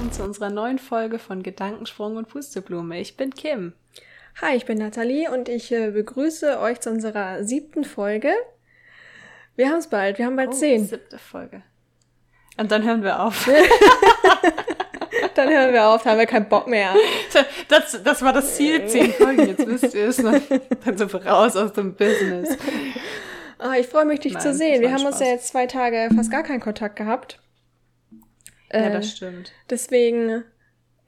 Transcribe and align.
Willkommen 0.00 0.16
zu 0.16 0.24
unserer 0.24 0.48
neuen 0.48 0.78
Folge 0.78 1.18
von 1.18 1.42
Gedankensprung 1.42 2.16
und 2.16 2.26
Pusteblume. 2.26 2.98
Ich 3.00 3.18
bin 3.18 3.34
Kim. 3.34 3.74
Hi, 4.40 4.56
ich 4.56 4.64
bin 4.64 4.78
Nathalie 4.78 5.30
und 5.30 5.46
ich 5.50 5.70
äh, 5.72 5.90
begrüße 5.90 6.58
euch 6.58 6.80
zu 6.80 6.88
unserer 6.88 7.44
siebten 7.44 7.84
Folge. 7.84 8.32
Wir 9.56 9.68
haben 9.68 9.76
es 9.76 9.88
bald, 9.88 10.16
wir 10.16 10.24
haben 10.24 10.36
bald 10.36 10.48
Oh, 10.48 10.52
zehn. 10.52 10.86
Siebte 10.86 11.18
Folge. 11.18 11.60
Und 12.56 12.72
dann 12.72 12.82
hören 12.82 13.02
wir 13.02 13.20
auf. 13.20 13.46
Dann 15.34 15.50
hören 15.50 15.74
wir 15.74 15.86
auf, 15.86 16.06
haben 16.06 16.18
wir 16.18 16.26
keinen 16.26 16.48
Bock 16.48 16.66
mehr. 16.66 16.94
Das, 17.68 18.02
das 18.02 18.22
war 18.22 18.32
das 18.32 18.56
Ziel, 18.56 18.86
zehn 18.86 19.12
Folgen. 19.12 19.48
Jetzt 19.48 19.66
wisst 19.66 19.94
ihr 19.94 20.08
es. 20.08 20.18
ne? 20.18 20.40
Dann 20.82 20.96
sind 20.96 21.12
wir 21.12 21.26
raus 21.26 21.56
aus 21.56 21.74
dem 21.74 21.94
Business. 21.94 22.56
Ah, 23.58 23.74
ich 23.78 23.86
freue 23.86 24.06
mich, 24.06 24.20
dich 24.20 24.32
Nein, 24.32 24.42
zu 24.42 24.54
sehen. 24.54 24.80
Wir 24.80 24.92
haben 24.92 25.04
uns 25.04 25.16
Spaß. 25.16 25.20
ja 25.20 25.26
jetzt 25.26 25.48
zwei 25.48 25.66
Tage 25.66 26.08
fast 26.16 26.30
gar 26.30 26.42
keinen 26.42 26.60
Kontakt 26.60 26.96
gehabt. 26.96 27.38
Ja, 28.72 28.80
Äh, 28.80 28.92
das 28.92 29.10
stimmt. 29.10 29.52
deswegen, 29.68 30.44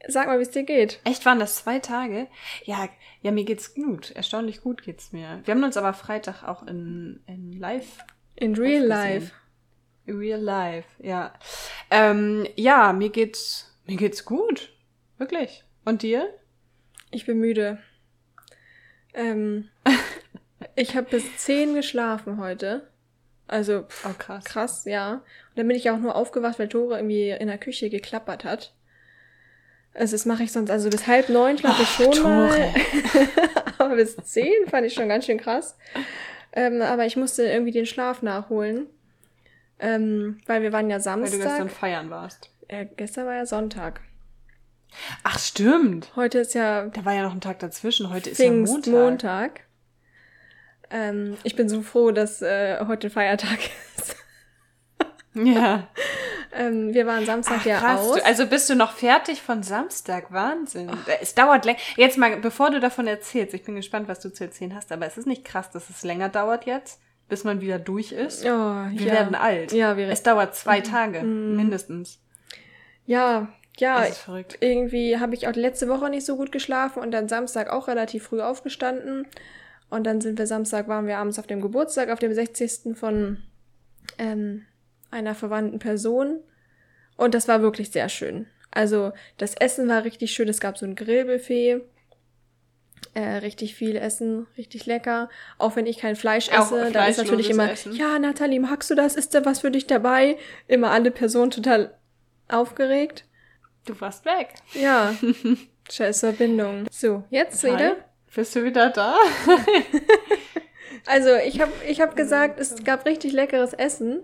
sag 0.09 0.27
mal, 0.27 0.39
wie 0.39 0.43
es 0.43 0.51
dir 0.51 0.65
geht. 0.65 1.01
Echt, 1.05 1.25
waren 1.27 1.39
das 1.39 1.57
zwei 1.57 1.79
Tage? 1.79 2.27
Ja, 2.65 2.89
ja, 3.20 3.30
mir 3.30 3.45
geht's 3.45 3.75
gut. 3.75 4.11
Erstaunlich 4.11 4.62
gut 4.62 4.83
geht's 4.83 5.12
mir. 5.12 5.41
Wir 5.45 5.55
haben 5.55 5.62
uns 5.65 5.77
aber 5.77 5.95
Freitag 5.95 6.43
auch 6.43 6.62
in, 6.67 7.23
in 7.27 7.53
live 7.53 7.98
In 8.37 8.55
real 8.56 8.84
life. 8.84 9.33
Real 10.09 10.41
life, 10.41 10.89
ja. 10.98 11.33
Ähm, 11.91 12.47
ja, 12.56 12.93
mir 12.93 13.11
geht's, 13.11 13.73
mir 13.87 13.97
geht's 13.97 14.25
gut. 14.25 14.73
Wirklich. 15.19 15.62
Und 15.84 16.03
dir? 16.03 16.29
Ich 17.12 17.25
bin 17.27 17.39
müde. 17.39 17.78
Ähm, 19.15 19.69
ich 20.75 20.97
habe 20.97 21.09
bis 21.11 21.37
zehn 21.37 21.75
geschlafen 21.75 22.39
heute. 22.39 22.89
Also, 23.47 23.83
pff, 23.83 24.06
Oh, 24.06 24.15
krass. 24.19 24.44
Krass, 24.44 24.84
ja. 24.87 25.22
Und 25.53 25.58
dann 25.58 25.69
bin 25.69 25.77
ich 25.77 25.91
auch 25.91 25.98
nur 25.98 26.17
aufgewacht, 26.17 26.58
weil 26.58 26.69
Tore 26.69 26.97
irgendwie 26.97 27.28
in 27.31 27.48
der 27.48 27.58
Küche 27.58 27.91
geklappert 27.91 28.45
hat. 28.45 28.72
Also 29.94 30.12
das 30.12 30.25
mache 30.25 30.42
ich 30.44 30.53
sonst, 30.53 30.70
also 30.70 30.89
bis 30.89 31.06
halb 31.06 31.28
neun 31.28 31.59
schlafe 31.59 31.83
ich 31.83 31.89
schon 31.91 32.12
Tore. 32.12 32.27
mal. 32.27 32.75
aber 33.78 33.97
bis 33.97 34.17
zehn 34.17 34.67
fand 34.69 34.86
ich 34.86 34.94
schon 34.94 35.09
ganz 35.09 35.27
schön 35.27 35.36
krass. 35.39 35.77
Ähm, 36.55 36.81
aber 36.81 37.05
ich 37.05 37.17
musste 37.17 37.44
irgendwie 37.44 37.72
den 37.72 37.84
Schlaf 37.84 38.22
nachholen. 38.22 38.86
Ähm, 39.78 40.41
weil 40.47 40.62
wir 40.62 40.72
waren 40.72 40.89
ja 40.89 41.05
Weil 41.05 41.17
du 41.17 41.22
gestern 41.22 41.41
Samstag. 41.59 41.70
feiern 41.70 42.09
warst. 42.09 42.50
Äh, 42.69 42.87
gestern 42.97 43.27
war 43.27 43.34
ja 43.34 43.44
Sonntag. 43.44 44.00
Ach, 45.25 45.39
stimmt. 45.39 46.12
Heute 46.16 46.39
ist 46.39 46.55
ja 46.55 46.87
Da 46.87 47.05
war 47.05 47.14
ja 47.14 47.22
noch 47.22 47.33
ein 47.33 47.41
Tag 47.41 47.59
dazwischen. 47.59 48.11
Heute 48.11 48.31
ist 48.31 48.39
ja 48.39 48.50
Montag. 48.50 48.72
Pfingstmontag. 48.72 49.61
Ähm, 50.91 51.37
ich 51.42 51.56
bin 51.56 51.69
so 51.69 51.83
froh, 51.83 52.12
dass 52.12 52.42
äh, 52.42 52.84
heute 52.87 53.11
Feiertag 53.11 53.59
ist. 53.98 54.12
Ja. 55.34 55.88
Ähm, 56.55 56.92
wir 56.92 57.06
waren 57.06 57.25
Samstag 57.25 57.61
Ach, 57.61 57.64
ja 57.64 57.78
krass. 57.78 58.00
aus. 58.00 58.16
Du, 58.16 58.27
also 58.27 58.47
bist 58.47 58.69
du 58.69 58.75
noch 58.75 58.92
fertig 58.92 59.41
von 59.41 59.62
Samstag? 59.62 60.30
Wahnsinn. 60.33 60.91
Es 61.22 61.34
dauert 61.34 61.64
länger. 61.64 61.78
Jetzt 61.97 62.19
mal, 62.19 62.36
bevor 62.36 62.70
du 62.70 62.78
davon 62.78 63.06
erzählst, 63.06 63.55
ich 63.55 63.62
bin 63.62 63.75
gespannt, 63.75 64.06
was 64.06 64.20
du 64.20 64.30
zu 64.30 64.44
erzählen 64.44 64.75
hast, 64.75 64.92
aber 64.92 65.06
es 65.06 65.16
ist 65.16 65.27
nicht 65.27 65.47
krass, 65.47 65.70
dass 65.70 65.88
es 65.88 66.03
länger 66.03 66.28
dauert 66.28 66.66
jetzt, 66.66 67.00
bis 67.30 67.44
man 67.44 67.62
wieder 67.62 67.78
durch 67.78 68.12
ist. 68.12 68.44
Oh, 68.44 68.48
Wir 68.48 69.06
ja. 69.06 69.12
werden 69.14 69.34
alt. 69.34 69.72
Ja, 69.72 69.97
wir, 69.97 70.10
Es 70.10 70.22
dauert 70.22 70.55
zwei 70.55 70.83
Tage, 70.83 71.22
mindestens. 71.22 72.20
ja, 73.06 73.48
ja, 73.78 74.03
ist 74.03 74.19
verrückt. 74.19 74.58
irgendwie 74.60 75.19
habe 75.19 75.34
ich 75.34 75.48
auch 75.48 75.55
letzte 75.55 75.88
Woche 75.88 76.10
nicht 76.10 76.27
so 76.27 76.36
gut 76.36 76.53
geschlafen 76.53 77.03
und 77.03 77.12
dann 77.12 77.28
Samstag 77.30 77.70
auch 77.70 77.88
relativ 77.88 78.25
früh 78.25 78.42
aufgestanden. 78.42 79.27
Und 79.88 80.05
dann 80.06 80.20
sind 80.20 80.38
wir 80.38 80.47
Samstag, 80.47 80.87
waren 80.87 81.06
wir 81.06 81.16
abends 81.16 81.38
auf 81.38 81.47
dem 81.47 81.62
Geburtstag, 81.62 82.10
auf 82.10 82.19
dem 82.19 82.34
60. 82.34 82.94
von 82.94 83.42
ähm, 84.19 84.66
einer 85.12 85.34
verwandten 85.34 85.78
Person. 85.78 86.41
Und 87.17 87.34
das 87.34 87.47
war 87.49 87.62
wirklich 87.62 87.91
sehr 87.91 88.09
schön. 88.09 88.47
Also 88.71 89.12
das 89.37 89.55
Essen 89.55 89.89
war 89.89 90.05
richtig 90.05 90.33
schön. 90.33 90.49
Es 90.49 90.61
gab 90.61 90.78
so 90.78 90.87
ein 90.87 90.97
Grillbuffet. 90.97 91.83
Äh, 93.15 93.37
richtig 93.39 93.75
viel 93.75 93.97
Essen, 93.97 94.47
richtig 94.56 94.87
lecker. 94.87 95.28
Auch 95.59 95.77
wenn 95.77 95.87
ich 95.87 95.99
kein 95.99 96.17
Fleisch 96.17 96.49
esse, 96.49 96.91
dann 96.93 97.11
ist 97.11 97.19
natürlich 97.19 97.51
immer, 97.51 97.71
Essen. 97.71 97.93
ja, 97.95 98.19
Nathalie, 98.19 98.61
magst 98.61 98.91
du 98.91 98.95
das? 98.95 99.17
Ist 99.17 99.34
da 99.34 99.45
was 99.45 99.61
für 99.61 99.71
dich 99.71 99.87
dabei? 99.87 100.39
Immer 100.67 100.91
alle 100.93 101.11
Personen 101.11 101.51
total 101.51 101.95
aufgeregt. 102.49 103.27
Du 103.84 104.01
warst 104.01 104.25
weg. 104.25 104.55
Ja, 104.72 105.15
scheiß 105.91 106.21
Verbindung. 106.21 106.87
So, 106.91 107.25
jetzt 107.28 107.62
wieder. 107.65 107.97
Bist 108.34 108.56
du 108.56 108.65
wieder 108.65 108.89
da? 108.91 109.17
Also, 111.06 111.34
ich 111.34 111.61
habe 111.61 111.72
ich 111.89 112.01
hab 112.01 112.15
gesagt, 112.15 112.61
es 112.61 112.84
gab 112.84 113.06
richtig 113.06 113.33
leckeres 113.33 113.72
Essen. 113.72 114.21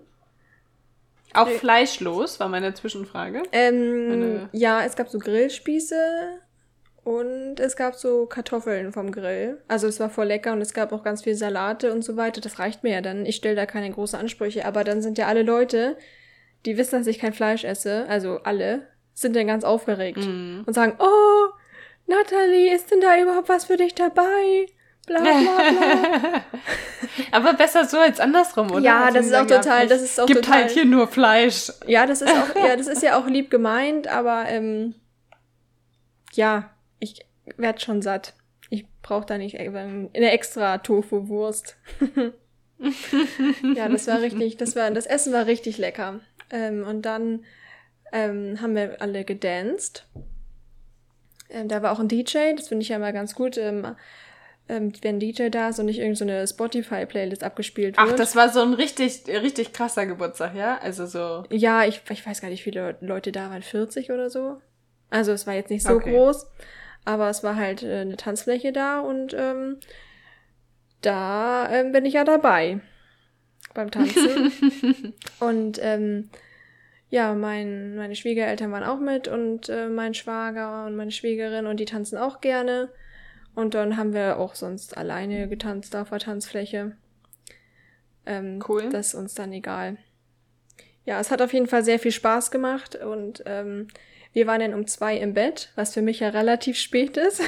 Auch 1.35 1.49
fleischlos 1.49 2.41
war 2.41 2.49
meine 2.49 2.75
Zwischenfrage. 2.75 3.43
Ähm, 3.53 4.09
Meine- 4.09 4.49
ja, 4.53 4.85
es 4.85 4.97
gab 4.97 5.09
so 5.09 5.19
Grillspieße 5.19 5.97
und 7.05 7.61
es 7.61 7.77
gab 7.77 7.95
so 7.95 8.27
Kartoffeln 8.27 8.93
vom 8.93 9.13
Grill. 9.13 9.61
Also 9.69 9.87
es 9.87 10.01
war 10.01 10.11
voll 10.11 10.27
lecker 10.27 10.53
und 10.53 10.61
es 10.61 10.75
gab 10.75 10.93
auch 10.93 11.03
ganz 11.05 11.23
viel 11.23 11.35
Salate 11.35 11.93
und 11.93 12.03
so 12.03 12.17
weiter. 12.17 12.41
Das 12.41 12.59
reicht 12.59 12.83
mir 12.83 12.93
ja 12.93 13.01
dann. 13.01 13.25
Ich 13.27 13.37
stelle 13.37 13.57
da 13.57 13.67
keine 13.67 13.91
großen 13.91 14.19
Ansprüche. 14.19 14.65
Aber 14.67 14.85
dann 14.85 15.01
sind 15.03 15.19
ja 15.19 15.27
alle 15.27 15.43
Leute, 15.43 15.97
die 16.67 16.77
wissen, 16.77 16.99
dass 16.99 17.07
ich 17.07 17.19
kein 17.19 17.33
Fleisch 17.33 17.65
esse, 17.65 18.07
also 18.09 18.39
alle, 18.45 18.89
sind 19.15 19.35
dann 19.37 19.47
ganz 19.47 19.65
aufgeregt 19.65 20.19
Mhm. 20.19 20.65
und 20.67 20.73
sagen, 20.75 20.97
oh, 20.99 21.47
Natalie, 22.07 22.75
ist 22.75 22.91
denn 22.91 23.01
da 23.01 23.21
überhaupt 23.21 23.49
was 23.49 23.67
für 23.67 23.77
dich 23.77 23.95
dabei? 23.95 24.67
Bla 25.09 25.21
bla 25.21 25.41
bla. 25.41 26.45
Aber 27.33 27.55
besser 27.55 27.85
so 27.87 27.99
als 27.99 28.21
andersrum, 28.21 28.71
oder? 28.71 28.81
Ja, 28.81 29.11
das 29.11 29.27
ist 29.27 29.35
auch 29.35 29.47
total- 29.47 29.89
das 29.89 30.03
ist 30.03 30.21
auch 30.21 30.27
gibt 30.27 30.45
total- 30.45 30.63
halt 30.63 30.71
hier 30.71 30.85
nur 30.85 31.09
Fleisch. 31.09 31.73
Ja, 31.87 32.07
das 32.07 32.23
ist 32.23 32.31
auch, 32.31 32.55
ja, 32.65 32.77
das 32.77 32.87
ist 32.87 33.03
ja 33.03 33.19
auch 33.19 33.27
lieb 33.27 33.51
gemeint, 33.51 34.07
aber 34.09 34.47
ähm, 34.49 34.95
ja, 36.33 36.71
ich 37.01 37.27
werd 37.57 37.83
schon 37.83 38.03
satt. 38.03 38.35
Ich 38.71 38.87
brauche 39.03 39.27
da 39.27 39.39
nicht 39.39 39.55
äh, 39.55 39.69
eine 39.69 40.31
extra 40.31 40.79
Tofu-Wurst. 40.79 41.77
ja, 43.75 43.89
das 43.89 44.07
war 44.07 44.21
richtig, 44.21 44.57
das 44.59 44.77
war, 44.77 44.91
das 44.91 45.07
Essen 45.07 45.33
war 45.33 45.47
richtig 45.47 45.79
lecker. 45.79 46.21
Ähm, 46.51 46.85
und 46.87 47.03
dann 47.03 47.45
ähm, 48.13 48.59
haben 48.61 48.75
wir 48.75 49.01
alle 49.01 49.25
gedanced. 49.25 50.07
Ähm, 51.51 51.69
da 51.69 51.83
war 51.83 51.93
auch 51.93 52.01
ein 52.01 52.09
DJ, 52.09 52.55
das 52.57 52.69
finde 52.69 52.83
ich 52.83 52.91
ja 52.91 52.97
immer 52.97 53.13
ganz 53.13 53.35
gut, 53.35 53.57
ähm, 53.57 53.87
ähm, 54.69 54.93
wenn 55.03 55.19
DJ 55.19 55.49
da 55.49 55.69
ist 55.69 55.79
und 55.79 55.87
nicht 55.87 55.99
irgendeine 55.99 56.47
so 56.47 56.55
Spotify-Playlist 56.55 57.43
abgespielt 57.43 57.97
wird. 57.97 58.11
Ach, 58.11 58.17
das 58.17 58.37
war 58.37 58.51
so 58.51 58.61
ein 58.61 58.75
richtig, 58.75 59.23
richtig 59.27 59.73
krasser 59.73 60.07
Geburtstag, 60.07 60.55
ja? 60.55 60.79
Also 60.79 61.07
so. 61.07 61.45
Ja, 61.51 61.85
ich, 61.85 62.03
ich 62.11 62.27
weiß 62.27 62.41
gar 62.41 62.49
nicht, 62.49 62.61
wie 62.61 62.71
viele 62.71 62.97
Leute 63.01 63.33
da 63.33 63.51
waren, 63.51 63.63
40 63.63 64.11
oder 64.11 64.31
so. 64.31 64.61
Also 65.11 65.33
es 65.33 65.47
war 65.47 65.55
jetzt 65.55 65.71
nicht 65.71 65.85
so 65.85 65.95
Okay. 65.95 66.11
groß, 66.11 66.47
aber 67.05 67.31
es 67.31 67.43
war 67.43 67.57
halt 67.57 67.83
äh, 67.83 68.01
eine 68.01 68.17
Tanzfläche 68.17 68.73
da 68.73 69.01
und 69.01 69.35
ähm, 69.35 69.79
da 71.01 71.71
ähm, 71.71 71.93
bin 71.93 72.05
ich 72.05 72.15
ja 72.15 72.25
dabei 72.25 72.81
beim 73.75 73.91
Tanzen. 73.91 74.53
und 75.41 75.79
ähm, 75.81 76.31
ja, 77.11 77.35
mein, 77.35 77.97
meine 77.97 78.17
Schwiegereltern 78.17 78.71
waren 78.71 78.85
auch 78.85 79.01
mit 79.01 79.29
und 79.29 79.69
äh, 79.71 79.89
mein 79.89 80.13
Schwager 80.13 80.85
und 80.85 80.97
meine 80.97 81.11
Schwiegerin 81.11 81.67
und 81.67 81.81
die 81.81 81.87
tanzen 81.87 82.19
auch 82.19 82.41
gerne. 82.41 82.91
Und 83.59 83.75
dann 83.75 83.97
haben 83.97 84.13
wir 84.13 84.39
auch 84.39 84.55
sonst 84.55 84.97
alleine 84.97 85.49
getanzt 85.49 85.97
auf 85.97 86.11
der 86.11 86.21
Tanzfläche. 86.21 86.93
Ähm, 88.25 88.63
Cool. 88.69 88.89
Das 88.89 89.09
ist 89.09 89.15
uns 89.15 89.35
dann 89.35 89.53
egal. 89.53 89.97
Ja, 91.05 91.19
es 91.19 91.33
hat 91.33 91.43
auf 91.43 91.53
jeden 91.53 91.67
Fall 91.67 91.83
sehr 91.83 91.99
viel 91.99 92.13
Spaß 92.13 92.53
gemacht 92.53 92.95
und 92.95 93.43
ähm, 93.47 93.89
wir 94.33 94.47
waren 94.47 94.61
dann 94.61 94.75
um 94.75 94.87
zwei 94.87 95.17
im 95.17 95.35
Bett, 95.35 95.73
was 95.75 95.93
für 95.93 96.03
mich 96.03 96.21
ja 96.21 96.29
relativ 96.29 96.79
spät 96.79 97.17
ist. 97.17 97.43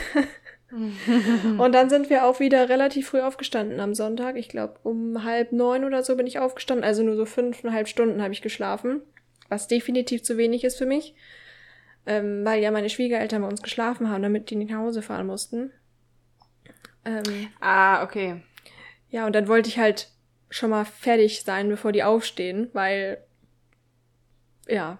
und 1.58 1.72
dann 1.72 1.88
sind 1.88 2.10
wir 2.10 2.24
auch 2.24 2.40
wieder 2.40 2.68
relativ 2.68 3.10
früh 3.10 3.20
aufgestanden 3.20 3.78
am 3.78 3.94
Sonntag. 3.94 4.34
Ich 4.36 4.48
glaube, 4.48 4.80
um 4.82 5.22
halb 5.22 5.52
neun 5.52 5.84
oder 5.84 6.02
so 6.02 6.16
bin 6.16 6.26
ich 6.26 6.40
aufgestanden. 6.40 6.82
Also 6.82 7.04
nur 7.04 7.14
so 7.14 7.24
fünfeinhalb 7.24 7.86
Stunden 7.86 8.20
habe 8.20 8.32
ich 8.32 8.42
geschlafen, 8.42 9.00
was 9.48 9.68
definitiv 9.68 10.24
zu 10.24 10.36
wenig 10.36 10.64
ist 10.64 10.76
für 10.76 10.86
mich, 10.86 11.14
ähm, 12.04 12.44
weil 12.44 12.60
ja 12.60 12.72
meine 12.72 12.90
Schwiegereltern 12.90 13.42
bei 13.42 13.48
uns 13.48 13.62
geschlafen 13.62 14.10
haben, 14.10 14.24
damit 14.24 14.50
die 14.50 14.56
nicht 14.56 14.72
nach 14.72 14.78
Hause 14.78 15.02
fahren 15.02 15.28
mussten. 15.28 15.70
Ähm, 17.04 17.48
Ah, 17.60 18.02
okay. 18.02 18.42
ja, 19.10 19.26
und 19.26 19.34
dann 19.34 19.48
wollte 19.48 19.68
ich 19.68 19.78
halt 19.78 20.08
schon 20.50 20.70
mal 20.70 20.84
fertig 20.84 21.42
sein, 21.42 21.68
bevor 21.68 21.92
die 21.92 22.02
aufstehen, 22.02 22.68
weil, 22.72 23.18
ja, 24.68 24.98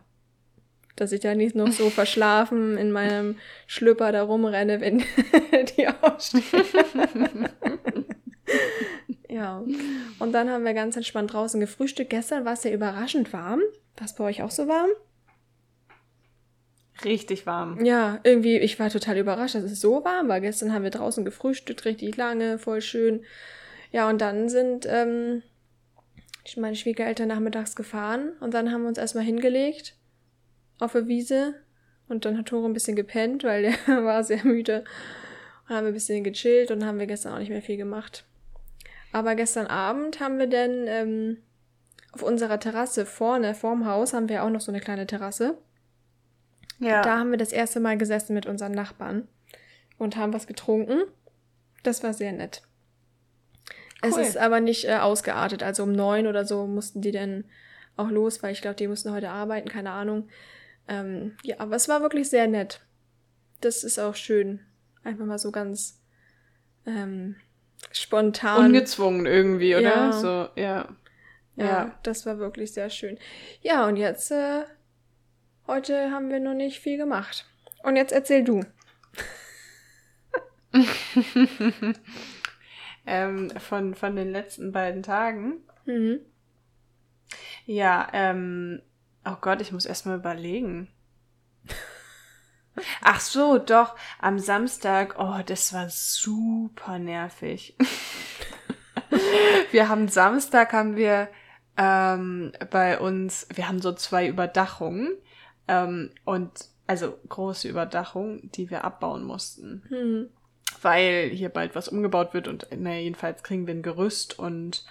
dass 0.97 1.13
ich 1.13 1.21
da 1.21 1.35
nicht 1.35 1.57
noch 1.57 1.73
so 1.73 1.91
verschlafen 1.91 2.77
in 2.77 2.93
meinem 2.93 3.37
Schlüpper 3.67 4.13
da 4.13 4.23
rumrenne, 4.23 4.81
wenn 4.81 4.99
die 5.77 5.89
aufstehen. 5.89 6.45
ja, 9.29 9.63
und 10.19 10.33
dann 10.33 10.51
haben 10.51 10.65
wir 10.65 10.75
ganz 10.75 10.97
entspannt 10.97 11.33
draußen 11.33 11.61
gefrühstückt. 11.61 12.11
Gestern 12.11 12.45
war 12.45 12.53
es 12.55 12.65
ja 12.65 12.71
überraschend 12.71 13.33
warm. 13.33 13.61
War 13.97 14.05
es 14.05 14.15
bei 14.15 14.25
euch 14.25 14.43
auch 14.43 14.51
so 14.51 14.69
warm? 14.69 14.91
Richtig 17.05 17.47
warm. 17.47 17.85
Ja, 17.85 18.21
irgendwie, 18.25 18.59
ich 18.59 18.79
war 18.79 18.91
total 18.91 19.19
überrascht, 19.19 19.55
dass 19.55 19.65
es 19.65 19.81
so 19.81 20.05
warm 20.05 20.29
war. 20.29 20.41
Gestern 20.41 20.73
haben 20.73 20.85
wir 20.85 20.91
draußen 20.91 21.25
gefrühstückt, 21.25 21.85
richtig 21.85 22.17
lange, 22.17 22.59
voll 22.59 22.81
schön. 22.81 23.25
Ja, 23.91 24.09
und 24.09 24.21
dann 24.21 24.49
sind 24.49 24.87
ähm, 24.89 25.43
meine 26.57 26.77
Schwiegereltern 26.77 27.29
nachmittags 27.29 27.75
gefahren 27.75 28.33
und 28.41 28.55
dann 28.55 28.73
haben 28.73 28.83
wir 28.83 28.89
uns 28.89 28.99
erstmal 28.99 29.25
hingelegt 29.25 29.97
auf 30.79 30.93
der 30.93 31.07
Wiese 31.07 31.55
und 32.09 32.25
dann 32.25 32.37
hat 32.37 32.47
Tore 32.47 32.67
ein 32.67 32.73
bisschen 32.73 32.97
gepennt, 32.97 33.45
weil 33.45 33.63
der 33.63 33.75
war 34.05 34.25
sehr 34.25 34.45
müde. 34.45 34.85
Und 35.69 35.77
haben 35.77 35.85
wir 35.85 35.93
ein 35.93 35.95
bisschen 35.95 36.25
gechillt 36.25 36.71
und 36.71 36.85
haben 36.85 36.99
wir 36.99 37.07
gestern 37.07 37.35
auch 37.35 37.39
nicht 37.39 37.51
mehr 37.51 37.63
viel 37.63 37.77
gemacht. 37.77 38.25
Aber 39.13 39.35
gestern 39.35 39.67
Abend 39.67 40.21
haben 40.21 40.39
wir 40.39 40.49
dann 40.49 40.87
ähm, 40.87 41.37
auf 42.13 42.23
unserer 42.23 42.59
Terrasse 42.59 43.07
vorne, 43.07 43.55
vorm 43.55 43.87
Haus, 43.87 44.13
haben 44.13 44.29
wir 44.29 44.43
auch 44.45 44.51
noch 44.51 44.61
so 44.61 44.73
eine 44.73 44.81
kleine 44.81 45.07
Terrasse. 45.07 45.59
Ja. 46.81 47.03
Da 47.03 47.19
haben 47.19 47.31
wir 47.31 47.39
das 47.39 47.53
erste 47.53 47.79
Mal 47.79 47.97
gesessen 47.97 48.35
mit 48.35 48.47
unseren 48.47 48.73
Nachbarn 48.73 49.29
und 49.99 50.17
haben 50.17 50.33
was 50.33 50.47
getrunken. 50.47 51.03
Das 51.83 52.03
war 52.03 52.15
sehr 52.15 52.33
nett. 52.33 52.63
Cool. 54.03 54.11
Es 54.11 54.17
ist 54.17 54.39
aber 54.39 54.61
nicht 54.61 54.87
äh, 54.87 54.97
ausgeartet. 54.97 55.63
Also 55.63 55.83
um 55.83 55.93
neun 55.93 56.27
oder 56.27 56.45
so 56.45 56.67
mussten 56.67 57.03
die 57.03 57.13
dann 57.13 57.45
auch 57.97 58.11
los, 58.11 58.43
weil 58.43 58.53
ich 58.53 58.63
glaube, 58.63 58.77
die 58.77 58.89
mussten 58.89 59.13
heute 59.13 59.31
arbeiten, 59.31 59.69
keine 59.69 59.91
Ahnung. 59.91 60.29
Ähm, 60.89 61.37
ja, 61.43 61.57
aber 61.59 61.77
es 61.77 61.89
war 61.89 62.01
wirklich 62.01 62.31
sehr 62.31 62.49
nett. 62.49 62.81
Das 63.61 63.85
ist 63.85 63.99
auch 63.99 64.15
schön. 64.15 64.61
Einfach 65.05 65.27
mal 65.27 65.39
so 65.39 65.51
ganz 65.51 66.01
ähm, 66.87 67.37
spontan. 67.93 68.67
Ungezwungen 68.67 69.27
irgendwie, 69.27 69.77
oder? 69.77 69.83
Ja. 69.83 70.13
So, 70.13 70.29
ja. 70.29 70.55
ja. 70.57 70.95
Ja, 71.57 71.99
das 72.03 72.25
war 72.25 72.39
wirklich 72.39 72.73
sehr 72.73 72.89
schön. 72.89 73.19
Ja, 73.61 73.87
und 73.87 73.97
jetzt, 73.97 74.31
äh, 74.31 74.63
heute 75.67 76.11
haben 76.11 76.31
wir 76.31 76.41
noch 76.41 76.55
nicht 76.55 76.81
viel 76.81 76.97
gemacht. 76.97 77.47
Und 77.83 77.97
jetzt 77.97 78.13
erzähl 78.13 78.45
du. 78.45 78.65
ähm, 83.07 83.51
von, 83.59 83.95
von 83.95 84.17
den 84.17 84.31
letzten 84.31 84.73
beiden 84.73 85.03
Tagen. 85.03 85.63
Mhm. 85.85 86.21
Ja, 87.67 88.09
ähm, 88.13 88.83
oh 89.25 89.37
Gott, 89.41 89.61
ich 89.61 89.73
muss 89.73 89.87
erstmal 89.87 90.19
überlegen. 90.19 90.89
Ach 93.03 93.21
so, 93.21 93.59
doch, 93.59 93.97
am 94.21 94.39
Samstag, 94.39 95.17
oh, 95.19 95.41
das 95.45 95.73
war 95.73 95.89
super 95.89 96.99
nervig. 96.99 97.77
wir 99.71 99.89
haben 99.89 100.09
Samstag 100.09 100.73
haben 100.73 100.97
wir 100.97 101.29
ähm, 101.77 102.53
bei 102.71 102.99
uns, 102.99 103.47
wir 103.55 103.69
haben 103.69 103.81
so 103.81 103.93
zwei 103.93 104.27
Überdachungen 104.27 105.17
ähm, 105.71 106.11
und 106.27 106.51
also 106.87 107.15
große 107.29 107.69
Überdachungen, 107.69 108.51
die 108.53 108.69
wir 108.71 108.85
abbauen 108.85 109.25
mussten. 109.25 109.83
Mhm 109.89 110.29
weil 110.83 111.31
hier 111.31 111.49
bald 111.49 111.75
was 111.75 111.89
umgebaut 111.89 112.35
wird 112.35 112.49
und 112.49 112.67
naja, 112.77 113.01
jedenfalls 113.01 113.43
kriegen 113.43 113.67
wir 113.67 113.75
ein 113.75 113.83
Gerüst 113.83 114.39
und 114.39 114.85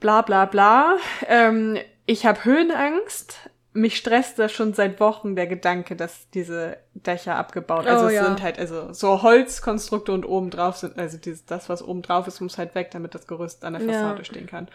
bla 0.00 0.22
bla 0.22 0.44
bla. 0.46 0.96
Ähm, 1.26 1.78
ich 2.06 2.26
habe 2.26 2.44
Höhenangst. 2.44 3.50
Mich 3.72 3.98
stresst 3.98 4.38
da 4.38 4.48
schon 4.48 4.72
seit 4.72 5.00
Wochen 5.00 5.36
der 5.36 5.46
Gedanke, 5.46 5.96
dass 5.96 6.30
diese 6.30 6.78
Dächer 6.94 7.36
abgebaut. 7.36 7.86
Also 7.86 8.06
oh, 8.06 8.08
es 8.08 8.14
ja. 8.14 8.24
sind 8.24 8.40
halt 8.40 8.58
also 8.58 8.94
so 8.94 9.20
Holzkonstrukte 9.20 10.12
und 10.12 10.24
oben 10.24 10.48
drauf 10.48 10.78
sind, 10.78 10.98
also 10.98 11.18
dieses, 11.18 11.44
das, 11.44 11.68
was 11.68 11.82
oben 11.82 12.00
drauf 12.00 12.26
ist, 12.26 12.40
muss 12.40 12.56
halt 12.56 12.74
weg, 12.74 12.90
damit 12.92 13.14
das 13.14 13.26
Gerüst 13.26 13.66
an 13.66 13.74
der 13.74 13.82
Fassade 13.82 14.18
ja. 14.18 14.24
stehen 14.24 14.46
kann. 14.46 14.68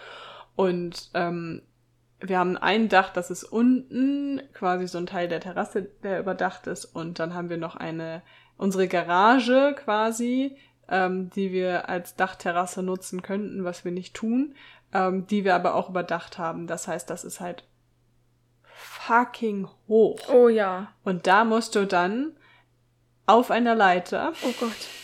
Und 0.56 1.10
ähm, 1.16 1.64
wir 2.22 2.38
haben 2.38 2.58
ein 2.58 2.88
Dach, 2.90 3.12
das 3.12 3.32
ist 3.32 3.44
unten, 3.44 4.42
quasi 4.54 4.88
so 4.88 4.98
ein 4.98 5.08
Teil 5.08 5.28
der 5.28 5.40
Terrasse, 5.40 5.84
der 6.04 6.20
überdacht 6.20 6.68
ist. 6.68 6.86
Und 6.86 7.20
dann 7.20 7.34
haben 7.34 7.50
wir 7.50 7.58
noch 7.58 7.76
eine 7.76 8.22
unsere 8.58 8.88
Garage 8.88 9.76
quasi, 9.84 10.56
ähm, 10.88 11.32
die 11.32 11.52
wir 11.52 11.90
als 11.90 12.16
Dachterrasse 12.16 12.84
nutzen 12.84 13.22
könnten, 13.22 13.64
was 13.64 13.84
wir 13.84 13.92
nicht 13.92 14.14
tun, 14.14 14.56
ähm, 14.94 15.26
die 15.28 15.44
wir 15.44 15.56
aber 15.56 15.76
auch 15.76 15.90
überdacht 15.90 16.38
haben. 16.38 16.68
Das 16.68 16.88
heißt, 16.88 17.10
das 17.10 17.24
ist 17.24 17.40
halt 17.40 17.64
fucking 18.64 19.68
hoch. 19.88 20.20
Oh 20.32 20.48
ja. 20.48 20.94
Und 21.04 21.28
da 21.28 21.44
musst 21.44 21.76
du 21.76 21.88
dann 21.88 22.38
auf 23.26 23.50
einer 23.50 23.76
Leiter. 23.76 24.34
Oh 24.44 24.54
Gott. 24.60 25.01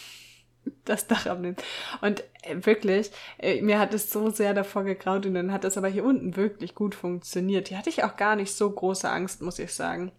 Das 0.85 1.07
Dach 1.07 1.25
abnehmen. 1.25 1.57
Und 2.01 2.23
äh, 2.43 2.65
wirklich, 2.65 3.11
äh, 3.39 3.61
mir 3.61 3.79
hat 3.79 3.93
es 3.93 4.11
so 4.11 4.29
sehr 4.29 4.53
davor 4.53 4.83
gegraut 4.83 5.25
und 5.25 5.33
dann 5.33 5.51
hat 5.51 5.65
es 5.65 5.77
aber 5.77 5.87
hier 5.87 6.05
unten 6.05 6.35
wirklich 6.35 6.75
gut 6.75 6.95
funktioniert. 6.95 7.67
Hier 7.67 7.77
hatte 7.77 7.89
ich 7.89 8.03
auch 8.03 8.15
gar 8.15 8.35
nicht 8.35 8.53
so 8.53 8.69
große 8.69 9.09
Angst, 9.09 9.41
muss 9.41 9.59
ich 9.59 9.73
sagen 9.73 10.11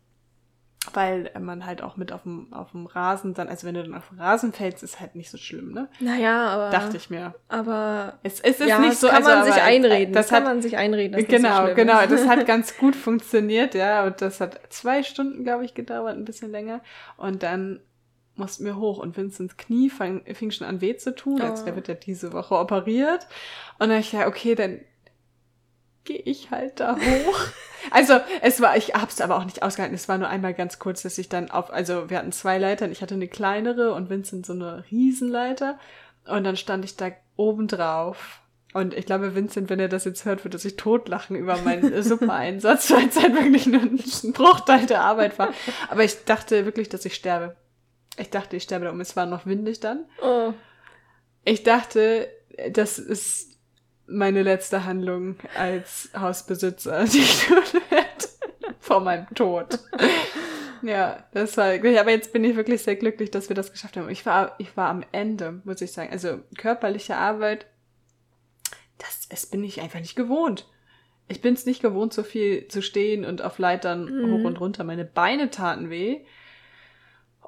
weil 0.95 1.31
man 1.39 1.67
halt 1.67 1.83
auch 1.83 1.97
mit 1.97 2.13
auf 2.13 2.23
dem, 2.23 2.53
auf 2.53 2.71
dem 2.73 2.87
Rasen 2.87 3.35
dann, 3.35 3.49
also 3.49 3.67
wenn 3.67 3.75
du 3.75 3.83
dann 3.83 3.95
auf 3.95 4.09
dem 4.09 4.19
Rasen 4.19 4.53
fällst, 4.53 4.83
ist 4.83 5.01
halt 5.01 5.15
nicht 5.15 5.31
so 5.31 5.37
schlimm, 5.39 5.73
ne? 5.73 5.89
Naja, 6.01 6.49
aber. 6.49 6.71
Dachte 6.71 6.97
ich 6.97 7.11
mir. 7.11 7.35
Aber. 7.49 8.19
Es, 8.23 8.41
es 8.41 8.61
ist 8.61 8.69
ja, 8.69 8.79
nicht 8.79 8.97
so. 8.97 9.09
Kann 9.09 9.25
also, 9.25 9.31
man 9.31 9.45
sich 9.45 9.63
einreden. 9.63 10.15
Das, 10.15 10.27
das 10.27 10.31
kann 10.31 10.45
hat, 10.45 10.55
man 10.55 10.63
sich 10.63 10.77
einreden. 10.77 11.27
genau, 11.27 11.69
so 11.69 11.75
genau. 11.75 12.07
Das 12.07 12.27
hat 12.27 12.47
ganz 12.47 12.77
gut 12.79 12.97
funktioniert, 12.97 13.75
ja. 13.75 14.05
Und 14.05 14.21
das 14.21 14.41
hat 14.41 14.61
zwei 14.71 15.03
Stunden, 15.03 15.45
glaube 15.45 15.65
ich, 15.65 15.75
gedauert, 15.75 16.17
ein 16.17 16.25
bisschen 16.25 16.51
länger. 16.51 16.81
Und 17.17 17.43
dann 17.43 17.81
mussten 18.39 18.65
wir 18.65 18.77
hoch 18.77 18.99
und 18.99 19.17
Vincents 19.17 19.57
Knie 19.57 19.91
fing, 19.91 20.23
fing 20.35 20.51
schon 20.51 20.67
an 20.67 20.81
weh 20.81 20.97
zu 20.97 21.15
tun. 21.15 21.41
Oh. 21.43 21.45
Also 21.45 21.65
der 21.65 21.77
wird 21.77 21.89
ja 21.89 21.95
diese 21.95 22.33
Woche 22.33 22.55
operiert. 22.55 23.27
Und 23.79 23.91
dann 23.91 24.01
ich 24.01 24.13
ja, 24.13 24.27
okay, 24.27 24.55
dann 24.55 24.81
gehe 26.05 26.23
ich 26.25 26.51
halt 26.51 26.81
da 26.81 26.97
hoch. 26.97 27.41
also 27.91 28.19
es 28.41 28.61
war, 28.61 28.77
ich 28.77 28.95
hab's 28.95 29.21
aber 29.21 29.37
auch 29.37 29.45
nicht 29.45 29.63
ausgehalten. 29.63 29.95
Es 29.95 30.09
war 30.09 30.19
nur 30.19 30.29
einmal 30.29 30.55
ganz 30.55 30.79
kurz, 30.79 31.03
dass 31.03 31.19
ich 31.19 31.29
dann 31.29 31.51
auf, 31.51 31.71
also 31.73 32.09
wir 32.11 32.19
hatten 32.19 32.33
zwei 32.33 32.59
Leitern. 32.59 32.91
Ich 32.91 33.03
hatte 33.03 33.15
eine 33.15 33.29
kleinere 33.29 33.93
und 33.93 34.11
Vincent 34.11 34.47
so 34.47 34.55
eine 34.55 34.85
Riesenleiter. 34.91 35.79
Und 36.27 36.45
dann 36.45 36.57
stand 36.57 36.85
ich 36.85 36.97
da 36.97 37.11
oben 37.37 37.69
drauf. 37.69 38.41
Und 38.75 38.95
ich 38.95 39.07
glaube, 39.07 39.35
Vincent, 39.35 39.71
wenn 39.71 39.81
er 39.81 39.89
das 39.89 40.05
jetzt 40.05 40.25
hört, 40.25 40.45
wird 40.45 40.55
er 40.55 40.61
sich 40.61 40.77
totlachen 40.77 41.37
über 41.37 41.57
meinen 41.59 42.03
super 42.03 42.35
Einsatz, 42.35 42.91
weil 42.91 43.09
es 43.09 43.21
halt 43.21 43.35
wirklich 43.35 43.67
nur 43.67 43.81
ein 43.81 44.33
Bruchteil 44.33 44.87
der 44.87 45.03
Arbeit 45.03 45.39
war. 45.39 45.53
Aber 45.89 46.05
ich 46.05 46.25
dachte 46.25 46.65
wirklich, 46.65 46.89
dass 46.89 47.05
ich 47.05 47.15
sterbe. 47.15 47.57
Ich 48.19 48.31
dachte, 48.31 48.57
ich 48.57 48.65
sterbe 48.65 48.87
da 48.87 48.91
um. 48.91 49.01
Es 49.01 49.17
war 49.17 49.27
noch 49.27 49.47
windig 49.47 49.81
dann. 49.81 50.05
Oh. 50.23 50.53
Ich 51.45 51.63
dachte, 51.63 52.29
das 52.71 52.99
ist 52.99 53.59
meine 54.07 54.43
letzte 54.43 54.85
Handlung 54.85 55.37
als 55.57 56.11
Hausbesitzer, 56.19 57.05
die 57.13 57.19
ich 57.19 57.47
tun 57.47 57.63
werde 57.91 58.09
vor 58.81 59.01
meinem 59.01 59.27
Tod. 59.35 59.79
ja, 60.83 61.25
das 61.33 61.57
war, 61.57 61.75
aber 61.75 62.11
jetzt 62.11 62.33
bin 62.33 62.45
ich 62.45 62.57
wirklich 62.57 62.83
sehr 62.83 62.97
glücklich, 62.97 63.31
dass 63.31 63.49
wir 63.49 63.57
das 63.57 63.71
geschafft 63.71 63.97
haben. 63.97 64.09
Ich 64.09 64.25
war, 64.27 64.55
ich 64.59 64.77
war 64.77 64.89
am 64.89 65.05
Ende, 65.13 65.61
muss 65.65 65.81
ich 65.81 65.93
sagen. 65.93 66.11
Also 66.11 66.41
körperliche 66.57 67.17
Arbeit, 67.17 67.67
das, 68.97 69.29
das 69.29 69.47
bin 69.47 69.63
ich 69.63 69.81
einfach 69.81 70.01
nicht 70.01 70.17
gewohnt. 70.17 70.67
Ich 71.29 71.43
bin 71.43 71.55
es 71.55 71.67
nicht 71.67 71.83
gewohnt, 71.83 72.15
so 72.15 72.23
viel 72.23 72.67
zu 72.69 72.81
stehen 72.81 73.27
und 73.27 73.43
auf 73.43 73.59
Leitern 73.59 74.07
mhm. 74.07 74.33
hoch 74.33 74.45
und 74.47 74.61
runter. 74.61 74.85
Meine 74.85 75.05
Beine 75.05 75.51
taten 75.51 75.91
weh. 75.91 76.25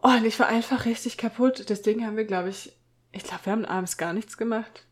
Oh, 0.02 0.08
und 0.08 0.24
ich 0.24 0.38
war 0.40 0.48
einfach 0.48 0.86
richtig 0.86 1.16
kaputt. 1.18 1.66
Deswegen 1.68 2.06
haben 2.06 2.16
wir, 2.16 2.24
glaube 2.24 2.48
ich, 2.48 2.72
ich 3.12 3.24
glaube, 3.24 3.44
wir 3.44 3.52
haben 3.52 3.64
abends 3.64 3.96
gar 3.96 4.12
nichts 4.12 4.36
gemacht. 4.36 4.86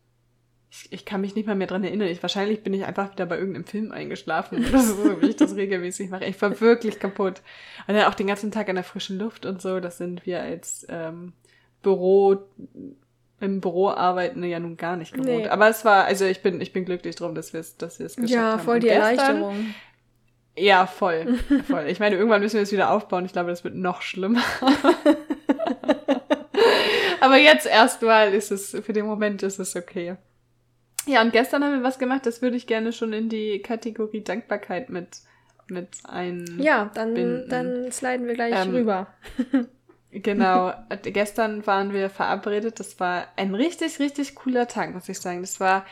Ich, 0.71 0.91
ich 0.91 1.05
kann 1.05 1.21
mich 1.21 1.33
nicht 1.33 1.47
mal 1.47 1.55
mehr 1.55 1.67
dran 1.67 1.83
erinnern. 1.83 2.09
Ich, 2.09 2.21
wahrscheinlich 2.21 2.61
bin 2.61 2.73
ich 2.73 2.85
einfach 2.85 3.11
wieder 3.11 3.25
bei 3.25 3.37
irgendeinem 3.37 3.65
Film 3.65 3.91
eingeschlafen 3.91 4.65
oder 4.67 4.79
so, 4.83 5.21
wie 5.21 5.29
ich 5.29 5.35
das 5.35 5.55
regelmäßig 5.55 6.09
mache. 6.09 6.25
Ich 6.25 6.39
war 6.41 6.59
wirklich 6.61 6.99
kaputt. 6.99 7.41
Und 7.87 7.95
dann 7.95 8.05
auch 8.05 8.13
den 8.13 8.27
ganzen 8.27 8.51
Tag 8.51 8.69
an 8.69 8.75
der 8.75 8.83
frischen 8.83 9.17
Luft 9.17 9.45
und 9.45 9.61
so. 9.61 9.79
Das 9.79 9.97
sind 9.97 10.25
wir 10.27 10.41
als 10.41 10.85
ähm, 10.89 11.33
Büro, 11.81 12.37
im 13.39 13.61
Büro 13.61 13.89
arbeiten 13.89 14.43
ja 14.43 14.59
nun 14.59 14.77
gar 14.77 14.95
nicht 14.95 15.13
gewohnt. 15.13 15.27
Nee. 15.27 15.47
Aber 15.47 15.69
es 15.69 15.85
war, 15.85 16.05
also 16.05 16.25
ich 16.25 16.41
bin, 16.41 16.61
ich 16.61 16.73
bin 16.73 16.85
glücklich 16.85 17.15
drum, 17.15 17.33
dass 17.33 17.53
wir 17.53 17.61
es, 17.61 17.77
dass 17.77 17.97
wir 17.97 18.05
es 18.05 18.15
geschafft 18.15 18.37
haben. 18.37 18.57
Ja, 18.59 18.63
voll 18.63 18.79
die 18.79 18.87
gestern, 18.87 19.17
Erleichterung. 19.17 19.73
Ja, 20.59 20.87
voll, 20.87 21.39
voll. 21.67 21.85
Ich 21.87 21.99
meine, 21.99 22.15
irgendwann 22.15 22.41
müssen 22.41 22.55
wir 22.55 22.63
es 22.63 22.71
wieder 22.71 22.91
aufbauen. 22.91 23.25
Ich 23.25 23.31
glaube, 23.31 23.49
das 23.49 23.63
wird 23.63 23.75
noch 23.75 24.01
schlimmer. 24.01 24.43
Aber 27.21 27.37
jetzt 27.37 27.65
erstmal 27.65 28.33
ist 28.33 28.51
es, 28.51 28.71
für 28.71 28.93
den 28.93 29.05
Moment 29.05 29.43
ist 29.43 29.59
es 29.59 29.75
okay. 29.75 30.17
Ja, 31.05 31.21
und 31.21 31.31
gestern 31.31 31.63
haben 31.63 31.73
wir 31.73 31.83
was 31.83 31.99
gemacht, 31.99 32.25
das 32.25 32.41
würde 32.41 32.57
ich 32.57 32.67
gerne 32.67 32.91
schon 32.91 33.13
in 33.13 33.29
die 33.29 33.61
Kategorie 33.61 34.21
Dankbarkeit 34.21 34.89
mit, 34.89 35.19
mit 35.67 35.87
ein. 36.03 36.45
Ja, 36.59 36.91
dann, 36.93 37.47
dann 37.47 37.91
sliden 37.91 38.27
wir 38.27 38.33
gleich 38.33 38.53
ähm, 38.55 38.71
rüber. 38.71 39.07
genau. 40.11 40.73
gestern 41.03 41.65
waren 41.65 41.93
wir 41.93 42.09
verabredet. 42.09 42.79
Das 42.79 42.99
war 42.99 43.27
ein 43.37 43.55
richtig, 43.55 43.99
richtig 43.99 44.35
cooler 44.35 44.67
Tag, 44.67 44.93
muss 44.93 45.07
ich 45.09 45.19
sagen. 45.19 45.41
Das 45.41 45.59
war 45.59 45.85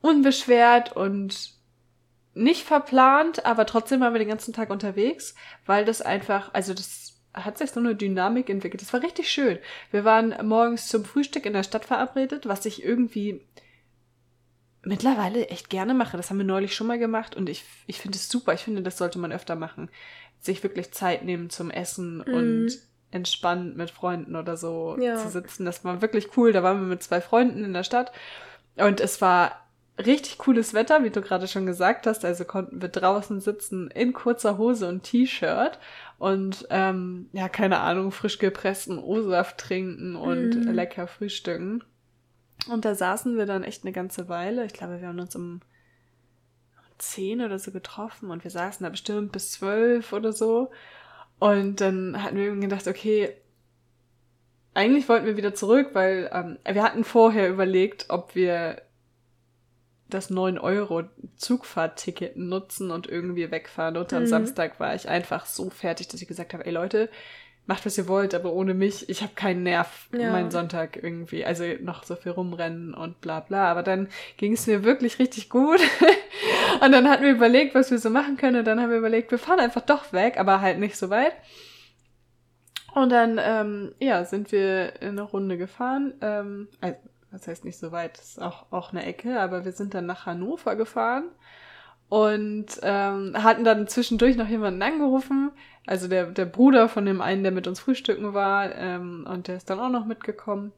unbeschwert 0.00 0.96
und 0.96 1.59
nicht 2.34 2.64
verplant, 2.64 3.44
aber 3.44 3.66
trotzdem 3.66 4.00
waren 4.00 4.14
wir 4.14 4.18
den 4.18 4.28
ganzen 4.28 4.54
Tag 4.54 4.70
unterwegs, 4.70 5.34
weil 5.66 5.84
das 5.84 6.00
einfach, 6.00 6.54
also 6.54 6.74
das 6.74 7.20
hat 7.34 7.58
sich 7.58 7.70
so 7.70 7.80
eine 7.80 7.94
Dynamik 7.94 8.48
entwickelt. 8.48 8.82
Das 8.82 8.92
war 8.92 9.02
richtig 9.02 9.30
schön. 9.30 9.58
Wir 9.90 10.04
waren 10.04 10.34
morgens 10.46 10.88
zum 10.88 11.04
Frühstück 11.04 11.46
in 11.46 11.52
der 11.52 11.62
Stadt 11.62 11.84
verabredet, 11.84 12.46
was 12.46 12.66
ich 12.66 12.84
irgendwie 12.84 13.40
mittlerweile 14.82 15.48
echt 15.48 15.70
gerne 15.70 15.94
mache. 15.94 16.16
Das 16.16 16.30
haben 16.30 16.38
wir 16.38 16.44
neulich 16.44 16.74
schon 16.74 16.86
mal 16.86 16.98
gemacht 16.98 17.36
und 17.36 17.48
ich, 17.48 17.64
ich 17.86 17.98
finde 17.98 18.16
es 18.16 18.28
super. 18.28 18.54
Ich 18.54 18.62
finde, 18.62 18.82
das 18.82 18.98
sollte 18.98 19.18
man 19.18 19.32
öfter 19.32 19.54
machen. 19.56 19.90
Sich 20.40 20.62
wirklich 20.62 20.92
Zeit 20.92 21.24
nehmen 21.24 21.50
zum 21.50 21.70
Essen 21.70 22.24
mhm. 22.26 22.34
und 22.34 22.78
entspannt 23.10 23.76
mit 23.76 23.90
Freunden 23.90 24.36
oder 24.36 24.56
so 24.56 24.96
ja. 25.00 25.16
zu 25.16 25.28
sitzen. 25.28 25.64
Das 25.64 25.84
war 25.84 26.00
wirklich 26.00 26.36
cool. 26.36 26.52
Da 26.52 26.62
waren 26.62 26.80
wir 26.80 26.86
mit 26.86 27.02
zwei 27.02 27.20
Freunden 27.20 27.64
in 27.64 27.74
der 27.74 27.84
Stadt 27.84 28.12
und 28.76 29.00
es 29.00 29.20
war 29.20 29.66
richtig 29.98 30.38
cooles 30.38 30.74
Wetter, 30.74 31.04
wie 31.04 31.10
du 31.10 31.20
gerade 31.20 31.46
schon 31.46 31.66
gesagt 31.66 32.06
hast. 32.06 32.24
Also 32.24 32.44
konnten 32.44 32.80
wir 32.80 32.88
draußen 32.88 33.40
sitzen 33.40 33.90
in 33.90 34.12
kurzer 34.12 34.58
Hose 34.58 34.88
und 34.88 35.02
T-Shirt 35.02 35.78
und 36.18 36.66
ähm, 36.70 37.28
ja, 37.32 37.48
keine 37.48 37.80
Ahnung, 37.80 38.12
frisch 38.12 38.38
gepressten 38.38 38.98
O-Saft 38.98 39.58
trinken 39.58 40.16
und 40.16 40.50
mm. 40.50 40.70
lecker 40.70 41.06
frühstücken. 41.06 41.84
Und 42.68 42.84
da 42.84 42.94
saßen 42.94 43.36
wir 43.36 43.46
dann 43.46 43.64
echt 43.64 43.84
eine 43.84 43.92
ganze 43.92 44.28
Weile. 44.28 44.64
Ich 44.64 44.72
glaube, 44.72 45.00
wir 45.00 45.08
haben 45.08 45.20
uns 45.20 45.34
um 45.36 45.60
zehn 46.98 47.40
oder 47.40 47.58
so 47.58 47.70
getroffen 47.70 48.30
und 48.30 48.44
wir 48.44 48.50
saßen 48.50 48.84
da 48.84 48.90
bestimmt 48.90 49.32
bis 49.32 49.52
zwölf 49.52 50.12
oder 50.12 50.32
so. 50.32 50.70
Und 51.38 51.80
dann 51.80 52.22
hatten 52.22 52.36
wir 52.36 52.44
irgendwie 52.44 52.68
gedacht, 52.68 52.86
okay, 52.86 53.34
eigentlich 54.74 55.08
wollten 55.08 55.26
wir 55.26 55.36
wieder 55.36 55.54
zurück, 55.54 55.90
weil 55.94 56.30
ähm, 56.32 56.58
wir 56.70 56.82
hatten 56.82 57.02
vorher 57.02 57.48
überlegt, 57.48 58.06
ob 58.08 58.34
wir 58.34 58.82
das 60.14 60.30
9-Euro-Zugfahrtticket 60.30 62.36
nutzen 62.36 62.90
und 62.90 63.08
irgendwie 63.08 63.50
wegfahren. 63.50 63.96
Und 63.96 64.12
am 64.12 64.24
mhm. 64.24 64.28
Samstag 64.28 64.78
war 64.80 64.94
ich 64.94 65.08
einfach 65.08 65.46
so 65.46 65.70
fertig, 65.70 66.08
dass 66.08 66.20
ich 66.20 66.28
gesagt 66.28 66.52
habe, 66.52 66.66
ey 66.66 66.72
Leute, 66.72 67.08
macht 67.66 67.86
was 67.86 67.96
ihr 67.96 68.08
wollt, 68.08 68.34
aber 68.34 68.52
ohne 68.52 68.74
mich, 68.74 69.08
ich 69.08 69.22
habe 69.22 69.32
keinen 69.34 69.62
Nerv 69.62 70.08
ja. 70.12 70.32
meinen 70.32 70.50
Sonntag 70.50 70.98
irgendwie. 71.00 71.44
Also 71.44 71.64
noch 71.80 72.02
so 72.02 72.16
viel 72.16 72.32
rumrennen 72.32 72.94
und 72.94 73.20
bla 73.20 73.40
bla. 73.40 73.70
Aber 73.70 73.82
dann 73.82 74.08
ging 74.38 74.54
es 74.54 74.66
mir 74.66 74.82
wirklich 74.82 75.20
richtig 75.20 75.48
gut. 75.48 75.80
und 76.80 76.92
dann 76.92 77.08
hatten 77.08 77.22
wir 77.22 77.30
überlegt, 77.30 77.74
was 77.74 77.90
wir 77.90 77.98
so 77.98 78.10
machen 78.10 78.36
können. 78.36 78.56
Und 78.56 78.64
dann 78.64 78.80
haben 78.80 78.90
wir 78.90 78.98
überlegt, 78.98 79.30
wir 79.30 79.38
fahren 79.38 79.60
einfach 79.60 79.82
doch 79.82 80.12
weg, 80.12 80.36
aber 80.36 80.60
halt 80.60 80.78
nicht 80.78 80.96
so 80.96 81.10
weit. 81.10 81.32
Und 82.94 83.10
dann, 83.10 83.38
ähm, 83.40 83.94
ja, 84.00 84.24
sind 84.24 84.50
wir 84.50 85.00
in 85.00 85.10
eine 85.10 85.22
Runde 85.22 85.56
gefahren. 85.56 86.14
Ähm, 86.20 86.68
also, 86.80 86.96
das 87.30 87.46
heißt 87.46 87.64
nicht 87.64 87.78
so 87.78 87.92
weit, 87.92 88.18
ist 88.18 88.40
auch, 88.40 88.66
auch 88.70 88.92
eine 88.92 89.04
Ecke, 89.04 89.40
aber 89.40 89.64
wir 89.64 89.72
sind 89.72 89.94
dann 89.94 90.06
nach 90.06 90.26
Hannover 90.26 90.76
gefahren 90.76 91.24
und 92.08 92.66
ähm, 92.82 93.36
hatten 93.40 93.64
dann 93.64 93.86
zwischendurch 93.86 94.36
noch 94.36 94.48
jemanden 94.48 94.82
angerufen, 94.82 95.52
also 95.86 96.08
der, 96.08 96.26
der 96.26 96.44
Bruder 96.44 96.88
von 96.88 97.06
dem 97.06 97.20
einen, 97.20 97.42
der 97.44 97.52
mit 97.52 97.66
uns 97.66 97.80
frühstücken 97.80 98.34
war, 98.34 98.74
ähm, 98.74 99.26
und 99.30 99.48
der 99.48 99.56
ist 99.56 99.70
dann 99.70 99.80
auch 99.80 99.90
noch 99.90 100.04
mitgekommen. 100.04 100.72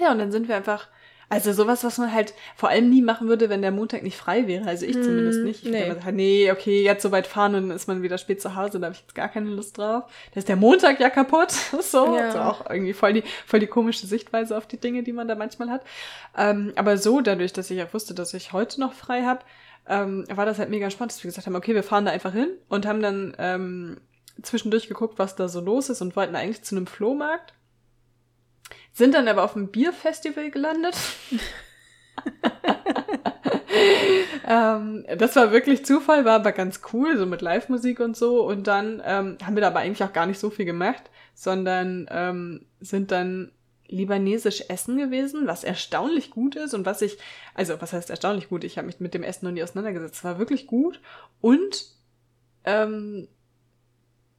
Ja, 0.00 0.12
und 0.12 0.18
dann 0.18 0.32
sind 0.32 0.48
wir 0.48 0.56
einfach, 0.56 0.88
also 1.32 1.54
sowas, 1.54 1.82
was 1.82 1.96
man 1.96 2.12
halt 2.12 2.34
vor 2.56 2.68
allem 2.68 2.90
nie 2.90 3.00
machen 3.00 3.26
würde, 3.26 3.48
wenn 3.48 3.62
der 3.62 3.70
Montag 3.70 4.02
nicht 4.02 4.18
frei 4.18 4.46
wäre. 4.46 4.66
Also 4.66 4.84
ich 4.84 4.96
hm, 4.96 5.02
zumindest 5.02 5.40
nicht. 5.40 5.64
Ich 5.64 5.72
nee. 5.72 5.90
Sagen, 5.90 6.16
nee, 6.16 6.52
okay, 6.52 6.82
jetzt 6.82 7.02
so 7.02 7.10
weit 7.10 7.26
fahren 7.26 7.54
und 7.54 7.68
dann 7.68 7.76
ist 7.76 7.88
man 7.88 8.02
wieder 8.02 8.18
spät 8.18 8.42
zu 8.42 8.54
Hause, 8.54 8.78
da 8.78 8.88
habe 8.88 8.94
ich 8.94 9.00
jetzt 9.00 9.14
gar 9.14 9.28
keine 9.28 9.48
Lust 9.48 9.78
drauf. 9.78 10.04
Da 10.34 10.38
ist 10.38 10.48
der 10.50 10.56
Montag 10.56 11.00
ja 11.00 11.08
kaputt. 11.08 11.50
so, 11.80 12.16
ja. 12.16 12.26
also 12.26 12.38
auch 12.40 12.68
irgendwie 12.68 12.92
voll 12.92 13.14
die, 13.14 13.24
voll 13.46 13.60
die 13.60 13.66
komische 13.66 14.06
Sichtweise 14.06 14.56
auf 14.58 14.66
die 14.66 14.76
Dinge, 14.76 15.02
die 15.02 15.12
man 15.12 15.26
da 15.26 15.34
manchmal 15.34 15.70
hat. 15.70 15.82
Ähm, 16.36 16.74
aber 16.76 16.98
so, 16.98 17.22
dadurch, 17.22 17.54
dass 17.54 17.70
ich 17.70 17.82
auch 17.82 17.94
wusste, 17.94 18.12
dass 18.12 18.34
ich 18.34 18.52
heute 18.52 18.78
noch 18.78 18.92
frei 18.92 19.22
habe, 19.22 19.40
ähm, 19.88 20.26
war 20.28 20.44
das 20.44 20.58
halt 20.58 20.68
mega 20.68 20.90
spannend, 20.90 21.12
dass 21.12 21.24
wir 21.24 21.30
gesagt 21.30 21.46
haben, 21.46 21.56
okay, 21.56 21.74
wir 21.74 21.82
fahren 21.82 22.04
da 22.04 22.12
einfach 22.12 22.34
hin 22.34 22.50
und 22.68 22.84
haben 22.84 23.00
dann 23.00 23.34
ähm, 23.38 23.96
zwischendurch 24.42 24.86
geguckt, 24.86 25.18
was 25.18 25.34
da 25.34 25.48
so 25.48 25.60
los 25.60 25.88
ist 25.88 26.02
und 26.02 26.14
wollten 26.14 26.36
eigentlich 26.36 26.62
zu 26.62 26.76
einem 26.76 26.86
Flohmarkt. 26.86 27.54
Sind 28.92 29.14
dann 29.14 29.28
aber 29.28 29.44
auf 29.44 29.56
einem 29.56 29.68
Bierfestival 29.68 30.50
gelandet. 30.50 30.96
ähm, 34.46 35.04
das 35.16 35.34
war 35.36 35.52
wirklich 35.52 35.84
Zufall, 35.84 36.24
war 36.24 36.34
aber 36.36 36.52
ganz 36.52 36.80
cool, 36.92 37.16
so 37.16 37.26
mit 37.26 37.40
Live-Musik 37.42 38.00
und 38.00 38.16
so. 38.16 38.46
Und 38.46 38.66
dann 38.66 39.02
ähm, 39.04 39.38
haben 39.42 39.56
wir 39.56 39.62
da 39.62 39.68
aber 39.68 39.80
eigentlich 39.80 40.04
auch 40.04 40.12
gar 40.12 40.26
nicht 40.26 40.38
so 40.38 40.50
viel 40.50 40.66
gemacht, 40.66 41.10
sondern 41.34 42.06
ähm, 42.10 42.66
sind 42.80 43.10
dann 43.10 43.52
libanesisch 43.92 44.64
essen 44.68 44.96
gewesen, 44.96 45.46
was 45.46 45.64
erstaunlich 45.64 46.30
gut 46.30 46.56
ist 46.56 46.72
und 46.74 46.86
was 46.86 47.02
ich, 47.02 47.18
also 47.54 47.80
was 47.80 47.92
heißt 47.92 48.10
erstaunlich 48.10 48.48
gut, 48.48 48.64
ich 48.64 48.78
habe 48.78 48.86
mich 48.86 49.00
mit 49.00 49.12
dem 49.12 49.22
Essen 49.22 49.44
noch 49.44 49.52
nie 49.52 49.62
auseinandergesetzt, 49.62 50.16
es 50.16 50.24
war 50.24 50.38
wirklich 50.38 50.66
gut 50.66 51.00
und 51.42 51.86
ähm, 52.64 53.28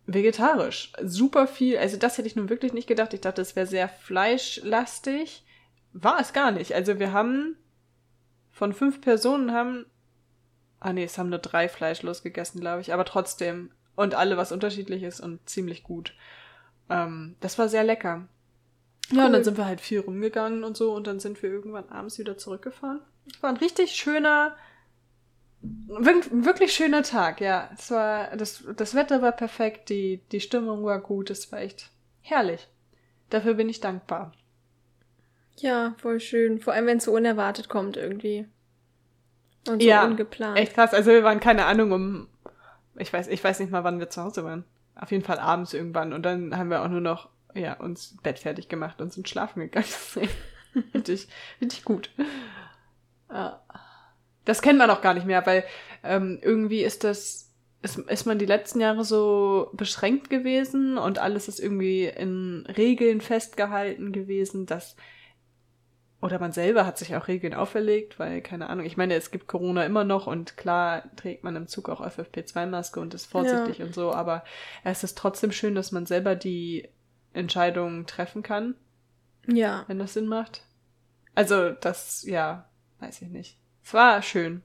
vegetarisch. 0.06 0.92
Super 1.02 1.48
viel, 1.48 1.78
also 1.78 1.98
das 1.98 2.18
hätte 2.18 2.28
ich 2.28 2.36
nun 2.36 2.50
wirklich 2.50 2.74
nicht 2.74 2.88
gedacht. 2.88 3.14
Ich 3.14 3.22
dachte, 3.22 3.42
es 3.42 3.56
wäre 3.56 3.68
sehr 3.68 3.88
fleischlastig. 3.88 5.46
War 5.94 6.20
es 6.20 6.34
gar 6.34 6.52
nicht. 6.52 6.74
Also 6.74 7.00
wir 7.00 7.14
haben 7.14 7.56
von 8.52 8.74
fünf 8.74 9.02
Personen 9.02 9.52
haben, 9.52 9.86
ah 10.80 10.94
nee, 10.94 11.04
es 11.04 11.18
haben 11.18 11.30
nur 11.30 11.40
drei 11.40 11.70
fleischlos 11.70 12.24
gegessen, 12.24 12.60
glaube 12.60 12.82
ich, 12.82 12.94
aber 12.94 13.06
trotzdem 13.06 13.72
und 13.96 14.16
alle 14.16 14.38
was 14.38 14.52
unterschiedlich 14.52 15.04
ist 15.04 15.20
und 15.20 15.48
ziemlich 15.48 15.84
gut. 15.84 16.14
Ähm, 16.90 17.36
das 17.40 17.58
war 17.58 17.70
sehr 17.70 17.84
lecker. 17.84 18.28
Cool. 19.12 19.18
Ja, 19.18 19.26
und 19.28 19.34
dann 19.34 19.44
sind 19.44 19.58
wir 19.58 19.66
halt 19.66 19.82
viel 19.82 20.00
rumgegangen 20.00 20.64
und 20.64 20.78
so 20.78 20.94
und 20.94 21.08
dann 21.08 21.20
sind 21.20 21.42
wir 21.44 21.50
irgendwann 21.50 21.90
abends 21.90 22.18
wieder 22.18 22.38
zurückgefahren. 22.38 23.02
Es 23.32 23.42
war 23.42 23.50
ein 23.50 23.58
richtig 23.58 23.92
schöner, 23.92 24.56
wirklich 25.64 26.74
schöner 26.74 27.04
Tag, 27.04 27.42
ja. 27.42 27.70
Es 27.74 27.90
war, 27.92 28.36
das, 28.36 28.64
das 28.76 28.96
Wetter 28.96 29.22
war 29.22 29.32
perfekt, 29.32 29.90
die, 29.90 30.22
die 30.32 30.42
Stimmung 30.42 30.84
war 30.84 31.00
gut, 31.00 31.30
es 31.30 31.52
war 31.52 31.60
echt 31.60 31.90
herrlich. 32.22 32.68
Dafür 33.30 33.54
bin 33.56 33.70
ich 33.70 33.80
dankbar. 33.80 34.34
Ja, 35.58 35.96
voll 35.98 36.20
schön. 36.20 36.60
Vor 36.60 36.74
allem, 36.74 36.88
wenn 36.88 36.98
es 36.98 37.06
so 37.06 37.14
unerwartet 37.14 37.70
kommt 37.70 37.98
irgendwie. 37.98 38.48
Und 39.68 39.82
so 39.82 39.88
ja, 39.88 40.06
ungeplant. 40.06 40.58
Echt 40.58 40.74
krass. 40.74 40.94
Also 40.94 41.12
wir 41.12 41.24
waren 41.24 41.40
keine 41.40 41.66
Ahnung 41.66 41.92
um, 41.92 42.28
ich 42.96 43.12
weiß, 43.14 43.28
ich 43.28 43.44
weiß 43.44 43.60
nicht 43.60 43.72
mal, 43.72 43.84
wann 43.84 44.00
wir 44.00 44.10
zu 44.10 44.22
Hause 44.22 44.44
waren. 44.44 44.66
Auf 44.96 45.12
jeden 45.12 45.24
Fall 45.24 45.40
abends 45.40 45.74
irgendwann. 45.74 46.14
Und 46.14 46.24
dann 46.24 46.58
haben 46.58 46.70
wir 46.70 46.82
auch 46.82 46.90
nur 46.90 47.02
noch 47.02 47.30
ja, 47.54 47.74
uns 47.74 48.18
Bett 48.24 48.40
fertig 48.40 48.68
gemacht 48.68 49.02
und 49.02 49.14
sind 49.14 49.30
schlafen 49.30 49.62
gegangen. 49.62 49.86
richtig, 50.94 51.28
richtig 51.62 51.86
gut. 51.86 52.10
Das 54.46 54.62
kennt 54.62 54.80
man 54.80 54.90
auch 54.90 55.02
gar 55.02 55.14
nicht 55.14 55.26
mehr, 55.26 55.46
weil 55.46 55.64
ähm, 56.04 56.40
irgendwie 56.42 56.84
ist 56.84 57.04
das, 57.04 57.52
ist, 57.82 57.98
ist 57.98 58.26
man 58.26 58.40
die 58.40 58.46
letzten 58.46 58.82
Jahre 58.82 59.04
so 59.04 59.70
beschränkt 59.74 60.30
gewesen 60.30 60.98
und 60.98 61.20
alles 61.20 61.48
ist 61.48 61.60
irgendwie 61.60 62.06
in 62.06 62.66
Regeln 62.78 63.22
festgehalten 63.22 64.12
gewesen, 64.12 64.66
dass 64.66 64.96
oder 66.24 66.40
man 66.40 66.54
selber 66.54 66.86
hat 66.86 66.98
sich 66.98 67.18
auch 67.18 67.28
Regeln 67.28 67.54
auferlegt, 67.54 68.18
weil, 68.18 68.42
keine 68.42 68.70
Ahnung, 68.70 68.86
ich 68.86 68.96
meine, 68.96 69.16
es 69.16 69.30
gibt 69.30 69.46
Corona 69.46 69.86
immer 69.86 70.06
noch 70.06 70.26
und 70.26 70.56
klar 70.56 71.04
trägt 71.18 71.44
man 71.44 71.58
im 71.58 71.68
Zug 71.68 71.90
auch 71.90 72.00
FFP2-Maske 72.00 73.02
und 73.02 73.14
ist 73.14 73.26
vorsichtig 73.26 73.80
ja. 73.80 73.86
und 73.86 73.94
so, 73.94 74.14
aber 74.14 74.46
es 74.86 75.04
ist 75.04 75.18
trotzdem 75.18 75.52
schön, 75.52 75.76
dass 75.76 75.92
man 75.92 76.06
selber 76.06 76.36
die 76.36 76.88
Entscheidungen 77.34 78.08
treffen 78.08 78.42
kann. 78.42 78.76
Ja. 79.48 79.84
Wenn 79.88 80.00
das 80.00 80.14
Sinn 80.14 80.28
macht. 80.28 80.64
Also, 81.36 81.72
das, 81.72 82.24
ja, 82.24 82.70
weiß 83.00 83.22
ich 83.22 83.28
nicht. 83.28 83.58
Es 83.84 83.94
war 83.94 84.22
schön. 84.22 84.62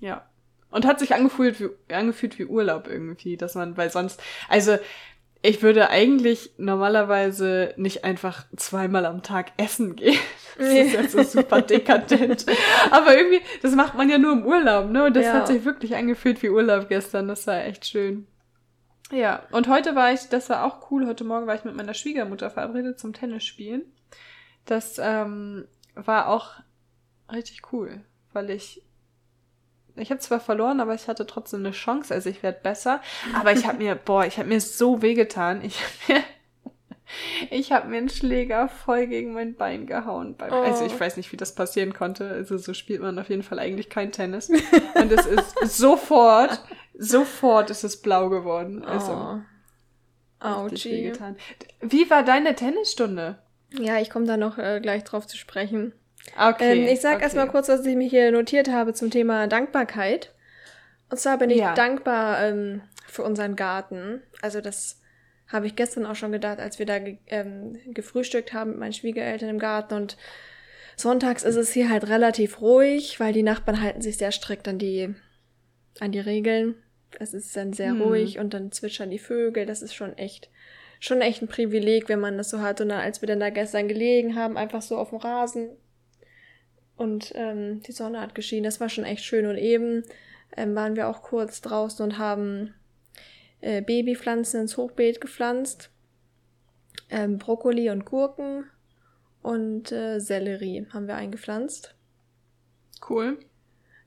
Ja. 0.00 0.26
Und 0.70 0.86
hat 0.86 0.98
sich 0.98 1.14
angefühlt 1.14 1.60
wie, 1.60 1.94
angefühlt 1.94 2.38
wie 2.38 2.46
Urlaub 2.46 2.86
irgendwie, 2.88 3.36
dass 3.36 3.54
man, 3.54 3.76
weil 3.76 3.90
sonst, 3.90 4.22
also, 4.48 4.78
ich 5.42 5.62
würde 5.62 5.90
eigentlich 5.90 6.50
normalerweise 6.56 7.72
nicht 7.76 8.04
einfach 8.04 8.46
zweimal 8.56 9.06
am 9.06 9.22
Tag 9.22 9.52
essen 9.56 9.96
gehen. 9.96 10.18
Das 10.58 10.68
ist 10.68 10.92
jetzt 10.94 11.12
so 11.12 11.22
super 11.22 11.60
dekadent. 11.60 12.46
Aber 12.90 13.14
irgendwie, 13.14 13.42
das 13.60 13.74
macht 13.74 13.94
man 13.94 14.08
ja 14.08 14.16
nur 14.16 14.32
im 14.32 14.46
Urlaub, 14.46 14.88
ne? 14.88 15.04
Und 15.04 15.14
das 15.14 15.26
ja. 15.26 15.34
hat 15.34 15.48
sich 15.48 15.66
wirklich 15.66 15.94
angefühlt 15.94 16.42
wie 16.42 16.48
Urlaub 16.48 16.88
gestern. 16.88 17.28
Das 17.28 17.46
war 17.46 17.62
echt 17.62 17.84
schön. 17.84 18.26
Ja, 19.12 19.42
und 19.50 19.68
heute 19.68 19.94
war 19.94 20.14
ich, 20.14 20.30
das 20.30 20.48
war 20.48 20.64
auch 20.64 20.90
cool, 20.90 21.06
heute 21.06 21.24
Morgen 21.24 21.46
war 21.46 21.54
ich 21.54 21.64
mit 21.64 21.76
meiner 21.76 21.92
Schwiegermutter 21.92 22.48
verabredet 22.48 22.98
zum 22.98 23.12
Tennisspielen. 23.12 23.82
Das 24.64 24.98
ähm, 24.98 25.66
war 25.94 26.28
auch 26.28 26.54
richtig 27.32 27.72
cool, 27.72 28.00
weil 28.32 28.50
ich 28.50 28.82
ich 29.98 30.10
habe 30.10 30.20
zwar 30.20 30.40
verloren, 30.40 30.80
aber 30.80 30.94
ich 30.94 31.08
hatte 31.08 31.26
trotzdem 31.26 31.60
eine 31.60 31.70
Chance, 31.70 32.12
also 32.12 32.28
ich 32.28 32.42
werde 32.42 32.58
besser. 32.62 33.00
Aber 33.34 33.52
ich 33.52 33.66
habe 33.66 33.78
mir, 33.78 33.94
boah, 34.04 34.26
ich 34.26 34.38
habe 34.38 34.48
mir 34.48 34.60
so 34.60 35.00
wehgetan. 35.00 35.64
Ich 35.64 35.80
habe 35.80 35.92
mir, 36.12 36.24
ich 37.50 37.72
habe 37.72 37.88
mir 37.88 37.96
einen 37.96 38.10
Schläger 38.10 38.68
voll 38.68 39.06
gegen 39.06 39.32
mein 39.32 39.54
Bein 39.54 39.86
gehauen. 39.86 40.36
Beim, 40.36 40.52
oh. 40.52 40.56
Also 40.56 40.84
ich 40.84 40.92
oh. 40.92 41.00
weiß 41.00 41.16
nicht, 41.16 41.32
wie 41.32 41.38
das 41.38 41.54
passieren 41.54 41.94
konnte. 41.94 42.28
Also 42.28 42.58
so 42.58 42.74
spielt 42.74 43.00
man 43.00 43.18
auf 43.18 43.30
jeden 43.30 43.42
Fall 43.42 43.58
eigentlich 43.58 43.88
kein 43.88 44.12
Tennis. 44.12 44.50
Und 44.94 45.12
es 45.12 45.24
ist 45.24 45.78
sofort 45.78 46.60
Sofort 46.98 47.70
ist 47.70 47.84
es 47.84 48.00
blau 48.00 48.28
geworden. 48.28 48.84
Also. 48.84 49.40
Oh. 50.42 50.68
Wie 51.80 52.10
war 52.10 52.22
deine 52.22 52.54
Tennisstunde? 52.54 53.38
Ja, 53.78 53.98
ich 53.98 54.10
komme 54.10 54.26
da 54.26 54.36
noch 54.36 54.58
äh, 54.58 54.80
gleich 54.80 55.04
drauf 55.04 55.26
zu 55.26 55.36
sprechen. 55.36 55.92
Okay. 56.38 56.84
Ähm, 56.84 56.88
ich 56.88 57.00
sag 57.00 57.16
okay. 57.16 57.24
erstmal 57.24 57.48
kurz, 57.48 57.68
was 57.68 57.84
ich 57.86 57.96
mir 57.96 58.08
hier 58.08 58.30
notiert 58.32 58.68
habe 58.68 58.94
zum 58.94 59.10
Thema 59.10 59.46
Dankbarkeit. 59.46 60.32
Und 61.10 61.18
zwar 61.18 61.38
bin 61.38 61.50
ich 61.50 61.58
ja. 61.58 61.74
dankbar 61.74 62.42
ähm, 62.42 62.82
für 63.06 63.22
unseren 63.22 63.56
Garten. 63.56 64.22
Also 64.42 64.60
das 64.60 65.00
habe 65.48 65.66
ich 65.66 65.76
gestern 65.76 66.06
auch 66.06 66.16
schon 66.16 66.32
gedacht, 66.32 66.58
als 66.58 66.78
wir 66.78 66.86
da 66.86 66.98
ge 66.98 67.18
ähm, 67.28 67.78
gefrühstückt 67.86 68.52
haben 68.52 68.70
mit 68.70 68.80
meinen 68.80 68.92
Schwiegereltern 68.92 69.48
im 69.48 69.58
Garten. 69.58 69.94
Und 69.94 70.16
sonntags 70.96 71.44
ist 71.44 71.56
es 71.56 71.72
hier 71.72 71.88
halt 71.88 72.08
relativ 72.08 72.60
ruhig, 72.60 73.20
weil 73.20 73.32
die 73.32 73.44
Nachbarn 73.44 73.80
halten 73.80 74.02
sich 74.02 74.16
sehr 74.16 74.32
strikt 74.32 74.66
an 74.66 74.78
die, 74.78 75.14
an 76.00 76.12
die 76.12 76.20
Regeln. 76.20 76.74
Es 77.18 77.32
ist 77.32 77.56
dann 77.56 77.72
sehr 77.72 77.92
hm. 77.92 78.02
ruhig 78.02 78.38
und 78.38 78.52
dann 78.52 78.72
zwitschern 78.72 79.10
die 79.10 79.20
Vögel. 79.20 79.64
Das 79.64 79.82
ist 79.82 79.94
schon 79.94 80.18
echt, 80.18 80.50
schon 80.98 81.20
echt 81.20 81.42
ein 81.42 81.48
Privileg, 81.48 82.08
wenn 82.08 82.20
man 82.20 82.36
das 82.36 82.50
so 82.50 82.60
hat. 82.60 82.80
Und 82.80 82.88
dann, 82.88 83.00
als 83.00 83.22
wir 83.22 83.28
dann 83.28 83.40
da 83.40 83.50
gestern 83.50 83.86
gelegen 83.86 84.34
haben, 84.34 84.56
einfach 84.56 84.82
so 84.82 84.98
auf 84.98 85.10
dem 85.10 85.18
Rasen, 85.18 85.70
und 86.96 87.32
ähm, 87.34 87.82
die 87.82 87.92
Sonne 87.92 88.20
hat 88.20 88.34
geschienen. 88.34 88.64
Das 88.64 88.80
war 88.80 88.88
schon 88.88 89.04
echt 89.04 89.24
schön. 89.24 89.46
Und 89.46 89.58
eben 89.58 90.04
ähm, 90.56 90.74
waren 90.74 90.96
wir 90.96 91.08
auch 91.08 91.22
kurz 91.22 91.60
draußen 91.60 92.02
und 92.04 92.18
haben 92.18 92.74
äh, 93.60 93.82
Babypflanzen 93.82 94.62
ins 94.62 94.76
Hochbeet 94.76 95.20
gepflanzt. 95.20 95.90
Ähm, 97.10 97.38
Brokkoli 97.38 97.90
und 97.90 98.04
Gurken 98.04 98.64
und 99.42 99.92
äh, 99.92 100.18
Sellerie 100.18 100.86
haben 100.92 101.06
wir 101.06 101.14
eingepflanzt. 101.14 101.94
Cool. 103.08 103.38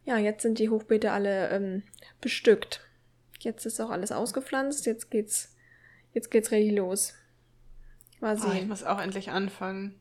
Ja, 0.06 0.18
jetzt 0.18 0.42
sind 0.42 0.60
die 0.60 0.70
Hochbeete 0.70 1.12
alle 1.12 1.50
ähm, 1.50 1.84
bestückt. 2.20 2.82
Jetzt 3.40 3.66
ist 3.66 3.80
auch 3.80 3.92
alles 3.92 4.12
ausgepflanzt. 4.12 4.86
Jetzt 4.86 5.12
geht's, 5.12 5.56
jetzt 6.14 6.32
geht's 6.32 6.52
richtig 6.52 6.76
los. 6.76 7.14
Mal 8.20 8.38
sehen. 8.38 8.50
Oh, 8.52 8.56
ich 8.56 8.68
muss 8.68 8.84
auch 8.84 9.00
endlich 9.00 9.30
anfangen. 9.30 10.00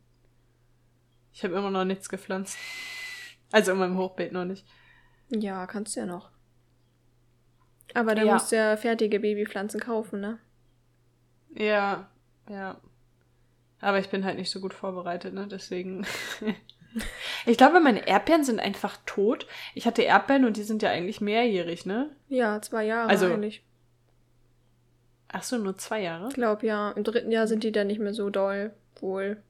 Ich 1.39 1.45
habe 1.45 1.55
immer 1.55 1.71
noch 1.71 1.85
nichts 1.85 2.09
gepflanzt. 2.09 2.59
Also 3.53 3.71
in 3.71 3.79
meinem 3.79 3.97
Hochbeet 3.97 4.33
noch 4.33 4.45
nicht. 4.45 4.67
Ja, 5.29 5.69
kannst 5.69 5.95
du 5.95 6.01
ja 6.01 6.07
noch. 6.07 6.31
Aber 7.95 8.17
dann 8.17 8.27
ja. 8.27 8.33
musst 8.33 8.51
du 8.51 8.57
ja 8.57 8.77
fertige 8.77 9.21
Babypflanzen 9.21 9.79
kaufen, 9.79 10.21
ne? 10.21 10.41
Ja, 11.55 12.11
ja. 12.51 12.81
Aber 13.81 14.01
ich 14.01 14.09
bin 14.09 14.25
halt 14.25 14.37
nicht 14.37 14.51
so 14.51 14.59
gut 14.59 14.75
vorbereitet, 14.75 15.33
ne? 15.33 15.47
Deswegen. 15.49 16.05
ich 17.47 17.57
glaube, 17.57 17.79
meine 17.79 18.09
Erdbeeren 18.09 18.43
sind 18.43 18.59
einfach 18.59 18.99
tot. 19.07 19.47
Ich 19.77 19.87
hatte 19.87 20.03
Erdbeeren 20.03 20.45
und 20.45 20.57
die 20.57 20.65
sind 20.65 20.83
ja 20.83 20.91
eigentlich 20.91 21.21
mehrjährig, 21.21 21.87
ne? 21.87 22.11
Ja, 22.29 22.61
zwei 22.61 22.85
Jahre 22.85 23.11
also, 23.11 23.27
eigentlich. 23.27 23.65
Ach 25.29 25.45
so, 25.45 25.57
nur 25.57 25.79
zwei 25.79 26.03
Jahre? 26.03 26.31
Ich 26.31 26.35
glaube, 26.35 26.67
ja. 26.67 26.91
Im 26.91 27.05
dritten 27.05 27.31
Jahr 27.31 27.47
sind 27.47 27.63
die 27.63 27.71
dann 27.71 27.87
nicht 27.87 28.01
mehr 28.01 28.13
so 28.13 28.29
doll, 28.29 28.75
wohl. 29.01 29.41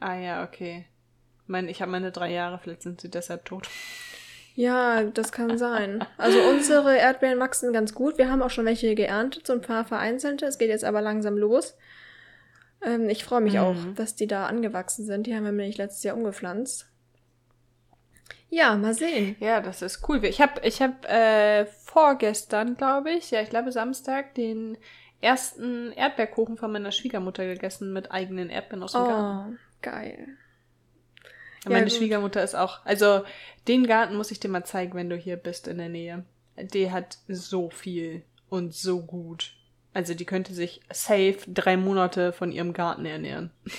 Ah 0.00 0.16
ja, 0.16 0.42
okay. 0.42 0.86
Ich 1.46 1.48
meine, 1.48 1.70
ich 1.70 1.80
habe 1.80 1.92
meine 1.92 2.10
drei 2.10 2.32
Jahre, 2.32 2.58
vielleicht 2.58 2.82
sind 2.82 3.00
sie 3.00 3.08
deshalb 3.08 3.44
tot. 3.44 3.68
Ja, 4.56 5.04
das 5.04 5.30
kann 5.30 5.58
sein. 5.58 6.04
Also 6.18 6.40
unsere 6.40 6.96
Erdbeeren 6.96 7.38
wachsen 7.38 7.72
ganz 7.72 7.94
gut. 7.94 8.18
Wir 8.18 8.28
haben 8.28 8.42
auch 8.42 8.50
schon 8.50 8.64
welche 8.64 8.96
geerntet, 8.96 9.46
so 9.46 9.52
ein 9.52 9.60
paar 9.60 9.84
vereinzelte. 9.84 10.44
Es 10.44 10.58
geht 10.58 10.70
jetzt 10.70 10.84
aber 10.84 11.00
langsam 11.02 11.38
los. 11.38 11.76
Ähm, 12.82 13.08
ich 13.08 13.22
freue 13.22 13.42
mich 13.42 13.52
mhm. 13.52 13.60
auch, 13.60 13.76
dass 13.94 14.16
die 14.16 14.26
da 14.26 14.46
angewachsen 14.46 15.06
sind. 15.06 15.28
Die 15.28 15.36
haben 15.36 15.44
wir 15.44 15.52
nämlich 15.52 15.78
letztes 15.78 16.02
Jahr 16.02 16.16
umgepflanzt. 16.16 16.88
Ja, 18.48 18.74
mal 18.76 18.94
sehen. 18.94 19.36
Ja, 19.38 19.60
das 19.60 19.82
ist 19.82 20.08
cool. 20.08 20.24
Ich 20.24 20.40
habe 20.40 20.60
ich 20.64 20.82
hab, 20.82 21.04
äh, 21.04 21.66
vorgestern, 21.66 22.76
glaube 22.76 23.12
ich, 23.12 23.30
ja, 23.30 23.42
ich 23.42 23.50
glaube 23.50 23.70
Samstag, 23.70 24.34
den 24.34 24.76
ersten 25.20 25.92
Erdbeerkuchen 25.92 26.56
von 26.56 26.72
meiner 26.72 26.90
Schwiegermutter 26.90 27.46
gegessen 27.46 27.92
mit 27.92 28.10
eigenen 28.10 28.50
Erdbeeren 28.50 28.82
aus 28.82 28.92
dem 28.92 29.02
oh, 29.02 29.06
Garten. 29.06 29.58
geil. 29.80 30.28
Ja, 31.66 31.72
meine 31.72 31.86
gut. 31.86 31.94
Schwiegermutter 31.94 32.42
ist 32.42 32.54
auch, 32.54 32.84
also 32.84 33.22
den 33.68 33.86
Garten 33.86 34.16
muss 34.16 34.30
ich 34.30 34.40
dir 34.40 34.48
mal 34.48 34.64
zeigen, 34.64 34.94
wenn 34.94 35.10
du 35.10 35.16
hier 35.16 35.36
bist 35.36 35.68
in 35.68 35.78
der 35.78 35.88
Nähe. 35.88 36.24
Die 36.56 36.90
hat 36.90 37.18
so 37.28 37.70
viel 37.70 38.22
und 38.48 38.74
so 38.74 39.02
gut. 39.02 39.52
Also 39.92 40.14
die 40.14 40.24
könnte 40.24 40.54
sich 40.54 40.80
safe 40.92 41.38
drei 41.48 41.76
Monate 41.76 42.32
von 42.32 42.52
ihrem 42.52 42.72
Garten 42.72 43.04
ernähren. 43.04 43.50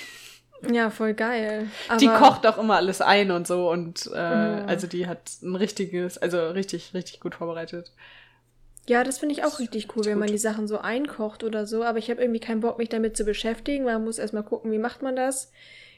Ja, 0.72 0.90
voll 0.90 1.14
geil. 1.14 1.68
Aber 1.88 2.00
die 2.00 2.08
kocht 2.08 2.48
auch 2.48 2.58
immer 2.58 2.78
alles 2.78 3.00
ein 3.00 3.30
und 3.30 3.46
so 3.46 3.70
und 3.70 4.08
äh, 4.08 4.10
oh. 4.10 4.66
also 4.66 4.88
die 4.88 5.06
hat 5.06 5.20
ein 5.44 5.56
richtiges, 5.56 6.18
also 6.18 6.50
richtig, 6.50 6.96
richtig 6.96 7.20
gut 7.20 7.36
vorbereitet. 7.36 7.92
Ja, 8.88 9.04
das 9.04 9.20
finde 9.20 9.36
ich 9.36 9.44
auch 9.44 9.60
richtig 9.60 9.96
cool, 9.96 10.06
wenn 10.06 10.14
gut. 10.14 10.22
man 10.22 10.32
die 10.32 10.38
Sachen 10.38 10.68
so 10.68 10.80
einkocht 10.80 11.44
oder 11.44 11.68
so, 11.68 11.84
aber 11.84 12.00
ich 12.00 12.10
habe 12.10 12.22
irgendwie 12.22 12.40
keinen 12.40 12.62
Bock, 12.62 12.78
mich 12.78 12.90
damit 12.90 13.18
zu 13.18 13.26
beschäftigen. 13.26 13.84
Man 13.86 14.04
muss 14.04 14.18
erstmal 14.18 14.44
gucken, 14.44 14.72
wie 14.72 14.80
macht 14.80 15.02
man 15.04 15.16
das 15.16 15.52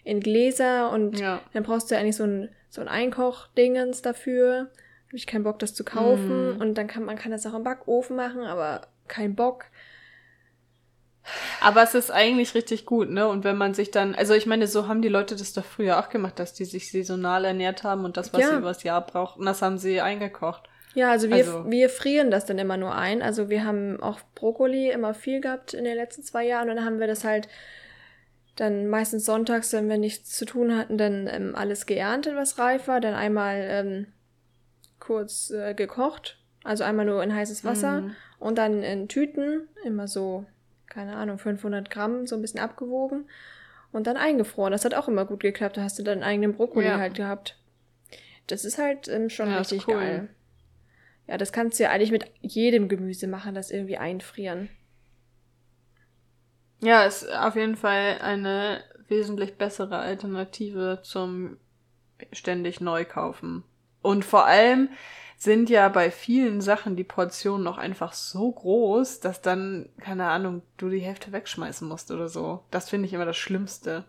in 0.10 0.20
Gläser 0.20 0.92
und 0.92 1.20
ja. 1.20 1.40
dann 1.54 1.64
brauchst 1.64 1.90
du 1.90 1.96
ja 1.96 2.02
eigentlich 2.02 2.16
so 2.16 2.24
ein, 2.24 2.50
so 2.70 2.82
ein 2.82 2.88
Einkochdingens 2.88 4.02
dafür. 4.02 4.70
Habe 5.08 5.18
ich 5.18 5.28
keinen 5.28 5.44
Bock, 5.44 5.60
das 5.60 5.74
zu 5.74 5.84
kaufen. 5.84 6.58
Mm. 6.58 6.62
Und 6.62 6.76
dann 6.76 6.88
kann 6.88 7.04
man 7.04 7.16
kann 7.16 7.32
das 7.32 7.46
auch 7.46 7.54
im 7.54 7.64
Backofen 7.64 8.16
machen, 8.16 8.42
aber 8.42 8.82
kein 9.08 9.36
Bock. 9.36 9.66
Aber 11.62 11.84
es 11.84 11.94
ist 11.94 12.12
eigentlich 12.12 12.56
richtig 12.56 12.86
gut, 12.86 13.10
ne? 13.10 13.28
Und 13.28 13.44
wenn 13.44 13.58
man 13.58 13.74
sich 13.74 13.92
dann, 13.92 14.16
also 14.16 14.34
ich 14.34 14.46
meine, 14.46 14.68
so 14.68 14.88
haben 14.88 15.02
die 15.02 15.10
Leute 15.10 15.36
das 15.36 15.54
doch 15.54 15.66
früher 15.66 16.00
auch 16.00 16.10
gemacht, 16.10 16.40
dass 16.40 16.54
die 16.54 16.66
sich 16.66 16.92
saisonal 16.92 17.46
ernährt 17.46 17.84
haben 17.84 18.06
und 18.06 18.18
das, 18.18 18.34
was 18.34 18.42
ja. 18.42 18.50
sie 18.50 18.58
übers 18.58 18.84
Jahr 18.84 19.06
brauchten, 19.06 19.46
das 19.46 19.62
haben 19.62 19.78
sie 19.78 20.02
eingekocht. 20.02 20.70
Ja, 20.96 21.12
also 21.12 21.30
wir, 21.30 21.36
also 21.36 21.70
wir 21.70 21.90
frieren 21.90 22.32
das 22.32 22.46
dann 22.46 22.58
immer 22.58 22.78
nur 22.78 22.96
ein. 22.96 23.22
Also 23.22 23.50
wir 23.50 23.64
haben 23.64 24.02
auch 24.02 24.20
Brokkoli 24.34 24.90
immer 24.90 25.14
viel 25.14 25.40
gehabt 25.40 25.74
in 25.74 25.84
den 25.84 25.96
letzten 25.96 26.24
zwei 26.24 26.46
Jahren 26.46 26.70
und 26.70 26.78
dann 26.78 26.86
haben 26.86 27.00
wir 27.00 27.08
das 27.08 27.24
halt 27.24 27.48
dann 28.60 28.88
meistens 28.88 29.26
sonntags, 29.26 29.72
wenn 29.74 29.88
wir 29.88 29.98
nichts 29.98 30.36
zu 30.36 30.46
tun 30.46 30.76
hatten, 30.76 30.98
dann 30.98 31.28
ähm, 31.28 31.56
alles 31.56 31.86
geerntet, 31.86 32.36
was 32.36 32.58
reif 32.58 32.88
war, 32.88 33.00
dann 33.00 33.14
einmal 33.14 33.58
ähm, 33.62 34.08
kurz 35.00 35.50
äh, 35.52 35.74
gekocht, 35.74 36.38
also 36.64 36.84
einmal 36.84 37.06
nur 37.06 37.24
in 37.24 37.34
heißes 37.34 37.64
Wasser 37.64 38.02
mm. 38.02 38.16
und 38.40 38.58
dann 38.58 38.84
in 38.84 39.08
Tüten, 39.08 39.70
immer 39.86 40.08
so 40.08 40.46
keine 40.90 41.16
Ahnung, 41.16 41.38
500 41.38 41.90
Gramm, 41.90 42.28
so 42.28 42.36
ein 42.36 42.42
bisschen 42.42 42.60
abgewogen 42.60 43.26
und 43.92 44.08
dann 44.08 44.18
eingefroren. 44.18 44.72
Das 44.72 44.86
hat 44.86 44.94
auch 44.94 45.08
immer 45.08 45.26
gut 45.26 45.40
geklappt. 45.40 45.78
Da 45.78 45.84
hast 45.84 45.98
du 46.00 46.04
deinen 46.04 46.24
eigenen 46.24 46.54
Brokkoli 46.54 46.88
ja. 46.88 46.98
halt 46.98 47.16
gehabt. 47.16 47.58
Das 48.48 48.66
ist 48.66 48.78
halt 48.78 49.08
ähm, 49.08 49.30
schon 49.30 49.50
ja, 49.50 49.60
richtig 49.60 49.88
cool. 49.88 49.94
geil. 49.94 50.30
Ja, 51.28 51.38
das 51.38 51.54
kannst 51.54 51.80
du 51.80 51.84
ja 51.84 51.92
eigentlich 51.92 52.12
mit 52.12 52.26
jedem 52.42 52.90
Gemüse 52.90 53.28
machen, 53.28 53.54
das 53.54 53.70
irgendwie 53.70 53.98
einfrieren. 53.98 54.70
Ja, 56.82 57.04
ist 57.04 57.30
auf 57.32 57.56
jeden 57.56 57.76
Fall 57.76 58.20
eine 58.22 58.84
wesentlich 59.08 59.58
bessere 59.58 59.98
Alternative 59.98 61.00
zum 61.04 61.58
ständig 62.32 62.82
neu 62.82 63.06
kaufen. 63.06 63.64
Und 64.02 64.24
vor 64.24 64.46
allem, 64.46 64.90
sind 65.40 65.70
ja 65.70 65.88
bei 65.88 66.12
vielen 66.12 66.60
Sachen 66.60 66.98
die 66.98 67.06
Portionen 67.06 67.64
noch 67.64 67.78
einfach 67.78 68.12
so 68.12 68.52
groß, 68.52 69.22
dass 69.22 69.42
dann, 69.42 69.88
keine 70.02 70.28
Ahnung, 70.28 70.62
du 70.76 70.90
die 70.90 71.00
Hälfte 71.00 71.32
wegschmeißen 71.32 71.88
musst 71.88 72.12
oder 72.12 72.28
so. 72.28 72.66
Das 72.72 72.90
finde 72.90 73.08
ich 73.08 73.14
immer 73.14 73.26
das 73.26 73.38
Schlimmste. 73.38 74.04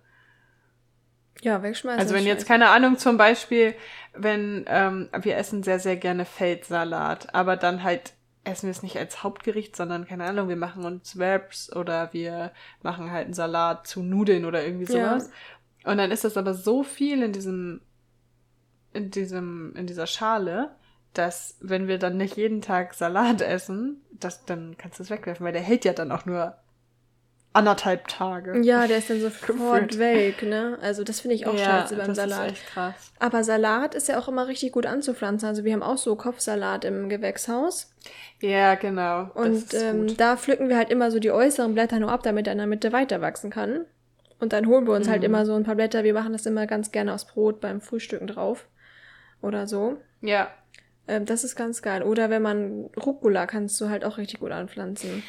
Ja, 1.41 1.63
wegschmeißen. 1.63 2.01
Also 2.01 2.15
wenn 2.15 2.27
jetzt, 2.27 2.47
keine 2.47 2.71
Ahnung, 2.71 2.99
zum 2.99 3.17
Beispiel, 3.17 3.75
wenn 4.13 4.65
ähm, 4.67 5.09
wir 5.23 5.37
essen 5.37 5.63
sehr, 5.63 5.79
sehr 5.79 5.97
gerne 5.97 6.25
Feldsalat, 6.25 7.33
aber 7.33 7.57
dann 7.57 7.85
halt 7.85 8.13
essen 8.51 8.67
wir 8.67 8.73
es 8.73 8.83
nicht 8.83 8.99
als 8.99 9.23
Hauptgericht, 9.23 9.77
sondern, 9.77 10.07
keine 10.07 10.25
Ahnung, 10.25 10.49
wir 10.49 10.57
machen 10.57 10.85
uns 10.85 11.19
Wraps 11.19 11.75
oder 11.75 12.13
wir 12.13 12.53
machen 12.83 13.11
halt 13.11 13.27
einen 13.27 13.35
Salat 13.35 13.87
zu 13.87 14.03
Nudeln 14.03 14.45
oder 14.45 14.65
irgendwie 14.65 14.87
sowas. 14.87 15.31
Ja. 15.85 15.91
Und 15.91 15.99
dann 15.99 16.11
ist 16.11 16.25
das 16.25 16.37
aber 16.37 16.55
so 16.55 16.83
viel 16.83 17.23
in 17.23 17.33
diesem, 17.33 17.81
in 18.93 19.11
diesem, 19.11 19.75
in 19.77 19.87
dieser 19.87 20.07
Schale, 20.07 20.71
dass 21.15 21.57
wenn 21.61 21.89
wir 21.89 21.99
dann 21.99 22.17
nicht 22.17 22.37
jeden 22.37 22.61
Tag 22.61 22.95
Salat 22.95 23.41
essen, 23.41 24.01
das, 24.13 24.45
dann 24.45 24.77
kannst 24.77 24.99
du 24.99 25.03
es 25.03 25.11
wegwerfen, 25.11 25.45
weil 25.45 25.53
der 25.53 25.63
hält 25.63 25.85
ja 25.85 25.93
dann 25.93 26.13
auch 26.13 26.27
nur 26.27 26.57
anderthalb 27.53 28.09
Tage. 28.09 28.61
Ja, 28.63 28.87
der 28.87 28.99
ist 28.99 29.11
dann 29.11 29.21
sofort 29.21 29.99
weg, 29.99 30.43
ne? 30.43 30.79
Also 30.81 31.05
das 31.05 31.21
finde 31.21 31.35
ich 31.35 31.47
auch 31.47 31.55
ja, 31.55 31.65
scheiße 31.65 31.97
beim 31.97 32.09
das 32.09 32.17
Salat. 32.17 32.47
Ist 32.47 32.53
echt 32.53 32.67
krass. 32.67 33.13
Aber 33.19 33.45
Salat 33.45 33.95
ist 33.95 34.09
ja 34.09 34.19
auch 34.19 34.29
immer 34.29 34.47
richtig 34.49 34.73
gut 34.73 34.87
anzupflanzen. 34.87 35.49
Also 35.49 35.65
wir 35.65 35.73
haben 35.73 35.83
auch 35.83 35.99
so 35.99 36.17
Kopfsalat 36.17 36.85
im 36.85 37.09
Gewächshaus. 37.09 37.93
Ja, 38.41 38.75
genau. 38.77 39.31
Und 39.35 39.75
ähm, 39.75 40.17
da 40.17 40.37
pflücken 40.37 40.69
wir 40.69 40.77
halt 40.77 40.91
immer 40.91 41.11
so 41.11 41.19
die 41.19 41.31
äußeren 41.31 41.75
Blätter 41.75 41.99
nur 41.99 42.13
ab, 42.13 42.23
damit 42.23 42.47
er 42.47 42.53
in 42.53 42.59
der 42.59 42.67
Mitte 42.67 42.93
weiter 42.93 43.21
wachsen 43.21 43.51
kann. 43.51 43.85
Und 44.39 44.55
dann 44.55 44.67
holen 44.67 44.87
wir 44.87 44.95
uns 44.95 45.07
halt 45.07 45.19
mhm. 45.19 45.23
halt 45.23 45.25
immer 45.25 45.47
so 45.47 45.55
ein 45.55 45.65
paar 45.65 45.75
Blätter. 45.75 46.05
Wir 46.05 46.15
machen 46.15 46.33
das 46.33 46.47
immer 46.47 46.67
ganz 46.67 46.93
gerne 46.93 47.13
aus 47.13 47.27
Brot 47.27 47.61
beim 47.61 47.81
Frühstücken 47.81 48.27
drauf. 48.27 48.67
Oder 49.43 49.67
so. 49.67 49.99
Ja. 50.23 50.49
Ähm, 51.07 51.27
das 51.27 51.45
ist 51.45 51.57
ganz 51.57 51.83
geil. 51.83 52.03
Oder 52.03 52.31
wenn 52.31 52.43
man 52.43 52.91
Rucola 52.97 53.47
kannst 53.47 53.81
du 53.81 53.91
halt 53.91 54.05
auch 54.05 54.17
richtig 54.17 54.41
gut 54.41 54.53
anpflanzen. 54.53 55.23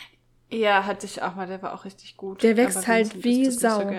Ja, 0.52 0.86
hatte 0.86 1.06
ich 1.06 1.22
auch 1.22 1.36
mal, 1.36 1.48
der 1.48 1.62
war 1.62 1.74
auch 1.74 1.86
richtig 1.86 2.18
gut. 2.18 2.44
Der 2.44 2.58
wächst 2.58 2.88
halt 2.88 3.24
wie 3.24 3.50
Sau. 3.50 3.82
So 3.82 3.90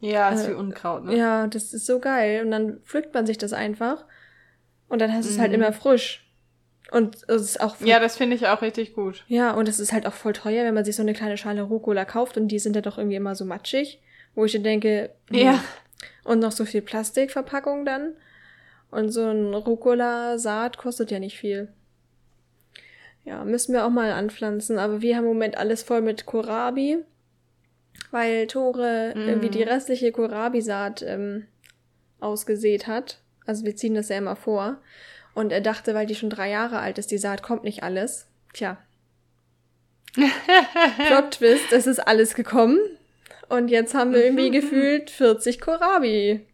ja, 0.00 0.30
ist 0.30 0.44
äh, 0.44 0.50
wie 0.50 0.54
Unkraut, 0.54 1.04
ne? 1.04 1.16
Ja, 1.16 1.46
das 1.46 1.74
ist 1.74 1.86
so 1.86 1.98
geil. 1.98 2.44
Und 2.44 2.50
dann 2.50 2.80
pflückt 2.84 3.14
man 3.14 3.26
sich 3.26 3.38
das 3.38 3.52
einfach. 3.52 4.04
Und 4.88 5.00
dann 5.00 5.12
hast 5.12 5.24
du 5.24 5.30
mhm. 5.30 5.34
es 5.34 5.40
halt 5.40 5.50
mhm. 5.50 5.56
immer 5.56 5.72
frisch. 5.72 6.24
Und 6.90 7.16
es 7.28 7.42
ist 7.42 7.60
auch. 7.60 7.80
Ja, 7.80 7.98
das 7.98 8.16
finde 8.16 8.36
ich 8.36 8.46
auch 8.46 8.62
richtig 8.62 8.94
gut. 8.94 9.24
Ja, 9.26 9.52
und 9.52 9.68
es 9.68 9.80
ist 9.80 9.92
halt 9.92 10.06
auch 10.06 10.12
voll 10.12 10.32
teuer, 10.32 10.64
wenn 10.64 10.74
man 10.74 10.84
sich 10.84 10.96
so 10.96 11.02
eine 11.02 11.12
kleine 11.14 11.36
Schale 11.36 11.62
Rucola 11.62 12.04
kauft 12.04 12.36
und 12.36 12.48
die 12.48 12.58
sind 12.58 12.76
ja 12.76 12.82
doch 12.82 12.98
irgendwie 12.98 13.16
immer 13.16 13.34
so 13.34 13.44
matschig. 13.44 14.00
Wo 14.34 14.44
ich 14.44 14.62
denke, 14.62 15.10
hm. 15.30 15.38
ja. 15.38 15.64
Und 16.24 16.38
noch 16.38 16.52
so 16.52 16.64
viel 16.64 16.82
Plastikverpackung 16.82 17.84
dann. 17.84 18.14
Und 18.90 19.10
so 19.10 19.24
ein 19.24 19.52
Rucola-Saat 19.52 20.78
kostet 20.78 21.10
ja 21.10 21.18
nicht 21.18 21.38
viel. 21.38 21.72
Ja, 23.28 23.44
müssen 23.44 23.74
wir 23.74 23.84
auch 23.84 23.90
mal 23.90 24.10
anpflanzen. 24.12 24.78
Aber 24.78 25.02
wir 25.02 25.14
haben 25.14 25.24
im 25.24 25.32
Moment 25.32 25.58
alles 25.58 25.82
voll 25.82 26.00
mit 26.00 26.24
Kohlrabi, 26.24 26.96
weil 28.10 28.46
Tore 28.46 29.12
mm. 29.14 29.28
irgendwie 29.28 29.50
die 29.50 29.62
restliche 29.62 30.12
Kohlrabi-Saat 30.12 31.02
ähm, 31.02 31.46
ausgesät 32.20 32.86
hat. 32.86 33.20
Also 33.44 33.66
wir 33.66 33.76
ziehen 33.76 33.94
das 33.94 34.08
ja 34.08 34.16
immer 34.16 34.34
vor. 34.34 34.78
Und 35.34 35.52
er 35.52 35.60
dachte, 35.60 35.92
weil 35.94 36.06
die 36.06 36.14
schon 36.14 36.30
drei 36.30 36.48
Jahre 36.48 36.78
alt 36.78 36.96
ist, 36.96 37.10
die 37.10 37.18
Saat 37.18 37.42
kommt 37.42 37.64
nicht 37.64 37.82
alles. 37.82 38.28
Tja. 38.54 38.78
Plot 41.06 41.32
Twist, 41.32 41.70
es 41.72 41.86
ist 41.86 42.00
alles 42.00 42.34
gekommen. 42.34 42.78
Und 43.50 43.68
jetzt 43.68 43.94
haben 43.94 44.14
wir 44.14 44.24
irgendwie 44.24 44.50
gefühlt 44.50 45.10
40 45.10 45.60
Kohlrabi 45.60 46.46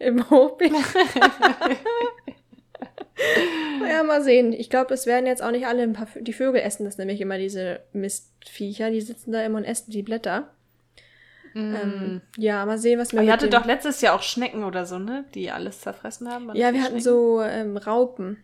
Im 0.00 0.28
Hochbeet. 0.28 0.72
ja, 3.88 4.02
mal 4.02 4.22
sehen. 4.22 4.52
Ich 4.52 4.70
glaube, 4.70 4.94
es 4.94 5.06
werden 5.06 5.26
jetzt 5.26 5.42
auch 5.42 5.50
nicht 5.50 5.66
alle 5.66 5.82
ein 5.82 5.92
paar. 5.92 6.06
Vö 6.06 6.20
die 6.20 6.32
Vögel 6.32 6.60
essen 6.60 6.84
das 6.84 6.98
nämlich 6.98 7.20
immer, 7.20 7.38
diese 7.38 7.80
Mistviecher. 7.92 8.90
Die 8.90 9.00
sitzen 9.00 9.32
da 9.32 9.44
immer 9.44 9.58
und 9.58 9.64
essen 9.64 9.90
die 9.90 10.02
Blätter. 10.02 10.50
Mm. 11.54 11.74
Ähm, 11.74 12.20
ja, 12.36 12.64
mal 12.66 12.78
sehen, 12.78 12.98
was 12.98 13.12
wir. 13.12 13.20
Aber 13.20 13.26
ihr 13.26 13.32
hattet 13.32 13.54
doch 13.54 13.64
letztes 13.64 14.00
Jahr 14.00 14.14
auch 14.14 14.22
Schnecken 14.22 14.64
oder 14.64 14.86
so, 14.86 14.98
ne? 14.98 15.24
Die 15.34 15.50
alles 15.50 15.80
zerfressen 15.80 16.28
haben. 16.28 16.54
Ja, 16.54 16.72
wir 16.72 16.82
hatten 16.82 17.00
so 17.00 17.40
ähm, 17.42 17.76
Raupen 17.76 18.38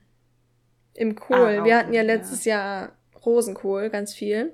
im 0.94 1.14
Kohl. 1.14 1.36
Ah, 1.36 1.50
Raupen, 1.50 1.64
wir 1.64 1.78
hatten 1.78 1.92
ja 1.92 2.02
letztes 2.02 2.44
ja. 2.44 2.56
Jahr 2.56 2.92
Rosenkohl, 3.24 3.90
ganz 3.90 4.14
viel. 4.14 4.52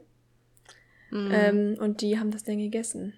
Mm. 1.10 1.30
Ähm, 1.32 1.76
und 1.80 2.00
die 2.02 2.18
haben 2.18 2.30
das 2.30 2.44
dann 2.44 2.58
gegessen. 2.58 3.14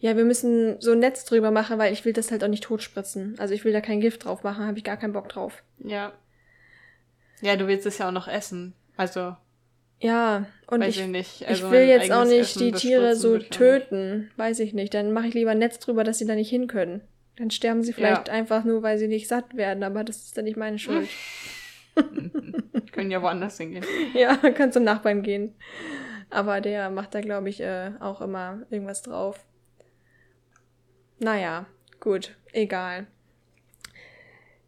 Ja, 0.00 0.16
wir 0.16 0.24
müssen 0.24 0.80
so 0.80 0.92
ein 0.92 1.00
Netz 1.00 1.24
drüber 1.24 1.50
machen, 1.50 1.78
weil 1.78 1.92
ich 1.92 2.04
will 2.04 2.12
das 2.12 2.30
halt 2.30 2.44
auch 2.44 2.48
nicht 2.48 2.64
totspritzen. 2.64 3.34
Also 3.38 3.54
ich 3.54 3.64
will 3.64 3.72
da 3.72 3.80
kein 3.80 4.00
Gift 4.00 4.24
drauf 4.24 4.44
machen, 4.44 4.66
habe 4.66 4.78
ich 4.78 4.84
gar 4.84 4.96
keinen 4.96 5.12
Bock 5.12 5.28
drauf. 5.28 5.62
Ja. 5.78 6.12
Ja, 7.40 7.56
du 7.56 7.66
willst 7.66 7.86
es 7.86 7.98
ja 7.98 8.08
auch 8.08 8.12
noch 8.12 8.28
essen. 8.28 8.74
Also. 8.96 9.36
Ja, 10.00 10.46
und 10.68 10.82
ich, 10.82 11.00
ich, 11.00 11.06
nicht, 11.08 11.48
also 11.48 11.66
ich 11.66 11.72
will 11.72 11.88
jetzt 11.88 12.12
auch 12.12 12.24
nicht 12.24 12.40
Essen 12.40 12.58
die 12.58 12.72
Tiere 12.72 13.16
so 13.16 13.38
töten. 13.38 14.30
Weiß 14.36 14.60
ich 14.60 14.72
nicht. 14.72 14.94
Dann 14.94 15.12
mache 15.12 15.26
ich 15.26 15.34
lieber 15.34 15.50
ein 15.50 15.58
Netz 15.58 15.80
drüber, 15.80 16.04
dass 16.04 16.18
sie 16.18 16.26
da 16.26 16.36
nicht 16.36 16.50
hin 16.50 16.68
können. 16.68 17.00
Dann 17.36 17.50
sterben 17.50 17.82
sie 17.82 17.92
vielleicht 17.92 18.28
ja. 18.28 18.34
einfach 18.34 18.64
nur, 18.64 18.82
weil 18.82 18.98
sie 18.98 19.08
nicht 19.08 19.28
satt 19.28 19.56
werden, 19.56 19.82
aber 19.82 20.04
das 20.04 20.18
ist 20.18 20.36
dann 20.36 20.44
nicht 20.44 20.56
meine 20.56 20.78
Schuld. 20.78 21.08
können 22.92 23.10
ja 23.10 23.22
woanders 23.22 23.58
hingehen. 23.58 23.84
Ja, 24.14 24.36
kann 24.36 24.72
zum 24.72 24.84
Nachbarn 24.84 25.22
gehen. 25.22 25.54
Aber 26.30 26.60
der 26.60 26.90
macht 26.90 27.14
da, 27.14 27.20
glaube 27.20 27.48
ich, 27.48 27.60
äh, 27.60 27.92
auch 28.00 28.20
immer 28.20 28.62
irgendwas 28.70 29.02
drauf. 29.02 29.44
Naja, 31.18 31.66
gut, 32.00 32.36
egal. 32.52 33.06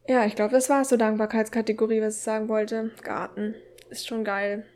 Ja, 0.09 0.25
ich 0.25 0.35
glaube, 0.35 0.53
das 0.53 0.69
war 0.69 0.85
so 0.85 0.97
Dankbarkeitskategorie, 0.97 2.03
was 2.03 2.17
ich 2.17 2.23
sagen 2.23 2.49
wollte. 2.49 2.91
Garten 3.03 3.55
ist 3.91 4.09
schon 4.09 4.25
geil. 4.25 4.67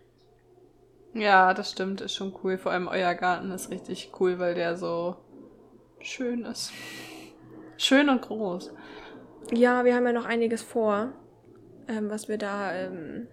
Ja, 1.14 1.54
das 1.54 1.72
stimmt, 1.72 2.00
ist 2.00 2.14
schon 2.14 2.34
cool. 2.42 2.58
Vor 2.58 2.72
allem 2.72 2.88
euer 2.88 3.14
Garten 3.14 3.50
ist 3.50 3.70
richtig 3.70 4.12
cool, 4.20 4.38
weil 4.38 4.54
der 4.54 4.76
so 4.76 5.16
schön 6.00 6.44
ist. 6.44 6.72
Schön 7.76 8.08
und 8.08 8.22
groß. 8.22 8.72
Ja, 9.52 9.84
wir 9.84 9.94
haben 9.94 10.06
ja 10.06 10.12
noch 10.12 10.24
einiges 10.24 10.62
vor, 10.62 11.12
ähm, 11.88 12.10
was 12.10 12.28
wir 12.28 12.38
da 12.38 12.74
ähm, 12.74 13.28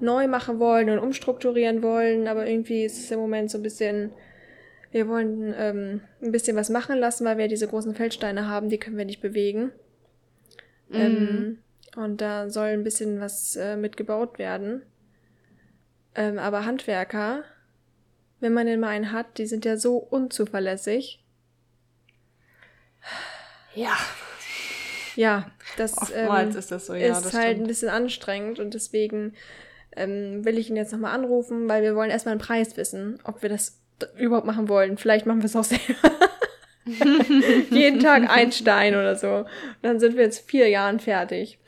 neu 0.00 0.28
machen 0.28 0.58
wollen 0.58 0.90
und 0.90 0.98
umstrukturieren 0.98 1.82
wollen, 1.82 2.28
aber 2.28 2.46
irgendwie 2.46 2.84
ist 2.84 2.98
es 2.98 3.10
im 3.10 3.18
Moment 3.20 3.50
so 3.50 3.58
ein 3.58 3.62
bisschen 3.62 4.12
wir 4.90 5.08
wollen 5.08 5.54
ähm, 5.56 6.00
ein 6.22 6.32
bisschen 6.32 6.56
was 6.56 6.70
machen 6.70 6.98
lassen, 6.98 7.24
weil 7.24 7.38
wir 7.38 7.48
diese 7.48 7.68
großen 7.68 7.94
Feldsteine 7.94 8.48
haben, 8.48 8.68
die 8.68 8.78
können 8.78 8.96
wir 8.96 9.04
nicht 9.04 9.20
bewegen. 9.20 9.72
Mhm. 10.88 10.94
Ähm, 10.94 11.58
und 11.96 12.20
da 12.20 12.50
soll 12.50 12.68
ein 12.68 12.84
bisschen 12.84 13.20
was 13.20 13.56
äh, 13.56 13.76
mitgebaut 13.76 14.38
werden. 14.38 14.82
Ähm, 16.14 16.38
aber 16.38 16.64
Handwerker, 16.64 17.44
wenn 18.40 18.52
man 18.52 18.66
denn 18.66 18.80
mal 18.80 18.88
einen 18.88 19.12
hat, 19.12 19.38
die 19.38 19.46
sind 19.46 19.64
ja 19.64 19.76
so 19.76 19.96
unzuverlässig. 19.96 21.24
Ja. 23.74 23.96
Ja, 25.14 25.50
das, 25.78 25.94
ähm, 26.14 26.30
ist, 26.50 26.70
das 26.70 26.86
so, 26.86 26.94
ja, 26.94 27.16
ist 27.16 27.24
das 27.24 27.32
halt 27.32 27.44
stimmt. 27.44 27.60
ein 27.62 27.66
bisschen 27.66 27.88
anstrengend 27.88 28.58
und 28.60 28.74
deswegen 28.74 29.34
ähm, 29.96 30.44
will 30.44 30.58
ich 30.58 30.68
ihn 30.68 30.76
jetzt 30.76 30.92
nochmal 30.92 31.14
anrufen, 31.14 31.68
weil 31.68 31.82
wir 31.82 31.96
wollen 31.96 32.10
erstmal 32.10 32.32
einen 32.32 32.40
Preis 32.40 32.76
wissen, 32.76 33.18
ob 33.24 33.40
wir 33.42 33.48
das 33.48 33.80
überhaupt 34.18 34.46
machen 34.46 34.68
wollen. 34.68 34.98
Vielleicht 34.98 35.26
machen 35.26 35.40
wir 35.40 35.46
es 35.46 35.56
auch 35.56 35.64
selber. 35.64 36.10
Jeden 37.70 38.00
Tag 38.00 38.30
ein 38.30 38.52
Stein 38.52 38.94
oder 38.94 39.16
so. 39.16 39.38
Und 39.38 39.46
dann 39.82 40.00
sind 40.00 40.16
wir 40.16 40.24
jetzt 40.24 40.48
vier 40.48 40.68
Jahren 40.68 41.00
fertig. 41.00 41.58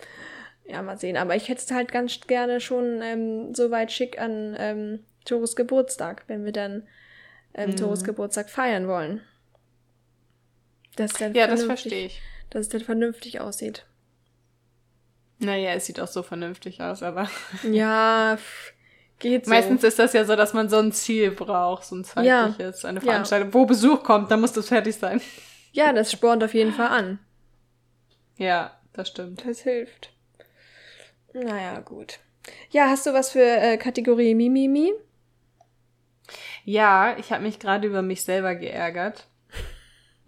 Ja, 0.64 0.82
mal 0.82 0.98
sehen. 0.98 1.16
Aber 1.16 1.34
ich 1.34 1.48
hätte 1.48 1.62
es 1.62 1.70
halt 1.70 1.90
ganz 1.90 2.20
gerne 2.20 2.60
schon 2.60 3.00
ähm, 3.02 3.54
so 3.54 3.70
weit 3.70 3.90
schick 3.90 4.20
an 4.20 4.54
ähm, 4.58 5.00
Toros 5.24 5.56
Geburtstag, 5.56 6.24
wenn 6.28 6.44
wir 6.44 6.52
dann 6.52 6.86
ähm, 7.54 7.70
mhm. 7.70 7.76
Toros 7.76 8.04
Geburtstag 8.04 8.50
feiern 8.50 8.86
wollen. 8.86 9.22
Dass 10.96 11.14
dann 11.14 11.34
ja, 11.34 11.46
das 11.46 11.64
verstehe 11.64 12.06
ich. 12.06 12.20
Dass 12.50 12.62
es 12.62 12.68
dann 12.68 12.80
vernünftig 12.80 13.40
aussieht. 13.40 13.86
Naja, 15.38 15.70
es 15.70 15.86
sieht 15.86 16.00
auch 16.00 16.08
so 16.08 16.22
vernünftig 16.22 16.80
aus, 16.80 17.02
aber. 17.02 17.30
ja, 17.62 18.38
Geht 19.18 19.46
so. 19.46 19.50
Meistens 19.50 19.83
ist 19.83 19.98
das 19.98 20.12
ja 20.12 20.24
so, 20.24 20.37
dass 20.37 20.54
man 20.54 20.68
so 20.68 20.76
ein 20.76 20.92
Ziel 20.92 21.33
braucht, 21.33 21.85
so 21.85 21.96
ein 21.96 22.04
zeitliches, 22.04 22.83
ja. 22.83 22.88
eine 22.88 23.00
Veranstaltung, 23.00 23.48
ja. 23.48 23.54
wo 23.54 23.66
Besuch 23.66 24.02
kommt, 24.02 24.31
dann 24.31 24.40
muss 24.40 24.52
das 24.52 24.68
fertig 24.68 24.96
sein. 24.96 25.20
Ja, 25.72 25.92
das 25.92 26.12
spornt 26.12 26.44
auf 26.44 26.54
jeden 26.54 26.72
Fall 26.72 26.88
an. 26.88 27.18
Ja, 28.37 28.78
das 28.92 29.09
stimmt. 29.09 29.44
Das 29.44 29.61
hilft. 29.61 30.12
Naja, 31.33 31.81
gut. 31.81 32.20
Ja, 32.70 32.88
hast 32.88 33.07
du 33.07 33.12
was 33.12 33.31
für 33.33 33.44
äh, 33.44 33.76
Kategorie 33.76 34.35
Mimimi? 34.35 34.92
Ja, 36.64 37.16
ich 37.18 37.33
habe 37.33 37.42
mich 37.42 37.59
gerade 37.59 37.87
über 37.87 38.02
mich 38.02 38.22
selber 38.22 38.54
geärgert. 38.54 39.26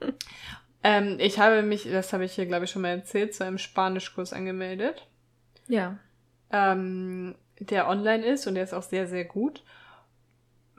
ähm, 0.83 1.17
ich 1.19 1.39
habe 1.39 1.63
mich, 1.63 1.85
das 1.85 2.13
habe 2.13 2.25
ich 2.25 2.33
hier, 2.33 2.47
glaube 2.47 2.65
ich, 2.65 2.71
schon 2.71 2.83
mal 2.83 2.89
erzählt, 2.89 3.35
zu 3.35 3.45
einem 3.45 3.59
Spanischkurs 3.59 4.33
angemeldet. 4.33 5.07
Ja. 5.69 5.99
Ähm, 6.51 7.37
der 7.61 7.89
online 7.89 8.25
ist 8.25 8.47
und 8.47 8.55
der 8.55 8.65
ist 8.65 8.75
auch 8.75 8.83
sehr, 8.83 9.07
sehr 9.07 9.25
gut. 9.25 9.63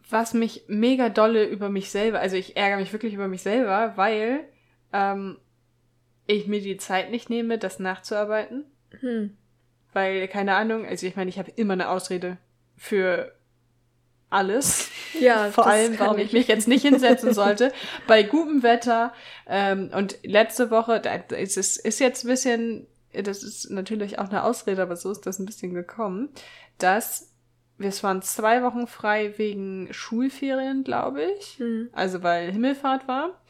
Was 0.09 0.33
mich 0.33 0.65
mega 0.67 1.09
dolle 1.09 1.45
über 1.45 1.69
mich 1.69 1.89
selber, 1.89 2.19
also 2.19 2.35
ich 2.35 2.57
ärgere 2.57 2.79
mich 2.79 2.91
wirklich 2.91 3.13
über 3.13 3.27
mich 3.27 3.43
selber, 3.43 3.93
weil 3.95 4.41
ähm, 4.91 5.37
ich 6.27 6.47
mir 6.47 6.61
die 6.61 6.77
Zeit 6.77 7.11
nicht 7.11 7.29
nehme, 7.29 7.57
das 7.57 7.79
nachzuarbeiten. 7.79 8.65
Hm. 8.99 9.37
Weil, 9.93 10.27
keine 10.27 10.55
Ahnung, 10.55 10.85
also 10.85 11.05
ich 11.05 11.15
meine, 11.15 11.29
ich 11.29 11.39
habe 11.39 11.51
immer 11.55 11.73
eine 11.73 11.89
Ausrede 11.89 12.37
für 12.77 13.33
alles. 14.29 14.89
Ja, 15.19 15.51
vor 15.51 15.67
allem, 15.67 15.99
warum 15.99 16.17
ich. 16.17 16.27
ich 16.27 16.33
mich 16.33 16.47
jetzt 16.47 16.69
nicht 16.69 16.83
hinsetzen 16.83 17.33
sollte. 17.35 17.73
Bei 18.07 18.23
gutem 18.23 18.63
Wetter. 18.63 19.13
Ähm, 19.45 19.91
und 19.93 20.17
letzte 20.23 20.71
Woche, 20.71 21.01
da, 21.01 21.13
ist 21.35 21.57
es 21.57 21.75
ist 21.75 21.99
jetzt 21.99 22.23
ein 22.23 22.29
bisschen, 22.29 22.87
das 23.11 23.43
ist 23.43 23.69
natürlich 23.69 24.17
auch 24.19 24.29
eine 24.29 24.43
Ausrede, 24.43 24.81
aber 24.81 24.95
so 24.95 25.11
ist 25.11 25.25
das 25.27 25.37
ein 25.37 25.45
bisschen 25.45 25.73
gekommen 25.73 26.29
dass 26.83 27.31
es 27.79 28.03
waren 28.03 28.21
zwei 28.21 28.63
Wochen 28.63 28.87
frei 28.87 29.37
wegen 29.37 29.91
Schulferien, 29.91 30.83
glaube 30.83 31.23
ich. 31.23 31.59
Mhm. 31.59 31.89
Also 31.93 32.23
weil 32.23 32.51
Himmelfahrt 32.51 33.07
war. 33.07 33.41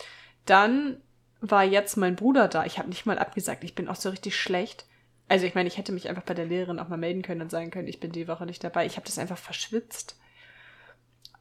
Dann 0.46 1.02
war 1.42 1.64
jetzt 1.64 1.98
mein 1.98 2.16
Bruder 2.16 2.48
da. 2.48 2.66
Ich 2.66 2.78
habe 2.78 2.90
nicht 2.90 3.06
mal 3.06 3.20
abgesagt. 3.20 3.64
Ich 3.64 3.76
bin 3.76 3.88
auch 3.88 3.96
so 3.96 4.10
richtig 4.10 4.40
schlecht. 4.40 4.86
Also 5.28 5.46
ich 5.46 5.56
meine, 5.56 5.68
ich 5.68 5.78
hätte 5.78 5.92
mich 5.92 6.10
einfach 6.10 6.24
bei 6.24 6.34
der 6.34 6.46
Lehrerin 6.46 6.80
auch 6.80 6.88
mal 6.88 6.98
melden 6.98 7.22
können 7.22 7.42
und 7.42 7.52
sagen 7.52 7.72
können, 7.72 7.88
ich 7.88 8.00
bin 8.00 8.12
die 8.12 8.28
Woche 8.28 8.46
nicht 8.46 8.64
dabei. 8.64 8.86
Ich 8.86 8.98
habe 8.98 9.06
das 9.06 9.18
einfach 9.18 9.38
verschwitzt. 9.38 10.20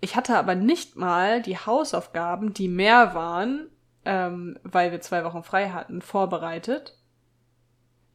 Ich 0.00 0.16
hatte 0.16 0.38
aber 0.38 0.54
nicht 0.54 0.96
mal 0.96 1.42
die 1.42 1.58
Hausaufgaben, 1.58 2.54
die 2.54 2.68
mehr 2.68 3.14
waren, 3.14 3.68
ähm, 4.04 4.58
weil 4.62 4.92
wir 4.92 5.00
zwei 5.00 5.24
Wochen 5.24 5.42
frei 5.42 5.70
hatten, 5.70 6.00
vorbereitet. 6.00 6.96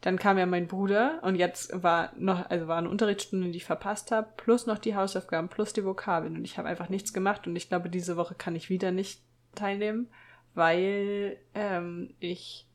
Dann 0.05 0.19
kam 0.19 0.37
ja 0.37 0.45
mein 0.45 0.67
Bruder 0.67 1.17
und 1.23 1.33
jetzt 1.33 1.81
war 1.81 2.11
noch, 2.15 2.47
also 2.51 2.67
war 2.67 2.77
eine 2.77 2.91
Unterrichtsstunde, 2.91 3.49
die 3.49 3.57
ich 3.57 3.65
verpasst 3.65 4.11
habe, 4.11 4.27
plus 4.37 4.67
noch 4.67 4.77
die 4.77 4.95
Hausaufgaben, 4.95 5.49
plus 5.49 5.73
die 5.73 5.83
Vokabeln. 5.83 6.35
Und 6.35 6.45
ich 6.45 6.59
habe 6.59 6.67
einfach 6.67 6.89
nichts 6.89 7.11
gemacht 7.11 7.47
und 7.47 7.55
ich 7.55 7.69
glaube, 7.69 7.89
diese 7.89 8.15
Woche 8.15 8.35
kann 8.35 8.55
ich 8.55 8.69
wieder 8.69 8.91
nicht 8.91 9.23
teilnehmen, 9.55 10.07
weil 10.53 11.37
ähm, 11.55 12.13
ich 12.19 12.67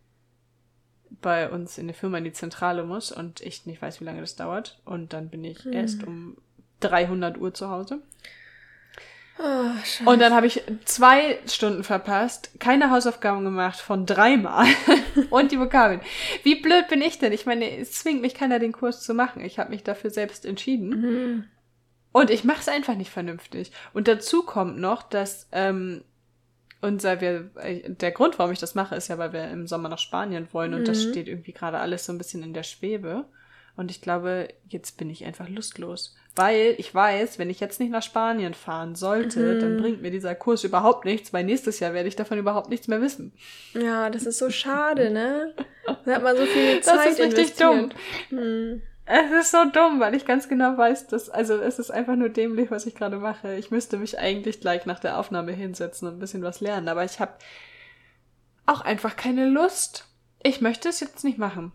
bei 1.20 1.48
uns 1.48 1.78
in 1.78 1.86
der 1.86 1.94
Firma 1.94 2.18
in 2.18 2.24
die 2.24 2.32
Zentrale 2.32 2.82
muss 2.82 3.12
und 3.12 3.40
ich 3.42 3.64
nicht 3.64 3.80
weiß, 3.80 4.00
wie 4.00 4.06
lange 4.06 4.22
das 4.22 4.34
dauert. 4.34 4.80
Und 4.84 5.12
dann 5.12 5.28
bin 5.28 5.44
ich 5.44 5.62
hm. 5.64 5.72
erst 5.72 6.02
um 6.02 6.36
300 6.80 7.38
Uhr 7.38 7.54
zu 7.54 7.70
Hause. 7.70 8.02
Oh, 9.42 10.10
und 10.10 10.20
dann 10.20 10.34
habe 10.34 10.46
ich 10.46 10.62
zwei 10.84 11.38
Stunden 11.46 11.82
verpasst, 11.82 12.50
keine 12.58 12.90
Hausaufgaben 12.90 13.42
gemacht 13.44 13.80
von 13.80 14.04
dreimal 14.04 14.66
und 15.30 15.50
die 15.50 15.58
Vokabeln. 15.58 16.00
Wie 16.42 16.56
blöd 16.56 16.88
bin 16.88 17.00
ich 17.00 17.18
denn? 17.18 17.32
Ich 17.32 17.46
meine, 17.46 17.78
es 17.78 17.92
zwingt 17.92 18.20
mich 18.20 18.34
keiner, 18.34 18.58
den 18.58 18.72
Kurs 18.72 19.02
zu 19.02 19.14
machen. 19.14 19.42
Ich 19.42 19.58
habe 19.58 19.70
mich 19.70 19.82
dafür 19.82 20.10
selbst 20.10 20.44
entschieden. 20.44 20.88
Mhm. 20.88 21.44
Und 22.12 22.30
ich 22.30 22.44
mache 22.44 22.60
es 22.60 22.68
einfach 22.68 22.96
nicht 22.96 23.10
vernünftig. 23.10 23.72
Und 23.94 24.08
dazu 24.08 24.42
kommt 24.42 24.78
noch, 24.78 25.02
dass 25.02 25.48
ähm, 25.52 26.02
unser, 26.82 27.20
wir, 27.20 27.50
der 27.86 28.10
Grund, 28.10 28.38
warum 28.38 28.52
ich 28.52 28.58
das 28.58 28.74
mache, 28.74 28.94
ist 28.94 29.08
ja, 29.08 29.16
weil 29.16 29.32
wir 29.32 29.48
im 29.50 29.66
Sommer 29.66 29.88
nach 29.88 29.98
Spanien 29.98 30.48
wollen 30.52 30.74
und 30.74 30.82
mhm. 30.82 30.86
das 30.86 31.02
steht 31.02 31.28
irgendwie 31.28 31.52
gerade 31.52 31.78
alles 31.78 32.04
so 32.04 32.12
ein 32.12 32.18
bisschen 32.18 32.42
in 32.42 32.52
der 32.52 32.62
Schwebe. 32.62 33.26
Und 33.76 33.90
ich 33.90 34.00
glaube, 34.00 34.48
jetzt 34.68 34.98
bin 34.98 35.10
ich 35.10 35.24
einfach 35.24 35.48
lustlos. 35.48 36.16
Weil 36.36 36.74
ich 36.78 36.94
weiß, 36.94 37.38
wenn 37.38 37.50
ich 37.50 37.60
jetzt 37.60 37.80
nicht 37.80 37.90
nach 37.90 38.02
Spanien 38.02 38.54
fahren 38.54 38.94
sollte, 38.94 39.54
mhm. 39.54 39.60
dann 39.60 39.76
bringt 39.78 40.02
mir 40.02 40.10
dieser 40.10 40.34
Kurs 40.34 40.64
überhaupt 40.64 41.04
nichts, 41.04 41.32
weil 41.32 41.44
nächstes 41.44 41.80
Jahr 41.80 41.92
werde 41.92 42.08
ich 42.08 42.16
davon 42.16 42.38
überhaupt 42.38 42.70
nichts 42.70 42.88
mehr 42.88 43.00
wissen. 43.00 43.32
Ja, 43.74 44.10
das 44.10 44.26
ist 44.26 44.38
so 44.38 44.50
schade, 44.50 45.10
ne? 45.10 45.54
Da 46.04 46.14
hat 46.14 46.22
man 46.22 46.36
so 46.36 46.46
viel 46.46 46.80
Zeit 46.80 46.96
Das 47.06 47.18
ist 47.18 47.20
richtig 47.20 47.56
dumm. 47.56 47.90
Hm. 48.28 48.82
Es 49.12 49.32
ist 49.32 49.50
so 49.50 49.64
dumm, 49.64 49.98
weil 49.98 50.14
ich 50.14 50.24
ganz 50.24 50.48
genau 50.48 50.78
weiß, 50.78 51.08
dass, 51.08 51.30
also 51.30 51.56
es 51.56 51.80
ist 51.80 51.90
einfach 51.90 52.14
nur 52.14 52.28
dämlich, 52.28 52.70
was 52.70 52.86
ich 52.86 52.94
gerade 52.94 53.16
mache. 53.16 53.56
Ich 53.56 53.72
müsste 53.72 53.96
mich 53.96 54.20
eigentlich 54.20 54.60
gleich 54.60 54.86
nach 54.86 55.00
der 55.00 55.18
Aufnahme 55.18 55.50
hinsetzen 55.50 56.06
und 56.06 56.14
ein 56.14 56.20
bisschen 56.20 56.42
was 56.42 56.60
lernen, 56.60 56.88
aber 56.88 57.04
ich 57.04 57.18
habe 57.18 57.32
auch 58.66 58.82
einfach 58.82 59.16
keine 59.16 59.48
Lust. 59.48 60.06
ich 60.42 60.60
möchte 60.60 60.88
es 60.88 61.00
jetzt 61.00 61.24
nicht 61.24 61.38
machen. 61.38 61.72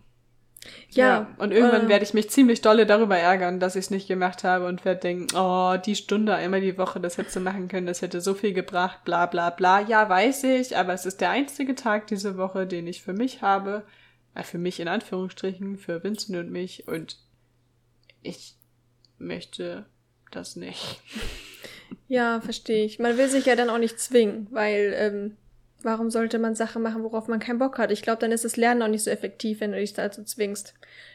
Ja. 0.90 1.06
ja. 1.06 1.26
Und 1.38 1.52
irgendwann 1.52 1.86
äh, 1.86 1.88
werde 1.88 2.04
ich 2.04 2.14
mich 2.14 2.30
ziemlich 2.30 2.60
dolle 2.60 2.86
darüber 2.86 3.16
ärgern, 3.16 3.60
dass 3.60 3.76
ich 3.76 3.86
es 3.86 3.90
nicht 3.90 4.08
gemacht 4.08 4.44
habe 4.44 4.66
und 4.66 4.84
werde 4.84 5.00
denken, 5.00 5.26
oh, 5.36 5.76
die 5.84 5.96
Stunde 5.96 6.34
einmal 6.34 6.60
die 6.60 6.78
Woche, 6.78 7.00
das 7.00 7.18
hättest 7.18 7.36
du 7.36 7.40
machen 7.40 7.68
können, 7.68 7.86
das 7.86 8.02
hätte 8.02 8.20
so 8.20 8.34
viel 8.34 8.52
gebracht, 8.52 9.04
bla 9.04 9.26
bla 9.26 9.50
bla. 9.50 9.80
Ja, 9.80 10.08
weiß 10.08 10.44
ich, 10.44 10.76
aber 10.76 10.92
es 10.92 11.06
ist 11.06 11.20
der 11.20 11.30
einzige 11.30 11.74
Tag 11.74 12.06
diese 12.06 12.36
Woche, 12.36 12.66
den 12.66 12.86
ich 12.86 13.02
für 13.02 13.12
mich 13.12 13.42
habe. 13.42 13.84
Äh, 14.34 14.42
für 14.42 14.58
mich 14.58 14.80
in 14.80 14.88
Anführungsstrichen, 14.88 15.78
für 15.78 16.04
Vincent 16.04 16.38
und 16.38 16.50
mich. 16.50 16.86
Und 16.86 17.18
ich 18.22 18.54
möchte 19.18 19.86
das 20.30 20.56
nicht. 20.56 21.00
Ja, 22.08 22.40
verstehe 22.40 22.84
ich. 22.84 22.98
Man 22.98 23.16
will 23.16 23.28
sich 23.28 23.46
ja 23.46 23.56
dann 23.56 23.70
auch 23.70 23.78
nicht 23.78 23.98
zwingen, 23.98 24.48
weil 24.50 24.92
ähm, 24.96 25.36
warum 25.86 26.10
sollte 26.10 26.38
man 26.38 26.54
Sachen 26.54 26.82
machen, 26.82 27.02
worauf 27.02 27.28
man 27.28 27.38
keinen 27.38 27.58
Bock 27.58 27.78
hat? 27.78 27.90
Ich 27.90 28.02
glaube, 28.02 28.18
dann 28.18 28.32
ist 28.32 28.44
das 28.44 28.56
Lernen 28.56 28.82
auch 28.82 28.88
nicht 28.88 29.04
so 29.04 29.10
effektiv, 29.10 29.60
wenn 29.60 29.72
du 29.72 29.78
dich 29.78 29.94
dazu 29.94 30.22
zwingst. 30.24 30.74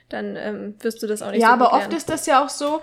Dann 0.10 0.36
ähm, 0.36 0.76
wirst 0.80 1.04
du 1.04 1.08
das 1.08 1.22
auch 1.22 1.32
nicht 1.32 1.42
ja, 1.42 1.50
so 1.50 1.60
Ja, 1.60 1.66
aber 1.66 1.74
oft 1.74 1.94
ist 1.94 2.10
das 2.10 2.26
ja 2.26 2.44
auch 2.44 2.50
so, 2.50 2.82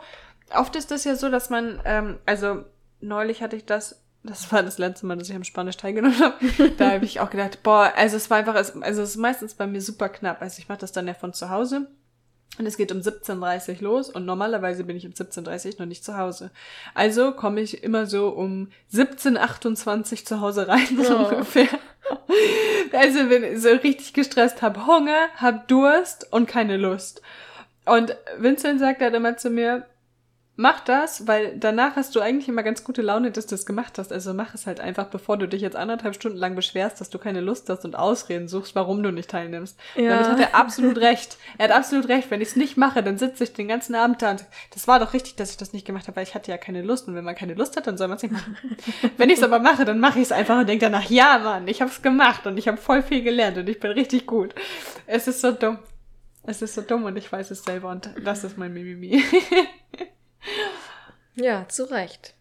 oft 0.54 0.76
ist 0.76 0.90
das 0.90 1.04
ja 1.04 1.16
so, 1.16 1.28
dass 1.30 1.50
man, 1.50 1.80
ähm, 1.84 2.18
also 2.26 2.64
neulich 3.00 3.42
hatte 3.42 3.56
ich 3.56 3.64
das, 3.64 4.02
das 4.22 4.52
war 4.52 4.62
das 4.62 4.78
letzte 4.78 5.06
Mal, 5.06 5.16
dass 5.16 5.30
ich 5.30 5.34
am 5.34 5.44
Spanisch 5.44 5.76
teilgenommen 5.76 6.20
habe. 6.20 6.36
da 6.76 6.92
habe 6.92 7.04
ich 7.04 7.20
auch 7.20 7.30
gedacht, 7.30 7.62
boah, 7.62 7.92
also 7.96 8.16
es 8.16 8.30
war 8.30 8.38
einfach, 8.38 8.54
also 8.54 9.02
es 9.02 9.10
ist 9.10 9.16
meistens 9.16 9.54
bei 9.54 9.66
mir 9.66 9.80
super 9.80 10.08
knapp. 10.08 10.42
Also 10.42 10.58
ich 10.58 10.68
mache 10.68 10.78
das 10.78 10.92
dann 10.92 11.08
ja 11.08 11.14
von 11.14 11.32
zu 11.32 11.50
Hause. 11.50 11.88
Und 12.58 12.66
es 12.66 12.76
geht 12.76 12.90
um 12.90 12.98
17.30 12.98 13.76
Uhr 13.76 13.82
los 13.82 14.10
und 14.10 14.24
normalerweise 14.24 14.82
bin 14.82 14.96
ich 14.96 15.06
um 15.06 15.12
17.30 15.12 15.66
Uhr 15.66 15.74
noch 15.80 15.86
nicht 15.86 16.04
zu 16.04 16.16
Hause. 16.16 16.50
Also 16.94 17.32
komme 17.32 17.60
ich 17.60 17.84
immer 17.84 18.06
so 18.06 18.30
um 18.30 18.68
17.28 18.92 20.12
Uhr 20.12 20.24
zu 20.24 20.40
Hause 20.40 20.66
rein, 20.66 20.86
so 21.02 21.18
oh. 21.18 21.28
ungefähr. 21.28 21.68
Also 22.92 23.28
bin 23.28 23.44
ich 23.44 23.60
so 23.60 23.68
richtig 23.68 24.12
gestresst, 24.12 24.62
hab 24.62 24.86
Hunger, 24.86 25.28
hab 25.36 25.68
Durst 25.68 26.32
und 26.32 26.48
keine 26.48 26.76
Lust. 26.76 27.22
Und 27.84 28.16
Vincent 28.38 28.80
sagt 28.80 29.02
dann 29.02 29.14
immer 29.14 29.36
zu 29.36 29.50
mir, 29.50 29.86
mach 30.58 30.80
das, 30.80 31.28
weil 31.28 31.56
danach 31.56 31.94
hast 31.94 32.16
du 32.16 32.20
eigentlich 32.20 32.48
immer 32.48 32.64
ganz 32.64 32.82
gute 32.82 33.00
Laune, 33.00 33.30
dass 33.30 33.46
du 33.46 33.54
es 33.54 33.64
gemacht 33.64 33.96
hast. 33.96 34.12
Also 34.12 34.34
mach 34.34 34.54
es 34.54 34.66
halt 34.66 34.80
einfach, 34.80 35.06
bevor 35.06 35.36
du 35.36 35.46
dich 35.46 35.62
jetzt 35.62 35.76
anderthalb 35.76 36.16
Stunden 36.16 36.36
lang 36.36 36.56
beschwerst, 36.56 37.00
dass 37.00 37.10
du 37.10 37.18
keine 37.20 37.40
Lust 37.40 37.70
hast 37.70 37.84
und 37.84 37.94
Ausreden 37.94 38.48
suchst, 38.48 38.74
warum 38.74 39.00
du 39.04 39.12
nicht 39.12 39.30
teilnimmst. 39.30 39.78
Ja. 39.94 40.10
damit 40.10 40.26
hat 40.26 40.40
er 40.40 40.54
absolut 40.56 40.98
recht. 41.00 41.38
Er 41.58 41.68
hat 41.68 41.76
absolut 41.76 42.08
recht. 42.08 42.32
Wenn 42.32 42.40
ich 42.40 42.48
es 42.48 42.56
nicht 42.56 42.76
mache, 42.76 43.04
dann 43.04 43.18
sitze 43.18 43.44
ich 43.44 43.52
den 43.52 43.68
ganzen 43.68 43.94
Abend 43.94 44.20
da 44.20 44.32
und 44.32 44.46
das 44.74 44.88
war 44.88 44.98
doch 44.98 45.12
richtig, 45.12 45.36
dass 45.36 45.52
ich 45.52 45.56
das 45.56 45.72
nicht 45.72 45.86
gemacht 45.86 46.08
habe, 46.08 46.16
weil 46.16 46.24
ich 46.24 46.34
hatte 46.34 46.50
ja 46.50 46.58
keine 46.58 46.82
Lust. 46.82 47.06
Und 47.06 47.14
wenn 47.14 47.24
man 47.24 47.36
keine 47.36 47.54
Lust 47.54 47.76
hat, 47.76 47.86
dann 47.86 47.96
soll 47.96 48.08
man 48.08 48.16
es 48.16 48.24
nicht 48.24 48.32
machen. 48.32 48.56
wenn 49.16 49.30
ich 49.30 49.38
es 49.38 49.44
aber 49.44 49.60
mache, 49.60 49.84
dann 49.84 50.00
mache 50.00 50.18
ich 50.18 50.24
es 50.24 50.32
einfach 50.32 50.58
und 50.58 50.68
denke 50.68 50.86
danach, 50.86 51.08
ja 51.08 51.38
Mann, 51.38 51.68
ich 51.68 51.80
habe 51.80 51.92
es 51.92 52.02
gemacht 52.02 52.48
und 52.48 52.58
ich 52.58 52.66
habe 52.66 52.78
voll 52.78 53.04
viel 53.04 53.22
gelernt 53.22 53.58
und 53.58 53.68
ich 53.68 53.78
bin 53.78 53.92
richtig 53.92 54.26
gut. 54.26 54.56
Es 55.06 55.28
ist 55.28 55.40
so 55.40 55.52
dumm. 55.52 55.78
Es 56.42 56.62
ist 56.62 56.74
so 56.74 56.80
dumm 56.80 57.04
und 57.04 57.16
ich 57.16 57.30
weiß 57.30 57.52
es 57.52 57.62
selber 57.62 57.90
und 57.90 58.10
das 58.24 58.42
ist 58.42 58.58
mein 58.58 58.72
Mimimi. 58.72 59.22
Ja, 61.34 61.66
zu 61.68 61.90
Recht. 61.90 62.34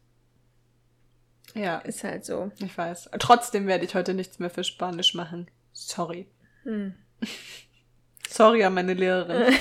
Ja. 1.53 1.79
Ist 1.79 2.03
halt 2.03 2.25
so. 2.25 2.51
Ich 2.59 2.77
weiß. 2.77 3.09
Trotzdem 3.19 3.67
werde 3.67 3.85
ich 3.85 3.95
heute 3.95 4.13
nichts 4.13 4.39
mehr 4.39 4.49
für 4.49 4.63
Spanisch 4.63 5.13
machen. 5.13 5.49
Sorry. 5.71 6.27
Hm. 6.63 6.95
Sorry 8.27 8.63
an 8.63 8.73
meine 8.73 8.93
Lehrerin. 8.93 9.53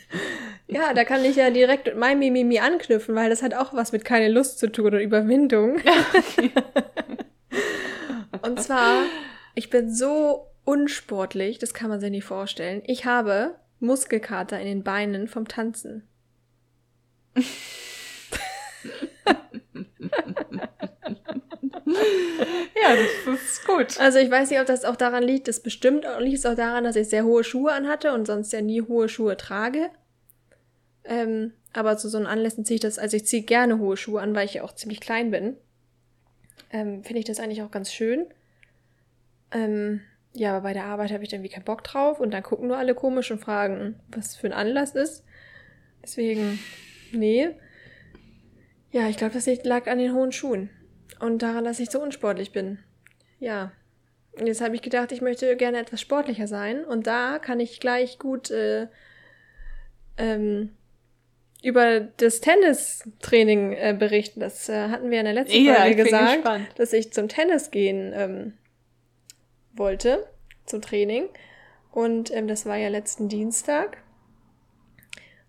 ja, 0.68 0.92
da 0.92 1.04
kann 1.04 1.24
ich 1.24 1.36
ja 1.36 1.50
direkt 1.50 1.86
mit 1.86 1.96
meinem 1.96 2.18
Mimimi 2.18 2.58
anknüpfen, 2.58 3.14
weil 3.14 3.30
das 3.30 3.42
hat 3.42 3.54
auch 3.54 3.72
was 3.72 3.92
mit 3.92 4.04
keine 4.04 4.28
Lust 4.28 4.58
zu 4.58 4.70
tun 4.70 4.86
oder 4.86 5.00
Überwindung. 5.00 5.80
Und 8.42 8.60
zwar, 8.60 9.04
ich 9.54 9.70
bin 9.70 9.92
so 9.92 10.50
unsportlich, 10.64 11.58
das 11.58 11.72
kann 11.72 11.88
man 11.88 12.00
sich 12.00 12.10
nicht 12.10 12.24
vorstellen. 12.24 12.82
Ich 12.84 13.06
habe 13.06 13.54
Muskelkater 13.80 14.60
in 14.60 14.66
den 14.66 14.84
Beinen 14.84 15.28
vom 15.28 15.48
Tanzen 15.48 16.06
ja, 22.82 22.96
das 22.96 23.40
ist 23.40 23.66
gut. 23.66 24.00
Also 24.00 24.18
ich 24.18 24.30
weiß 24.30 24.50
nicht, 24.50 24.60
ob 24.60 24.66
das 24.66 24.84
auch 24.84 24.96
daran 24.96 25.22
liegt. 25.22 25.48
Das 25.48 25.60
bestimmt 25.60 26.04
liegt 26.20 26.38
es 26.38 26.46
auch 26.46 26.54
daran, 26.54 26.84
dass 26.84 26.96
ich 26.96 27.08
sehr 27.08 27.24
hohe 27.24 27.44
Schuhe 27.44 27.72
anhatte 27.72 28.12
und 28.12 28.26
sonst 28.26 28.52
ja 28.52 28.60
nie 28.60 28.82
hohe 28.82 29.08
Schuhe 29.08 29.36
trage. 29.36 29.90
Ähm, 31.04 31.52
aber 31.72 31.96
zu 31.96 32.08
so 32.08 32.16
einen 32.16 32.26
Anlässen 32.26 32.64
ziehe 32.64 32.76
ich 32.76 32.80
das, 32.80 32.98
also 32.98 33.16
ich 33.16 33.26
ziehe 33.26 33.42
gerne 33.42 33.78
hohe 33.78 33.96
Schuhe 33.96 34.22
an, 34.22 34.34
weil 34.34 34.46
ich 34.46 34.54
ja 34.54 34.62
auch 34.62 34.74
ziemlich 34.74 35.00
klein 35.00 35.30
bin. 35.30 35.56
Ähm, 36.70 37.04
Finde 37.04 37.18
ich 37.18 37.24
das 37.24 37.40
eigentlich 37.40 37.62
auch 37.62 37.70
ganz 37.70 37.92
schön. 37.92 38.26
Ähm, 39.50 40.00
ja, 40.32 40.56
aber 40.56 40.62
bei 40.62 40.72
der 40.72 40.84
Arbeit 40.86 41.12
habe 41.12 41.24
ich 41.24 41.32
irgendwie 41.32 41.50
keinen 41.50 41.64
Bock 41.64 41.84
drauf 41.84 42.20
und 42.20 42.32
dann 42.32 42.42
gucken 42.42 42.68
nur 42.68 42.76
alle 42.76 42.94
komisch 42.94 43.30
und 43.30 43.40
fragen, 43.40 44.00
was 44.08 44.34
für 44.34 44.48
ein 44.48 44.52
Anlass 44.52 44.94
ist. 44.94 45.24
Deswegen 46.02 46.58
Nee. 47.14 47.50
Ja, 48.90 49.08
ich 49.08 49.16
glaube, 49.16 49.34
das 49.34 49.46
lag 49.64 49.86
an 49.86 49.98
den 49.98 50.14
hohen 50.14 50.32
Schuhen. 50.32 50.70
Und 51.20 51.42
daran, 51.42 51.64
dass 51.64 51.80
ich 51.80 51.90
so 51.90 52.00
unsportlich 52.00 52.52
bin. 52.52 52.78
Ja. 53.38 53.72
Und 54.32 54.46
jetzt 54.46 54.60
habe 54.60 54.74
ich 54.74 54.82
gedacht, 54.82 55.12
ich 55.12 55.20
möchte 55.20 55.56
gerne 55.56 55.78
etwas 55.78 56.00
sportlicher 56.00 56.46
sein. 56.46 56.84
Und 56.84 57.06
da 57.06 57.38
kann 57.38 57.60
ich 57.60 57.80
gleich 57.80 58.18
gut 58.18 58.50
äh, 58.50 58.88
ähm, 60.16 60.76
über 61.62 62.00
das 62.00 62.40
Tennistraining 62.40 63.72
äh, 63.72 63.96
berichten. 63.98 64.40
Das 64.40 64.68
äh, 64.68 64.88
hatten 64.88 65.10
wir 65.10 65.20
in 65.20 65.24
der 65.24 65.34
letzten 65.34 65.64
ja, 65.64 65.76
Folge 65.76 66.04
gesagt, 66.04 66.34
gespannt. 66.34 66.68
dass 66.76 66.92
ich 66.92 67.12
zum 67.12 67.28
Tennis 67.28 67.70
gehen 67.70 68.12
ähm, 68.14 68.52
wollte, 69.72 70.26
zum 70.66 70.82
Training. 70.82 71.28
Und 71.90 72.32
ähm, 72.32 72.48
das 72.48 72.66
war 72.66 72.76
ja 72.76 72.88
letzten 72.88 73.28
Dienstag. 73.28 73.98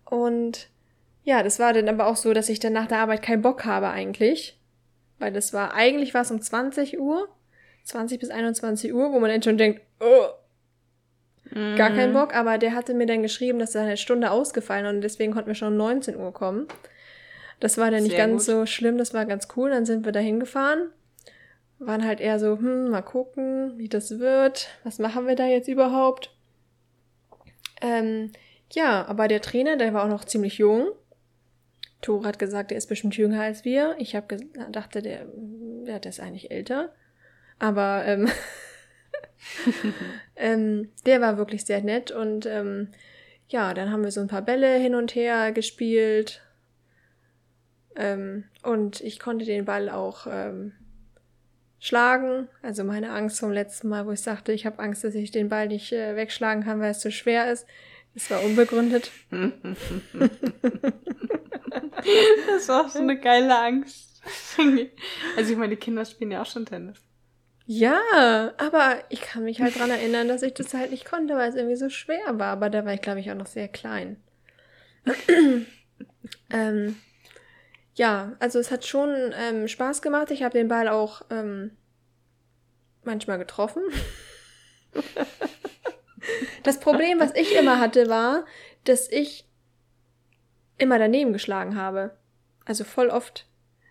Und 0.04 0.70
ja, 1.26 1.42
das 1.42 1.58
war 1.58 1.72
dann 1.72 1.88
aber 1.88 2.06
auch 2.06 2.14
so, 2.14 2.32
dass 2.32 2.48
ich 2.48 2.60
dann 2.60 2.72
nach 2.72 2.86
der 2.86 2.98
Arbeit 2.98 3.20
keinen 3.20 3.42
Bock 3.42 3.64
habe 3.64 3.88
eigentlich. 3.88 4.60
Weil 5.18 5.32
das 5.32 5.52
war, 5.52 5.74
eigentlich 5.74 6.14
war 6.14 6.22
es 6.22 6.30
um 6.30 6.40
20 6.40 7.00
Uhr, 7.00 7.28
20 7.82 8.20
bis 8.20 8.30
21 8.30 8.94
Uhr, 8.94 9.12
wo 9.12 9.18
man 9.18 9.30
dann 9.30 9.42
schon 9.42 9.58
denkt, 9.58 9.80
oh, 9.98 10.26
mhm. 11.50 11.74
gar 11.74 11.90
keinen 11.90 12.10
mhm. 12.10 12.14
Bock. 12.14 12.36
Aber 12.36 12.58
der 12.58 12.76
hatte 12.76 12.94
mir 12.94 13.06
dann 13.06 13.22
geschrieben, 13.22 13.58
dass 13.58 13.74
er 13.74 13.82
eine 13.82 13.96
Stunde 13.96 14.30
ausgefallen 14.30 14.86
und 14.86 15.00
deswegen 15.00 15.32
konnten 15.32 15.48
wir 15.48 15.56
schon 15.56 15.72
um 15.72 15.76
19 15.76 16.14
Uhr 16.16 16.32
kommen. 16.32 16.68
Das 17.58 17.76
war 17.76 17.90
dann 17.90 18.04
nicht 18.04 18.14
Sehr 18.14 18.24
ganz 18.24 18.46
gut. 18.46 18.54
so 18.54 18.66
schlimm, 18.66 18.96
das 18.96 19.12
war 19.12 19.26
ganz 19.26 19.48
cool. 19.56 19.70
Dann 19.70 19.84
sind 19.84 20.04
wir 20.04 20.12
da 20.12 20.20
hingefahren. 20.20 20.90
Waren 21.80 22.06
halt 22.06 22.20
eher 22.20 22.38
so, 22.38 22.56
hm, 22.56 22.90
mal 22.90 23.02
gucken, 23.02 23.76
wie 23.78 23.88
das 23.88 24.20
wird. 24.20 24.68
Was 24.84 25.00
machen 25.00 25.26
wir 25.26 25.34
da 25.34 25.46
jetzt 25.46 25.66
überhaupt? 25.66 26.30
Ähm, 27.82 28.30
ja, 28.70 29.04
aber 29.06 29.26
der 29.26 29.42
Trainer, 29.42 29.76
der 29.76 29.92
war 29.92 30.04
auch 30.04 30.08
noch 30.08 30.24
ziemlich 30.24 30.58
jung. 30.58 30.92
Tore 32.02 32.26
hat 32.28 32.38
gesagt, 32.38 32.70
er 32.72 32.78
ist 32.78 32.88
bestimmt 32.88 33.16
jünger 33.16 33.42
als 33.42 33.64
wir. 33.64 33.96
Ich 33.98 34.14
habe 34.14 34.36
dachte, 34.70 35.02
der, 35.02 35.26
ja, 35.84 35.98
der 35.98 36.10
ist 36.10 36.20
eigentlich 36.20 36.50
älter. 36.50 36.94
Aber 37.58 38.04
ähm, 38.04 38.28
ähm, 40.36 40.90
der 41.06 41.20
war 41.20 41.38
wirklich 41.38 41.64
sehr 41.64 41.82
nett 41.82 42.10
und 42.10 42.46
ähm, 42.46 42.88
ja, 43.48 43.74
dann 43.74 43.90
haben 43.90 44.04
wir 44.04 44.10
so 44.10 44.20
ein 44.20 44.28
paar 44.28 44.42
Bälle 44.42 44.76
hin 44.76 44.94
und 44.94 45.14
her 45.14 45.52
gespielt. 45.52 46.42
Ähm, 47.94 48.44
und 48.62 49.00
ich 49.00 49.18
konnte 49.18 49.44
den 49.44 49.64
Ball 49.64 49.88
auch 49.88 50.26
ähm, 50.28 50.72
schlagen. 51.78 52.48
Also 52.62 52.84
meine 52.84 53.12
Angst 53.12 53.40
vom 53.40 53.52
letzten 53.52 53.88
Mal, 53.88 54.06
wo 54.06 54.12
ich 54.12 54.20
sagte, 54.20 54.52
ich 54.52 54.66
habe 54.66 54.80
Angst, 54.80 55.04
dass 55.04 55.14
ich 55.14 55.30
den 55.30 55.48
Ball 55.48 55.68
nicht 55.68 55.92
äh, 55.92 56.16
wegschlagen 56.16 56.64
kann, 56.64 56.80
weil 56.80 56.90
es 56.90 57.00
zu 57.00 57.10
schwer 57.10 57.50
ist. 57.50 57.66
Das 58.14 58.30
war 58.30 58.42
unbegründet. 58.42 59.10
das 62.46 62.68
war 62.68 62.84
auch 62.84 62.88
so 62.88 62.98
eine 62.98 63.18
geile 63.18 63.58
Angst. 63.58 64.22
Also 65.36 65.52
ich 65.52 65.56
meine, 65.56 65.76
die 65.76 65.80
Kinder 65.80 66.04
spielen 66.04 66.32
ja 66.32 66.42
auch 66.42 66.46
schon 66.46 66.66
Tennis. 66.66 66.98
Ja, 67.66 68.52
aber 68.58 69.02
ich 69.08 69.20
kann 69.20 69.44
mich 69.44 69.60
halt 69.60 69.78
dran 69.78 69.90
erinnern, 69.90 70.28
dass 70.28 70.42
ich 70.42 70.54
das 70.54 70.72
halt 70.72 70.92
nicht 70.92 71.04
konnte, 71.04 71.34
weil 71.34 71.48
es 71.48 71.56
irgendwie 71.56 71.76
so 71.76 71.88
schwer 71.88 72.38
war. 72.38 72.52
Aber 72.52 72.70
da 72.70 72.84
war 72.84 72.94
ich, 72.94 73.02
glaube 73.02 73.18
ich, 73.18 73.30
auch 73.30 73.36
noch 73.36 73.46
sehr 73.46 73.66
klein. 73.66 74.22
ähm, 76.50 76.96
ja, 77.94 78.36
also 78.38 78.60
es 78.60 78.70
hat 78.70 78.86
schon 78.86 79.32
ähm, 79.36 79.66
Spaß 79.66 80.00
gemacht. 80.00 80.30
Ich 80.30 80.44
habe 80.44 80.56
den 80.56 80.68
Ball 80.68 80.88
auch 80.88 81.22
ähm, 81.30 81.72
manchmal 83.02 83.38
getroffen. 83.38 83.82
das 86.62 86.78
Problem, 86.78 87.18
was 87.18 87.34
ich 87.34 87.56
immer 87.56 87.80
hatte, 87.80 88.08
war, 88.08 88.44
dass 88.84 89.10
ich 89.10 89.45
immer 90.78 90.98
daneben 90.98 91.32
geschlagen 91.32 91.76
habe. 91.76 92.16
Also 92.64 92.84
voll 92.84 93.08
oft. 93.08 93.46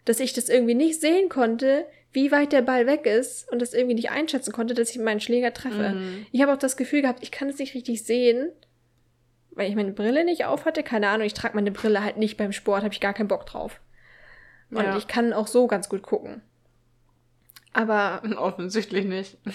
Dass 0.05 0.19
ich 0.19 0.33
das 0.33 0.49
irgendwie 0.49 0.75
nicht 0.75 1.01
sehen 1.01 1.29
konnte, 1.29 1.85
wie 2.11 2.31
weit 2.31 2.53
der 2.53 2.61
Ball 2.61 2.87
weg 2.87 3.05
ist 3.05 3.51
und 3.51 3.61
das 3.61 3.73
irgendwie 3.73 3.95
nicht 3.95 4.11
einschätzen 4.11 4.53
konnte, 4.53 4.73
dass 4.73 4.91
ich 4.91 4.99
meinen 4.99 5.19
Schläger 5.19 5.53
treffe. 5.53 5.89
Mhm. 5.89 6.25
Ich 6.31 6.41
habe 6.41 6.53
auch 6.53 6.57
das 6.57 6.77
Gefühl 6.77 7.01
gehabt, 7.01 7.23
ich 7.23 7.31
kann 7.31 7.49
es 7.49 7.57
nicht 7.57 7.73
richtig 7.73 8.03
sehen, 8.03 8.51
weil 9.51 9.69
ich 9.69 9.75
meine 9.75 9.91
Brille 9.91 10.23
nicht 10.23 10.45
auf 10.45 10.65
hatte. 10.65 10.83
Keine 10.83 11.09
Ahnung, 11.09 11.25
ich 11.25 11.33
trage 11.33 11.55
meine 11.55 11.71
Brille 11.71 12.03
halt 12.03 12.17
nicht 12.17 12.37
beim 12.37 12.51
Sport, 12.51 12.83
habe 12.83 12.93
ich 12.93 13.01
gar 13.01 13.13
keinen 13.13 13.27
Bock 13.27 13.45
drauf. 13.45 13.81
Und 14.71 14.83
ja. 14.83 14.97
ich 14.97 15.07
kann 15.07 15.33
auch 15.33 15.47
so 15.47 15.67
ganz 15.67 15.89
gut 15.89 16.03
gucken. 16.03 16.41
Aber. 17.73 18.21
Offensichtlich 18.37 19.05
nicht. 19.05 19.37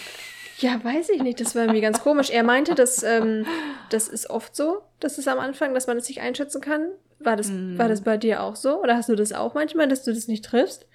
Ja, 0.58 0.78
weiß 0.84 1.08
ich 1.08 1.22
nicht. 1.22 1.40
Das 1.40 1.54
war 1.54 1.62
irgendwie 1.62 1.80
ganz 1.80 2.02
komisch. 2.02 2.28
Er 2.28 2.42
meinte, 2.42 2.74
dass 2.74 3.02
ähm, 3.02 3.46
das 3.88 4.08
ist 4.08 4.28
oft 4.28 4.54
so, 4.54 4.82
dass 4.98 5.16
es 5.16 5.26
am 5.26 5.38
Anfang, 5.38 5.72
dass 5.72 5.86
man 5.86 5.96
es 5.96 6.06
nicht 6.06 6.20
einschätzen 6.20 6.60
kann. 6.60 6.90
War 7.20 7.36
das, 7.36 7.50
mm. 7.50 7.78
war 7.78 7.88
das 7.88 8.02
bei 8.02 8.16
dir 8.16 8.42
auch 8.42 8.56
so? 8.56 8.80
Oder 8.82 8.96
hast 8.96 9.08
du 9.08 9.14
das 9.14 9.32
auch 9.32 9.54
manchmal, 9.54 9.88
dass 9.88 10.04
du 10.04 10.12
das 10.12 10.26
nicht 10.26 10.44
triffst? 10.44 10.86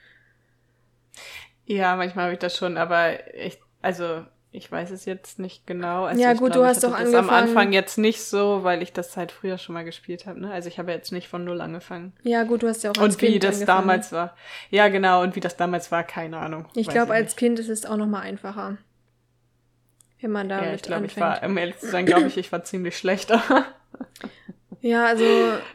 Ja, 1.65 1.95
manchmal 1.95 2.25
habe 2.25 2.33
ich 2.33 2.39
das 2.39 2.55
schon, 2.55 2.77
aber 2.77 3.33
ich, 3.35 3.59
also 3.81 4.23
ich 4.55 4.71
weiß 4.71 4.91
es 4.91 5.05
jetzt 5.05 5.37
nicht 5.37 5.67
genau. 5.67 6.05
Also 6.05 6.21
ja, 6.21 6.33
gut, 6.33 6.53
glaub, 6.53 6.63
du 6.63 6.65
hast 6.65 6.83
doch 6.83 6.93
angefangen. 6.93 7.29
am 7.29 7.29
Anfang 7.29 7.73
jetzt 7.73 7.97
nicht 7.97 8.23
so, 8.23 8.63
weil 8.63 8.81
ich 8.81 8.93
das 8.93 9.17
halt 9.17 9.31
früher 9.31 9.57
schon 9.57 9.73
mal 9.73 9.83
gespielt 9.83 10.25
habe. 10.25 10.39
Ne? 10.39 10.51
Also 10.51 10.69
ich 10.69 10.79
habe 10.79 10.91
jetzt 10.91 11.11
nicht 11.11 11.27
von 11.27 11.43
null 11.43 11.61
angefangen. 11.61 12.13
Ja, 12.23 12.43
gut, 12.43 12.63
du 12.63 12.67
hast 12.67 12.83
ja 12.83 12.91
auch 12.91 12.97
als 12.97 13.15
Und 13.15 13.21
wie 13.21 13.39
das 13.39 13.65
damals 13.65 14.11
war. 14.11 14.35
Ja, 14.69 14.87
genau. 14.87 15.21
Und 15.21 15.35
wie 15.35 15.41
das 15.41 15.57
damals 15.57 15.91
war, 15.91 16.03
keine 16.03 16.37
Ahnung. 16.37 16.67
Ich 16.73 16.87
glaube, 16.87 17.13
als 17.13 17.31
nicht. 17.31 17.37
Kind 17.37 17.59
ist 17.59 17.69
es 17.69 17.85
auch 17.85 17.97
noch 17.97 18.07
mal 18.07 18.21
einfacher, 18.21 18.77
wenn 20.21 20.31
man 20.31 20.49
da 20.49 20.63
ja, 20.63 20.73
ich 20.73 20.81
glaube, 20.81 21.05
ich 21.05 21.19
war, 21.19 21.43
um 21.43 21.57
ehrlich 21.57 21.77
zu 21.77 21.87
sein, 21.87 22.05
glaube 22.05 22.27
ich, 22.27 22.37
ich 22.37 22.51
war 22.51 22.63
ziemlich 22.63 22.97
schlechter. 22.97 23.43
ja, 24.85 25.07
also 25.07 25.25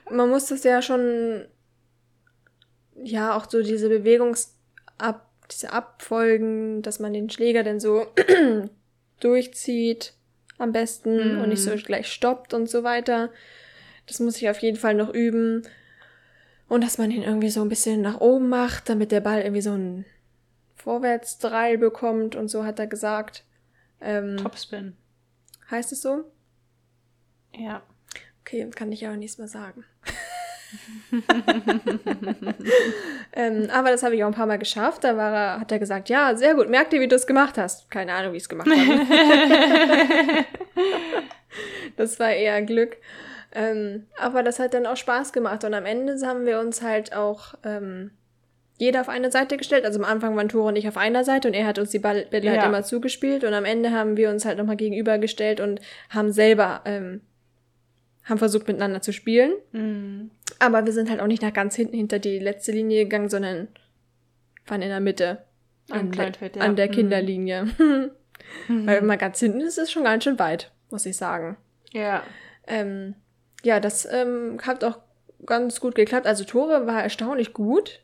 man 0.09 0.31
muss 0.31 0.47
das 0.47 0.63
ja 0.63 0.81
schon, 0.81 1.45
ja, 3.03 3.37
auch 3.37 3.51
so 3.51 3.61
diese 3.61 3.89
Bewegungsab 3.89 5.27
diese 5.51 5.73
Abfolgen, 5.73 6.81
dass 6.83 7.01
man 7.01 7.13
den 7.13 7.29
Schläger 7.29 7.65
dann 7.65 7.81
so 7.81 8.07
durchzieht 9.21 10.15
am 10.59 10.71
besten 10.71 11.35
mhm. 11.35 11.41
und 11.43 11.49
nicht 11.49 11.63
so 11.65 11.73
mhm. 11.73 11.79
gleich 11.79 12.07
stoppt 12.07 12.55
und 12.55 12.71
so 12.71 12.85
weiter. 12.85 13.31
Das 14.07 14.21
muss 14.21 14.37
ich 14.37 14.49
auf 14.49 14.61
jeden 14.61 14.77
Fall 14.77 14.95
noch 14.95 15.13
üben. 15.13 15.67
Und 16.69 16.85
dass 16.85 16.99
man 16.99 17.11
ihn 17.11 17.25
irgendwie 17.25 17.51
so 17.51 17.63
ein 17.63 17.69
bisschen 17.69 18.03
nach 18.03 18.21
oben 18.21 18.49
macht, 18.49 18.89
damit 18.89 19.11
der 19.11 19.23
Ball 19.23 19.41
irgendwie 19.41 19.63
so 19.63 19.73
einen 19.73 20.05
Vorwärtsdrall 20.77 21.79
bekommt 21.79 22.37
und 22.37 22.47
so 22.47 22.65
hat 22.65 22.79
er 22.79 22.87
gesagt. 22.87 23.45
Ähm, 24.01 24.37
Topspin. 24.37 24.97
Heißt 25.69 25.91
es 25.91 26.01
so? 26.01 26.31
Ja. 27.53 27.83
Okay, 28.51 28.69
kann 28.75 28.91
ich 28.91 29.07
aber 29.07 29.17
nichts 29.17 29.39
mehr 29.39 29.47
sagen. 29.47 29.85
ähm, 33.33 33.69
aber 33.73 33.91
das 33.91 34.03
habe 34.03 34.17
ich 34.17 34.25
auch 34.25 34.29
ein 34.29 34.35
paar 34.35 34.47
Mal 34.47 34.59
geschafft. 34.59 35.05
Da 35.05 35.17
war 35.17 35.33
er, 35.33 35.61
hat 35.61 35.71
er 35.71 35.79
gesagt, 35.79 36.09
ja, 36.09 36.35
sehr 36.35 36.57
gut, 36.57 36.69
merk 36.69 36.91
dir, 36.91 37.01
wie 37.01 37.07
du 37.07 37.15
es 37.15 37.29
gemacht 37.29 37.57
hast. 37.59 37.89
Keine 37.93 38.13
Ahnung, 38.13 38.33
wie 38.33 38.39
ich 38.39 38.43
es 38.43 38.49
gemacht 38.49 38.69
habe. 38.69 39.07
das 41.97 42.19
war 42.19 42.33
eher 42.33 42.61
Glück. 42.63 42.97
Ähm, 43.53 44.09
aber 44.19 44.43
das 44.43 44.59
hat 44.59 44.75
dann 44.75 44.87
auch 44.87 44.97
Spaß 44.97 45.33
gemacht. 45.33 45.63
Und 45.63 45.73
am 45.73 45.87
Ende 45.87 46.19
haben 46.27 46.45
wir 46.45 46.59
uns 46.59 46.83
halt 46.83 47.15
auch 47.15 47.55
ähm, 47.65 48.11
jeder 48.79 49.01
auf 49.03 49.09
eine 49.09 49.31
Seite 49.31 49.59
gestellt. 49.59 49.85
Also 49.85 50.01
am 50.01 50.05
Anfang 50.05 50.35
waren 50.37 50.49
Tore 50.49 50.67
und 50.69 50.77
ich 50.77 50.89
auf 50.89 50.97
einer 50.97 51.23
Seite 51.23 51.47
und 51.47 51.55
er 51.55 51.69
hat 51.69 51.79
uns 51.79 51.91
die 51.91 52.01
Bälle 52.01 52.27
halt 52.33 52.45
ja. 52.45 52.51
halt 52.51 52.65
immer 52.65 52.83
zugespielt. 52.83 53.45
Und 53.45 53.55
am 53.55 53.65
Ende 53.65 53.93
haben 53.93 54.17
wir 54.17 54.29
uns 54.29 54.45
halt 54.45 54.59
nochmal 54.59 54.77
gegenübergestellt 54.77 55.61
und 55.61 55.81
haben 56.09 56.33
selber 56.33 56.81
ähm, 56.85 57.21
haben 58.31 58.39
versucht 58.39 58.69
miteinander 58.69 59.03
zu 59.03 59.13
spielen. 59.13 59.53
Mhm. 59.73 60.31
Aber 60.59 60.87
wir 60.87 60.93
sind 60.93 61.11
halt 61.11 61.21
auch 61.21 61.27
nicht 61.27 61.43
nach 61.43 61.53
ganz 61.53 61.75
hinten 61.75 61.97
hinter 61.97 62.19
die 62.19 62.39
letzte 62.39 62.73
Linie 62.73 63.05
gegangen, 63.05 63.29
sondern 63.29 63.69
waren 64.67 64.83
in 64.83 64.89
der 64.89 65.01
Mitte. 65.01 65.45
An, 65.91 66.13
der, 66.13 66.33
ja. 66.41 66.61
an 66.63 66.77
der 66.77 66.87
mhm. 66.87 66.93
Kinderlinie. 66.93 67.65
mhm. 68.69 68.87
Weil 68.87 68.99
wenn 68.99 69.07
man 69.07 69.19
ganz 69.19 69.41
hinten 69.41 69.61
ist, 69.61 69.77
ist 69.77 69.85
es 69.85 69.93
schon 69.93 70.05
ganz 70.05 70.25
schön 70.25 70.39
weit, 70.39 70.71
muss 70.91 71.05
ich 71.05 71.17
sagen. 71.17 71.57
Ja. 71.93 72.23
Ähm, 72.67 73.17
ja, 73.65 73.81
das 73.81 74.07
ähm, 74.11 74.59
hat 74.65 74.85
auch 74.85 75.01
ganz 75.45 75.81
gut 75.81 75.97
geklappt. 75.97 76.27
Also 76.27 76.45
Tore 76.45 76.87
war 76.87 77.03
erstaunlich 77.03 77.53
gut, 77.53 78.01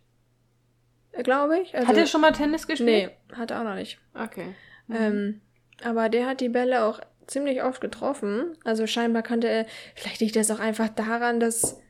glaube 1.23 1.61
ich. 1.61 1.75
Also, 1.75 1.87
hat 1.87 1.97
er 1.97 2.07
schon 2.07 2.21
mal 2.21 2.33
Tennis 2.33 2.67
gespielt? 2.67 3.13
Nee, 3.31 3.37
hat 3.37 3.53
er 3.53 3.61
auch 3.61 3.65
noch 3.65 3.77
nicht. 3.77 3.99
Okay. 4.15 4.55
Ähm, 4.91 5.41
aber 5.85 6.09
der 6.09 6.27
hat 6.27 6.41
die 6.41 6.49
Bälle 6.49 6.85
auch 6.85 7.01
ziemlich 7.27 7.63
oft 7.63 7.81
getroffen. 7.81 8.57
Also 8.65 8.87
scheinbar 8.87 9.23
konnte 9.23 9.49
er, 9.49 9.67
vielleicht 9.95 10.21
liegt 10.21 10.37
das 10.37 10.51
auch 10.51 10.61
einfach 10.61 10.89
daran, 10.89 11.41
dass, 11.41 11.81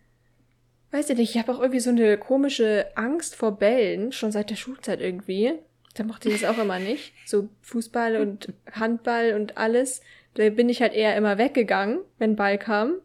weiß 0.93 1.11
ich 1.11 1.19
nicht, 1.19 1.35
ich 1.35 1.41
habe 1.41 1.53
auch 1.53 1.61
irgendwie 1.61 1.81
so 1.81 1.91
eine 1.91 2.19
komische 2.19 2.87
Angst 2.95 3.37
vor 3.37 3.59
Bällen, 3.59 4.13
schon 4.13 4.33
seit 4.33 4.51
der 4.51 4.57
Schulzeit 4.57 5.01
irgendwie. 5.01 5.55
Da 5.95 6.05
mochte 6.05 6.29
ich 6.29 6.41
das 6.41 6.51
auch 6.51 6.59
immer 6.59 6.79
nicht. 6.79 7.13
So 7.25 7.49
Fußball 7.63 8.17
und 8.17 8.53
Handball 8.73 9.35
und 9.35 9.57
alles. 9.57 10.03
Da 10.35 10.51
bin 10.51 10.69
ich 10.69 10.83
halt 10.83 10.93
eher 10.93 11.17
immer 11.17 11.39
weggegangen, 11.39 12.01
wenn 12.19 12.37
Ball 12.37 12.59
kam. 12.59 12.97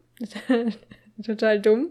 Total 1.24 1.60
dumm. 1.60 1.90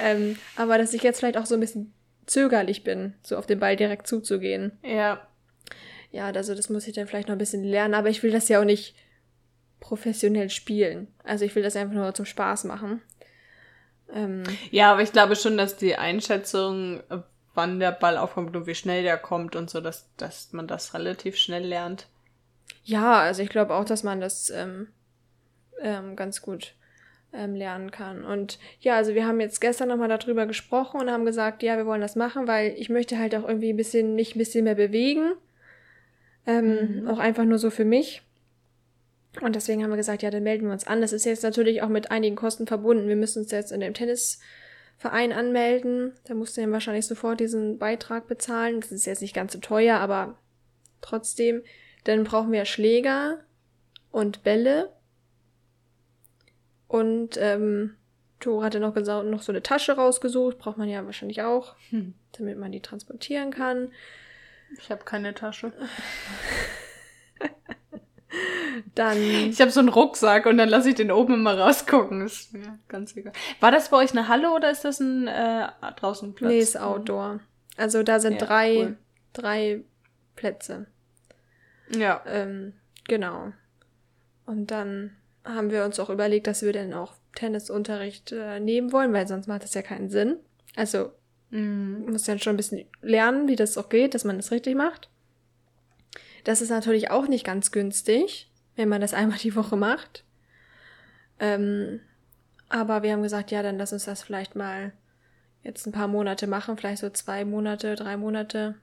Ähm, 0.00 0.36
aber 0.56 0.78
dass 0.78 0.94
ich 0.94 1.02
jetzt 1.02 1.18
vielleicht 1.18 1.36
auch 1.36 1.46
so 1.46 1.54
ein 1.54 1.60
bisschen 1.60 1.92
zögerlich 2.26 2.84
bin, 2.84 3.14
so 3.22 3.36
auf 3.36 3.46
den 3.46 3.58
Ball 3.58 3.76
direkt 3.76 4.06
zuzugehen. 4.06 4.72
Ja. 4.82 5.26
Ja, 6.10 6.26
also 6.26 6.54
das 6.54 6.70
muss 6.70 6.86
ich 6.86 6.94
dann 6.94 7.06
vielleicht 7.06 7.28
noch 7.28 7.34
ein 7.34 7.38
bisschen 7.38 7.64
lernen, 7.64 7.94
aber 7.94 8.08
ich 8.08 8.22
will 8.22 8.30
das 8.30 8.48
ja 8.48 8.60
auch 8.60 8.64
nicht 8.64 8.94
professionell 9.80 10.50
spielen. 10.50 11.08
Also 11.24 11.44
ich 11.44 11.54
will 11.54 11.62
das 11.62 11.76
einfach 11.76 11.94
nur 11.94 12.14
zum 12.14 12.24
Spaß 12.24 12.64
machen. 12.64 13.02
Ähm, 14.12 14.44
ja, 14.70 14.92
aber 14.92 15.02
ich 15.02 15.12
glaube 15.12 15.36
schon, 15.36 15.56
dass 15.56 15.76
die 15.76 15.96
Einschätzung, 15.96 17.02
wann 17.54 17.80
der 17.80 17.92
Ball 17.92 18.16
aufkommt 18.16 18.56
und 18.56 18.66
wie 18.66 18.74
schnell 18.74 19.02
der 19.02 19.18
kommt 19.18 19.56
und 19.56 19.68
so, 19.68 19.80
dass, 19.80 20.08
dass 20.16 20.52
man 20.52 20.66
das 20.66 20.94
relativ 20.94 21.36
schnell 21.36 21.64
lernt. 21.64 22.06
Ja, 22.84 23.20
also 23.20 23.42
ich 23.42 23.50
glaube 23.50 23.74
auch, 23.74 23.84
dass 23.84 24.02
man 24.02 24.20
das 24.20 24.50
ähm, 24.50 24.88
ähm, 25.80 26.16
ganz 26.16 26.40
gut 26.40 26.74
ähm, 27.32 27.54
lernen 27.54 27.90
kann. 27.90 28.24
Und 28.24 28.58
ja, 28.80 28.96
also 28.96 29.14
wir 29.14 29.26
haben 29.26 29.40
jetzt 29.40 29.60
gestern 29.60 29.88
nochmal 29.88 30.08
darüber 30.08 30.46
gesprochen 30.46 31.00
und 31.00 31.10
haben 31.10 31.24
gesagt, 31.24 31.62
ja, 31.62 31.76
wir 31.76 31.86
wollen 31.86 32.00
das 32.00 32.16
machen, 32.16 32.46
weil 32.46 32.74
ich 32.78 32.88
möchte 32.88 33.18
halt 33.18 33.34
auch 33.34 33.46
irgendwie 33.46 33.72
ein 33.72 33.76
bisschen, 33.76 34.14
mich 34.14 34.34
ein 34.34 34.38
bisschen 34.38 34.64
mehr 34.64 34.74
bewegen. 34.74 35.32
Ähm, 36.46 37.02
mhm. 37.02 37.08
Auch 37.08 37.18
einfach 37.18 37.44
nur 37.44 37.58
so 37.58 37.70
für 37.70 37.84
mich. 37.84 38.22
Und 39.40 39.54
deswegen 39.54 39.82
haben 39.82 39.90
wir 39.90 39.96
gesagt, 39.96 40.22
ja, 40.22 40.30
dann 40.30 40.42
melden 40.42 40.66
wir 40.66 40.72
uns 40.72 40.86
an. 40.86 41.00
Das 41.00 41.12
ist 41.12 41.24
jetzt 41.24 41.42
natürlich 41.42 41.82
auch 41.82 41.88
mit 41.88 42.10
einigen 42.10 42.36
Kosten 42.36 42.66
verbunden. 42.66 43.08
Wir 43.08 43.16
müssen 43.16 43.42
uns 43.42 43.50
jetzt 43.50 43.70
in 43.70 43.80
dem 43.80 43.94
Tennisverein 43.94 45.32
anmelden. 45.32 46.12
Da 46.24 46.34
musst 46.34 46.56
du 46.56 46.60
dann 46.60 46.72
wahrscheinlich 46.72 47.06
sofort 47.06 47.40
diesen 47.40 47.78
Beitrag 47.78 48.26
bezahlen. 48.26 48.80
Das 48.80 48.90
ist 48.90 49.06
jetzt 49.06 49.22
nicht 49.22 49.34
ganz 49.34 49.52
so 49.52 49.60
teuer, 49.60 49.98
aber 49.98 50.38
trotzdem. 51.00 51.62
Dann 52.04 52.24
brauchen 52.24 52.52
wir 52.52 52.64
Schläger 52.64 53.44
und 54.10 54.42
Bälle. 54.42 54.92
Und 56.88 57.36
ähm, 57.38 57.94
Tore 58.40 58.64
hatte 58.64 58.80
noch, 58.80 58.94
noch 58.96 59.42
so 59.42 59.52
eine 59.52 59.62
Tasche 59.62 59.92
rausgesucht. 59.92 60.58
Braucht 60.58 60.78
man 60.78 60.88
ja 60.88 61.04
wahrscheinlich 61.04 61.42
auch, 61.42 61.76
hm. 61.90 62.14
damit 62.32 62.58
man 62.58 62.72
die 62.72 62.80
transportieren 62.80 63.50
kann. 63.50 63.92
Ich 64.78 64.90
habe 64.90 65.04
keine 65.04 65.34
Tasche. 65.34 65.72
Dann. 68.94 69.18
Ich 69.18 69.60
habe 69.60 69.70
so 69.70 69.80
einen 69.80 69.88
Rucksack 69.88 70.46
und 70.46 70.58
dann 70.58 70.68
lasse 70.68 70.90
ich 70.90 70.94
den 70.94 71.10
oben 71.10 71.34
immer 71.34 71.58
rausgucken. 71.58 72.22
Ist 72.22 72.52
mir 72.52 72.78
ganz 72.88 73.16
egal. 73.16 73.32
War 73.60 73.70
das 73.70 73.88
bei 73.88 73.96
euch 73.96 74.12
eine 74.12 74.28
Halle 74.28 74.50
oder 74.50 74.70
ist 74.70 74.84
das 74.84 75.00
ein 75.00 75.26
äh, 75.26 75.68
draußen 75.96 76.34
Platz? 76.34 76.50
Nee, 76.50 76.58
ist 76.58 76.78
Outdoor. 76.78 77.40
Also 77.76 78.02
da 78.02 78.20
sind 78.20 78.40
ja, 78.40 78.46
drei, 78.46 78.76
cool. 78.76 78.96
drei 79.32 79.80
Plätze. 80.36 80.86
Ja. 81.96 82.22
Ähm, 82.26 82.74
genau. 83.06 83.52
Und 84.46 84.70
dann 84.70 85.16
haben 85.44 85.70
wir 85.70 85.84
uns 85.84 85.98
auch 85.98 86.10
überlegt, 86.10 86.46
dass 86.46 86.62
wir 86.62 86.72
dann 86.72 86.92
auch 86.92 87.14
Tennisunterricht 87.34 88.32
äh, 88.32 88.60
nehmen 88.60 88.92
wollen, 88.92 89.12
weil 89.12 89.26
sonst 89.26 89.46
macht 89.46 89.62
das 89.62 89.74
ja 89.74 89.82
keinen 89.82 90.10
Sinn. 90.10 90.36
Also 90.76 91.12
mm. 91.50 92.10
muss 92.10 92.26
ja 92.26 92.38
schon 92.38 92.54
ein 92.54 92.56
bisschen 92.56 92.86
lernen, 93.00 93.48
wie 93.48 93.56
das 93.56 93.78
auch 93.78 93.88
geht, 93.88 94.14
dass 94.14 94.24
man 94.24 94.36
das 94.36 94.50
richtig 94.50 94.74
macht. 94.74 95.08
Das 96.44 96.60
ist 96.60 96.70
natürlich 96.70 97.10
auch 97.10 97.28
nicht 97.28 97.44
ganz 97.44 97.70
günstig, 97.72 98.50
wenn 98.76 98.88
man 98.88 99.00
das 99.00 99.14
einmal 99.14 99.38
die 99.38 99.54
Woche 99.56 99.76
macht. 99.76 100.24
Ähm, 101.40 102.00
aber 102.68 103.02
wir 103.02 103.12
haben 103.12 103.22
gesagt, 103.22 103.50
ja, 103.50 103.62
dann 103.62 103.78
lass 103.78 103.92
uns 103.92 104.04
das 104.04 104.22
vielleicht 104.22 104.56
mal 104.56 104.92
jetzt 105.62 105.86
ein 105.86 105.92
paar 105.92 106.08
Monate 106.08 106.46
machen, 106.46 106.76
vielleicht 106.76 106.98
so 106.98 107.10
zwei 107.10 107.44
Monate, 107.44 107.94
drei 107.94 108.16
Monate. 108.16 108.74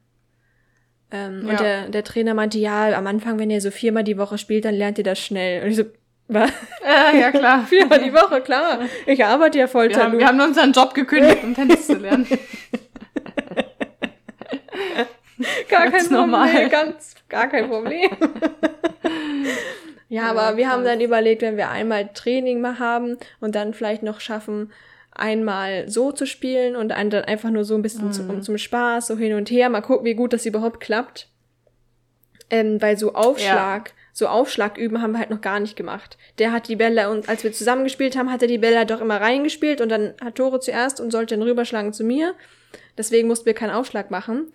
Ähm, 1.12 1.46
ja. 1.46 1.52
Und 1.52 1.60
der, 1.60 1.90
der 1.90 2.04
Trainer 2.04 2.34
meinte, 2.34 2.58
ja, 2.58 2.98
am 2.98 3.08
Anfang, 3.08 3.40
wenn 3.40 3.50
ihr 3.50 3.62
so 3.62 3.72
viermal 3.72 4.04
die 4.04 4.18
Woche 4.18 4.38
spielt, 4.38 4.66
dann 4.66 4.76
lernt 4.76 4.98
ihr 4.98 5.04
das 5.04 5.20
schnell. 5.20 5.64
Und 5.64 5.70
ich 5.70 5.76
so, 5.78 5.84
was? 6.28 6.52
Äh, 6.84 7.20
ja, 7.20 7.32
klar. 7.32 7.66
viermal 7.68 8.04
die 8.04 8.14
Woche, 8.14 8.42
klar. 8.42 8.82
Ich 9.06 9.24
arbeite 9.24 9.60
ja 9.60 9.68
voll 9.68 9.90
wir 9.90 9.98
haben, 9.98 10.18
wir 10.18 10.28
haben 10.28 10.40
unseren 10.42 10.72
Job 10.72 10.94
gekündigt, 10.94 11.44
um 11.44 11.54
Tennis 11.54 11.88
zu 11.88 11.96
lernen. 11.96 12.28
gar 15.70 15.90
kein 15.92 16.12
normal. 16.12 16.50
Problem, 16.50 16.70
ganz, 16.70 17.16
gar 17.30 17.48
kein 17.48 17.70
Problem. 17.70 18.10
ja, 20.10 20.24
aber 20.24 20.58
wir 20.58 20.70
haben 20.70 20.84
dann 20.84 21.02
überlegt, 21.02 21.42
wenn 21.42 21.58
wir 21.58 21.70
einmal 21.70 22.10
Training 22.14 22.62
mal 22.62 22.80
haben 22.80 23.18
und 23.40 23.56
dann 23.56 23.74
vielleicht 23.74 24.04
noch 24.04 24.20
schaffen, 24.20 24.72
einmal 25.12 25.90
so 25.90 26.12
zu 26.12 26.26
spielen 26.26 26.76
und 26.76 26.90
dann 26.90 27.14
einfach 27.14 27.50
nur 27.50 27.64
so 27.64 27.76
ein 27.76 27.82
bisschen 27.82 28.08
mhm. 28.08 28.12
zum, 28.12 28.42
zum 28.42 28.58
Spaß, 28.58 29.08
so 29.08 29.18
hin 29.18 29.34
und 29.34 29.50
her, 29.50 29.70
mal 29.70 29.82
gucken, 29.82 30.06
wie 30.06 30.14
gut 30.14 30.34
das 30.34 30.46
überhaupt 30.46 30.80
klappt. 30.80 31.30
Ähm, 32.52 32.80
weil 32.80 32.98
so 32.98 33.14
Aufschlag, 33.14 33.90
ja. 33.90 33.94
so 34.14 34.28
Aufschlag 34.28 34.78
üben 34.78 35.02
haben 35.02 35.14
wir 35.14 35.20
halt 35.20 35.32
noch 35.32 35.42
gar 35.42 35.60
nicht 35.60 35.76
gemacht. 35.76 36.18
Der 36.38 36.52
hat 36.52 36.68
die 36.68 36.76
Bälle 36.76 37.10
und 37.10 37.28
als 37.28 37.44
wir 37.44 37.52
zusammengespielt 37.52 38.16
haben, 38.16 38.32
hat 38.32 38.42
er 38.44 38.48
die 38.48 38.60
Bälle 38.60 38.86
doch 38.86 39.02
immer 39.02 39.20
reingespielt 39.20 39.82
und 39.82 39.90
dann 39.90 40.14
hat 40.24 40.36
Tore 40.36 40.60
zuerst 40.60 41.00
und 41.00 41.12
sollte 41.12 41.36
dann 41.36 41.48
rüberschlagen 41.48 41.92
zu 41.92 42.04
mir. 42.04 42.36
Deswegen 42.98 43.28
mussten 43.28 43.48
wir 43.48 43.56
keinen 43.56 43.72
Aufschlag 43.72 44.12
machen. 44.12 44.52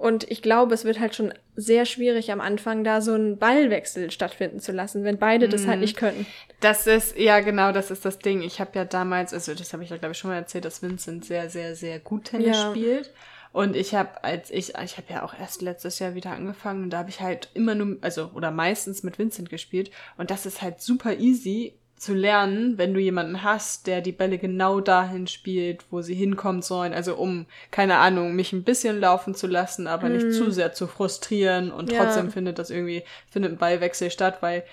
Und 0.00 0.30
ich 0.30 0.40
glaube, 0.40 0.72
es 0.72 0.86
wird 0.86 0.98
halt 0.98 1.14
schon 1.14 1.34
sehr 1.56 1.84
schwierig 1.84 2.32
am 2.32 2.40
Anfang, 2.40 2.84
da 2.84 3.02
so 3.02 3.12
einen 3.12 3.36
Ballwechsel 3.36 4.10
stattfinden 4.10 4.58
zu 4.58 4.72
lassen, 4.72 5.04
wenn 5.04 5.18
beide 5.18 5.46
das 5.46 5.66
halt 5.66 5.76
mhm. 5.76 5.82
nicht 5.82 5.98
können. 5.98 6.24
Das 6.60 6.86
ist, 6.86 7.18
ja 7.18 7.40
genau, 7.40 7.70
das 7.70 7.90
ist 7.90 8.06
das 8.06 8.18
Ding. 8.18 8.40
Ich 8.40 8.60
habe 8.60 8.70
ja 8.76 8.86
damals, 8.86 9.34
also 9.34 9.52
das 9.52 9.74
habe 9.74 9.82
ich 9.82 9.90
ja 9.90 9.98
glaube 9.98 10.12
ich 10.12 10.18
schon 10.18 10.30
mal 10.30 10.36
erzählt, 10.36 10.64
dass 10.64 10.80
Vincent 10.80 11.26
sehr, 11.26 11.50
sehr, 11.50 11.76
sehr 11.76 11.98
gut 11.98 12.24
Tennis 12.24 12.56
ja. 12.56 12.70
spielt. 12.70 13.12
Und 13.52 13.76
ich 13.76 13.94
habe, 13.94 14.24
als 14.24 14.50
ich, 14.50 14.74
ich 14.82 14.96
habe 14.96 15.12
ja 15.12 15.22
auch 15.22 15.38
erst 15.38 15.60
letztes 15.60 15.98
Jahr 15.98 16.14
wieder 16.14 16.30
angefangen 16.30 16.84
und 16.84 16.90
da 16.90 16.98
habe 16.98 17.10
ich 17.10 17.20
halt 17.20 17.50
immer 17.52 17.74
nur, 17.74 17.98
also 18.00 18.30
oder 18.34 18.50
meistens 18.50 19.02
mit 19.02 19.18
Vincent 19.18 19.50
gespielt. 19.50 19.90
Und 20.16 20.30
das 20.30 20.46
ist 20.46 20.62
halt 20.62 20.80
super 20.80 21.18
easy, 21.18 21.74
zu 22.00 22.14
lernen, 22.14 22.78
wenn 22.78 22.94
du 22.94 23.00
jemanden 23.00 23.42
hast, 23.42 23.86
der 23.86 24.00
die 24.00 24.12
Bälle 24.12 24.38
genau 24.38 24.80
dahin 24.80 25.26
spielt, 25.26 25.84
wo 25.90 26.00
sie 26.00 26.14
hinkommen 26.14 26.62
sollen. 26.62 26.94
Also 26.94 27.14
um, 27.14 27.44
keine 27.70 27.98
Ahnung, 27.98 28.34
mich 28.34 28.54
ein 28.54 28.64
bisschen 28.64 28.98
laufen 28.98 29.34
zu 29.34 29.46
lassen, 29.46 29.86
aber 29.86 30.08
hm. 30.08 30.14
nicht 30.14 30.32
zu 30.32 30.50
sehr 30.50 30.72
zu 30.72 30.86
frustrieren 30.86 31.70
und 31.70 31.92
ja. 31.92 32.02
trotzdem 32.02 32.30
findet 32.30 32.58
das 32.58 32.70
irgendwie, 32.70 33.04
findet 33.30 33.52
ein 33.52 33.58
Ballwechsel 33.58 34.10
statt, 34.10 34.38
weil 34.40 34.64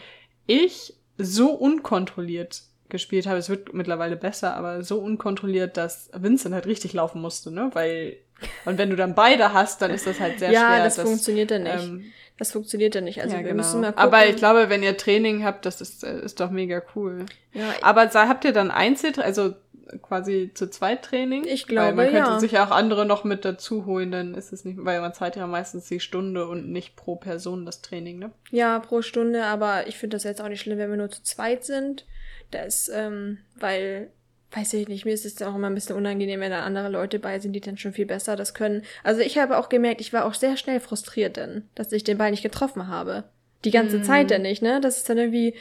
ich 0.46 0.94
so 1.18 1.50
unkontrolliert 1.52 2.62
gespielt 2.88 3.28
habe. 3.28 3.40
Es 3.40 3.50
wird 3.50 3.74
mittlerweile 3.74 4.16
besser, 4.16 4.56
aber 4.56 4.82
so 4.84 4.98
unkontrolliert, 5.00 5.76
dass 5.76 6.10
Vincent 6.14 6.56
halt 6.56 6.66
richtig 6.66 6.94
laufen 6.94 7.20
musste, 7.20 7.52
ne? 7.52 7.72
Weil, 7.74 8.16
und 8.64 8.78
wenn 8.78 8.90
du 8.90 8.96
dann 8.96 9.16
beide 9.16 9.52
hast, 9.52 9.82
dann 9.82 9.92
ist 9.92 10.08
das 10.08 10.22
halt 10.22 10.40
sehr 10.40 10.54
ja, 10.54 10.62
schwer. 10.62 10.78
Ja, 10.78 10.84
das, 10.86 10.96
das 10.96 11.06
funktioniert 11.06 11.52
dann 11.52 11.64
nicht. 11.64 11.84
Ähm, 11.84 12.06
das 12.38 12.52
funktioniert 12.52 12.94
ja 12.96 13.02
nicht. 13.02 13.22
Also 13.22 13.36
ja, 13.36 13.42
wir 13.42 13.50
genau. 13.50 13.64
müssen 13.64 13.82
mal 13.82 13.92
gucken. 13.92 14.04
Aber 14.04 14.28
ich 14.28 14.36
glaube, 14.36 14.70
wenn 14.70 14.84
ihr 14.84 14.96
Training 14.96 15.44
habt, 15.44 15.66
das 15.66 15.82
ist, 15.82 16.04
äh, 16.04 16.22
ist 16.22 16.40
doch 16.40 16.52
mega 16.52 16.82
cool. 16.96 17.26
Ja, 17.54 17.74
Aber 17.82 18.08
habt 18.08 18.46
ihr 18.46 18.54
dann 18.54 18.72
Einzel, 18.72 19.14
also 19.22 19.56
quasi 20.02 20.52
zu 20.54 20.70
zweit 20.70 21.04
Training? 21.04 21.46
Ich 21.46 21.66
glaube, 21.66 21.98
weil 21.98 22.06
man 22.06 22.06
könnte 22.14 22.32
ja. 22.32 22.40
sich 22.40 22.52
ja 22.52 22.66
auch 22.66 22.72
andere 22.72 23.06
noch 23.06 23.24
mit 23.24 23.46
dazu 23.46 23.86
holen, 23.86 24.12
dann 24.12 24.36
ist 24.36 24.54
es 24.54 24.66
nicht, 24.66 24.84
weil 24.84 25.02
man 25.02 25.14
zahlt 25.14 25.36
ja 25.36 25.48
meistens 25.48 25.88
die 25.88 26.00
Stunde 26.00 26.48
und 26.48 26.70
nicht 26.70 26.96
pro 26.96 27.16
Person 27.16 27.66
das 27.66 27.82
Training, 27.82 28.20
ne? 28.20 28.32
Ja, 28.52 28.80
pro 28.80 29.02
Stunde, 29.02 29.46
aber 29.46 29.88
ich 29.88 29.98
finde 29.98 30.16
das 30.16 30.24
jetzt 30.24 30.42
auch 30.42 30.50
nicht 30.50 30.62
schlimm, 30.62 30.78
wenn 30.78 30.90
wir 30.90 30.98
nur 30.98 31.10
zu 31.10 31.24
zweit 31.24 31.64
sind. 31.64 32.06
Das, 32.52 32.90
ähm, 32.94 33.40
weil 33.56 34.12
weiß 34.52 34.74
ich 34.74 34.88
nicht, 34.88 35.06
mir 35.06 35.14
ist 35.14 35.26
es 35.26 35.42
auch 35.42 35.56
immer 35.56 35.70
ein 35.70 35.76
bisschen 35.76 35.96
unangenehm, 35.96 36.40
wenn 36.40 36.52
da 36.52 36.62
andere 36.62 36.90
Leute 36.90 37.20
bei 37.20 37.40
sind, 37.40 37.54
die 37.54 37.62
dann 37.62 37.78
schon 37.78 37.94
viel 37.94 38.06
besser 38.06 38.36
das 38.36 38.54
können. 38.54 38.84
Also 39.04 39.22
ich 39.22 39.38
habe 39.38 39.58
auch 39.58 39.70
gemerkt, 39.70 40.02
ich 40.02 40.14
war 40.14 40.26
auch 40.26 40.34
sehr 40.34 40.56
schnell 40.56 40.80
frustriert 40.80 41.38
dann, 41.38 41.68
dass 41.76 41.92
ich 41.92 42.04
den 42.04 42.18
Ball 42.18 42.32
nicht 42.32 42.44
getroffen 42.44 42.88
habe. 42.88 43.26
Die 43.66 43.72
ganze 43.72 44.00
mhm. 44.00 44.04
Zeit 44.04 44.32
dann 44.32 44.44
nicht, 44.44 44.62
ne? 44.62 44.80
Das 44.80 44.98
ist 44.98 45.10
dann 45.10 45.18
irgendwie 45.18 45.56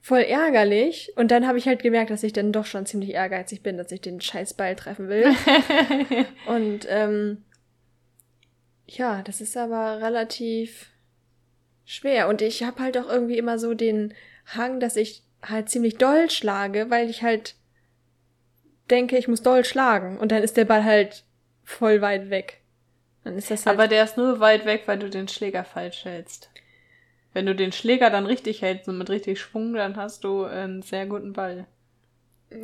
voll 0.00 0.20
ärgerlich. 0.20 1.12
Und 1.16 1.30
dann 1.30 1.46
habe 1.46 1.58
ich 1.58 1.66
halt 1.66 1.82
gemerkt, 1.82 2.10
dass 2.10 2.22
ich 2.22 2.32
dann 2.32 2.52
doch 2.52 2.66
schon 2.66 2.86
ziemlich 2.86 3.10
ehrgeizig 3.10 3.62
bin, 3.62 3.78
dass 3.78 3.92
ich 3.92 4.00
den 4.00 4.20
scheiß 4.20 4.54
Ball 4.54 4.74
treffen 4.74 5.08
will. 5.08 5.26
Und 6.46 6.86
ähm, 6.88 7.44
ja, 8.86 9.22
das 9.22 9.40
ist 9.40 9.56
aber 9.56 10.02
relativ 10.02 10.90
schwer. 11.84 12.28
Und 12.28 12.42
ich 12.42 12.62
habe 12.64 12.82
halt 12.82 12.98
auch 12.98 13.08
irgendwie 13.08 13.38
immer 13.38 13.58
so 13.58 13.74
den 13.74 14.12
Hang, 14.46 14.80
dass 14.80 14.96
ich 14.96 15.22
halt 15.42 15.68
ziemlich 15.68 15.96
doll 15.96 16.30
schlage, 16.30 16.90
weil 16.90 17.08
ich 17.08 17.22
halt 17.22 17.54
denke, 18.90 19.16
ich 19.16 19.28
muss 19.28 19.42
doll 19.42 19.64
schlagen 19.64 20.18
und 20.18 20.32
dann 20.32 20.42
ist 20.42 20.56
der 20.56 20.64
Ball 20.64 20.84
halt 20.84 21.24
voll 21.64 22.00
weit 22.00 22.30
weg. 22.30 22.60
Dann 23.24 23.36
ist 23.36 23.50
das 23.50 23.64
halt 23.66 23.78
Aber 23.78 23.88
der 23.88 24.04
ist 24.04 24.16
nur 24.16 24.40
weit 24.40 24.66
weg, 24.66 24.82
weil 24.86 24.98
du 24.98 25.08
den 25.08 25.28
Schläger 25.28 25.64
falsch 25.64 26.04
hältst. 26.04 26.50
Wenn 27.32 27.46
du 27.46 27.54
den 27.54 27.72
Schläger 27.72 28.10
dann 28.10 28.26
richtig 28.26 28.62
hältst 28.62 28.88
und 28.88 28.98
mit 28.98 29.10
richtig 29.10 29.40
Schwung, 29.40 29.74
dann 29.74 29.96
hast 29.96 30.24
du 30.24 30.44
einen 30.44 30.82
sehr 30.82 31.06
guten 31.06 31.32
Ball. 31.32 31.66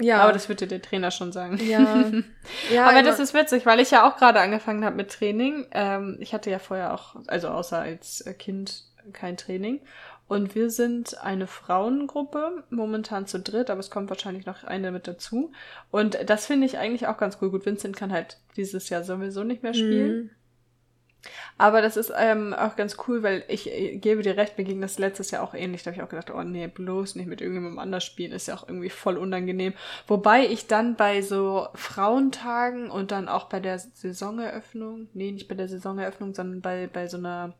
Ja. 0.00 0.22
Aber 0.22 0.32
das 0.32 0.48
wird 0.48 0.60
dir 0.60 0.68
der 0.68 0.82
Trainer 0.82 1.10
schon 1.10 1.32
sagen. 1.32 1.58
Ja. 1.66 2.04
ja 2.72 2.88
Aber 2.88 3.02
das 3.02 3.18
ist 3.18 3.34
witzig, 3.34 3.66
weil 3.66 3.80
ich 3.80 3.90
ja 3.90 4.08
auch 4.08 4.16
gerade 4.16 4.40
angefangen 4.40 4.84
habe 4.84 4.96
mit 4.96 5.10
Training. 5.10 5.66
Ähm, 5.72 6.16
ich 6.20 6.32
hatte 6.32 6.50
ja 6.50 6.58
vorher 6.58 6.94
auch, 6.94 7.16
also 7.26 7.48
außer 7.48 7.78
als 7.78 8.24
Kind 8.38 8.84
kein 9.12 9.36
Training. 9.36 9.80
Und 10.30 10.54
wir 10.54 10.70
sind 10.70 11.20
eine 11.24 11.48
Frauengruppe, 11.48 12.62
momentan 12.70 13.26
zu 13.26 13.40
dritt, 13.40 13.68
aber 13.68 13.80
es 13.80 13.90
kommt 13.90 14.10
wahrscheinlich 14.10 14.46
noch 14.46 14.62
eine 14.62 14.92
mit 14.92 15.08
dazu. 15.08 15.50
Und 15.90 16.16
das 16.24 16.46
finde 16.46 16.68
ich 16.68 16.78
eigentlich 16.78 17.08
auch 17.08 17.16
ganz 17.16 17.38
cool. 17.42 17.50
Gut, 17.50 17.66
Vincent 17.66 17.96
kann 17.96 18.12
halt 18.12 18.38
dieses 18.56 18.90
Jahr 18.90 19.02
sowieso 19.02 19.42
nicht 19.42 19.64
mehr 19.64 19.74
spielen. 19.74 20.16
Mhm. 20.16 20.30
Aber 21.58 21.82
das 21.82 21.96
ist 21.96 22.12
ähm, 22.16 22.54
auch 22.54 22.76
ganz 22.76 22.96
cool, 23.08 23.24
weil 23.24 23.42
ich, 23.48 23.72
äh, 23.72 23.96
gebe 23.96 24.22
dir 24.22 24.36
recht, 24.36 24.56
mir 24.56 24.62
ging 24.62 24.80
das 24.80 25.00
letztes 25.00 25.32
Jahr 25.32 25.42
auch 25.42 25.52
ähnlich. 25.52 25.82
Da 25.82 25.90
habe 25.90 25.96
ich 25.96 26.02
auch 26.04 26.08
gedacht, 26.08 26.30
oh 26.30 26.44
nee, 26.44 26.68
bloß 26.68 27.16
nicht 27.16 27.26
mit 27.26 27.40
irgendjemandem 27.40 27.80
anders 27.80 28.04
spielen, 28.04 28.30
ist 28.30 28.46
ja 28.46 28.54
auch 28.54 28.68
irgendwie 28.68 28.88
voll 28.88 29.16
unangenehm. 29.16 29.74
Wobei 30.06 30.46
ich 30.46 30.68
dann 30.68 30.94
bei 30.94 31.22
so 31.22 31.66
Frauentagen 31.74 32.88
und 32.88 33.10
dann 33.10 33.26
auch 33.26 33.48
bei 33.48 33.58
der 33.58 33.80
Saisoneröffnung, 33.80 35.08
nee, 35.12 35.32
nicht 35.32 35.48
bei 35.48 35.56
der 35.56 35.68
Saisoneröffnung, 35.68 36.34
sondern 36.34 36.60
bei, 36.60 36.86
bei 36.86 37.08
so 37.08 37.16
einer 37.16 37.54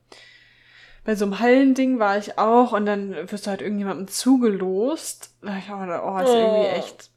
bei 1.05 1.15
so 1.15 1.25
einem 1.25 1.39
Hallending 1.39 1.99
war 1.99 2.19
ich 2.19 2.39
auch 2.39 2.73
und 2.73 2.87
dann 2.87 3.15
wirst 3.31 3.47
du 3.47 3.51
halt 3.51 3.63
irgendjemandem 3.63 4.09
zugelost. 4.09 5.35
Ich 5.43 5.69
habe 5.69 5.87
gedacht, 5.87 6.03
oh, 6.05 6.19
ist 6.19 6.29
oh. 6.29 6.37
irgendwie 6.37 6.69
echt 6.69 7.10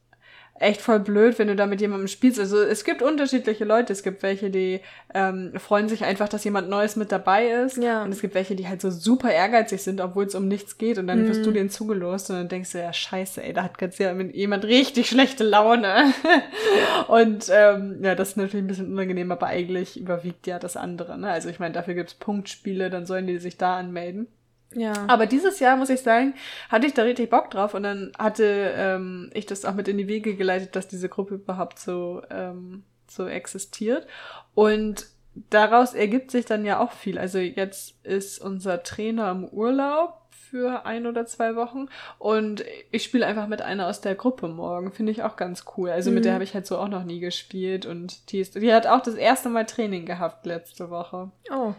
echt 0.64 0.82
voll 0.82 1.00
blöd, 1.00 1.38
wenn 1.38 1.48
du 1.48 1.56
da 1.56 1.68
mit 1.68 1.82
jemandem 1.82 2.08
spielst. 2.08 2.40
Also 2.40 2.62
es 2.62 2.84
gibt 2.84 3.02
unterschiedliche 3.02 3.66
Leute. 3.66 3.94
Es 3.94 4.04
gibt 4.04 4.24
welche, 4.24 4.50
die 4.50 4.80
ähm, 5.14 5.54
freuen 5.58 5.90
sich 5.90 6.04
einfach, 6.04 6.30
dass 6.30 6.44
jemand 6.44 6.70
Neues 6.70 6.96
mit 6.96 7.12
dabei 7.12 7.48
ist. 7.48 7.78
Ja. 7.78 8.04
Und 8.04 8.12
es 8.12 8.22
gibt 8.22 8.34
welche, 8.34 8.56
die 8.56 8.68
halt 8.68 8.82
so 8.82 8.90
super 8.90 9.32
ehrgeizig 9.32 9.84
sind, 9.84 10.02
obwohl 10.02 10.26
es 10.26 10.36
um 10.36 10.48
nichts 10.48 10.78
geht. 10.78 10.98
Und 10.98 11.08
dann 11.08 11.24
mhm. 11.24 11.28
wirst 11.28 11.46
du 11.46 11.52
den 11.52 11.70
zugelost 11.70 12.30
und 12.30 12.38
dann 12.38 12.50
denkst 12.50 12.72
du, 12.72 12.80
ja 12.80 12.94
scheiße, 12.94 13.44
ey, 13.44 13.54
da 13.54 13.64
hat 13.64 13.78
ganz 13.78 13.98
jemand 13.98 14.66
richtig 14.66 15.10
schlechte 15.10 15.44
Laune. 15.44 16.14
und 17.08 17.50
ähm, 17.52 18.00
ja, 18.02 18.16
das 18.16 18.30
ist 18.30 18.38
natürlich 18.38 18.64
ein 18.64 18.68
bisschen 18.68 18.92
unangenehm, 18.92 19.32
aber 19.32 19.48
eigentlich 19.48 20.00
überwiegt 20.00 20.48
ja 20.48 20.60
das 20.60 20.78
andere. 20.78 21.18
Ne? 21.18 21.30
Also 21.30 21.50
ich 21.50 21.60
meine, 21.60 21.74
dafür 21.74 21.94
gibt's 21.94 22.14
Punktspiele, 22.14 22.90
dann 22.90 23.06
sollen 23.06 23.28
die 23.28 23.38
sich 23.38 23.58
da 23.58 23.78
anmelden. 23.78 24.28
Ja. 24.76 24.94
Aber 25.08 25.26
dieses 25.26 25.60
Jahr, 25.60 25.78
muss 25.78 25.90
ich 25.90 26.02
sagen, 26.02 26.34
hatte 26.70 26.88
ich 26.88 26.94
da 26.94 27.04
richtig 27.04 27.30
Bock 27.30 27.50
drauf 27.52 27.74
und 27.74 27.84
dann 27.84 28.12
hatte 28.18 28.74
ähm, 28.76 29.30
ich 29.34 29.46
das 29.46 29.66
auch 29.66 29.74
mit 29.74 29.88
in 29.88 29.98
die 29.98 30.08
Wege 30.08 30.36
geleitet, 30.36 30.76
dass 30.76 30.88
diese 30.88 31.10
Gruppe 31.10 31.36
überhaupt 31.36 31.80
so, 31.80 32.22
ähm, 32.30 32.84
so 33.10 33.28
existiert. 33.28 34.08
Und 34.54 35.08
daraus 35.50 35.94
ergibt 35.94 36.32
sich 36.32 36.46
dann 36.46 36.66
ja 36.66 36.80
auch 36.80 36.92
viel. 36.92 37.18
Also 37.18 37.40
jetzt 37.40 38.04
ist 38.06 38.40
unser 38.40 38.84
Trainer 38.84 39.32
im 39.32 39.46
Urlaub 39.46 40.20
für 40.30 40.86
ein 40.86 41.08
oder 41.08 41.26
zwei 41.26 41.56
Wochen 41.56 41.88
und 42.20 42.64
ich 42.92 43.04
spiele 43.04 43.26
einfach 43.26 43.48
mit 43.48 43.64
einer 43.64 43.88
aus 43.88 44.02
der 44.02 44.14
Gruppe 44.14 44.48
morgen. 44.48 44.92
Finde 44.92 45.12
ich 45.12 45.24
auch 45.24 45.36
ganz 45.36 45.66
cool. 45.76 45.90
Also 45.90 46.12
mhm. 46.12 46.16
mit 46.16 46.26
der 46.26 46.34
mhm. 46.34 46.36
habe 46.36 46.44
ich 46.44 46.54
halt 46.54 46.68
so 46.68 46.78
auch 46.78 46.90
noch 46.90 47.04
nie 47.04 47.20
gespielt 47.20 47.88
und 47.88 48.32
die, 48.32 48.40
ist, 48.40 48.54
die 48.54 48.74
hat 48.74 48.86
auch 48.86 49.02
das 49.02 49.16
erste 49.16 49.50
Mal 49.50 49.66
Training 49.66 50.06
gehabt 50.06 50.46
letzte 50.46 50.92
Woche. 50.92 51.32
Oh. 51.52 51.74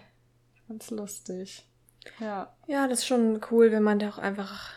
Ganz 0.68 0.90
lustig. 0.90 1.64
Ja. 2.20 2.52
Ja, 2.66 2.88
das 2.88 3.00
ist 3.00 3.06
schon 3.06 3.40
cool, 3.50 3.72
wenn 3.72 3.82
man 3.82 3.98
da 3.98 4.08
auch 4.08 4.18
einfach 4.18 4.70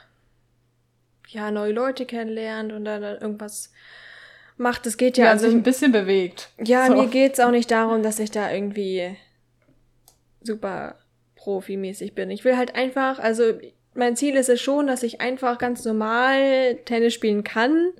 ja 1.28 1.52
neue 1.52 1.74
Leute 1.74 2.06
kennenlernt 2.06 2.72
und 2.72 2.86
dann 2.86 3.04
irgendwas 3.04 3.72
macht. 4.58 4.86
Es 4.88 4.98
geht 4.98 5.18
ja, 5.18 5.26
ja 5.26 5.32
also 5.32 5.46
sich 5.46 5.56
ein 5.56 5.64
bisschen 5.64 5.92
bewegt. 5.92 6.50
Ja, 6.64 6.88
so. 6.88 6.96
mir 6.96 7.08
geht's 7.08 7.40
auch 7.40 7.52
nicht 7.52 7.72
darum, 7.72 8.04
dass 8.04 8.20
ich 8.20 8.32
da 8.32 8.52
irgendwie 8.52 9.16
super 10.42 10.96
profimäßig 11.36 12.16
bin. 12.16 12.30
Ich 12.32 12.44
will 12.44 12.58
halt 12.58 12.76
einfach, 12.76 13.20
also 13.20 13.54
mein 13.94 14.16
Ziel 14.16 14.36
ist 14.36 14.50
es 14.50 14.62
schon, 14.62 14.88
dass 14.88 15.04
ich 15.04 15.22
einfach 15.22 15.58
ganz 15.58 15.84
normal 15.86 16.76
Tennis 16.86 17.14
spielen 17.14 17.44
kann 17.44 17.92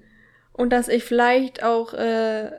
und 0.54 0.72
dass 0.72 0.88
ich 0.88 1.04
vielleicht 1.04 1.64
auch 1.64 1.94
äh, 1.94 2.52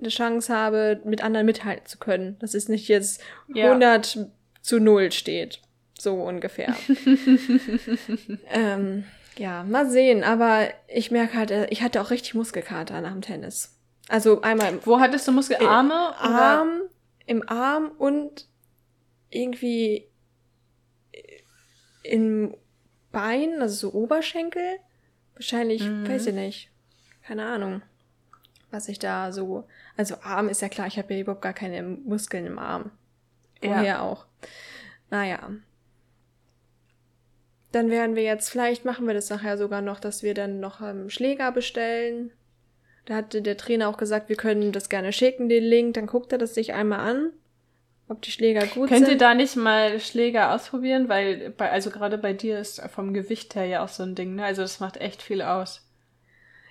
eine 0.00 0.08
Chance 0.08 0.54
habe, 0.54 1.00
mit 1.04 1.22
anderen 1.22 1.46
mithalten 1.46 1.86
zu 1.86 1.98
können. 1.98 2.36
Dass 2.40 2.54
es 2.54 2.68
nicht 2.68 2.88
jetzt 2.88 3.22
ja. 3.48 3.66
100 3.66 4.26
zu 4.62 4.80
0 4.80 5.12
steht. 5.12 5.60
So 6.02 6.14
ungefähr. 6.14 6.74
ähm, 8.50 9.04
ja, 9.36 9.62
mal 9.62 9.88
sehen. 9.88 10.24
Aber 10.24 10.66
ich 10.88 11.12
merke 11.12 11.34
halt, 11.34 11.52
äh, 11.52 11.66
ich 11.70 11.80
hatte 11.80 12.00
auch 12.00 12.10
richtig 12.10 12.34
Muskelkater 12.34 13.00
nach 13.00 13.12
dem 13.12 13.22
Tennis. 13.22 13.78
Also 14.08 14.40
einmal. 14.42 14.84
Wo 14.84 14.98
hattest 14.98 15.28
du 15.28 15.32
Muskelarme? 15.32 15.94
Arm, 15.94 16.80
im 17.24 17.48
Arm 17.48 17.92
und 17.98 18.48
irgendwie 19.30 20.08
im 22.02 22.56
Bein, 23.12 23.62
also 23.62 23.90
so 23.90 23.96
Oberschenkel. 23.96 24.78
Wahrscheinlich, 25.34 25.84
mhm. 25.84 26.08
weiß 26.08 26.26
ich 26.26 26.34
nicht. 26.34 26.70
Keine 27.22 27.46
Ahnung, 27.46 27.80
was 28.72 28.88
ich 28.88 28.98
da 28.98 29.30
so. 29.30 29.68
Also 29.96 30.16
Arm 30.24 30.48
ist 30.48 30.62
ja 30.62 30.68
klar, 30.68 30.88
ich 30.88 30.98
habe 30.98 31.14
ja 31.14 31.20
überhaupt 31.20 31.42
gar 31.42 31.52
keine 31.52 31.80
Muskeln 31.84 32.44
im 32.44 32.58
Arm. 32.58 32.90
Woher 33.60 33.84
ja. 33.84 34.00
auch. 34.00 34.26
Naja. 35.08 35.48
Dann 37.72 37.90
werden 37.90 38.16
wir 38.16 38.22
jetzt, 38.22 38.50
vielleicht 38.50 38.84
machen 38.84 39.06
wir 39.06 39.14
das 39.14 39.30
nachher 39.30 39.56
sogar 39.56 39.82
noch, 39.82 39.98
dass 39.98 40.22
wir 40.22 40.34
dann 40.34 40.60
noch 40.60 40.80
ähm, 40.80 41.10
Schläger 41.10 41.52
bestellen. 41.52 42.30
Da 43.06 43.16
hatte 43.16 43.42
der 43.42 43.56
Trainer 43.56 43.88
auch 43.88 43.96
gesagt, 43.96 44.28
wir 44.28 44.36
können 44.36 44.72
das 44.72 44.88
gerne 44.88 45.12
schicken, 45.12 45.48
den 45.48 45.64
Link. 45.64 45.94
Dann 45.94 46.06
guckt 46.06 46.30
er 46.32 46.38
das 46.38 46.54
sich 46.54 46.72
einmal 46.74 47.00
an, 47.00 47.30
ob 48.08 48.22
die 48.22 48.30
Schläger 48.30 48.60
gut 48.60 48.88
Könnt 48.88 48.90
sind. 48.90 48.98
Könnt 49.00 49.08
ihr 49.08 49.18
da 49.18 49.34
nicht 49.34 49.56
mal 49.56 49.98
Schläger 49.98 50.54
ausprobieren? 50.54 51.08
Weil, 51.08 51.50
bei, 51.50 51.70
also 51.70 51.90
gerade 51.90 52.18
bei 52.18 52.32
dir 52.32 52.58
ist 52.60 52.80
vom 52.94 53.12
Gewicht 53.12 53.54
her 53.54 53.64
ja 53.64 53.82
auch 53.82 53.88
so 53.88 54.02
ein 54.02 54.14
Ding, 54.14 54.36
ne? 54.36 54.44
Also 54.44 54.62
das 54.62 54.78
macht 54.78 54.98
echt 54.98 55.22
viel 55.22 55.42
aus. 55.42 55.84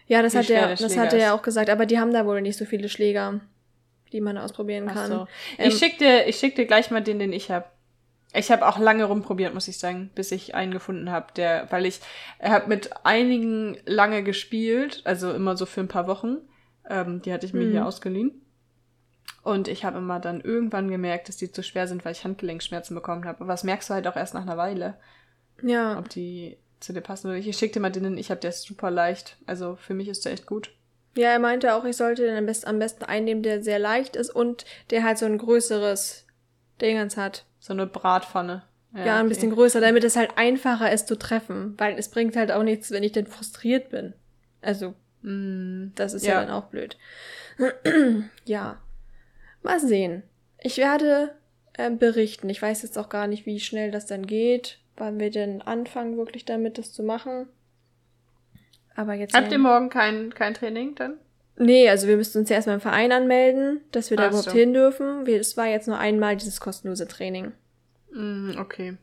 Ja, 0.08 0.22
das 0.22 0.36
hat 0.36 0.50
er, 0.50 0.76
das 0.76 0.98
hat 0.98 1.14
er 1.14 1.20
ja 1.20 1.34
auch 1.34 1.42
gesagt, 1.42 1.70
aber 1.70 1.86
die 1.86 2.00
haben 2.00 2.14
da 2.14 2.26
wohl 2.26 2.42
nicht 2.42 2.58
so 2.58 2.66
viele 2.66 2.90
Schläger. 2.90 3.42
die 4.12 4.22
man 4.22 4.38
ausprobieren 4.38 4.88
kann. 4.88 5.10
So. 5.10 5.28
Ähm, 5.58 5.70
ich 5.70 5.78
schick 5.78 5.98
dir, 5.98 6.28
ich 6.28 6.38
schick 6.38 6.56
dir 6.56 6.66
gleich 6.66 6.92
mal 6.92 7.02
den, 7.02 7.20
den 7.20 7.34
ich 7.34 7.50
habe. 7.50 7.66
Ich 8.34 8.52
habe 8.52 8.68
auch 8.68 8.80
lange 8.80 9.04
rumprobiert, 9.04 9.54
muss 9.54 9.68
ich 9.68 9.78
sagen, 9.78 10.10
bis 10.16 10.32
ich 10.32 10.56
einen 10.56 10.72
gefunden 10.72 11.12
habe, 11.12 11.34
der, 11.36 11.70
weil 11.70 11.86
ich 11.86 12.00
habe 12.42 12.68
mit 12.68 12.92
einigen 13.06 13.78
lange 13.86 14.24
gespielt, 14.24 15.02
also 15.04 15.32
immer 15.34 15.58
so 15.58 15.66
für 15.66 15.82
ein 15.82 15.90
paar 15.90 16.08
Wochen. 16.08 16.38
Ähm, 16.90 17.22
die 17.22 17.34
hatte 17.34 17.46
ich 17.46 17.54
mir 17.54 17.66
mhm. 17.66 17.72
hier 17.72 17.86
ausgeliehen. 17.86 18.42
Und 19.44 19.68
ich 19.68 19.84
habe 19.84 19.98
immer 19.98 20.20
dann 20.20 20.40
irgendwann 20.40 20.90
gemerkt, 20.90 21.28
dass 21.28 21.38
die 21.38 21.52
zu 21.52 21.64
schwer 21.64 21.88
sind, 21.88 22.06
weil 22.06 22.12
ich 22.14 22.24
Handgelenkschmerzen 22.24 22.96
bekommen 22.96 23.26
habe. 23.26 23.42
Aber 23.42 23.52
das 23.52 23.64
merkst 23.64 23.90
du 23.90 23.96
halt 23.96 24.08
auch 24.08 24.16
erst 24.16 24.34
nach 24.34 24.44
einer 24.44 24.58
Weile. 24.58 24.98
Ja. 25.62 25.98
Ob 25.98 26.10
die 26.10 26.58
zu 26.80 26.94
dir 26.94 27.02
passen 27.02 27.28
oder 27.28 27.38
nicht. 27.38 27.48
Ich 27.48 27.58
schick 27.58 27.74
dir 27.74 27.80
mal 27.80 27.92
den, 27.92 28.18
ich 28.18 28.30
habe 28.30 28.40
der 28.40 28.52
ist 28.52 28.64
super 28.64 28.92
leicht. 28.92 29.38
Also 29.46 29.76
für 29.76 29.94
mich 29.94 30.08
ist 30.08 30.26
der 30.26 30.34
echt 30.34 30.46
gut. 30.46 30.74
Ja, 31.18 31.30
er 31.30 31.40
meinte 31.40 31.76
auch, 31.76 31.84
ich 31.84 31.98
sollte 31.98 32.24
den 32.24 32.38
am 32.38 32.46
besten, 32.46 32.68
am 32.68 32.80
besten 32.80 33.04
einnehmen, 33.04 33.44
der 33.44 33.64
sehr 33.64 33.80
leicht 33.80 34.16
ist 34.16 34.30
und 34.30 34.66
der 34.92 35.04
halt 35.04 35.18
so 35.18 35.26
ein 35.26 35.38
größeres 35.38 36.26
Dingens 36.82 37.18
hat. 37.18 37.46
So 37.60 37.74
eine 37.74 37.88
Bratpfanne. 37.88 38.64
Ja, 38.94 39.06
ja 39.06 39.16
ein 39.16 39.22
okay. 39.22 39.30
bisschen 39.30 39.52
größer, 39.52 39.80
damit 39.80 40.04
es 40.04 40.16
halt 40.16 40.38
einfacher 40.38 40.92
ist 40.92 41.08
zu 41.08 41.18
treffen. 41.18 41.76
Weil 41.78 41.98
es 41.98 42.10
bringt 42.10 42.36
halt 42.36 42.52
auch 42.52 42.64
nichts, 42.64 42.92
wenn 42.92 43.04
ich 43.04 43.12
denn 43.12 43.28
frustriert 43.28 43.90
bin. 43.90 44.14
Also, 44.62 44.94
mm, 45.22 45.90
das 45.96 46.14
ist 46.14 46.26
ja. 46.26 46.36
ja 46.36 46.42
dann 46.42 46.52
auch 46.52 46.66
blöd. 46.66 46.98
ja. 48.46 48.78
Mal 49.64 49.80
sehen. 49.80 50.24
Ich 50.60 50.78
werde 50.78 51.36
äh, 51.74 51.90
berichten. 51.90 52.50
Ich 52.50 52.62
weiß 52.62 52.82
jetzt 52.82 52.98
auch 52.98 53.10
gar 53.10 53.28
nicht, 53.28 53.46
wie 53.46 53.60
schnell 53.60 53.92
das 53.92 54.06
dann 54.06 54.26
geht, 54.26 54.80
wann 54.98 55.20
wir 55.20 55.32
denn 55.32 55.62
anfangen, 55.62 56.18
wirklich 56.18 56.46
damit 56.46 56.78
das 56.78 56.94
zu 56.94 57.04
machen. 57.04 57.48
Aber 58.96 59.14
jetzt. 59.14 59.34
Habt 59.34 59.52
ihr 59.52 59.60
morgen 59.60 59.90
kein, 59.90 60.34
kein 60.34 60.54
Training 60.54 60.96
dann? 60.96 61.18
Nee, 61.62 61.88
also 61.90 62.08
wir 62.08 62.18
müssten 62.18 62.40
uns 62.40 62.50
ja 62.50 62.56
erstmal 62.56 62.74
im 62.74 62.82
Verein 62.82 63.12
anmelden, 63.12 63.82
dass 63.92 64.10
wir 64.10 64.18
da 64.18 64.24
Ach 64.24 64.30
überhaupt 64.30 64.50
so. 64.50 64.58
hin 64.58 64.74
dürfen. 64.74 65.28
Es 65.28 65.56
war 65.58 65.68
jetzt 65.68 65.88
nur 65.88 66.00
einmal 66.00 66.36
dieses 66.36 66.60
kostenlose 66.60 67.08
Training. 67.08 67.52
Mm, 68.12 68.58
okay. 68.58 68.98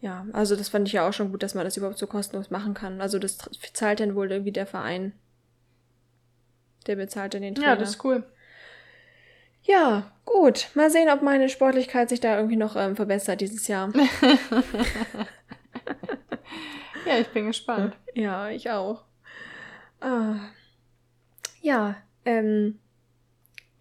Ja, 0.00 0.26
also 0.32 0.56
das 0.56 0.68
fand 0.68 0.88
ich 0.88 0.94
ja 0.94 1.08
auch 1.08 1.12
schon 1.12 1.30
gut, 1.30 1.44
dass 1.44 1.54
man 1.54 1.64
das 1.64 1.76
überhaupt 1.76 1.98
so 1.98 2.08
kostenlos 2.08 2.50
machen 2.50 2.74
kann. 2.74 3.00
Also 3.00 3.20
das 3.20 3.38
zahlt 3.72 4.00
dann 4.00 4.16
wohl 4.16 4.28
irgendwie 4.28 4.50
der 4.50 4.66
Verein. 4.66 5.12
Der 6.88 6.96
bezahlt 6.96 7.34
dann 7.34 7.42
den 7.42 7.54
Trainer. 7.54 7.68
Ja, 7.68 7.76
das 7.76 7.90
ist 7.90 8.04
cool. 8.04 8.24
Ja, 9.62 10.10
gut. 10.24 10.70
Mal 10.74 10.90
sehen, 10.90 11.08
ob 11.08 11.22
meine 11.22 11.48
Sportlichkeit 11.48 12.08
sich 12.08 12.18
da 12.18 12.36
irgendwie 12.36 12.56
noch 12.56 12.74
ähm, 12.74 12.96
verbessert 12.96 13.40
dieses 13.40 13.68
Jahr. 13.68 13.92
ja, 17.06 17.18
ich 17.20 17.28
bin 17.28 17.46
gespannt. 17.46 17.96
Ja, 18.14 18.48
ich 18.48 18.68
auch. 18.68 19.04
Ah. 20.00 20.38
Ja, 21.66 21.96
ähm, 22.24 22.78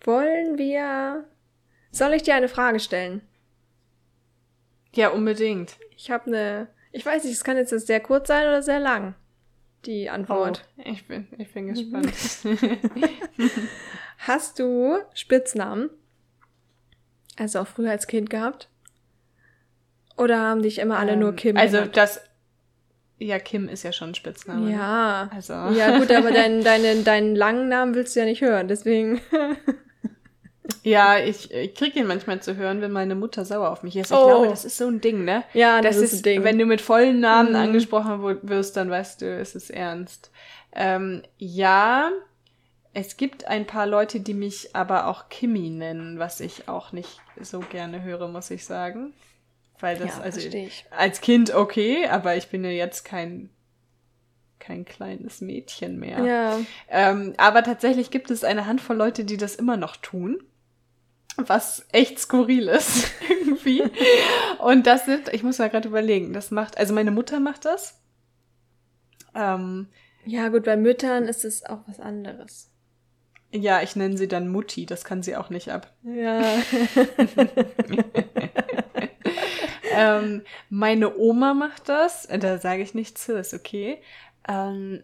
wollen 0.02 0.58
wir. 0.58 1.24
Soll 1.92 2.14
ich 2.14 2.24
dir 2.24 2.34
eine 2.34 2.48
Frage 2.48 2.80
stellen? 2.80 3.22
Ja, 4.96 5.10
unbedingt. 5.10 5.78
Ich 5.96 6.10
habe 6.10 6.26
eine. 6.26 6.68
Ich 6.92 7.06
weiß 7.06 7.24
nicht, 7.24 7.34
es 7.34 7.44
kann 7.44 7.58
jetzt 7.58 7.70
sehr 7.70 8.00
kurz 8.00 8.28
sein 8.28 8.48
oder 8.48 8.64
sehr 8.64 8.80
lang. 8.80 9.14
Die 9.86 10.10
Antwort. 10.10 10.68
Oh, 10.78 10.82
ich 10.84 11.08
bin, 11.08 11.28
ich 11.38 11.54
bin 11.54 11.68
gespannt. 11.68 12.12
Hast 14.18 14.58
du 14.58 14.98
Spitznamen? 15.14 15.92
Also 17.38 17.60
auch 17.60 17.68
früher 17.68 17.92
als 17.92 18.08
Kind 18.08 18.32
gehabt? 18.32 18.68
Oder 20.18 20.40
haben 20.40 20.64
dich 20.64 20.80
immer 20.80 20.98
alle 20.98 21.12
ähm, 21.12 21.20
nur 21.20 21.36
Kim 21.36 21.56
Also 21.56 21.78
genannt? 21.78 21.98
das 21.98 22.22
ja, 23.18 23.40
Kim 23.40 23.70
ist 23.70 23.84
ja 23.84 23.94
schon 23.94 24.10
ein 24.10 24.16
Spitzname. 24.16 24.72
Ja. 24.72 25.30
Also. 25.34 25.54
Ja, 25.54 26.00
gut, 26.00 26.12
aber 26.12 26.32
deinen, 26.34 26.64
deinen, 26.64 27.04
deinen 27.04 27.36
langen 27.36 27.70
Namen 27.70 27.96
willst 27.96 28.16
du 28.16 28.20
ja 28.20 28.26
nicht 28.26 28.42
hören, 28.42 28.68
deswegen. 28.68 29.22
ja, 30.84 31.18
ich, 31.20 31.52
ich 31.52 31.76
krieg 31.76 31.96
ihn 31.96 32.08
manchmal 32.08 32.42
zu 32.42 32.58
hören, 32.58 32.82
wenn 32.82 32.92
meine 32.92 33.16
Mutter 33.16 33.46
sauer 33.46 33.70
auf 33.72 33.84
mich 33.84 33.96
ist. 33.96 34.12
Ich 34.12 34.18
oh. 34.18 34.28
glaube, 34.28 34.48
das 34.48 34.66
ist 34.66 34.78
so 34.78 34.88
ein 34.88 35.00
Ding, 35.00 35.24
ne? 35.24 35.44
Ja, 35.54 35.82
das, 35.82 35.96
das 35.96 36.12
ist 36.12 36.20
ein 36.20 36.24
Ding. 36.24 36.44
Wenn 36.44 36.60
du 36.60 36.66
mit 36.66 36.82
vollen 36.82 37.22
Namen 37.22 37.52
mhm. 37.52 37.56
angesprochen 37.56 38.22
wirst, 38.44 38.76
dann 38.76 38.90
weißt 38.90 39.22
du, 39.22 39.38
es 39.38 39.56
ist 39.56 39.70
ernst. 39.70 40.32
Ähm, 40.74 41.24
ja, 41.38 42.12
es 42.94 43.16
gibt 43.16 43.48
ein 43.48 43.66
paar 43.66 43.88
Leute, 43.88 44.20
die 44.20 44.34
mich 44.34 44.76
aber 44.76 45.08
auch 45.08 45.30
Kimi 45.30 45.70
nennen, 45.70 46.20
was 46.20 46.42
ich 46.42 46.68
auch 46.68 46.92
nicht 46.92 47.22
so 47.40 47.60
gerne 47.60 48.04
höre, 48.04 48.28
muss 48.28 48.52
ich 48.52 48.66
sagen. 48.66 49.14
Weil 49.80 49.98
das, 49.98 50.18
ja, 50.18 50.22
also 50.22 50.40
als 50.92 51.22
Kind 51.22 51.54
okay, 51.54 52.08
aber 52.08 52.36
ich 52.38 52.48
bin 52.48 52.64
ja 52.64 52.70
jetzt 52.72 53.04
kein 53.04 53.50
kein 54.66 54.86
kleines 54.86 55.42
Mädchen 55.42 56.00
mehr. 56.00 56.24
Ja. 56.24 56.60
Ähm, 56.90 57.34
aber 57.38 57.62
tatsächlich 57.64 58.10
gibt 58.10 58.32
es 58.32 58.44
eine 58.44 58.66
Handvoll 58.66 58.96
Leute, 58.96 59.24
die 59.24 59.38
das 59.38 59.56
immer 59.56 59.78
noch 59.78 59.96
tun. 59.96 60.42
Was 61.38 61.86
echt 61.92 62.18
skurril 62.20 62.70
ist, 62.70 63.12
irgendwie. 63.30 63.84
Und 64.60 64.88
das 64.88 65.06
sind, 65.06 65.32
ich 65.34 65.44
muss 65.44 65.60
mal 65.60 65.70
gerade 65.70 65.88
überlegen, 65.88 66.34
das 66.34 66.50
macht, 66.50 66.78
also 66.78 66.94
meine 66.94 67.12
Mutter 67.12 67.40
macht 67.40 67.66
das. 67.66 68.02
Ähm, 69.36 69.88
ja, 70.26 70.48
gut, 70.48 70.64
bei 70.64 70.78
Müttern 70.78 71.26
ist 71.26 71.46
es 71.46 71.66
auch 71.66 71.82
was 71.88 72.00
anderes. 72.00 72.72
Ja, 73.52 73.82
ich 73.82 73.96
nenne 73.96 74.18
sie 74.18 74.28
dann 74.28 74.48
Mutti, 74.48 74.86
das 74.86 75.04
kann 75.04 75.22
sie 75.22 75.36
auch 75.36 75.50
nicht 75.50 75.70
ab. 75.70 75.94
Ja. 76.04 76.42
ähm, 79.96 80.42
meine 80.70 81.18
Oma 81.18 81.54
macht 81.54 81.90
das, 81.90 82.28
da 82.28 82.58
sage 82.58 82.82
ich 82.82 82.94
nichts 82.94 83.26
zu, 83.26 83.38
ist 83.38 83.54
okay. 83.54 83.98
Ähm, 84.48 85.04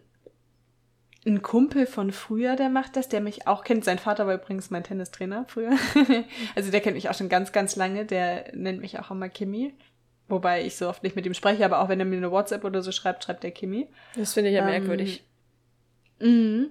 ein 1.24 1.42
Kumpel 1.42 1.86
von 1.86 2.10
früher, 2.10 2.56
der 2.56 2.68
macht 2.68 2.96
das, 2.96 3.08
der 3.08 3.20
mich 3.20 3.46
auch 3.46 3.62
kennt. 3.62 3.84
Sein 3.84 3.98
Vater 3.98 4.26
war 4.26 4.34
übrigens 4.34 4.70
mein 4.70 4.82
Tennistrainer 4.82 5.44
früher. 5.46 5.70
also 6.56 6.70
der 6.70 6.80
kennt 6.80 6.96
mich 6.96 7.08
auch 7.08 7.14
schon 7.14 7.28
ganz, 7.28 7.52
ganz 7.52 7.76
lange. 7.76 8.04
Der 8.04 8.50
nennt 8.54 8.80
mich 8.80 8.98
auch 8.98 9.10
immer 9.10 9.28
Kimi. 9.28 9.74
Wobei 10.28 10.64
ich 10.64 10.76
so 10.76 10.88
oft 10.88 11.02
nicht 11.02 11.14
mit 11.14 11.26
ihm 11.26 11.34
spreche, 11.34 11.64
aber 11.64 11.80
auch 11.80 11.88
wenn 11.88 12.00
er 12.00 12.06
mir 12.06 12.16
eine 12.16 12.30
WhatsApp 12.30 12.64
oder 12.64 12.82
so 12.82 12.90
schreibt, 12.90 13.22
schreibt 13.24 13.44
der 13.44 13.50
Kimi. 13.52 13.88
Das 14.16 14.32
finde 14.32 14.50
ich 14.50 14.56
ja 14.56 14.62
ähm, 14.62 14.70
merkwürdig. 14.70 15.22
Mhm. 16.18 16.70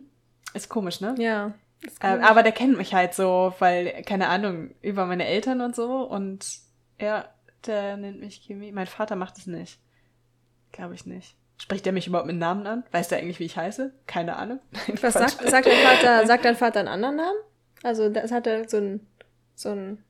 Ist 0.53 0.67
komisch, 0.67 0.99
ne? 0.99 1.15
Ja. 1.17 1.53
Äh, 2.01 2.19
aber 2.19 2.43
der 2.43 2.51
kennt 2.51 2.77
mich 2.77 2.93
halt 2.93 3.13
so, 3.13 3.53
weil, 3.59 4.03
keine 4.03 4.27
Ahnung, 4.27 4.71
über 4.81 5.05
meine 5.05 5.25
Eltern 5.25 5.61
und 5.61 5.75
so. 5.75 6.01
Und 6.03 6.45
ja, 6.99 7.25
der 7.67 7.97
nennt 7.97 8.19
mich 8.19 8.41
Kimi. 8.41 8.71
Mein 8.71 8.87
Vater 8.87 9.15
macht 9.15 9.37
es 9.37 9.47
nicht. 9.47 9.79
Glaube 10.71 10.95
ich 10.95 11.05
nicht. 11.05 11.35
Spricht 11.57 11.85
er 11.85 11.93
mich 11.93 12.07
überhaupt 12.07 12.27
mit 12.27 12.37
Namen 12.37 12.65
an? 12.65 12.83
Weiß 12.91 13.09
der 13.09 13.19
eigentlich, 13.19 13.39
wie 13.39 13.45
ich 13.45 13.57
heiße? 13.57 13.93
Keine 14.07 14.35
Ahnung. 14.35 14.59
Was 15.01 15.13
sagt, 15.13 15.47
sagt 15.47 15.67
dein 15.67 15.85
Vater, 15.85 16.25
sagt 16.27 16.45
dein 16.45 16.55
Vater 16.55 16.79
einen 16.79 16.89
anderen 16.89 17.17
Namen? 17.17 17.37
Also, 17.83 18.09
das 18.09 18.31
hat 18.31 18.47
er 18.47 18.67
so 18.67 18.77
ein, 18.77 19.07
so 19.53 19.69
ein 19.69 20.03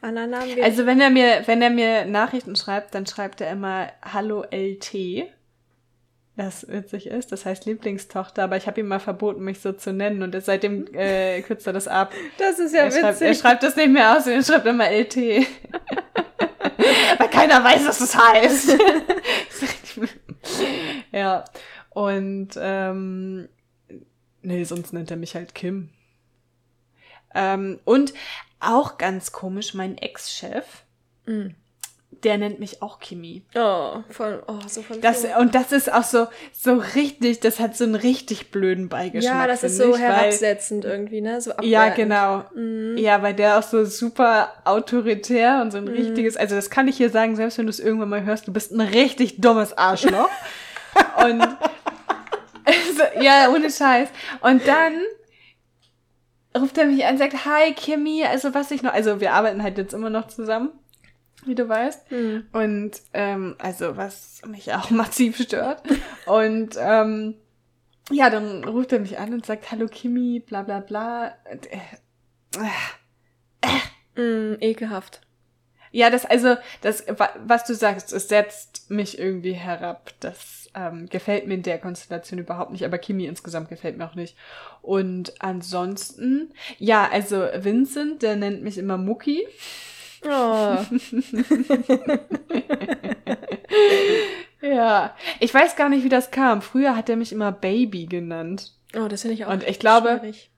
anderen 0.00 0.30
Namen? 0.30 0.62
Also, 0.62 0.86
wenn 0.86 1.00
er 1.00 1.10
mir, 1.10 1.42
wenn 1.46 1.62
er 1.62 1.70
mir 1.70 2.06
Nachrichten 2.06 2.56
schreibt, 2.56 2.94
dann 2.94 3.06
schreibt 3.06 3.40
er 3.40 3.52
immer 3.52 3.88
Hallo 4.02 4.44
LT 4.50 5.28
das 6.36 6.66
witzig 6.68 7.06
ist. 7.06 7.32
Das 7.32 7.46
heißt 7.46 7.66
Lieblingstochter, 7.66 8.44
aber 8.44 8.56
ich 8.56 8.66
habe 8.66 8.80
ihm 8.80 8.88
mal 8.88 8.98
verboten, 8.98 9.44
mich 9.44 9.60
so 9.60 9.72
zu 9.72 9.92
nennen 9.92 10.22
und 10.22 10.40
seitdem 10.42 10.86
äh, 10.94 11.42
kürzt 11.42 11.66
er 11.66 11.72
das 11.72 11.88
ab. 11.88 12.12
Das 12.38 12.58
ist 12.58 12.74
ja 12.74 12.80
er 12.80 12.86
witzig. 12.86 13.00
Schreibt, 13.00 13.20
er 13.20 13.34
schreibt 13.34 13.62
das 13.62 13.76
nicht 13.76 13.90
mehr 13.90 14.16
aus, 14.16 14.26
er 14.26 14.42
schreibt 14.42 14.66
immer 14.66 14.90
LT. 14.90 15.16
Weil 17.18 17.30
keiner 17.30 17.62
weiß, 17.62 17.86
was 17.86 17.98
das 17.98 18.16
heißt. 18.16 18.72
ja. 21.12 21.44
Und 21.90 22.50
ähm, 22.56 23.48
nee, 24.42 24.64
sonst 24.64 24.92
nennt 24.92 25.10
er 25.10 25.16
mich 25.16 25.36
halt 25.36 25.54
Kim. 25.54 25.90
Ähm, 27.34 27.78
und 27.84 28.12
auch 28.58 28.98
ganz 28.98 29.30
komisch, 29.30 29.74
mein 29.74 29.98
Ex-Chef. 29.98 30.64
Mhm 31.26 31.54
der 32.24 32.38
nennt 32.38 32.58
mich 32.58 32.80
auch 32.82 33.00
Kimi. 33.00 33.42
Oh, 33.54 33.98
von, 34.08 34.38
oh, 34.46 34.58
so 34.66 34.82
von 34.82 35.00
das, 35.00 35.26
Und 35.38 35.54
das 35.54 35.72
ist 35.72 35.92
auch 35.92 36.02
so, 36.02 36.26
so 36.52 36.82
richtig, 36.94 37.40
das 37.40 37.60
hat 37.60 37.76
so 37.76 37.84
einen 37.84 37.94
richtig 37.94 38.50
blöden 38.50 38.88
Beigeschmack. 38.88 39.34
Ja, 39.34 39.46
das 39.46 39.62
ist 39.62 39.76
so 39.76 39.94
ich, 39.94 40.00
herabsetzend 40.00 40.84
weil, 40.84 40.90
irgendwie, 40.90 41.20
ne? 41.20 41.40
So 41.40 41.52
ja, 41.60 41.90
genau. 41.90 42.44
Mhm. 42.54 42.96
Ja, 42.96 43.22
weil 43.22 43.34
der 43.34 43.58
auch 43.58 43.62
so 43.62 43.84
super 43.84 44.48
autoritär 44.64 45.60
und 45.60 45.70
so 45.70 45.78
ein 45.78 45.84
mhm. 45.84 45.90
richtiges, 45.90 46.36
also 46.36 46.54
das 46.54 46.70
kann 46.70 46.88
ich 46.88 46.96
hier 46.96 47.10
sagen, 47.10 47.36
selbst 47.36 47.58
wenn 47.58 47.66
du 47.66 47.70
es 47.70 47.80
irgendwann 47.80 48.08
mal 48.08 48.24
hörst, 48.24 48.48
du 48.48 48.52
bist 48.52 48.72
ein 48.72 48.80
richtig 48.80 49.40
dummes 49.40 49.76
Arschloch. 49.76 50.30
und 51.24 51.42
also, 52.64 53.20
ja, 53.20 53.50
ohne 53.50 53.70
Scheiß. 53.70 54.08
Und 54.40 54.66
dann 54.66 54.94
ruft 56.56 56.78
er 56.78 56.86
mich 56.86 57.04
an 57.04 57.12
und 57.12 57.18
sagt, 57.18 57.44
hi 57.44 57.74
Kimi, 57.74 58.24
also 58.24 58.54
was 58.54 58.70
ich 58.70 58.82
noch, 58.82 58.94
also 58.94 59.20
wir 59.20 59.32
arbeiten 59.32 59.62
halt 59.62 59.76
jetzt 59.76 59.92
immer 59.92 60.08
noch 60.08 60.28
zusammen 60.28 60.70
wie 61.46 61.54
du 61.54 61.68
weißt. 61.68 62.10
Mhm. 62.10 62.46
Und 62.52 63.02
ähm, 63.12 63.56
also 63.58 63.96
was 63.96 64.42
mich 64.46 64.72
auch 64.72 64.90
massiv 64.90 65.36
stört. 65.38 65.82
und 66.26 66.76
ähm, 66.78 67.34
ja, 68.10 68.28
dann 68.28 68.64
ruft 68.64 68.92
er 68.92 69.00
mich 69.00 69.18
an 69.18 69.32
und 69.32 69.46
sagt, 69.46 69.70
hallo 69.70 69.86
Kimi, 69.86 70.40
bla 70.40 70.62
bla 70.62 70.80
bla. 70.80 71.34
Äh, 71.44 71.78
äh, 74.16 74.20
mm, 74.20 74.56
ekelhaft. 74.60 75.20
Ja, 75.90 76.10
das, 76.10 76.26
also, 76.26 76.56
das, 76.80 77.04
was 77.46 77.64
du 77.66 77.74
sagst, 77.74 78.12
es 78.12 78.28
setzt 78.28 78.90
mich 78.90 79.16
irgendwie 79.16 79.52
herab. 79.52 80.10
Das 80.18 80.68
ähm, 80.74 81.06
gefällt 81.08 81.46
mir 81.46 81.54
in 81.54 81.62
der 81.62 81.78
Konstellation 81.78 82.40
überhaupt 82.40 82.72
nicht, 82.72 82.84
aber 82.84 82.98
Kimi 82.98 83.26
insgesamt 83.26 83.68
gefällt 83.68 83.96
mir 83.96 84.04
auch 84.04 84.16
nicht. 84.16 84.36
Und 84.82 85.40
ansonsten, 85.40 86.52
ja, 86.78 87.08
also 87.08 87.46
Vincent, 87.58 88.22
der 88.22 88.34
nennt 88.34 88.62
mich 88.64 88.76
immer 88.76 88.98
Mucki. 88.98 89.46
Oh. 90.26 90.78
ja, 94.66 95.14
ich 95.40 95.52
weiß 95.52 95.76
gar 95.76 95.88
nicht, 95.88 96.04
wie 96.04 96.08
das 96.08 96.30
kam. 96.30 96.62
Früher 96.62 96.96
hat 96.96 97.08
er 97.08 97.16
mich 97.16 97.32
immer 97.32 97.52
Baby 97.52 98.06
genannt. 98.06 98.72
Oh, 98.96 99.08
das 99.08 99.22
finde 99.22 99.34
ich 99.34 99.44
auch. 99.44 99.52
Und 99.52 99.64
ich 99.64 99.78
glaube, 99.78 100.18
schwierig. 100.20 100.50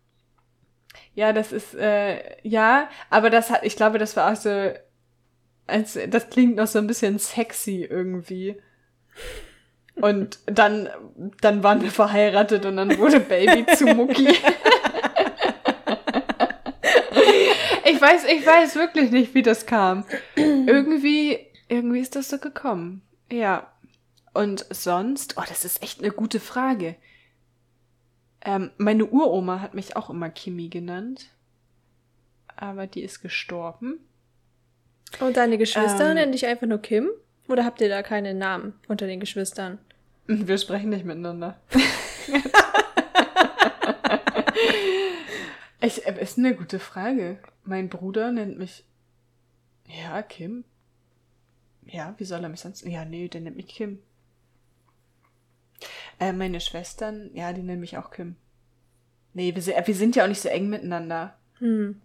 ja, 1.14 1.32
das 1.32 1.52
ist 1.52 1.74
äh, 1.74 2.36
ja, 2.42 2.88
aber 3.10 3.30
das 3.30 3.50
hat, 3.50 3.64
ich 3.64 3.76
glaube, 3.76 3.98
das 3.98 4.16
war 4.16 4.32
auch 4.32 4.36
so, 4.36 4.72
als 5.66 5.98
das 6.08 6.30
klingt 6.30 6.56
noch 6.56 6.66
so 6.68 6.78
ein 6.78 6.86
bisschen 6.86 7.18
sexy 7.18 7.86
irgendwie. 7.88 8.56
Und 9.96 10.38
dann, 10.46 10.90
dann 11.40 11.62
waren 11.62 11.82
wir 11.82 11.90
verheiratet 11.90 12.66
und 12.66 12.76
dann 12.76 12.98
wurde 12.98 13.18
Baby 13.18 13.64
zu 13.74 13.86
Mucki. 13.86 14.28
Ich 17.88 17.95
weiß, 18.06 18.24
ich 18.24 18.46
weiß 18.46 18.76
wirklich 18.76 19.10
nicht, 19.10 19.34
wie 19.34 19.42
das 19.42 19.66
kam. 19.66 20.04
irgendwie, 20.36 21.38
irgendwie 21.68 22.00
ist 22.00 22.16
das 22.16 22.28
so 22.28 22.38
gekommen. 22.38 23.02
Ja. 23.30 23.72
Und 24.32 24.66
sonst, 24.70 25.34
oh, 25.38 25.44
das 25.48 25.64
ist 25.64 25.82
echt 25.82 26.00
eine 26.00 26.12
gute 26.12 26.40
Frage. 26.40 26.96
Ähm, 28.44 28.70
meine 28.76 29.06
Uroma 29.06 29.60
hat 29.60 29.74
mich 29.74 29.96
auch 29.96 30.10
immer 30.10 30.30
Kimi 30.30 30.68
genannt. 30.68 31.26
Aber 32.54 32.86
die 32.86 33.02
ist 33.02 33.22
gestorben. 33.22 33.98
Und 35.20 35.36
deine 35.36 35.58
Geschwister 35.58 36.10
ähm, 36.10 36.14
nennen 36.14 36.32
dich 36.32 36.46
einfach 36.46 36.66
nur 36.66 36.78
Kim? 36.78 37.10
Oder 37.48 37.64
habt 37.64 37.80
ihr 37.80 37.88
da 37.88 38.02
keine 38.02 38.34
Namen 38.34 38.74
unter 38.88 39.06
den 39.06 39.20
Geschwistern? 39.20 39.78
Wir 40.26 40.58
sprechen 40.58 40.90
nicht 40.90 41.04
miteinander. 41.04 41.60
ich, 45.86 46.06
äh, 46.06 46.20
ist 46.20 46.38
eine 46.38 46.54
gute 46.54 46.78
Frage. 46.78 47.38
Mein 47.64 47.88
Bruder 47.88 48.32
nennt 48.32 48.58
mich. 48.58 48.84
Ja, 49.86 50.22
Kim. 50.22 50.64
Ja, 51.86 52.14
wie 52.18 52.24
soll 52.24 52.42
er 52.42 52.48
mich 52.48 52.60
sonst. 52.60 52.84
Ja, 52.84 53.04
nee, 53.04 53.28
der 53.28 53.40
nennt 53.40 53.56
mich 53.56 53.68
Kim. 53.68 54.00
Äh, 56.18 56.32
meine 56.32 56.60
Schwestern, 56.60 57.30
ja, 57.34 57.52
die 57.52 57.62
nennen 57.62 57.80
mich 57.80 57.98
auch 57.98 58.10
Kim. 58.10 58.36
Nee, 59.34 59.54
wir, 59.54 59.86
wir 59.86 59.94
sind 59.94 60.16
ja 60.16 60.24
auch 60.24 60.28
nicht 60.28 60.40
so 60.40 60.48
eng 60.48 60.68
miteinander. 60.68 61.36
Hm. 61.58 62.00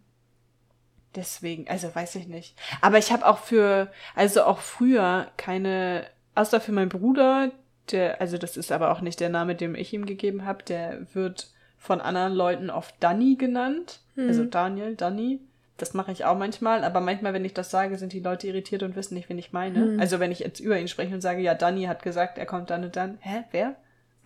Deswegen, 1.15 1.67
also 1.67 1.93
weiß 1.93 2.15
ich 2.15 2.27
nicht. 2.27 2.57
Aber 2.82 2.97
ich 2.97 3.11
habe 3.11 3.25
auch 3.25 3.39
für, 3.39 3.91
also 4.15 4.43
auch 4.43 4.59
früher 4.59 5.32
keine, 5.38 6.05
außer 6.36 6.61
für 6.61 6.71
meinen 6.71 6.89
Bruder, 6.89 7.51
der, 7.91 8.21
also 8.21 8.38
das 8.38 8.57
ist 8.57 8.71
aber 8.71 8.91
auch 8.91 9.01
nicht 9.01 9.19
der 9.19 9.29
Name, 9.29 9.55
den 9.55 9.75
ich 9.75 9.93
ihm 9.93 10.05
gegeben 10.05 10.45
habe, 10.45 10.63
der 10.63 11.13
wird 11.13 11.51
von 11.82 11.99
anderen 11.99 12.34
Leuten 12.34 12.69
oft 12.69 12.93
Danny 12.99 13.36
genannt. 13.36 14.01
Hm. 14.13 14.27
Also 14.27 14.45
Daniel, 14.45 14.95
Danny. 14.95 15.39
Das 15.77 15.95
mache 15.95 16.11
ich 16.11 16.25
auch 16.25 16.38
manchmal, 16.38 16.84
aber 16.84 17.01
manchmal, 17.01 17.34
wenn 17.34 17.43
ich 17.43 17.55
das 17.55 17.71
sage, 17.71 17.97
sind 17.97 18.13
die 18.13 18.19
Leute 18.19 18.47
irritiert 18.47 18.84
und 18.84 18.95
wissen 18.95 19.15
nicht, 19.15 19.29
wen 19.29 19.39
ich 19.39 19.51
meine. 19.51 19.79
Hm. 19.79 19.99
Also 19.99 20.19
wenn 20.19 20.32
ich 20.32 20.39
jetzt 20.39 20.59
über 20.59 20.79
ihn 20.79 20.88
spreche 20.88 21.15
und 21.15 21.21
sage, 21.21 21.41
ja, 21.41 21.55
Danny 21.55 21.86
hat 21.86 22.03
gesagt, 22.03 22.38
er 22.38 22.45
kommt 22.45 22.69
dann 22.69 22.84
und 22.84 22.95
dann. 22.95 23.17
Hä, 23.21 23.45
wer? 23.51 23.75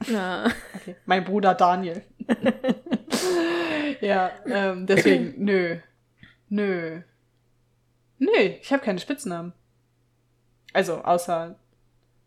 Ja. 0.08 0.52
Okay. 0.76 0.98
Mein 1.06 1.24
Bruder 1.24 1.56
Daniel. 1.56 2.04
ja, 4.02 4.32
ähm, 4.46 4.86
deswegen, 4.86 5.34
nö. 5.44 5.78
Nö. 6.50 7.00
Nö, 8.20 8.38
ich 8.62 8.72
habe 8.74 8.84
keine 8.84 9.00
Spitznamen. 9.00 9.54
Also, 10.74 10.96
außer 10.98 11.56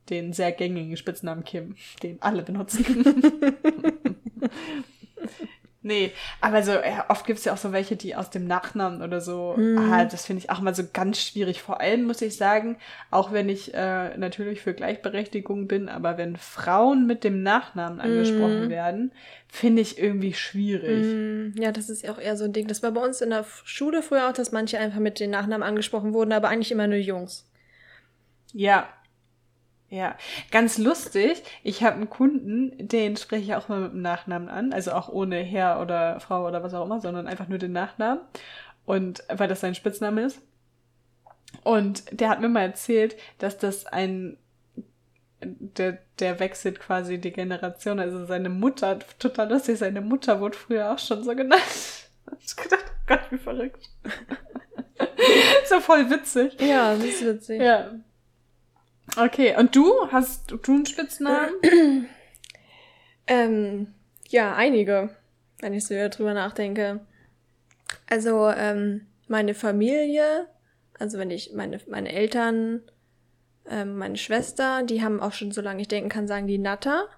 den 0.08 0.32
sehr 0.32 0.52
gängigen 0.52 0.96
Spitznamen 0.96 1.44
Kim, 1.44 1.76
den 2.02 2.20
alle 2.22 2.42
benutzen. 2.42 3.44
Nee, 5.80 6.10
aber 6.40 6.64
so, 6.64 6.72
ja, 6.72 7.06
oft 7.08 7.24
gibt 7.24 7.38
es 7.38 7.44
ja 7.44 7.52
auch 7.52 7.58
so 7.58 7.72
welche, 7.72 7.94
die 7.94 8.16
aus 8.16 8.30
dem 8.30 8.48
Nachnamen 8.48 9.00
oder 9.00 9.20
so, 9.20 9.54
mm. 9.56 9.78
ah, 9.78 10.04
das 10.04 10.26
finde 10.26 10.42
ich 10.42 10.50
auch 10.50 10.60
mal 10.60 10.74
so 10.74 10.82
ganz 10.92 11.22
schwierig. 11.22 11.62
Vor 11.62 11.80
allem 11.80 12.04
muss 12.04 12.20
ich 12.20 12.36
sagen, 12.36 12.78
auch 13.12 13.32
wenn 13.32 13.48
ich 13.48 13.74
äh, 13.74 14.18
natürlich 14.18 14.60
für 14.60 14.74
Gleichberechtigung 14.74 15.68
bin, 15.68 15.88
aber 15.88 16.18
wenn 16.18 16.36
Frauen 16.36 17.06
mit 17.06 17.22
dem 17.22 17.44
Nachnamen 17.44 18.00
angesprochen 18.00 18.66
mm. 18.66 18.70
werden, 18.70 19.12
finde 19.46 19.80
ich 19.80 19.98
irgendwie 19.98 20.34
schwierig. 20.34 21.06
Mm. 21.06 21.62
Ja, 21.62 21.70
das 21.70 21.88
ist 21.88 22.02
ja 22.02 22.10
auch 22.10 22.18
eher 22.18 22.36
so 22.36 22.44
ein 22.44 22.52
Ding. 22.52 22.66
Das 22.66 22.82
war 22.82 22.90
bei 22.90 23.00
uns 23.00 23.20
in 23.20 23.30
der 23.30 23.46
Schule 23.62 24.02
früher 24.02 24.28
auch, 24.28 24.32
dass 24.32 24.50
manche 24.50 24.78
einfach 24.80 25.00
mit 25.00 25.20
den 25.20 25.30
Nachnamen 25.30 25.62
angesprochen 25.62 26.12
wurden, 26.12 26.32
aber 26.32 26.48
eigentlich 26.48 26.72
immer 26.72 26.88
nur 26.88 26.98
Jungs. 26.98 27.46
Ja, 28.52 28.88
ja, 29.90 30.16
ganz 30.50 30.78
lustig. 30.78 31.42
Ich 31.62 31.82
habe 31.82 31.96
einen 31.96 32.10
Kunden, 32.10 32.72
den 32.76 33.16
spreche 33.16 33.42
ich 33.42 33.54
auch 33.54 33.68
mal 33.68 33.80
mit 33.80 33.92
dem 33.92 34.02
Nachnamen 34.02 34.48
an, 34.48 34.72
also 34.72 34.92
auch 34.92 35.08
ohne 35.08 35.36
Herr 35.36 35.80
oder 35.80 36.20
Frau 36.20 36.46
oder 36.46 36.62
was 36.62 36.74
auch 36.74 36.84
immer, 36.84 37.00
sondern 37.00 37.26
einfach 37.26 37.48
nur 37.48 37.58
den 37.58 37.72
Nachnamen. 37.72 38.20
Und 38.84 39.22
weil 39.28 39.48
das 39.48 39.60
sein 39.60 39.74
Spitzname 39.74 40.22
ist. 40.22 40.40
Und 41.64 42.04
der 42.10 42.28
hat 42.28 42.40
mir 42.40 42.48
mal 42.48 42.62
erzählt, 42.62 43.16
dass 43.38 43.58
das 43.58 43.86
ein 43.86 44.36
der, 45.40 45.98
der 46.18 46.40
wechselt 46.40 46.80
quasi 46.80 47.18
die 47.18 47.32
Generation. 47.32 48.00
Also 48.00 48.26
seine 48.26 48.48
Mutter, 48.48 48.98
total 49.18 49.50
lustig, 49.50 49.78
seine 49.78 50.00
Mutter 50.00 50.40
wurde 50.40 50.56
früher 50.56 50.92
auch 50.92 50.98
schon 50.98 51.22
so 51.24 51.34
genannt. 51.34 51.62
Ich 52.40 52.54
gedacht, 52.54 52.84
oh 52.86 53.04
Gott, 53.06 53.22
wie 53.30 53.38
verrückt. 53.38 53.88
so 55.64 55.80
voll 55.80 56.10
witzig. 56.10 56.60
Ja, 56.60 56.94
das 56.94 57.04
ist 57.04 57.24
witzig. 57.24 57.62
Ja. 57.62 57.90
Okay, 59.18 59.56
und 59.58 59.74
du? 59.74 59.92
Hast 60.12 60.50
du 60.50 60.58
einen 60.68 60.86
Spitznamen? 60.86 61.54
ähm, 63.26 63.94
ja, 64.28 64.54
einige, 64.54 65.10
wenn 65.60 65.74
ich 65.74 65.86
so 65.86 65.94
drüber 66.08 66.34
nachdenke. 66.34 67.00
Also, 68.08 68.48
ähm, 68.48 69.06
meine 69.26 69.54
Familie, 69.54 70.46
also 70.98 71.18
wenn 71.18 71.30
ich 71.30 71.52
meine, 71.52 71.80
meine 71.88 72.12
Eltern, 72.12 72.82
ähm, 73.68 73.96
meine 73.98 74.16
Schwester, 74.16 74.82
die 74.84 75.02
haben 75.02 75.20
auch 75.20 75.32
schon, 75.32 75.50
solange 75.50 75.80
ich 75.80 75.88
denken 75.88 76.08
kann, 76.10 76.28
sagen 76.28 76.46
die 76.46 76.58
Natter. 76.58 77.08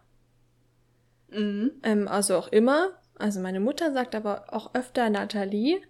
Mhm. 1.28 1.72
Ähm, 1.82 2.08
also 2.08 2.36
auch 2.36 2.48
immer. 2.48 2.90
Also 3.18 3.40
meine 3.40 3.60
Mutter 3.60 3.92
sagt 3.92 4.14
aber 4.14 4.46
auch 4.48 4.74
öfter 4.74 5.10
Nathalie. 5.10 5.82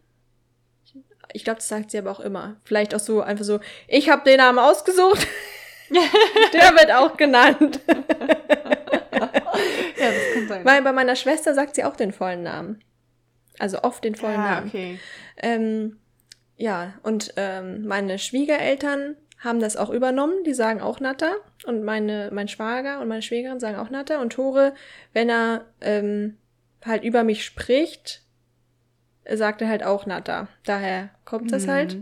Ich 1.32 1.44
glaube, 1.44 1.58
das 1.58 1.68
sagt 1.68 1.92
sie 1.92 1.98
aber 1.98 2.10
auch 2.10 2.20
immer. 2.20 2.56
Vielleicht 2.64 2.94
auch 2.94 3.00
so 3.00 3.20
einfach 3.20 3.44
so, 3.44 3.60
ich 3.86 4.10
habe 4.10 4.24
den 4.24 4.38
Namen 4.38 4.58
ausgesucht. 4.58 5.26
Der 6.52 6.70
wird 6.76 6.92
auch 6.92 7.16
genannt. 7.16 7.80
ja, 7.88 7.96
das 9.98 10.34
kann 10.34 10.48
sein. 10.48 10.64
Weil 10.64 10.82
bei 10.82 10.92
meiner 10.92 11.16
Schwester 11.16 11.54
sagt 11.54 11.74
sie 11.74 11.84
auch 11.84 11.96
den 11.96 12.12
vollen 12.12 12.42
Namen. 12.42 12.82
Also 13.58 13.82
oft 13.82 14.04
den 14.04 14.14
vollen 14.14 14.40
ah, 14.40 14.54
Namen. 14.54 14.68
Okay. 14.68 14.98
Ähm, 15.36 15.98
ja, 16.56 16.94
und 17.02 17.34
ähm, 17.36 17.86
meine 17.86 18.18
Schwiegereltern 18.18 19.16
haben 19.38 19.60
das 19.60 19.76
auch 19.76 19.90
übernommen. 19.90 20.44
Die 20.44 20.54
sagen 20.54 20.80
auch 20.80 21.00
Natter. 21.00 21.36
Und 21.66 21.82
meine, 21.82 22.30
mein 22.32 22.48
Schwager 22.48 23.00
und 23.00 23.08
meine 23.08 23.22
Schwägerin 23.22 23.60
sagen 23.60 23.76
auch 23.76 23.90
Natter. 23.90 24.20
Und 24.20 24.32
Tore, 24.34 24.74
wenn 25.12 25.28
er 25.28 25.64
ähm, 25.80 26.36
halt 26.84 27.02
über 27.02 27.24
mich 27.24 27.44
spricht, 27.44 28.22
sagt 29.28 29.62
er 29.62 29.68
halt 29.68 29.82
auch 29.82 30.06
Natter. 30.06 30.48
Daher 30.64 31.10
kommt 31.24 31.52
das 31.52 31.66
mhm. 31.66 31.70
halt. 31.70 31.96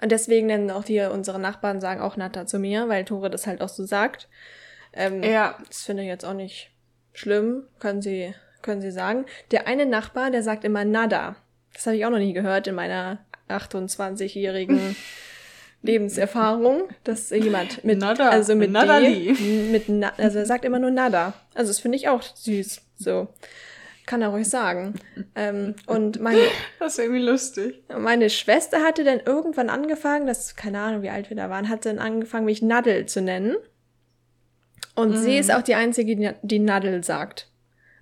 Und 0.00 0.12
deswegen 0.12 0.46
nennen 0.46 0.70
auch 0.70 0.84
die 0.84 1.00
unsere 1.00 1.38
Nachbarn 1.38 1.80
sagen 1.80 2.00
auch 2.00 2.16
Natter 2.16 2.46
zu 2.46 2.58
mir, 2.58 2.88
weil 2.88 3.04
Tore 3.04 3.30
das 3.30 3.46
halt 3.46 3.60
auch 3.60 3.68
so 3.68 3.84
sagt. 3.84 4.28
Ähm, 4.92 5.22
ja. 5.22 5.56
Das 5.68 5.82
finde 5.82 6.02
ich 6.02 6.08
jetzt 6.08 6.24
auch 6.24 6.34
nicht 6.34 6.70
schlimm, 7.12 7.64
können 7.78 8.02
sie, 8.02 8.34
können 8.62 8.80
sie 8.80 8.90
sagen. 8.90 9.26
Der 9.50 9.66
eine 9.66 9.86
Nachbar, 9.86 10.30
der 10.30 10.42
sagt 10.42 10.64
immer 10.64 10.84
Nada. 10.84 11.36
Das 11.74 11.86
habe 11.86 11.96
ich 11.96 12.04
auch 12.04 12.10
noch 12.10 12.18
nie 12.18 12.32
gehört 12.32 12.66
in 12.66 12.74
meiner 12.74 13.18
28-jährigen 13.48 14.96
Lebenserfahrung, 15.82 16.88
dass 17.04 17.30
jemand 17.30 17.84
mit 17.84 17.98
Nada, 17.98 18.28
also 18.28 18.54
mit 18.54 18.74
D, 18.74 19.32
mit 19.70 19.88
Na, 19.88 20.12
also 20.18 20.38
er 20.38 20.46
sagt 20.46 20.64
immer 20.64 20.78
nur 20.78 20.90
Nada. 20.90 21.34
Also 21.54 21.70
das 21.70 21.80
finde 21.80 21.96
ich 21.96 22.08
auch 22.08 22.22
süß. 22.22 22.82
So. 22.96 23.28
Kann 24.06 24.22
er 24.22 24.28
ruhig 24.28 24.48
sagen. 24.48 24.94
ähm, 25.34 25.74
und 25.86 26.20
meine. 26.20 26.40
Das 26.78 26.94
ist 26.94 26.98
irgendwie 26.98 27.22
lustig. 27.22 27.82
Meine 27.88 28.30
Schwester 28.30 28.82
hatte 28.82 29.04
dann 29.04 29.20
irgendwann 29.20 29.70
angefangen, 29.70 30.26
das, 30.26 30.56
keine 30.56 30.80
Ahnung, 30.80 31.02
wie 31.02 31.10
alt 31.10 31.30
wir 31.30 31.36
da 31.36 31.50
waren, 31.50 31.68
hat 31.68 31.86
dann 31.86 31.98
angefangen, 31.98 32.44
mich 32.44 32.62
Nadel 32.62 33.06
zu 33.06 33.20
nennen. 33.20 33.56
Und 34.94 35.12
mm. 35.12 35.16
sie 35.16 35.38
ist 35.38 35.52
auch 35.52 35.62
die 35.62 35.74
Einzige, 35.74 36.16
die, 36.16 36.32
die 36.42 36.58
Nadel 36.58 37.04
sagt. 37.04 37.50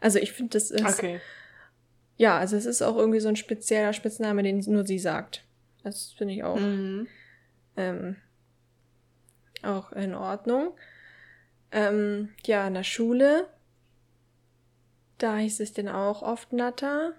Also 0.01 0.19
ich 0.19 0.33
finde, 0.33 0.51
das 0.51 0.71
ist. 0.71 0.85
Okay. 0.85 1.21
Ja, 2.17 2.39
also 2.39 2.57
es 2.57 2.67
ist 2.67 2.83
auch 2.83 2.97
irgendwie 2.97 3.21
so 3.21 3.29
ein 3.29 3.37
spezieller 3.37 3.93
Spitzname, 3.93 4.43
den 4.43 4.59
nur 4.67 4.85
sie 4.85 4.99
sagt. 4.99 5.45
Das 5.85 6.15
finde 6.17 6.35
ich 6.35 6.43
auch. 6.43 6.59
Mm. 6.59 7.07
Ähm, 7.77 8.17
auch 9.63 9.93
in 9.93 10.15
Ordnung. 10.15 10.73
Ähm, 11.71 12.31
ja, 12.45 12.67
in 12.67 12.75
der 12.75 12.85
Schule 12.85 13.47
da 15.19 15.37
hieß 15.37 15.61
es 15.61 15.73
denn 15.73 15.89
auch 15.89 16.23
oft 16.23 16.53
Natter. 16.53 17.15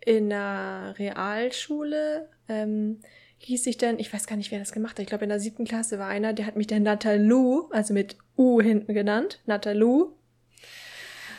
In 0.00 0.30
der 0.30 0.94
Realschule 0.98 2.28
ähm, 2.48 3.00
hieß 3.38 3.66
ich 3.66 3.76
denn, 3.76 3.98
ich 3.98 4.12
weiß 4.12 4.26
gar 4.26 4.36
nicht, 4.36 4.50
wer 4.50 4.58
das 4.58 4.72
gemacht 4.72 4.92
hat. 4.92 5.00
Ich 5.00 5.06
glaube, 5.06 5.24
in 5.24 5.30
der 5.30 5.40
siebten 5.40 5.64
Klasse 5.64 5.98
war 5.98 6.08
einer, 6.08 6.32
der 6.32 6.46
hat 6.46 6.56
mich 6.56 6.66
dann 6.66 6.82
Natalu, 6.82 7.68
also 7.70 7.94
mit 7.94 8.16
U 8.36 8.60
hinten 8.60 8.94
genannt. 8.94 9.40
Natalu. 9.46 10.12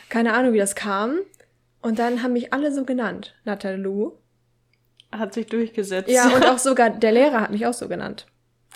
Keine 0.08 0.34
Ahnung, 0.34 0.52
wie 0.52 0.58
das 0.58 0.74
kam. 0.74 1.18
Und 1.80 1.98
dann 1.98 2.22
haben 2.22 2.32
mich 2.32 2.52
alle 2.52 2.72
so 2.72 2.84
genannt. 2.84 3.34
Natalu. 3.44 4.12
Hat 5.12 5.32
sich 5.32 5.46
durchgesetzt. 5.46 6.10
Ja, 6.10 6.28
und 6.34 6.44
auch 6.48 6.58
sogar 6.58 6.90
der 6.90 7.12
Lehrer 7.12 7.40
hat 7.40 7.50
mich 7.50 7.66
auch 7.66 7.74
so 7.74 7.88
genannt. 7.88 8.26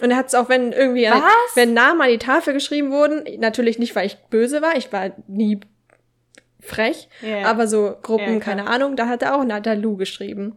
Und 0.01 0.11
er 0.11 0.17
hat 0.17 0.29
es 0.29 0.35
auch, 0.35 0.49
wenn 0.49 0.73
irgendwie, 0.73 1.05
Was? 1.05 1.23
wenn 1.55 1.75
Namen 1.75 2.01
an 2.01 2.09
die 2.09 2.19
Tafel 2.19 2.55
geschrieben 2.55 2.91
wurden, 2.91 3.25
natürlich 3.39 3.79
nicht, 3.79 3.95
weil 3.95 4.07
ich 4.07 4.17
böse 4.31 4.63
war, 4.63 4.77
ich 4.77 4.93
war 4.93 5.13
nie 5.27 5.61
frech, 6.63 7.09
yeah. 7.23 7.49
aber 7.49 7.67
so 7.67 7.97
Gruppen, 8.03 8.35
yeah, 8.35 8.41
keine 8.41 8.67
Ahnung, 8.67 8.97
da 8.97 9.09
hat 9.09 9.23
er 9.23 9.37
auch 9.37 9.45
Natalu 9.45 9.97
geschrieben. 9.97 10.57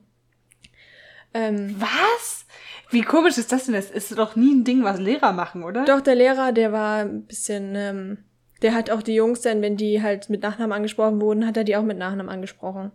Ähm, 1.34 1.76
Was? 1.78 2.46
Wie 2.92 3.02
komisch 3.02 3.38
ist 3.38 3.52
das 3.52 3.66
denn? 3.66 3.74
Das 3.74 3.92
ist 3.92 4.18
doch 4.18 4.36
nie 4.36 4.54
ein 4.54 4.64
Ding, 4.64 4.84
was 4.84 5.00
Lehrer 5.00 5.34
machen, 5.34 5.64
oder? 5.64 5.84
Doch, 5.86 6.02
der 6.02 6.16
Lehrer, 6.16 6.52
der 6.52 6.72
war 6.72 7.00
ein 7.00 7.24
bisschen, 7.24 7.74
ähm, 7.76 8.18
der 8.62 8.74
hat 8.74 8.90
auch 8.90 9.02
die 9.02 9.16
Jungs 9.16 9.42
dann, 9.42 9.62
wenn 9.62 9.76
die 9.76 10.02
halt 10.02 10.30
mit 10.30 10.44
Nachnamen 10.44 10.72
angesprochen 10.72 11.20
wurden, 11.20 11.46
hat 11.46 11.58
er 11.58 11.64
die 11.64 11.76
auch 11.76 11.84
mit 11.84 11.98
Nachnamen 11.98 12.30
angesprochen. 12.30 12.92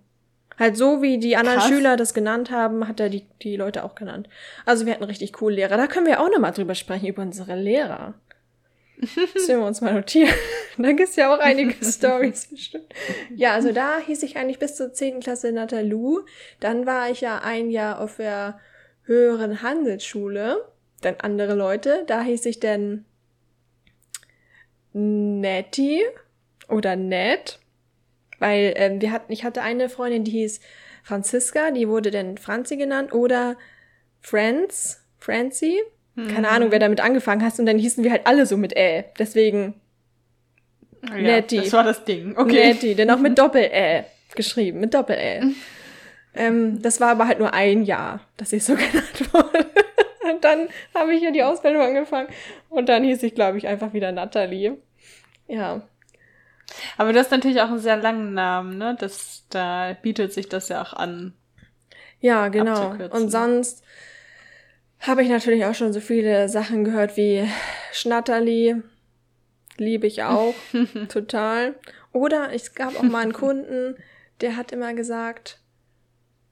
Halt 0.59 0.77
so, 0.77 1.03
wie 1.03 1.19
die 1.19 1.37
anderen 1.37 1.59
Krass. 1.59 1.69
Schüler 1.69 1.97
das 1.97 2.15
genannt 2.15 2.51
haben, 2.51 2.87
hat 2.87 3.01
er 3.01 3.09
die, 3.09 3.27
die 3.43 3.57
Leute 3.57 3.83
auch 3.83 3.95
genannt. 3.95 4.29
Also 4.67 4.87
wir 4.87 4.93
hatten 4.93 5.05
richtig 5.05 5.33
coole 5.33 5.57
Lehrer. 5.57 5.77
Da 5.77 5.87
können 5.87 6.07
wir 6.07 6.21
auch 6.21 6.31
nochmal 6.31 6.53
drüber 6.53 6.75
sprechen, 6.75 7.07
über 7.07 7.23
unsere 7.23 7.57
Lehrer. 7.57 8.15
Das 9.35 9.49
werden 9.49 9.61
wir 9.61 9.67
uns 9.67 9.81
mal 9.81 9.95
notieren. 9.95 10.35
da 10.79 10.93
gibt's 10.93 11.17
ja 11.17 11.35
auch 11.35 11.39
einige 11.39 11.75
Stories 11.85 12.49
bestimmt. 12.49 12.93
Ja, 13.35 13.55
also 13.55 13.73
da 13.73 13.99
hieß 13.99 14.23
ich 14.23 14.37
eigentlich 14.37 14.59
bis 14.59 14.77
zur 14.77 14.93
10. 14.93 15.21
Klasse 15.21 15.53
Natalu. 15.53 16.21
Dann 16.61 16.87
war 16.87 17.11
ich 17.11 17.21
ja 17.21 17.39
ein 17.39 17.71
Jahr 17.71 18.01
auf 18.01 18.17
der 18.17 18.61
höheren 19.05 19.63
Handelsschule. 19.63 20.69
Dann 21.01 21.17
andere 21.21 21.55
Leute. 21.55 22.05
Da 22.07 22.23
hieß 22.23 22.45
ich 22.47 22.61
dann 22.61 23.07
Nettie 24.93 26.03
oder 26.69 26.97
Ned. 26.97 27.59
Weil 28.39 28.75
ähm, 28.77 29.01
wir 29.01 29.13
hatten, 29.13 29.33
ich 29.33 29.45
hatte 29.45 29.63
eine 29.63 29.89
Freundin, 29.89 30.25
die 30.25 30.33
hieß 30.33 30.61
Franziska, 31.03 31.71
die 31.71 31.89
wurde 31.89 32.11
dann 32.11 32.39
Franzi 32.39 32.77
genannt. 32.77 33.13
Oder 33.13 33.57
Franz, 34.21 35.03
Francie. 35.19 35.81
Keine. 36.29 36.49
Ahnung, 36.49 36.71
wer 36.71 36.79
damit 36.79 37.01
angefangen 37.01 37.45
hat. 37.45 37.59
Und 37.59 37.67
dann 37.67 37.79
hießen 37.79 38.05
wir 38.05 38.11
halt 38.11 38.27
alle 38.27 38.47
so 38.47 38.57
mit 38.57 38.77
Ä. 38.77 39.05
Deswegen 39.19 39.75
ja, 41.03 41.17
Nettie. 41.17 41.59
Das 41.59 41.73
war 41.73 41.85
das 41.85 42.05
Ding. 42.05 42.37
Okay. 42.37 42.69
Nettie, 42.69 42.95
denn 42.95 43.11
auch 43.11 43.19
mit 43.19 43.39
Doppel-Ä 43.39 44.05
geschrieben, 44.35 44.81
mit 44.81 44.95
Doppel-Ä. 44.95 45.43
ähm, 46.35 46.83
das 46.83 47.01
war 47.01 47.11
aber 47.11 47.27
halt 47.27 47.39
nur 47.39 47.53
ein 47.53 47.83
Jahr, 47.83 48.21
dass 48.37 48.53
ich 48.53 48.65
so 48.65 48.75
genannt 48.77 49.33
wurde. 49.33 49.67
und 50.31 50.45
dann 50.45 50.69
habe 50.95 51.15
ich 51.15 51.21
hier 51.21 51.33
die 51.33 51.43
Ausbildung 51.43 51.83
angefangen. 51.83 52.29
Und 52.69 52.89
dann 52.89 53.05
hieß 53.05 53.23
ich, 53.23 53.35
glaube 53.35 53.59
ich, 53.59 53.67
einfach 53.67 53.93
wieder 53.93 54.13
Natalie. 54.13 54.77
Ja. 55.49 55.83
Aber 56.97 57.13
du 57.13 57.19
hast 57.19 57.33
natürlich 57.33 57.61
auch 57.61 57.69
einen 57.69 57.81
sehr 57.81 57.97
langen 57.97 58.33
Namen, 58.35 58.79
ne? 58.79 58.97
Das, 58.99 59.45
da 59.51 59.97
bietet 60.01 60.33
sich 60.33 60.49
das 60.49 60.69
ja 60.69 60.83
auch 60.83 60.93
an. 60.93 61.35
Ja, 62.21 62.49
genau. 62.49 62.91
Und 63.11 63.31
sonst 63.31 63.83
habe 65.01 65.23
ich 65.23 65.29
natürlich 65.29 65.65
auch 65.65 65.75
schon 65.75 65.93
so 65.93 66.01
viele 66.01 66.49
Sachen 66.49 66.85
gehört 66.85 67.17
wie 67.17 67.49
Schnatterli. 67.93 68.83
Liebe 69.77 70.07
ich 70.07 70.23
auch. 70.23 70.55
total. 71.09 71.75
Oder 72.13 72.53
es 72.53 72.75
gab 72.75 72.97
auch 72.97 73.03
mal 73.03 73.23
einen 73.23 73.33
Kunden, 73.33 73.97
der 74.41 74.57
hat 74.57 74.73
immer 74.73 74.95
gesagt, 74.95 75.61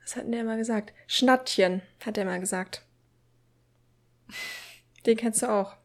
was 0.02 0.16
hat 0.16 0.24
denn 0.24 0.32
der 0.32 0.40
immer 0.42 0.56
gesagt? 0.56 0.94
Schnattchen, 1.06 1.82
hat 2.04 2.16
er 2.16 2.22
immer 2.22 2.38
gesagt. 2.38 2.82
Den 5.04 5.16
kennst 5.16 5.42
du 5.42 5.50
auch. 5.50 5.76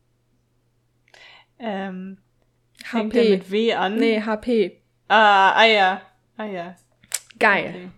Ähm, 1.60 2.18
HP. 2.92 3.30
mit 3.30 3.52
W 3.52 3.74
an? 3.74 3.98
Nee, 3.98 4.22
HP. 4.22 4.82
Ah, 5.08 5.52
ah 5.52 5.66
ja. 5.66 6.02
Ah 6.38 6.46
ja. 6.46 6.76
Geil. 7.40 7.70
Okay. 7.70 7.90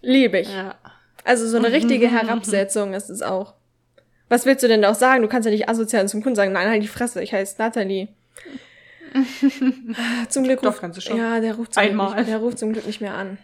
Liebe 0.00 0.40
ich. 0.40 0.52
Ja. 0.52 0.76
Also 1.24 1.48
so 1.48 1.56
eine 1.56 1.72
richtige 1.72 2.10
Herabsetzung 2.10 2.94
ist 2.94 3.10
es 3.10 3.22
auch. 3.22 3.54
Was 4.32 4.46
willst 4.46 4.62
du 4.62 4.68
denn 4.68 4.82
auch 4.86 4.94
sagen? 4.94 5.20
Du 5.20 5.28
kannst 5.28 5.44
ja 5.44 5.52
nicht 5.52 5.68
asozial 5.68 6.08
zum 6.08 6.22
Kunden 6.22 6.36
sagen, 6.36 6.52
nein, 6.52 6.66
halt 6.66 6.82
die 6.82 6.88
Fresse, 6.88 7.22
ich 7.22 7.34
heiße 7.34 7.56
Nathalie. 7.58 8.08
zum 10.30 10.44
Glück 10.44 10.62
ruft, 10.62 10.76
Doch, 10.76 10.80
kannst 10.80 10.96
du 10.96 11.02
schon. 11.02 11.18
Ja, 11.18 11.38
der 11.38 11.54
ruft, 11.54 11.74
zum 11.74 11.82
Einmal. 11.82 12.14
Glück, 12.14 12.26
der 12.26 12.38
ruft 12.38 12.58
zum 12.58 12.72
Glück 12.72 12.86
nicht 12.86 13.02
mehr 13.02 13.12
an. 13.12 13.36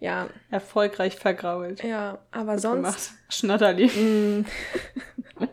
Ja. 0.00 0.28
Erfolgreich 0.50 1.14
vergrault. 1.14 1.84
Ja, 1.84 2.18
aber 2.32 2.54
Gut 2.54 2.62
sonst. 2.62 2.82
Gemacht. 2.82 3.10
Schnatterli. 3.28 3.86
Mm. 3.86 4.44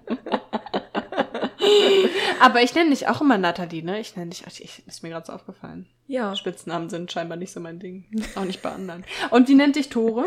aber 2.41 2.63
ich 2.63 2.73
nenne 2.73 2.89
dich 2.89 3.07
auch 3.07 3.21
immer 3.21 3.37
Nathalie, 3.37 3.83
ne? 3.83 3.99
Ich 3.99 4.15
nenne 4.15 4.31
dich, 4.31 4.43
ich, 4.47 4.81
ist 4.87 5.03
mir 5.03 5.09
gerade 5.09 5.27
so 5.27 5.33
aufgefallen. 5.33 5.85
Ja. 6.07 6.35
Spitznamen 6.35 6.89
sind 6.89 7.11
scheinbar 7.11 7.37
nicht 7.37 7.53
so 7.53 7.59
mein 7.59 7.77
Ding. 7.77 8.05
Auch 8.33 8.45
nicht 8.45 8.63
bei 8.63 8.71
anderen. 8.71 9.05
Und 9.29 9.47
wie 9.47 9.53
nennt 9.53 9.75
dich 9.75 9.89
Tore? 9.89 10.25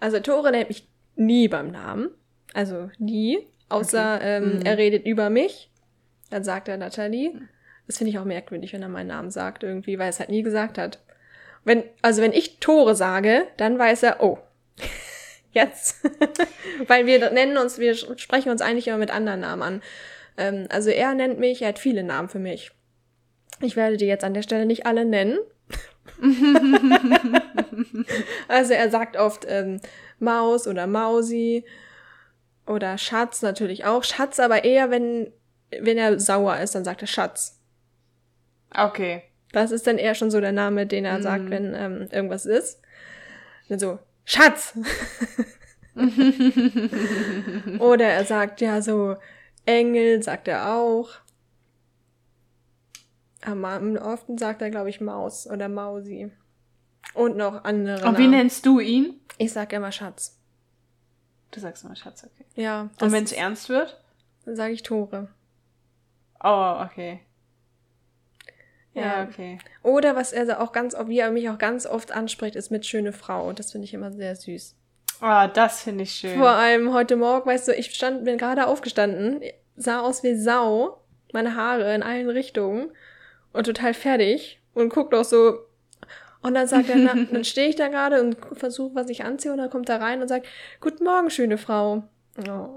Also 0.00 0.18
Tore 0.20 0.50
nennt 0.50 0.70
mich 0.70 0.88
nie 1.14 1.46
beim 1.46 1.70
Namen. 1.70 2.08
Also 2.54 2.90
nie. 2.98 3.51
Außer 3.72 4.16
okay. 4.16 4.36
ähm, 4.36 4.58
mhm. 4.58 4.62
er 4.62 4.78
redet 4.78 5.06
über 5.06 5.30
mich. 5.30 5.70
Dann 6.30 6.44
sagt 6.44 6.68
er 6.68 6.76
Nathalie. 6.76 7.32
Das 7.86 7.98
finde 7.98 8.10
ich 8.10 8.18
auch 8.18 8.24
merkwürdig, 8.24 8.72
wenn 8.72 8.82
er 8.82 8.88
meinen 8.88 9.08
Namen 9.08 9.30
sagt 9.30 9.62
irgendwie, 9.62 9.98
weil 9.98 10.06
er 10.06 10.10
es 10.10 10.20
halt 10.20 10.30
nie 10.30 10.42
gesagt 10.42 10.78
hat. 10.78 11.00
Wenn, 11.64 11.84
also 12.00 12.22
wenn 12.22 12.32
ich 12.32 12.58
Tore 12.58 12.94
sage, 12.94 13.46
dann 13.56 13.78
weiß 13.78 14.02
er, 14.02 14.22
oh, 14.22 14.38
jetzt. 15.52 16.04
weil 16.86 17.06
wir 17.06 17.30
nennen 17.30 17.56
uns, 17.56 17.78
wir 17.78 17.94
sprechen 17.94 18.50
uns 18.50 18.60
eigentlich 18.60 18.88
immer 18.88 18.98
mit 18.98 19.10
anderen 19.10 19.40
Namen 19.40 19.62
an. 19.62 19.82
Ähm, 20.36 20.66
also 20.70 20.90
er 20.90 21.14
nennt 21.14 21.38
mich, 21.38 21.62
er 21.62 21.68
hat 21.68 21.78
viele 21.78 22.02
Namen 22.02 22.28
für 22.28 22.38
mich. 22.38 22.72
Ich 23.60 23.76
werde 23.76 23.96
die 23.96 24.06
jetzt 24.06 24.24
an 24.24 24.34
der 24.34 24.42
Stelle 24.42 24.66
nicht 24.66 24.86
alle 24.86 25.04
nennen. 25.04 25.38
also 28.48 28.72
er 28.74 28.90
sagt 28.90 29.16
oft 29.16 29.46
ähm, 29.48 29.80
Maus 30.18 30.66
oder 30.66 30.86
Mausi 30.86 31.64
oder 32.66 32.98
Schatz 32.98 33.42
natürlich 33.42 33.84
auch. 33.84 34.04
Schatz 34.04 34.38
aber 34.40 34.64
eher, 34.64 34.90
wenn, 34.90 35.32
wenn 35.80 35.98
er 35.98 36.18
sauer 36.20 36.58
ist, 36.58 36.74
dann 36.74 36.84
sagt 36.84 37.02
er 37.02 37.08
Schatz. 37.08 37.60
Okay. 38.74 39.22
Das 39.52 39.70
ist 39.70 39.86
dann 39.86 39.98
eher 39.98 40.14
schon 40.14 40.30
so 40.30 40.40
der 40.40 40.52
Name, 40.52 40.86
den 40.86 41.04
er 41.04 41.18
mm. 41.18 41.22
sagt, 41.22 41.50
wenn 41.50 41.74
ähm, 41.74 42.08
irgendwas 42.10 42.46
ist. 42.46 42.80
Dann 43.68 43.78
so, 43.78 43.98
Schatz! 44.24 44.74
Oder 47.78 48.06
er 48.06 48.24
sagt 48.24 48.62
ja 48.62 48.80
so, 48.80 49.16
Engel, 49.66 50.22
sagt 50.22 50.48
er 50.48 50.74
auch. 50.74 51.10
Am 53.42 53.64
oft 53.96 54.26
sagt 54.38 54.62
er, 54.62 54.70
glaube 54.70 54.88
ich, 54.88 55.00
Maus 55.00 55.48
oder 55.50 55.68
Mausi. 55.68 56.30
Und 57.12 57.36
noch 57.36 57.64
andere. 57.64 58.06
Und 58.06 58.16
wie 58.16 58.28
nennst 58.28 58.64
du 58.64 58.78
ihn? 58.78 59.20
Ich 59.36 59.52
sag 59.52 59.72
immer 59.72 59.90
Schatz. 59.90 60.38
Du 61.52 61.60
sagst 61.60 61.84
immer 61.84 61.94
Schatz, 61.94 62.24
okay. 62.24 62.44
Ja. 62.56 62.90
Und 63.00 63.12
wenn 63.12 63.24
es 63.24 63.32
ernst 63.32 63.68
wird? 63.68 64.02
Dann 64.44 64.56
sage 64.56 64.72
ich 64.72 64.82
Tore. 64.82 65.28
Oh, 66.42 66.82
okay. 66.84 67.20
Ja, 68.94 69.02
ja, 69.02 69.22
okay. 69.24 69.58
Oder 69.82 70.16
was 70.16 70.32
er 70.32 70.60
auch 70.60 70.72
ganz, 70.72 70.96
wie 71.06 71.18
er 71.18 71.30
mich 71.30 71.48
auch 71.48 71.58
ganz 71.58 71.86
oft 71.86 72.10
anspricht, 72.12 72.56
ist 72.56 72.70
mit 72.70 72.84
schöne 72.84 73.12
Frau. 73.12 73.48
Und 73.48 73.58
das 73.58 73.72
finde 73.72 73.84
ich 73.84 73.94
immer 73.94 74.12
sehr 74.12 74.34
süß. 74.34 74.74
Ah, 75.20 75.46
oh, 75.46 75.50
das 75.52 75.82
finde 75.82 76.02
ich 76.02 76.12
schön. 76.12 76.38
Vor 76.38 76.50
allem 76.50 76.92
heute 76.92 77.16
Morgen, 77.16 77.48
weißt 77.48 77.68
du, 77.68 77.74
ich 77.74 77.94
stand, 77.94 78.24
bin 78.24 78.38
gerade 78.38 78.66
aufgestanden, 78.66 79.40
sah 79.76 80.00
aus 80.00 80.22
wie 80.22 80.34
Sau, 80.34 81.00
meine 81.32 81.54
Haare 81.54 81.94
in 81.94 82.02
allen 82.02 82.28
Richtungen 82.28 82.90
und 83.52 83.64
total 83.64 83.94
fertig 83.94 84.60
und 84.74 84.88
guckt 84.88 85.14
auch 85.14 85.24
so 85.24 85.58
und 86.42 86.54
dann 86.54 86.66
sagt 86.66 86.88
er, 86.88 86.96
na, 86.96 87.14
dann 87.30 87.44
stehe 87.44 87.68
ich 87.68 87.76
da 87.76 87.88
gerade 87.88 88.20
und 88.20 88.36
versuche, 88.52 88.94
was 88.94 89.08
ich 89.08 89.24
anziehe, 89.24 89.52
und 89.52 89.58
dann 89.58 89.70
kommt 89.70 89.88
er 89.88 90.00
rein 90.00 90.20
und 90.20 90.28
sagt, 90.28 90.46
Guten 90.80 91.04
Morgen, 91.04 91.30
schöne 91.30 91.58
Frau. 91.58 92.04
Oh. 92.48 92.68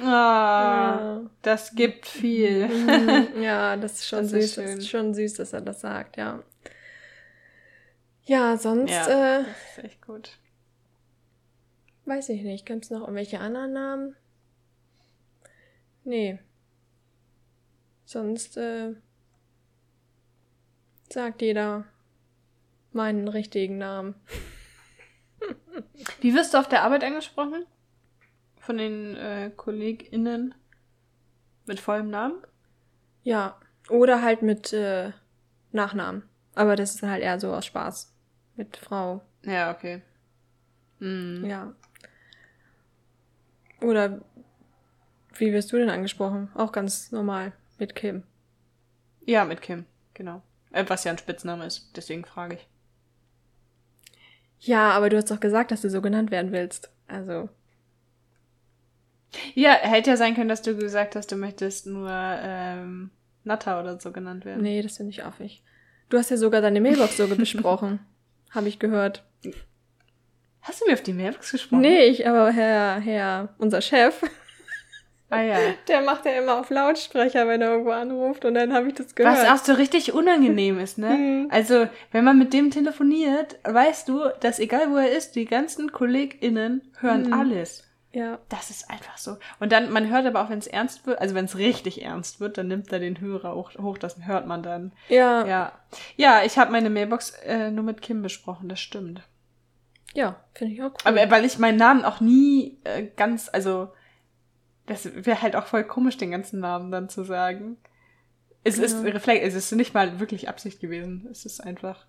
Ah, 0.00 0.04
ja. 0.04 1.30
das 1.42 1.74
gibt 1.74 2.06
viel. 2.06 2.66
Mhm. 2.66 3.42
ja, 3.42 3.76
das 3.76 3.94
ist 3.94 4.08
schon 4.08 4.20
das 4.20 4.30
süß. 4.30 4.44
Ist 4.44 4.58
das 4.58 4.74
ist 4.76 4.88
schon 4.88 5.14
süß, 5.14 5.34
dass 5.34 5.52
er 5.52 5.60
das 5.60 5.80
sagt, 5.82 6.16
ja. 6.16 6.42
Ja, 8.24 8.56
sonst. 8.56 8.90
Ja, 8.90 9.40
äh, 9.40 9.44
das 9.44 9.78
ist 9.78 9.84
echt 9.84 10.06
gut. 10.06 10.38
Weiß 12.04 12.30
ich 12.30 12.42
nicht. 12.42 12.66
Gibt 12.66 12.84
es 12.84 12.90
noch 12.90 13.02
irgendwelche 13.02 13.40
anderen 13.40 13.72
Namen? 13.72 14.16
Nee. 16.04 16.38
Sonst 18.04 18.56
äh, 18.56 18.94
sagt 21.10 21.42
jeder 21.42 21.84
meinen 22.94 23.28
richtigen 23.28 23.78
Namen. 23.78 24.14
Wie 26.20 26.34
wirst 26.34 26.54
du 26.54 26.58
auf 26.58 26.68
der 26.68 26.82
Arbeit 26.82 27.04
angesprochen? 27.04 27.66
Von 28.60 28.78
den 28.78 29.16
äh, 29.16 29.50
KollegInnen 29.56 30.54
mit 31.66 31.80
vollem 31.80 32.10
Namen? 32.10 32.42
Ja, 33.22 33.58
oder 33.88 34.22
halt 34.22 34.42
mit 34.42 34.72
äh, 34.72 35.12
Nachnamen. 35.72 36.22
Aber 36.54 36.76
das 36.76 36.94
ist 36.94 37.02
halt 37.02 37.22
eher 37.22 37.40
so 37.40 37.52
aus 37.52 37.66
Spaß. 37.66 38.12
Mit 38.56 38.76
Frau. 38.76 39.22
Ja, 39.42 39.72
okay. 39.72 40.02
Mhm. 40.98 41.44
Ja. 41.44 41.74
Oder 43.80 44.20
wie 45.34 45.52
wirst 45.52 45.72
du 45.72 45.76
denn 45.76 45.90
angesprochen? 45.90 46.50
Auch 46.54 46.72
ganz 46.72 47.10
normal 47.10 47.52
mit 47.78 47.94
Kim. 47.94 48.22
Ja, 49.24 49.44
mit 49.44 49.62
Kim, 49.62 49.86
genau. 50.14 50.42
Äh, 50.72 50.84
was 50.88 51.04
ja 51.04 51.12
ein 51.12 51.18
Spitzname 51.18 51.66
ist, 51.66 51.96
deswegen 51.96 52.24
frage 52.24 52.56
ich. 52.56 52.68
Ja, 54.64 54.90
aber 54.90 55.08
du 55.08 55.16
hast 55.16 55.30
doch 55.30 55.40
gesagt, 55.40 55.72
dass 55.72 55.82
du 55.82 55.90
so 55.90 56.00
genannt 56.00 56.30
werden 56.30 56.52
willst. 56.52 56.90
Also. 57.08 57.48
Ja, 59.54 59.72
hätte 59.72 60.10
ja 60.10 60.16
sein 60.16 60.34
können, 60.34 60.48
dass 60.48 60.62
du 60.62 60.76
gesagt 60.76 61.16
hast, 61.16 61.32
du 61.32 61.36
möchtest 61.36 61.86
nur 61.86 62.10
ähm, 62.10 63.10
Natter 63.44 63.80
oder 63.80 63.98
so 63.98 64.12
genannt 64.12 64.44
werden. 64.44 64.62
Nee, 64.62 64.82
das 64.82 64.98
finde 64.98 65.10
ich 65.10 65.24
affig. 65.24 65.62
Du 66.10 66.18
hast 66.18 66.30
ja 66.30 66.36
sogar 66.36 66.60
deine 66.60 66.80
Mailbox 66.80 67.16
so 67.16 67.26
besprochen. 67.36 68.00
Habe 68.50 68.68
ich 68.68 68.78
gehört. 68.78 69.24
Hast 70.60 70.80
du 70.80 70.86
mir 70.86 70.92
auf 70.92 71.02
die 71.02 71.14
Mailbox 71.14 71.50
gesprochen? 71.50 71.80
Nee, 71.80 72.04
ich, 72.04 72.28
aber 72.28 72.52
Herr, 72.52 73.00
Herr, 73.00 73.54
unser 73.58 73.80
Chef. 73.80 74.22
Ah 75.32 75.40
ja. 75.42 75.56
Der 75.88 76.02
macht 76.02 76.26
ja 76.26 76.32
immer 76.32 76.60
auf 76.60 76.68
Lautsprecher, 76.68 77.48
wenn 77.48 77.62
er 77.62 77.70
irgendwo 77.70 77.90
anruft 77.90 78.44
und 78.44 78.52
dann 78.54 78.74
habe 78.74 78.88
ich 78.88 78.94
das 78.94 79.14
gehört. 79.14 79.38
Was 79.38 79.48
auch 79.48 79.64
so 79.64 79.72
richtig 79.72 80.12
unangenehm 80.12 80.78
ist, 80.78 80.98
ne? 80.98 81.08
Mhm. 81.08 81.48
also, 81.50 81.88
wenn 82.10 82.24
man 82.24 82.38
mit 82.38 82.52
dem 82.52 82.70
telefoniert, 82.70 83.58
weißt 83.64 84.08
du, 84.08 84.20
dass 84.40 84.58
egal 84.58 84.90
wo 84.90 84.96
er 84.96 85.10
ist, 85.10 85.34
die 85.34 85.46
ganzen 85.46 85.90
KollegInnen 85.90 86.82
hören 87.00 87.28
mhm. 87.28 87.32
alles. 87.32 87.84
Ja. 88.12 88.38
Das 88.50 88.68
ist 88.68 88.90
einfach 88.90 89.16
so. 89.16 89.38
Und 89.58 89.72
dann, 89.72 89.90
man 89.90 90.10
hört 90.10 90.26
aber 90.26 90.42
auch, 90.42 90.50
wenn 90.50 90.58
es 90.58 90.66
ernst 90.66 91.06
wird, 91.06 91.18
also 91.18 91.34
wenn 91.34 91.46
es 91.46 91.56
richtig 91.56 92.04
ernst 92.04 92.40
wird, 92.40 92.58
dann 92.58 92.68
nimmt 92.68 92.92
er 92.92 92.98
den 92.98 93.18
Hörer 93.20 93.54
hoch, 93.54 93.70
hoch 93.80 93.96
das 93.96 94.16
hört 94.26 94.46
man 94.46 94.62
dann. 94.62 94.92
Ja. 95.08 95.46
Ja, 95.46 95.72
ja 96.16 96.42
ich 96.44 96.58
habe 96.58 96.72
meine 96.72 96.90
Mailbox 96.90 97.30
äh, 97.44 97.70
nur 97.70 97.84
mit 97.84 98.02
Kim 98.02 98.20
besprochen, 98.20 98.68
das 98.68 98.80
stimmt. 98.80 99.22
Ja, 100.12 100.36
finde 100.52 100.74
ich 100.74 100.82
auch 100.82 100.90
cool. 100.90 100.98
Aber 101.04 101.30
weil 101.30 101.46
ich 101.46 101.58
meinen 101.58 101.78
Namen 101.78 102.04
auch 102.04 102.20
nie 102.20 102.78
äh, 102.84 103.06
ganz, 103.16 103.48
also 103.50 103.88
das 104.86 105.08
wäre 105.24 105.42
halt 105.42 105.56
auch 105.56 105.66
voll 105.66 105.84
komisch, 105.84 106.16
den 106.16 106.30
ganzen 106.30 106.60
Namen 106.60 106.90
dann 106.90 107.08
zu 107.08 107.24
sagen. 107.24 107.76
Es 108.64 108.78
ja. 108.78 108.84
ist 108.84 109.02
Reflex, 109.04 109.44
es 109.46 109.54
ist 109.54 109.72
nicht 109.72 109.94
mal 109.94 110.20
wirklich 110.20 110.48
Absicht 110.48 110.80
gewesen. 110.80 111.28
Es 111.30 111.44
ist 111.44 111.60
einfach. 111.60 112.06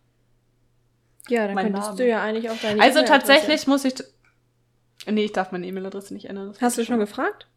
Ja, 1.29 1.47
dann 1.47 1.55
könntest 1.55 1.87
Name. 1.87 1.97
du 1.97 2.07
ja 2.07 2.21
eigentlich 2.21 2.49
auch 2.49 2.57
deine 2.61 2.81
Also 2.81 3.03
tatsächlich 3.03 3.65
muss 3.67 3.85
ich 3.85 3.95
Nee, 5.05 5.25
ich 5.25 5.33
darf 5.33 5.51
meine 5.51 5.67
E-Mail-Adresse 5.67 6.13
nicht 6.13 6.25
ändern. 6.25 6.53
Hast 6.61 6.77
du 6.77 6.85
schon 6.85 6.99
gefragt? 6.99 7.47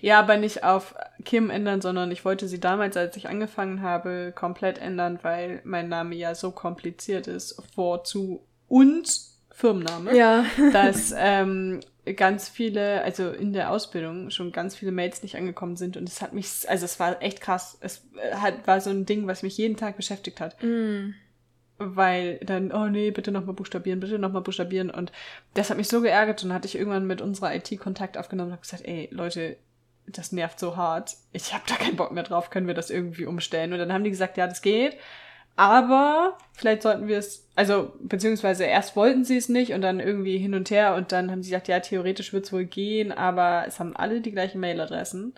Ja, 0.00 0.20
aber 0.20 0.36
nicht 0.36 0.62
auf 0.62 0.94
Kim 1.24 1.50
ändern, 1.50 1.80
sondern 1.80 2.10
ich 2.10 2.24
wollte 2.24 2.48
sie 2.48 2.60
damals, 2.60 2.96
als 2.96 3.16
ich 3.16 3.28
angefangen 3.28 3.82
habe, 3.82 4.32
komplett 4.34 4.78
ändern, 4.78 5.18
weil 5.22 5.60
mein 5.64 5.88
Name 5.88 6.14
ja 6.14 6.34
so 6.34 6.50
kompliziert 6.50 7.26
ist, 7.26 7.60
vor 7.74 8.04
zu 8.04 8.46
und 8.68 9.33
Firmenname, 9.54 10.16
ja. 10.16 10.44
dass 10.72 11.14
ähm, 11.16 11.80
ganz 12.16 12.48
viele, 12.48 13.02
also 13.02 13.30
in 13.30 13.52
der 13.52 13.70
Ausbildung 13.70 14.30
schon 14.30 14.52
ganz 14.52 14.76
viele 14.76 14.92
Mails 14.92 15.22
nicht 15.22 15.36
angekommen 15.36 15.76
sind 15.76 15.96
und 15.96 16.08
es 16.08 16.20
hat 16.20 16.32
mich, 16.32 16.68
also 16.68 16.84
es 16.84 17.00
war 17.00 17.22
echt 17.22 17.40
krass. 17.40 17.78
Es 17.80 18.02
hat, 18.32 18.66
war 18.66 18.80
so 18.80 18.90
ein 18.90 19.06
Ding, 19.06 19.26
was 19.26 19.42
mich 19.42 19.56
jeden 19.56 19.76
Tag 19.76 19.96
beschäftigt 19.96 20.40
hat. 20.40 20.62
Mm 20.62 21.14
weil 21.78 22.38
dann, 22.38 22.72
oh 22.72 22.86
nee, 22.86 23.10
bitte 23.10 23.32
nochmal 23.32 23.54
buchstabieren, 23.54 24.00
bitte 24.00 24.18
nochmal 24.18 24.42
buchstabieren. 24.42 24.90
Und 24.90 25.12
das 25.54 25.70
hat 25.70 25.76
mich 25.76 25.88
so 25.88 26.00
geärgert 26.00 26.42
und 26.42 26.50
dann 26.50 26.56
hatte 26.56 26.68
ich 26.68 26.76
irgendwann 26.76 27.06
mit 27.06 27.20
unserer 27.20 27.54
IT 27.54 27.78
Kontakt 27.78 28.16
aufgenommen 28.16 28.48
und 28.48 28.52
habe 28.52 28.62
gesagt, 28.62 28.84
ey, 28.86 29.08
Leute, 29.10 29.56
das 30.06 30.32
nervt 30.32 30.58
so 30.58 30.76
hart. 30.76 31.16
Ich 31.32 31.52
habe 31.52 31.64
da 31.66 31.74
keinen 31.76 31.96
Bock 31.96 32.12
mehr 32.12 32.22
drauf, 32.22 32.50
können 32.50 32.66
wir 32.66 32.74
das 32.74 32.90
irgendwie 32.90 33.26
umstellen? 33.26 33.72
Und 33.72 33.78
dann 33.78 33.92
haben 33.92 34.04
die 34.04 34.10
gesagt, 34.10 34.36
ja, 34.36 34.46
das 34.46 34.62
geht. 34.62 34.96
Aber 35.56 36.36
vielleicht 36.52 36.82
sollten 36.82 37.06
wir 37.06 37.18
es, 37.18 37.48
also 37.54 37.92
beziehungsweise 38.00 38.64
erst 38.64 38.96
wollten 38.96 39.24
sie 39.24 39.36
es 39.36 39.48
nicht 39.48 39.72
und 39.72 39.82
dann 39.82 40.00
irgendwie 40.00 40.38
hin 40.38 40.54
und 40.54 40.70
her 40.70 40.94
und 40.94 41.12
dann 41.12 41.30
haben 41.30 41.42
sie 41.42 41.50
gesagt, 41.50 41.68
ja, 41.68 41.80
theoretisch 41.80 42.32
wird 42.32 42.46
es 42.46 42.52
wohl 42.52 42.64
gehen, 42.64 43.12
aber 43.12 43.64
es 43.66 43.78
haben 43.78 43.94
alle 43.94 44.20
die 44.20 44.32
gleichen 44.32 44.60
Mailadressen. 44.60 45.34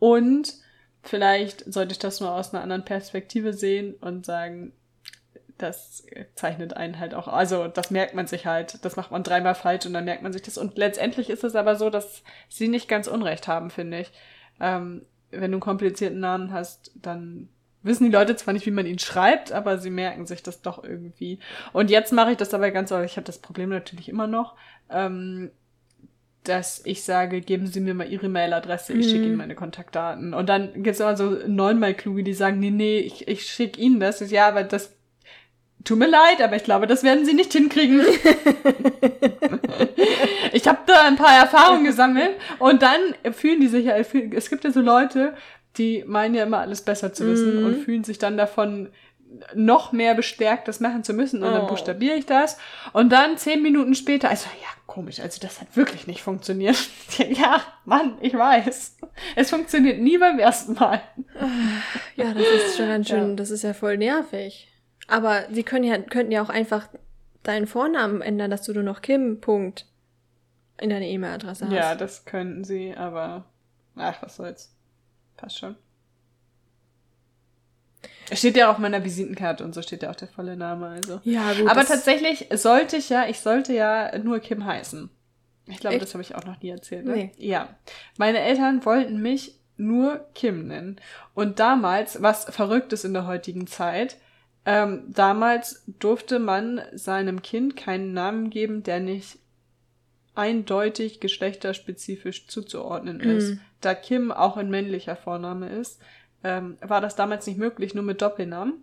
Und 0.00 0.54
vielleicht 1.02 1.72
sollte 1.72 1.92
ich 1.92 1.98
das 2.00 2.20
nur 2.20 2.32
aus 2.32 2.52
einer 2.52 2.62
anderen 2.62 2.84
Perspektive 2.84 3.52
sehen 3.52 3.94
und 4.00 4.26
sagen, 4.26 4.72
das 5.58 6.04
zeichnet 6.34 6.76
einen 6.76 6.98
halt 6.98 7.14
auch, 7.14 7.28
also 7.28 7.68
das 7.68 7.92
merkt 7.92 8.14
man 8.14 8.26
sich 8.26 8.46
halt, 8.46 8.84
das 8.84 8.96
macht 8.96 9.12
man 9.12 9.22
dreimal 9.22 9.54
falsch 9.54 9.86
und 9.86 9.92
dann 9.92 10.04
merkt 10.04 10.22
man 10.22 10.32
sich 10.32 10.42
das. 10.42 10.58
Und 10.58 10.76
letztendlich 10.76 11.30
ist 11.30 11.44
es 11.44 11.54
aber 11.54 11.76
so, 11.76 11.88
dass 11.88 12.24
sie 12.48 12.66
nicht 12.66 12.88
ganz 12.88 13.06
Unrecht 13.06 13.46
haben, 13.46 13.70
finde 13.70 14.00
ich. 14.00 14.12
Ähm, 14.60 15.06
wenn 15.30 15.52
du 15.52 15.56
einen 15.56 15.60
komplizierten 15.60 16.18
Namen 16.18 16.52
hast, 16.52 16.90
dann 16.94 17.48
wissen 17.82 18.04
die 18.04 18.10
Leute 18.10 18.36
zwar 18.36 18.54
nicht, 18.54 18.66
wie 18.66 18.70
man 18.70 18.86
ihn 18.86 18.98
schreibt, 18.98 19.52
aber 19.52 19.78
sie 19.78 19.90
merken 19.90 20.26
sich 20.26 20.42
das 20.42 20.62
doch 20.62 20.82
irgendwie. 20.82 21.38
Und 21.72 21.90
jetzt 21.90 22.12
mache 22.12 22.32
ich 22.32 22.36
das 22.36 22.54
aber 22.54 22.70
ganz, 22.70 22.90
ich 22.90 23.16
habe 23.16 23.26
das 23.26 23.38
Problem 23.38 23.70
natürlich 23.70 24.08
immer 24.08 24.26
noch, 24.26 24.54
ähm, 24.90 25.50
dass 26.44 26.82
ich 26.84 27.04
sage, 27.04 27.40
geben 27.40 27.66
Sie 27.66 27.80
mir 27.80 27.94
mal 27.94 28.08
Ihre 28.08 28.28
Mailadresse, 28.28 28.94
ich 28.94 29.06
mhm. 29.06 29.10
schicke 29.10 29.24
Ihnen 29.26 29.36
meine 29.36 29.54
Kontaktdaten. 29.54 30.34
Und 30.34 30.48
dann 30.48 30.72
gibt 30.74 30.88
es 30.88 31.00
immer 31.00 31.16
so 31.16 31.38
neunmal 31.46 31.94
Kluge, 31.94 32.24
die 32.24 32.34
sagen, 32.34 32.58
nee, 32.58 32.70
nee, 32.70 32.98
ich, 32.98 33.28
ich 33.28 33.46
schicke 33.46 33.80
Ihnen 33.80 34.00
das. 34.00 34.28
Ja, 34.30 34.48
aber 34.48 34.64
das 34.64 34.96
Tut 35.84 35.98
mir 35.98 36.06
leid, 36.06 36.40
aber 36.40 36.54
ich 36.54 36.64
glaube, 36.64 36.86
das 36.86 37.02
werden 37.02 37.24
sie 37.24 37.34
nicht 37.34 37.52
hinkriegen. 37.52 38.00
ich 40.52 40.68
habe 40.68 40.78
da 40.86 41.02
ein 41.02 41.16
paar 41.16 41.36
Erfahrungen 41.36 41.84
gesammelt 41.84 42.30
und 42.60 42.82
dann 42.82 43.00
fühlen 43.32 43.60
die 43.60 43.66
sich 43.66 43.86
ja, 43.86 43.96
es 43.96 44.48
gibt 44.48 44.62
ja 44.64 44.70
so 44.70 44.80
Leute, 44.80 45.34
die 45.78 46.04
meinen 46.06 46.34
ja 46.34 46.44
immer 46.44 46.58
alles 46.58 46.82
besser 46.82 47.12
zu 47.12 47.26
wissen 47.26 47.60
mhm. 47.60 47.66
und 47.66 47.84
fühlen 47.84 48.04
sich 48.04 48.18
dann 48.18 48.36
davon 48.36 48.90
noch 49.54 49.92
mehr 49.92 50.14
bestärkt, 50.14 50.68
das 50.68 50.80
machen 50.80 51.04
zu 51.04 51.14
müssen. 51.14 51.42
Und 51.42 51.50
oh. 51.50 51.52
dann 51.52 51.66
buchstabiere 51.66 52.16
ich 52.16 52.26
das. 52.26 52.58
Und 52.92 53.10
dann 53.10 53.38
zehn 53.38 53.62
Minuten 53.62 53.94
später, 53.94 54.28
also 54.28 54.46
ja, 54.60 54.68
komisch, 54.86 55.20
also 55.20 55.40
das 55.40 55.60
hat 55.60 55.74
wirklich 55.76 56.06
nicht 56.06 56.22
funktioniert. 56.22 56.76
ja, 57.30 57.62
Mann, 57.84 58.18
ich 58.20 58.34
weiß. 58.34 58.98
Es 59.36 59.50
funktioniert 59.50 60.00
nie 60.00 60.18
beim 60.18 60.38
ersten 60.38 60.74
Mal. 60.74 61.02
Ja, 62.16 62.34
das 62.34 62.42
ist 62.42 62.76
schon 62.76 62.88
ganz 62.88 63.08
schön, 63.08 63.30
ja. 63.30 63.36
das 63.36 63.50
ist 63.50 63.62
ja 63.62 63.74
voll 63.74 63.96
nervig. 63.96 64.68
Aber 65.08 65.44
sie 65.50 65.62
können 65.62 65.84
ja, 65.84 65.98
könnten 65.98 66.32
ja 66.32 66.42
auch 66.42 66.50
einfach 66.50 66.88
deinen 67.42 67.66
Vornamen 67.66 68.22
ändern, 68.22 68.50
dass 68.50 68.62
du 68.62 68.72
nur 68.72 68.82
noch 68.82 69.02
Kim. 69.02 69.40
Punkt 69.40 69.86
in 70.78 70.90
deine 70.90 71.08
E-Mail-Adresse 71.08 71.66
hast. 71.66 71.72
Ja, 71.72 71.94
das 71.94 72.24
könnten 72.24 72.64
sie, 72.64 72.94
aber 72.96 73.44
ach, 73.96 74.22
was 74.22 74.36
soll's. 74.36 74.74
Passt 75.42 75.58
schon. 75.58 75.74
Es 78.30 78.38
steht 78.38 78.56
ja 78.56 78.70
auf 78.70 78.78
meiner 78.78 79.04
Visitenkarte 79.04 79.64
und 79.64 79.74
so 79.74 79.82
steht 79.82 80.04
ja 80.04 80.10
auch 80.10 80.16
der 80.16 80.28
volle 80.28 80.56
Name, 80.56 80.86
also. 80.86 81.20
Ja, 81.24 81.52
gut. 81.52 81.68
Aber 81.68 81.84
tatsächlich 81.84 82.46
sollte 82.52 82.96
ich 82.96 83.08
ja, 83.08 83.26
ich 83.28 83.40
sollte 83.40 83.74
ja 83.74 84.16
nur 84.18 84.38
Kim 84.38 84.64
heißen. 84.64 85.10
Ich 85.66 85.78
glaube, 85.78 85.98
das 85.98 86.14
habe 86.14 86.22
ich 86.22 86.36
auch 86.36 86.44
noch 86.44 86.60
nie 86.62 86.70
erzählt. 86.70 87.04
Ne? 87.04 87.12
Nee. 87.12 87.32
Ja. 87.36 87.76
Meine 88.18 88.38
Eltern 88.38 88.84
wollten 88.84 89.20
mich 89.20 89.58
nur 89.76 90.24
Kim 90.34 90.68
nennen. 90.68 91.00
Und 91.34 91.58
damals, 91.58 92.22
was 92.22 92.44
verrückt 92.44 92.92
ist 92.92 93.04
in 93.04 93.12
der 93.12 93.26
heutigen 93.26 93.66
Zeit, 93.66 94.16
ähm, 94.64 95.04
damals 95.08 95.84
durfte 95.98 96.38
man 96.38 96.80
seinem 96.92 97.42
Kind 97.42 97.76
keinen 97.76 98.12
Namen 98.12 98.50
geben, 98.50 98.84
der 98.84 99.00
nicht 99.00 99.40
eindeutig 100.34 101.18
geschlechterspezifisch 101.20 102.46
zuzuordnen 102.46 103.18
mhm. 103.18 103.30
ist. 103.30 103.58
Da 103.82 103.94
Kim 103.94 104.32
auch 104.32 104.56
ein 104.56 104.70
männlicher 104.70 105.16
Vorname 105.16 105.68
ist, 105.68 106.00
ähm, 106.44 106.78
war 106.80 107.00
das 107.00 107.14
damals 107.14 107.46
nicht 107.46 107.58
möglich, 107.58 107.94
nur 107.94 108.04
mit 108.04 108.22
Doppelnamen. 108.22 108.82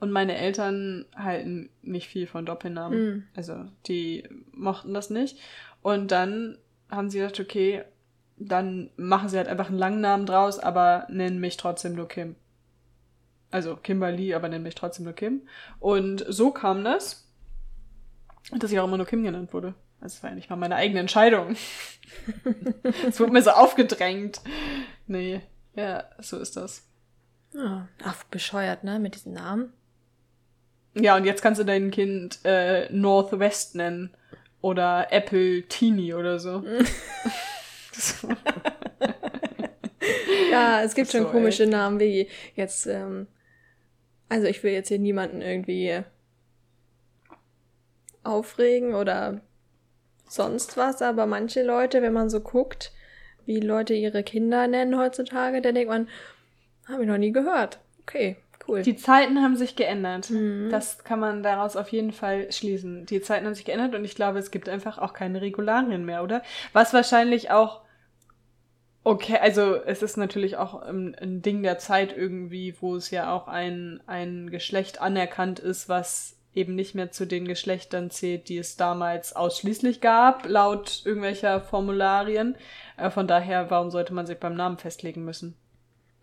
Und 0.00 0.10
meine 0.10 0.36
Eltern 0.36 1.04
halten 1.14 1.70
nicht 1.82 2.08
viel 2.08 2.26
von 2.26 2.44
Doppelnamen. 2.44 2.98
Mhm. 2.98 3.24
Also 3.36 3.66
die 3.86 4.28
mochten 4.52 4.94
das 4.94 5.10
nicht. 5.10 5.38
Und 5.82 6.10
dann 6.10 6.58
haben 6.90 7.10
sie 7.10 7.18
gesagt, 7.18 7.40
okay, 7.40 7.84
dann 8.36 8.90
machen 8.96 9.28
sie 9.28 9.36
halt 9.36 9.48
einfach 9.48 9.68
einen 9.68 9.78
langen 9.78 10.00
Namen 10.00 10.26
draus, 10.26 10.58
aber 10.58 11.06
nennen 11.08 11.38
mich 11.38 11.56
trotzdem 11.56 11.94
nur 11.94 12.08
Kim. 12.08 12.34
Also 13.50 13.76
Kimberly, 13.76 14.34
aber 14.34 14.48
nennt 14.48 14.64
mich 14.64 14.74
trotzdem 14.74 15.04
nur 15.04 15.14
Kim. 15.14 15.42
Und 15.78 16.24
so 16.28 16.50
kam 16.50 16.82
das, 16.84 17.28
dass 18.50 18.72
ich 18.72 18.80
auch 18.80 18.88
immer 18.88 18.96
nur 18.96 19.06
Kim 19.06 19.22
genannt 19.22 19.52
wurde. 19.52 19.74
Das 20.02 20.22
war 20.22 20.30
ja 20.30 20.36
nicht 20.36 20.50
mal 20.50 20.56
meine 20.56 20.76
eigene 20.76 21.00
Entscheidung. 21.00 21.56
Es 23.08 23.18
wurde 23.18 23.32
mir 23.32 23.42
so 23.42 23.50
aufgedrängt. 23.50 24.42
Nee, 25.06 25.40
ja, 25.74 26.04
so 26.18 26.38
ist 26.38 26.56
das. 26.56 26.86
Ja, 27.54 27.88
ach, 28.04 28.24
bescheuert, 28.24 28.84
ne, 28.84 28.98
mit 28.98 29.14
diesen 29.14 29.32
Namen. 29.32 29.72
Ja, 30.94 31.16
und 31.16 31.24
jetzt 31.24 31.40
kannst 31.40 31.60
du 31.60 31.64
dein 31.64 31.90
Kind 31.90 32.40
äh, 32.44 32.92
Northwest 32.92 33.76
nennen. 33.76 34.14
Oder 34.60 35.10
Apple 35.10 35.62
Teeny 35.62 36.14
oder 36.14 36.38
so. 36.38 36.62
ja, 40.50 40.82
es 40.82 40.94
gibt 40.94 41.08
so, 41.08 41.18
schon 41.18 41.28
komische 41.30 41.64
ey. 41.64 41.70
Namen 41.70 41.98
wie 41.98 42.28
jetzt 42.54 42.86
ähm, 42.86 43.26
also 44.32 44.46
ich 44.46 44.62
will 44.62 44.72
jetzt 44.72 44.88
hier 44.88 44.98
niemanden 44.98 45.42
irgendwie 45.42 46.02
aufregen 48.22 48.94
oder 48.94 49.42
sonst 50.32 50.76
was, 50.76 51.02
aber 51.02 51.26
manche 51.26 51.62
Leute, 51.62 52.02
wenn 52.02 52.12
man 52.12 52.30
so 52.30 52.40
guckt, 52.40 52.92
wie 53.44 53.60
Leute 53.60 53.94
ihre 53.94 54.22
Kinder 54.22 54.66
nennen 54.66 54.98
heutzutage, 54.98 55.60
dann 55.60 55.74
denkt 55.74 55.90
man, 55.90 56.08
habe 56.88 57.02
ich 57.02 57.08
noch 57.08 57.18
nie 57.18 57.32
gehört. 57.32 57.80
Okay, 58.02 58.36
cool. 58.68 58.82
Die 58.82 58.96
Zeiten 58.96 59.42
haben 59.42 59.56
sich 59.56 59.76
geändert. 59.76 60.30
Mhm. 60.30 60.68
Das 60.70 61.04
kann 61.04 61.20
man 61.20 61.42
daraus 61.42 61.76
auf 61.76 61.88
jeden 61.88 62.12
Fall 62.12 62.50
schließen. 62.52 63.06
Die 63.06 63.20
Zeiten 63.20 63.46
haben 63.46 63.54
sich 63.54 63.64
geändert 63.64 63.94
und 63.94 64.04
ich 64.04 64.14
glaube, 64.14 64.38
es 64.38 64.50
gibt 64.50 64.68
einfach 64.68 64.98
auch 64.98 65.12
keine 65.12 65.40
Regularien 65.40 66.04
mehr, 66.04 66.22
oder? 66.22 66.42
Was 66.72 66.92
wahrscheinlich 66.92 67.50
auch 67.50 67.82
Okay, 69.04 69.36
also 69.38 69.74
es 69.74 70.00
ist 70.00 70.16
natürlich 70.16 70.56
auch 70.56 70.80
ein, 70.80 71.16
ein, 71.16 71.42
Ding 71.42 71.64
der 71.64 71.78
Zeit 71.78 72.16
irgendwie, 72.16 72.76
wo 72.80 72.94
es 72.94 73.10
ja 73.10 73.32
auch 73.32 73.48
ein, 73.48 74.00
ein 74.06 74.48
Geschlecht 74.48 75.00
anerkannt 75.00 75.58
ist, 75.58 75.88
was 75.88 76.36
eben 76.54 76.74
nicht 76.74 76.94
mehr 76.94 77.10
zu 77.10 77.26
den 77.26 77.46
Geschlechtern 77.46 78.10
zählt, 78.10 78.48
die 78.48 78.58
es 78.58 78.76
damals 78.76 79.34
ausschließlich 79.34 80.00
gab, 80.00 80.48
laut 80.48 81.02
irgendwelcher 81.04 81.60
Formularien. 81.60 82.56
Äh, 82.96 83.10
von 83.10 83.26
daher, 83.26 83.70
warum 83.70 83.90
sollte 83.90 84.12
man 84.12 84.26
sich 84.26 84.38
beim 84.38 84.54
Namen 84.54 84.78
festlegen 84.78 85.24
müssen? 85.24 85.56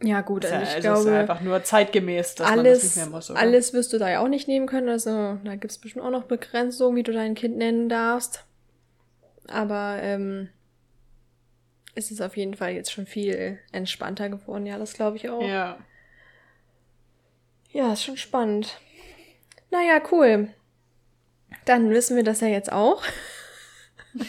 Ja, 0.01 0.21
gut, 0.21 0.45
also, 0.45 0.55
ich 0.55 0.69
also 0.69 0.79
glaube. 0.79 0.99
Es 0.99 1.05
ist 1.05 1.11
einfach 1.11 1.41
nur 1.41 1.63
zeitgemäß, 1.63 2.35
dass 2.35 2.47
alles, 2.47 2.55
man 2.55 2.65
das 2.65 2.83
nicht 2.83 2.95
mehr 2.95 3.05
muss. 3.07 3.31
Oder? 3.31 3.39
Alles 3.39 3.73
wirst 3.73 3.91
du 3.91 3.97
da 3.97 4.09
ja 4.09 4.19
auch 4.21 4.29
nicht 4.29 4.47
nehmen 4.47 4.67
können. 4.67 4.87
Also, 4.87 5.37
da 5.43 5.55
gibt 5.55 5.71
es 5.71 5.77
bestimmt 5.77 6.05
auch 6.05 6.11
noch 6.11 6.23
Begrenzungen, 6.23 6.95
wie 6.95 7.03
du 7.03 7.11
dein 7.11 7.35
Kind 7.35 7.57
nennen 7.57 7.89
darfst. 7.89 8.45
Aber 9.47 9.97
ähm, 10.01 10.49
ist 11.95 12.11
es 12.11 12.21
auf 12.21 12.37
jeden 12.37 12.53
Fall 12.53 12.71
jetzt 12.71 12.91
schon 12.91 13.07
viel 13.07 13.59
entspannter 13.71 14.29
geworden. 14.29 14.65
Ja, 14.65 14.77
das 14.77 14.93
glaube 14.93 15.17
ich 15.17 15.29
auch. 15.29 15.41
Ja. 15.41 15.77
Ja, 17.71 17.93
ist 17.93 18.03
schon 18.03 18.17
spannend. 18.17 18.79
Naja, 19.71 20.01
cool. 20.11 20.49
Dann 21.65 21.89
wissen 21.89 22.15
wir 22.15 22.23
das 22.23 22.41
ja 22.41 22.47
jetzt 22.47 22.71
auch. 22.71 23.03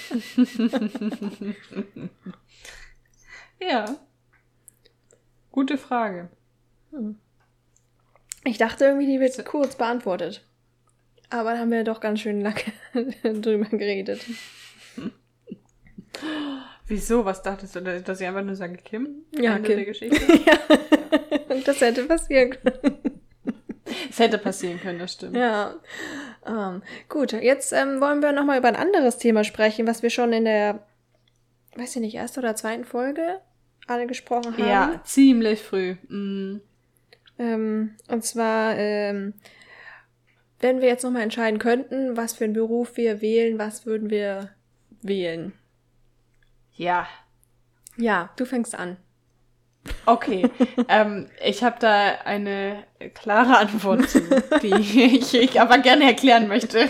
ja. 3.61 3.97
Gute 5.51 5.79
Frage. 5.79 6.29
Hm. 6.91 7.19
Ich 8.45 8.59
dachte 8.59 8.85
irgendwie, 8.85 9.07
die 9.07 9.21
wird 9.21 9.45
kurz 9.45 9.77
beantwortet. 9.77 10.47
Aber 11.29 11.53
da 11.53 11.59
haben 11.59 11.71
wir 11.71 11.85
doch 11.85 12.01
ganz 12.01 12.21
schön 12.21 12.41
lange 12.41 12.61
drüber 13.41 13.67
geredet. 13.77 14.25
Wieso? 16.87 17.25
Was 17.25 17.43
dachtest 17.43 17.77
du, 17.77 17.81
dass 17.81 18.21
ich 18.21 18.27
einfach 18.27 18.43
nur 18.43 18.57
sage, 18.57 18.77
Kim? 18.79 19.25
Ja, 19.33 19.57
Ende 19.57 19.69
Kim. 19.69 19.77
der 19.77 19.87
Geschichte? 19.87 20.41
ja. 20.47 20.59
das 21.65 21.81
hätte 21.81 22.05
passieren 22.05 22.51
können. 22.51 23.20
Es 24.09 24.19
hätte 24.19 24.39
passieren 24.39 24.81
können, 24.81 24.99
das 24.99 25.13
stimmt. 25.13 25.37
Ja. 25.37 25.75
Ähm, 26.47 26.83
gut, 27.09 27.33
jetzt 27.33 27.73
ähm, 27.73 28.01
wollen 28.01 28.23
wir 28.23 28.33
nochmal 28.33 28.59
über 28.59 28.69
ein 28.69 28.77
anderes 28.77 29.19
Thema 29.19 29.45
sprechen, 29.45 29.87
was 29.87 30.03
wir 30.03 30.11
schon 30.11 30.33
in 30.33 30.45
der, 30.45 30.87
weiß 31.77 31.97
ich 31.97 32.03
nicht, 32.03 32.15
ersten 32.15 32.41
oder 32.41 32.57
zweiten 32.57 32.85
Folge 32.85 33.41
alle 33.87 34.07
gesprochen 34.07 34.57
haben. 34.57 34.69
Ja, 34.69 35.01
ziemlich 35.05 35.61
früh. 35.63 35.97
Mhm. 36.09 36.61
Ähm, 37.39 37.97
und 38.09 38.25
zwar, 38.25 38.77
ähm, 38.77 39.35
wenn 40.61 40.81
wir 40.81 40.89
jetzt 40.89 41.03
nochmal 41.03 41.23
entscheiden 41.23 41.59
könnten, 41.59 42.17
was 42.17 42.35
für 42.35 42.45
einen 42.45 42.53
Beruf 42.53 42.97
wir 42.97 43.21
wählen, 43.21 43.59
was 43.59 43.87
würden 43.87 44.11
wir 44.11 44.51
wählen? 45.03 45.53
Ja. 46.75 47.09
Ja, 47.97 48.31
du 48.37 48.45
fängst 48.45 48.75
an. 48.75 48.97
Okay, 50.07 50.49
ähm, 50.89 51.29
ich 51.45 51.63
habe 51.63 51.77
da 51.81 52.19
eine 52.25 52.85
klare 53.15 53.57
Antwort 53.57 54.09
zu, 54.09 54.21
die 54.63 54.75
ich, 54.75 55.35
ich 55.35 55.61
aber 55.61 55.79
gerne 55.79 56.05
erklären 56.05 56.49
möchte. 56.49 56.89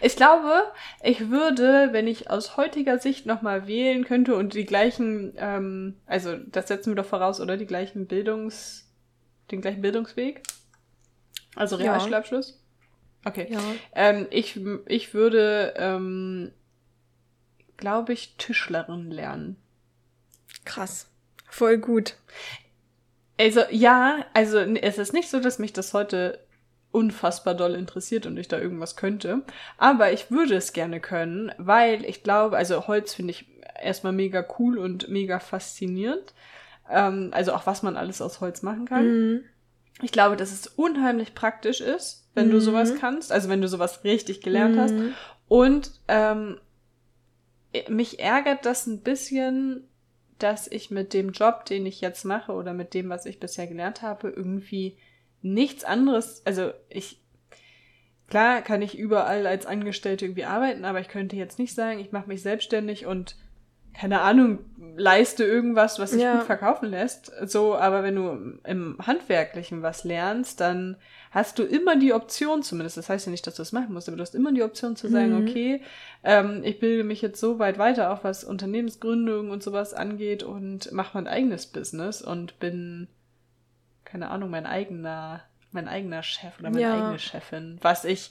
Ich 0.00 0.16
glaube, 0.16 0.62
ich 1.02 1.30
würde, 1.30 1.88
wenn 1.92 2.06
ich 2.06 2.30
aus 2.30 2.58
heutiger 2.58 2.98
Sicht 2.98 3.24
nochmal 3.24 3.66
wählen 3.66 4.04
könnte 4.04 4.36
und 4.36 4.52
die 4.52 4.66
gleichen, 4.66 5.32
ähm, 5.38 5.96
also 6.04 6.36
das 6.36 6.68
setzen 6.68 6.90
wir 6.90 6.96
doch 6.96 7.08
voraus, 7.08 7.40
oder? 7.40 7.56
Die 7.56 7.64
gleichen 7.64 8.06
Bildungs, 8.06 8.92
den 9.50 9.62
gleichen 9.62 9.80
Bildungsweg? 9.80 10.42
Also 11.56 11.76
Realschulabschluss? 11.76 12.60
Ja. 13.24 13.30
Okay. 13.30 13.46
Ja. 13.50 13.60
Ähm, 13.94 14.26
ich, 14.30 14.60
ich 14.86 15.14
würde 15.14 15.72
ähm, 15.78 16.52
glaube 17.76 18.12
ich, 18.12 18.36
Tischlerin 18.36 19.10
lernen. 19.10 19.56
Krass. 20.64 21.10
Voll 21.54 21.78
gut. 21.78 22.16
Also, 23.38 23.60
ja, 23.70 24.24
also 24.34 24.58
es 24.58 24.98
ist 24.98 25.12
nicht 25.12 25.30
so, 25.30 25.38
dass 25.38 25.60
mich 25.60 25.72
das 25.72 25.94
heute 25.94 26.40
unfassbar 26.90 27.54
doll 27.54 27.76
interessiert 27.76 28.26
und 28.26 28.36
ich 28.36 28.48
da 28.48 28.58
irgendwas 28.58 28.96
könnte. 28.96 29.42
Aber 29.78 30.10
ich 30.10 30.32
würde 30.32 30.56
es 30.56 30.72
gerne 30.72 30.98
können, 30.98 31.52
weil 31.56 32.04
ich 32.06 32.24
glaube, 32.24 32.56
also 32.56 32.88
Holz 32.88 33.14
finde 33.14 33.30
ich 33.30 33.46
erstmal 33.80 34.12
mega 34.12 34.44
cool 34.58 34.78
und 34.78 35.08
mega 35.08 35.38
faszinierend. 35.38 36.34
Ähm, 36.90 37.30
also 37.30 37.52
auch 37.52 37.66
was 37.66 37.84
man 37.84 37.96
alles 37.96 38.20
aus 38.20 38.40
Holz 38.40 38.62
machen 38.62 38.86
kann. 38.86 39.06
Mhm. 39.06 39.44
Ich 40.02 40.10
glaube, 40.10 40.34
dass 40.34 40.50
es 40.50 40.66
unheimlich 40.66 41.36
praktisch 41.36 41.80
ist, 41.80 42.28
wenn 42.34 42.48
mhm. 42.48 42.52
du 42.52 42.60
sowas 42.60 42.96
kannst, 42.98 43.30
also 43.30 43.48
wenn 43.48 43.60
du 43.60 43.68
sowas 43.68 44.02
richtig 44.02 44.40
gelernt 44.40 44.74
mhm. 44.74 44.80
hast. 44.80 44.94
Und 45.46 45.92
ähm, 46.08 46.58
mich 47.88 48.18
ärgert 48.18 48.66
das 48.66 48.88
ein 48.88 49.02
bisschen, 49.02 49.88
dass 50.38 50.66
ich 50.66 50.90
mit 50.90 51.12
dem 51.12 51.30
Job, 51.30 51.64
den 51.64 51.86
ich 51.86 52.00
jetzt 52.00 52.24
mache 52.24 52.52
oder 52.52 52.72
mit 52.72 52.94
dem, 52.94 53.08
was 53.08 53.26
ich 53.26 53.40
bisher 53.40 53.66
gelernt 53.66 54.02
habe, 54.02 54.30
irgendwie 54.30 54.96
nichts 55.42 55.84
anderes, 55.84 56.42
also 56.44 56.72
ich, 56.88 57.20
klar 58.28 58.62
kann 58.62 58.82
ich 58.82 58.98
überall 58.98 59.46
als 59.46 59.66
Angestellte 59.66 60.24
irgendwie 60.24 60.44
arbeiten, 60.44 60.84
aber 60.84 61.00
ich 61.00 61.08
könnte 61.08 61.36
jetzt 61.36 61.58
nicht 61.58 61.74
sagen, 61.74 62.00
ich 62.00 62.12
mache 62.12 62.28
mich 62.28 62.42
selbstständig 62.42 63.06
und 63.06 63.36
keine 63.94 64.20
Ahnung, 64.22 64.58
leiste 64.96 65.44
irgendwas, 65.44 65.98
was 65.98 66.10
sich 66.10 66.22
ja. 66.22 66.36
gut 66.36 66.44
verkaufen 66.44 66.90
lässt. 66.90 67.32
So, 67.46 67.76
aber 67.76 68.02
wenn 68.02 68.16
du 68.16 68.58
im 68.64 68.98
Handwerklichen 69.00 69.82
was 69.82 70.04
lernst, 70.04 70.60
dann 70.60 70.96
hast 71.30 71.58
du 71.58 71.64
immer 71.64 71.96
die 71.96 72.12
Option, 72.12 72.62
zumindest, 72.62 72.96
das 72.96 73.08
heißt 73.08 73.26
ja 73.26 73.30
nicht, 73.30 73.46
dass 73.46 73.54
du 73.56 73.62
es 73.62 73.72
machen 73.72 73.92
musst, 73.92 74.08
aber 74.08 74.16
du 74.16 74.22
hast 74.22 74.34
immer 74.34 74.52
die 74.52 74.62
Option 74.62 74.96
zu 74.96 75.08
sagen, 75.08 75.40
mhm. 75.40 75.48
okay, 75.48 75.82
ähm, 76.22 76.62
ich 76.64 76.78
bilde 76.78 77.04
mich 77.04 77.22
jetzt 77.22 77.40
so 77.40 77.58
weit 77.58 77.78
weiter, 77.78 78.12
auch 78.12 78.24
was 78.24 78.44
Unternehmensgründung 78.44 79.50
und 79.50 79.62
sowas 79.62 79.94
angeht 79.94 80.42
und 80.42 80.92
mache 80.92 81.16
mein 81.16 81.26
eigenes 81.26 81.66
Business 81.66 82.22
und 82.22 82.58
bin, 82.60 83.08
keine 84.04 84.30
Ahnung, 84.30 84.50
mein 84.50 84.66
eigener, 84.66 85.42
mein 85.72 85.88
eigener 85.88 86.22
Chef 86.22 86.58
oder 86.60 86.70
meine 86.70 86.82
ja. 86.82 86.94
eigene 86.94 87.18
Chefin, 87.18 87.78
was 87.80 88.04
ich 88.04 88.30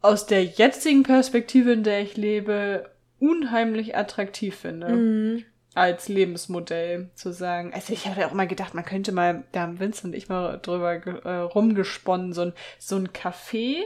aus 0.00 0.26
der 0.26 0.44
jetzigen 0.44 1.02
Perspektive, 1.02 1.72
in 1.72 1.82
der 1.82 2.02
ich 2.02 2.16
lebe, 2.16 2.90
unheimlich 3.18 3.96
attraktiv 3.96 4.56
finde. 4.56 4.88
Mhm 4.88 5.44
als 5.78 6.08
Lebensmodell 6.08 7.10
zu 7.14 7.32
sagen. 7.32 7.72
Also 7.72 7.92
ich 7.92 8.08
habe 8.08 8.20
ja 8.20 8.28
auch 8.28 8.32
mal 8.32 8.48
gedacht, 8.48 8.74
man 8.74 8.84
könnte 8.84 9.12
mal, 9.12 9.44
da 9.52 9.60
haben 9.60 9.78
Vincent 9.78 10.12
und 10.12 10.14
ich 10.14 10.28
mal 10.28 10.58
drüber 10.58 10.94
äh, 10.94 11.36
rumgesponnen, 11.38 12.32
so 12.32 12.42
ein, 12.42 12.52
so 12.78 12.96
ein 12.96 13.08
Café 13.08 13.84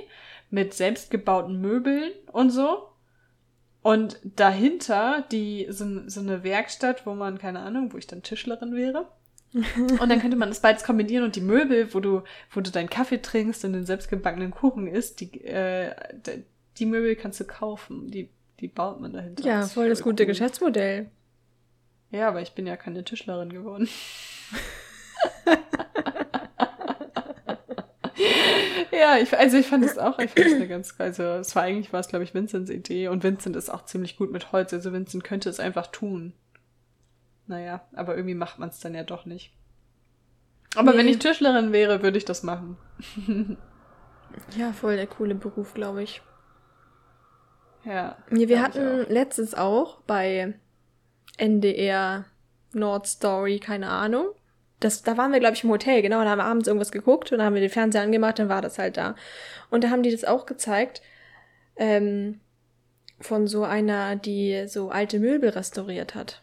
mit 0.51 0.75
selbstgebauten 0.75 1.61
Möbeln 1.61 2.13
und 2.33 2.51
so. 2.51 2.89
Und 3.83 4.21
dahinter 4.23 5.25
die, 5.33 5.67
so, 5.71 5.85
so 6.09 6.21
eine 6.21 6.45
Werkstatt, 6.45 7.05
wo 7.05 7.15
man, 7.15 7.39
keine 7.39 7.61
Ahnung, 7.61 7.93
wo 7.93 7.99
ich 7.99 8.07
dann 8.07 8.23
Tischlerin 8.23 8.75
wäre. 8.75 9.09
und 9.53 10.09
dann 10.09 10.21
könnte 10.21 10.37
man 10.37 10.49
das 10.49 10.61
beides 10.61 10.85
kombinieren 10.85 11.25
und 11.25 11.37
die 11.37 11.43
Möbel, 11.43 11.93
wo 11.93 12.01
du, 12.01 12.23
wo 12.53 12.61
du 12.63 12.71
deinen 12.71 12.89
Kaffee 12.89 13.21
trinkst 13.21 13.67
und 13.67 13.75
den 13.75 13.85
selbstgebackenen 13.85 14.51
Kuchen 14.51 14.87
isst, 14.87 15.21
die, 15.21 15.45
äh, 15.45 15.95
die 16.79 16.87
Möbel 16.87 17.17
kannst 17.17 17.41
du 17.41 17.45
kaufen. 17.45 18.11
Die, 18.11 18.31
die 18.61 18.69
baut 18.69 19.01
man 19.01 19.13
dahinter. 19.13 19.45
Ja, 19.45 19.63
voll 19.63 19.89
das 19.89 20.03
gute 20.03 20.23
cool. 20.23 20.29
Geschäftsmodell. 20.29 21.11
Ja, 22.11 22.29
aber 22.29 22.43
ich 22.43 22.53
bin 22.53 22.67
ja 22.67 22.77
keine 22.77 23.05
Tischlerin 23.05 23.53
geworden. 23.53 23.89
ja, 28.93 29.17
ich, 29.19 29.37
also 29.37 29.57
ich 29.57 29.67
fand 29.67 29.85
es 29.85 29.97
auch, 29.99 30.19
ich 30.19 30.31
fand 30.31 30.47
es 30.47 30.55
eine 30.55 30.69
ganz, 30.69 30.95
also 30.99 31.23
es 31.23 31.57
war 31.57 31.63
eigentlich, 31.63 31.93
war 31.93 32.01
es 32.01 32.09
glaube 32.09 32.25
ich 32.25 32.35
Vincents 32.35 32.71
Idee 32.71 33.09
und 33.09 33.25
Vincent 33.25 33.57
ist 33.57 33.71
auch 33.71 33.87
ziemlich 33.87 34.17
gut 34.17 34.31
mit 34.31 34.53
Holz, 34.53 34.75
also 34.75 34.93
Vincent 34.93 35.25
könnte 35.25 35.49
es 35.49 35.59
einfach 35.59 35.87
tun. 35.87 36.35
Naja, 37.47 37.83
aber 37.95 38.15
irgendwie 38.15 38.35
macht 38.35 38.59
man 38.59 38.69
es 38.69 38.81
dann 38.81 38.95
ja 38.95 39.05
doch 39.05 39.25
nicht. 39.25 39.53
Aber 40.75 40.93
nee. 40.93 40.99
wenn 40.99 41.09
ich 41.09 41.19
Tischlerin 41.19 41.73
wäre, 41.73 42.03
würde 42.03 42.19
ich 42.19 42.25
das 42.25 42.43
machen. 42.43 42.77
ja, 44.57 44.73
voll 44.73 44.97
der 44.97 45.07
coole 45.07 45.35
Beruf, 45.35 45.75
glaube 45.75 46.03
ich. 46.03 46.23
Ja. 47.85 48.17
Nee, 48.31 48.49
wir 48.49 48.63
hatten 48.63 49.07
letztens 49.09 49.55
auch 49.55 50.01
bei 50.03 50.55
NDR 51.37 52.25
Nord 52.73 53.07
Story, 53.07 53.59
keine 53.59 53.89
Ahnung. 53.89 54.27
Das, 54.81 55.03
da 55.03 55.17
waren 55.17 55.33
wir, 55.33 55.41
glaube 55.41 55.55
ich, 55.55 55.65
im 55.65 55.71
Hotel, 55.71 56.03
genau, 56.03 56.21
und 56.21 56.29
haben 56.29 56.41
abends 56.41 56.67
irgendwas 56.67 56.91
geguckt 56.91 57.31
und 57.31 57.39
dann 57.39 57.47
haben 57.47 57.55
wir 57.55 57.61
den 57.61 57.71
Fernseher 57.71 58.03
angemacht, 58.03 58.39
dann 58.39 58.49
war 58.49 58.63
das 58.63 58.79
halt 58.79 58.97
da. 58.97 59.15
Und 59.71 59.85
da 59.85 59.91
haben 59.91 60.03
die 60.03 60.11
das 60.11 60.25
auch 60.25 60.47
gezeigt, 60.47 61.03
ähm, 61.77 62.41
von 63.21 63.47
so 63.47 63.65
einer, 63.65 64.17
die 64.17 64.65
so 64.67 64.91
alte 64.91 65.21
Möbel 65.21 65.51
restauriert 65.51 66.15
hat. 66.15 66.43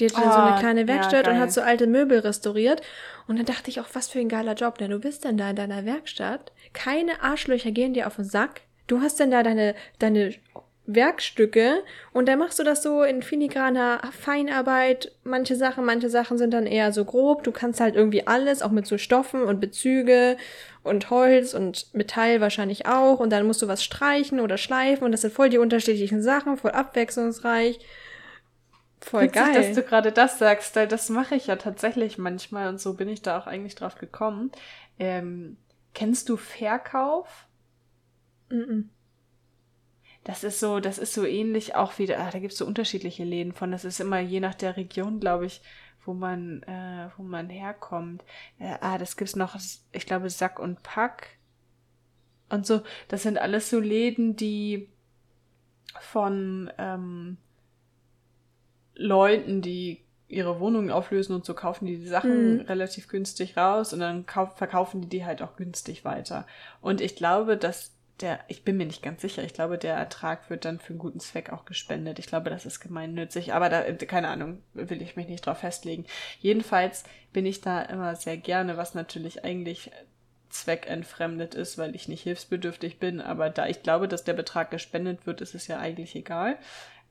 Die 0.00 0.06
hatte 0.06 0.16
oh, 0.18 0.30
so 0.30 0.38
eine 0.38 0.54
ah, 0.54 0.58
kleine 0.58 0.88
Werkstatt 0.88 1.26
ja, 1.26 1.32
und 1.32 1.38
hat 1.38 1.52
so 1.52 1.60
alte 1.60 1.86
Möbel 1.86 2.18
restauriert. 2.18 2.82
Und 3.28 3.36
dann 3.36 3.46
dachte 3.46 3.70
ich 3.70 3.80
auch, 3.80 3.86
was 3.92 4.08
für 4.08 4.18
ein 4.18 4.28
geiler 4.28 4.54
Job, 4.54 4.78
denn 4.78 4.90
du 4.90 4.98
bist 4.98 5.24
dann 5.24 5.36
da 5.36 5.50
in 5.50 5.56
deiner 5.56 5.84
Werkstatt. 5.84 6.52
Keine 6.72 7.22
Arschlöcher 7.22 7.70
gehen 7.70 7.94
dir 7.94 8.06
auf 8.06 8.16
den 8.16 8.24
Sack. 8.24 8.62
Du 8.86 9.00
hast 9.00 9.20
dann 9.20 9.30
da 9.30 9.42
deine, 9.42 9.74
deine 9.98 10.34
Werkstücke 10.86 11.82
und 12.12 12.28
dann 12.28 12.38
machst 12.38 12.58
du 12.58 12.62
das 12.62 12.82
so 12.82 13.02
in 13.02 13.22
filigraner 13.22 14.02
Feinarbeit. 14.12 15.12
Manche 15.24 15.56
Sachen, 15.56 15.84
manche 15.84 16.10
Sachen 16.10 16.36
sind 16.36 16.52
dann 16.52 16.66
eher 16.66 16.92
so 16.92 17.06
grob. 17.06 17.42
Du 17.42 17.52
kannst 17.52 17.80
halt 17.80 17.96
irgendwie 17.96 18.26
alles, 18.26 18.60
auch 18.60 18.70
mit 18.70 18.86
so 18.86 18.98
Stoffen 18.98 19.42
und 19.44 19.60
Bezüge 19.60 20.36
und 20.82 21.08
Holz 21.08 21.54
und 21.54 21.86
Metall 21.94 22.42
wahrscheinlich 22.42 22.86
auch. 22.86 23.18
Und 23.18 23.30
dann 23.30 23.46
musst 23.46 23.62
du 23.62 23.68
was 23.68 23.82
streichen 23.82 24.40
oder 24.40 24.58
schleifen 24.58 25.04
und 25.04 25.12
das 25.12 25.22
sind 25.22 25.32
voll 25.32 25.48
die 25.48 25.58
unterschiedlichen 25.58 26.22
Sachen, 26.22 26.58
voll 26.58 26.72
abwechslungsreich. 26.72 27.78
Voll 29.00 29.24
Witzig, 29.24 29.34
geil. 29.34 29.54
dass 29.54 29.74
du 29.74 29.82
gerade 29.82 30.12
das 30.12 30.38
sagst, 30.38 30.76
weil 30.76 30.88
das 30.88 31.08
mache 31.08 31.34
ich 31.34 31.46
ja 31.46 31.56
tatsächlich 31.56 32.18
manchmal 32.18 32.68
und 32.68 32.80
so 32.80 32.94
bin 32.94 33.08
ich 33.08 33.22
da 33.22 33.38
auch 33.38 33.46
eigentlich 33.46 33.74
drauf 33.74 33.96
gekommen. 33.96 34.52
Ähm, 34.98 35.56
kennst 35.94 36.28
du 36.28 36.36
Verkauf? 36.36 37.46
-mm. 38.50 38.84
Das 40.24 40.42
ist 40.42 40.58
so, 40.58 40.80
das 40.80 40.98
ist 40.98 41.12
so 41.12 41.24
ähnlich 41.26 41.74
auch 41.74 41.98
wieder, 41.98 42.18
ah, 42.18 42.30
da 42.30 42.38
gibt 42.38 42.52
es 42.52 42.58
so 42.58 42.66
unterschiedliche 42.66 43.24
Läden 43.24 43.52
von. 43.52 43.70
Das 43.70 43.84
ist 43.84 44.00
immer 44.00 44.20
je 44.20 44.40
nach 44.40 44.54
der 44.54 44.76
Region, 44.76 45.20
glaube 45.20 45.44
ich, 45.46 45.60
wo 46.06 46.14
man, 46.14 46.62
äh, 46.62 47.10
wo 47.16 47.22
man 47.22 47.50
herkommt. 47.50 48.24
Äh, 48.58 48.76
ah, 48.80 48.96
das 48.96 49.16
gibt's 49.16 49.36
noch, 49.36 49.56
ich 49.92 50.06
glaube, 50.06 50.30
Sack 50.30 50.58
und 50.58 50.82
Pack. 50.82 51.36
Und 52.48 52.66
so, 52.66 52.82
das 53.08 53.22
sind 53.22 53.38
alles 53.38 53.68
so 53.68 53.80
Läden, 53.80 54.34
die 54.34 54.88
von 56.00 56.70
ähm, 56.78 57.36
Leuten, 58.94 59.60
die 59.60 60.04
ihre 60.26 60.58
Wohnungen 60.58 60.90
auflösen 60.90 61.34
und 61.34 61.44
so 61.44 61.54
kaufen 61.54 61.86
die 61.86 61.98
die 61.98 62.08
Sachen 62.08 62.54
mhm. 62.54 62.60
relativ 62.62 63.08
günstig 63.08 63.56
raus 63.56 63.92
und 63.92 64.00
dann 64.00 64.26
kauf, 64.26 64.56
verkaufen 64.56 65.02
die 65.02 65.08
die 65.08 65.24
halt 65.24 65.42
auch 65.42 65.56
günstig 65.56 66.04
weiter. 66.04 66.46
Und 66.80 67.00
ich 67.00 67.14
glaube, 67.14 67.56
dass 67.56 67.93
der, 68.20 68.40
ich 68.46 68.64
bin 68.64 68.76
mir 68.76 68.86
nicht 68.86 69.02
ganz 69.02 69.22
sicher, 69.22 69.42
ich 69.42 69.54
glaube, 69.54 69.76
der 69.76 69.94
Ertrag 69.94 70.48
wird 70.48 70.64
dann 70.64 70.78
für 70.78 70.90
einen 70.90 71.00
guten 71.00 71.20
Zweck 71.20 71.52
auch 71.52 71.64
gespendet. 71.64 72.18
Ich 72.18 72.26
glaube, 72.26 72.48
das 72.48 72.64
ist 72.64 72.80
gemeinnützig, 72.80 73.52
aber 73.52 73.68
da, 73.68 73.82
keine 73.92 74.28
Ahnung, 74.28 74.62
will 74.72 75.02
ich 75.02 75.16
mich 75.16 75.26
nicht 75.26 75.46
drauf 75.46 75.58
festlegen. 75.58 76.04
Jedenfalls 76.38 77.04
bin 77.32 77.44
ich 77.44 77.60
da 77.60 77.82
immer 77.82 78.14
sehr 78.14 78.36
gerne, 78.36 78.76
was 78.76 78.94
natürlich 78.94 79.44
eigentlich 79.44 79.90
zweckentfremdet 80.48 81.56
ist, 81.56 81.76
weil 81.78 81.96
ich 81.96 82.06
nicht 82.06 82.22
hilfsbedürftig 82.22 83.00
bin, 83.00 83.20
aber 83.20 83.50
da 83.50 83.66
ich 83.66 83.82
glaube, 83.82 84.06
dass 84.06 84.22
der 84.22 84.34
Betrag 84.34 84.70
gespendet 84.70 85.26
wird, 85.26 85.40
ist 85.40 85.56
es 85.56 85.66
ja 85.66 85.78
eigentlich 85.78 86.14
egal. 86.14 86.56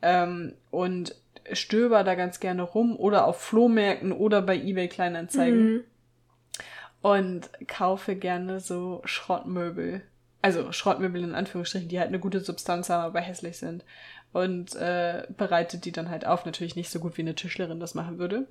Ähm, 0.02 0.54
und 0.72 1.16
stöber 1.52 2.06
da 2.06 2.16
ganz 2.16 2.40
gerne 2.40 2.62
rum 2.62 2.96
oder 2.96 3.28
auf 3.28 3.42
Flohmärkten 3.42 4.14
oder 4.14 4.42
bei 4.42 4.56
eBay 4.56 4.88
Kleinanzeigen. 4.88 5.74
Mhm. 5.74 5.84
Und 7.02 7.50
kaufe 7.68 8.16
gerne 8.16 8.62
so 8.62 9.02
Schrottmöbel 9.04 10.04
also 10.44 10.72
Schrottmöbel 10.74 11.24
in 11.24 11.36
Anführungsstrichen, 11.36 11.88
die 11.88 12.00
halt 12.00 12.10
eine 12.10 12.20
gute 12.20 12.42
Substanz 12.42 12.90
haben, 12.90 13.04
aber 13.04 13.22
hässlich 13.22 13.58
sind. 13.58 13.84
Und 14.34 14.76
äh, 14.76 15.26
bereitet 15.38 15.86
die 15.86 15.92
dann 15.92 16.10
halt 16.10 16.26
auf. 16.26 16.46
Natürlich 16.46 16.76
nicht 16.76 16.90
so 16.90 17.00
gut 17.00 17.18
wie 17.18 17.22
eine 17.22 17.34
Tischlerin 17.34 17.80
das 17.80 17.96
machen 17.96 18.20
würde. 18.20 18.48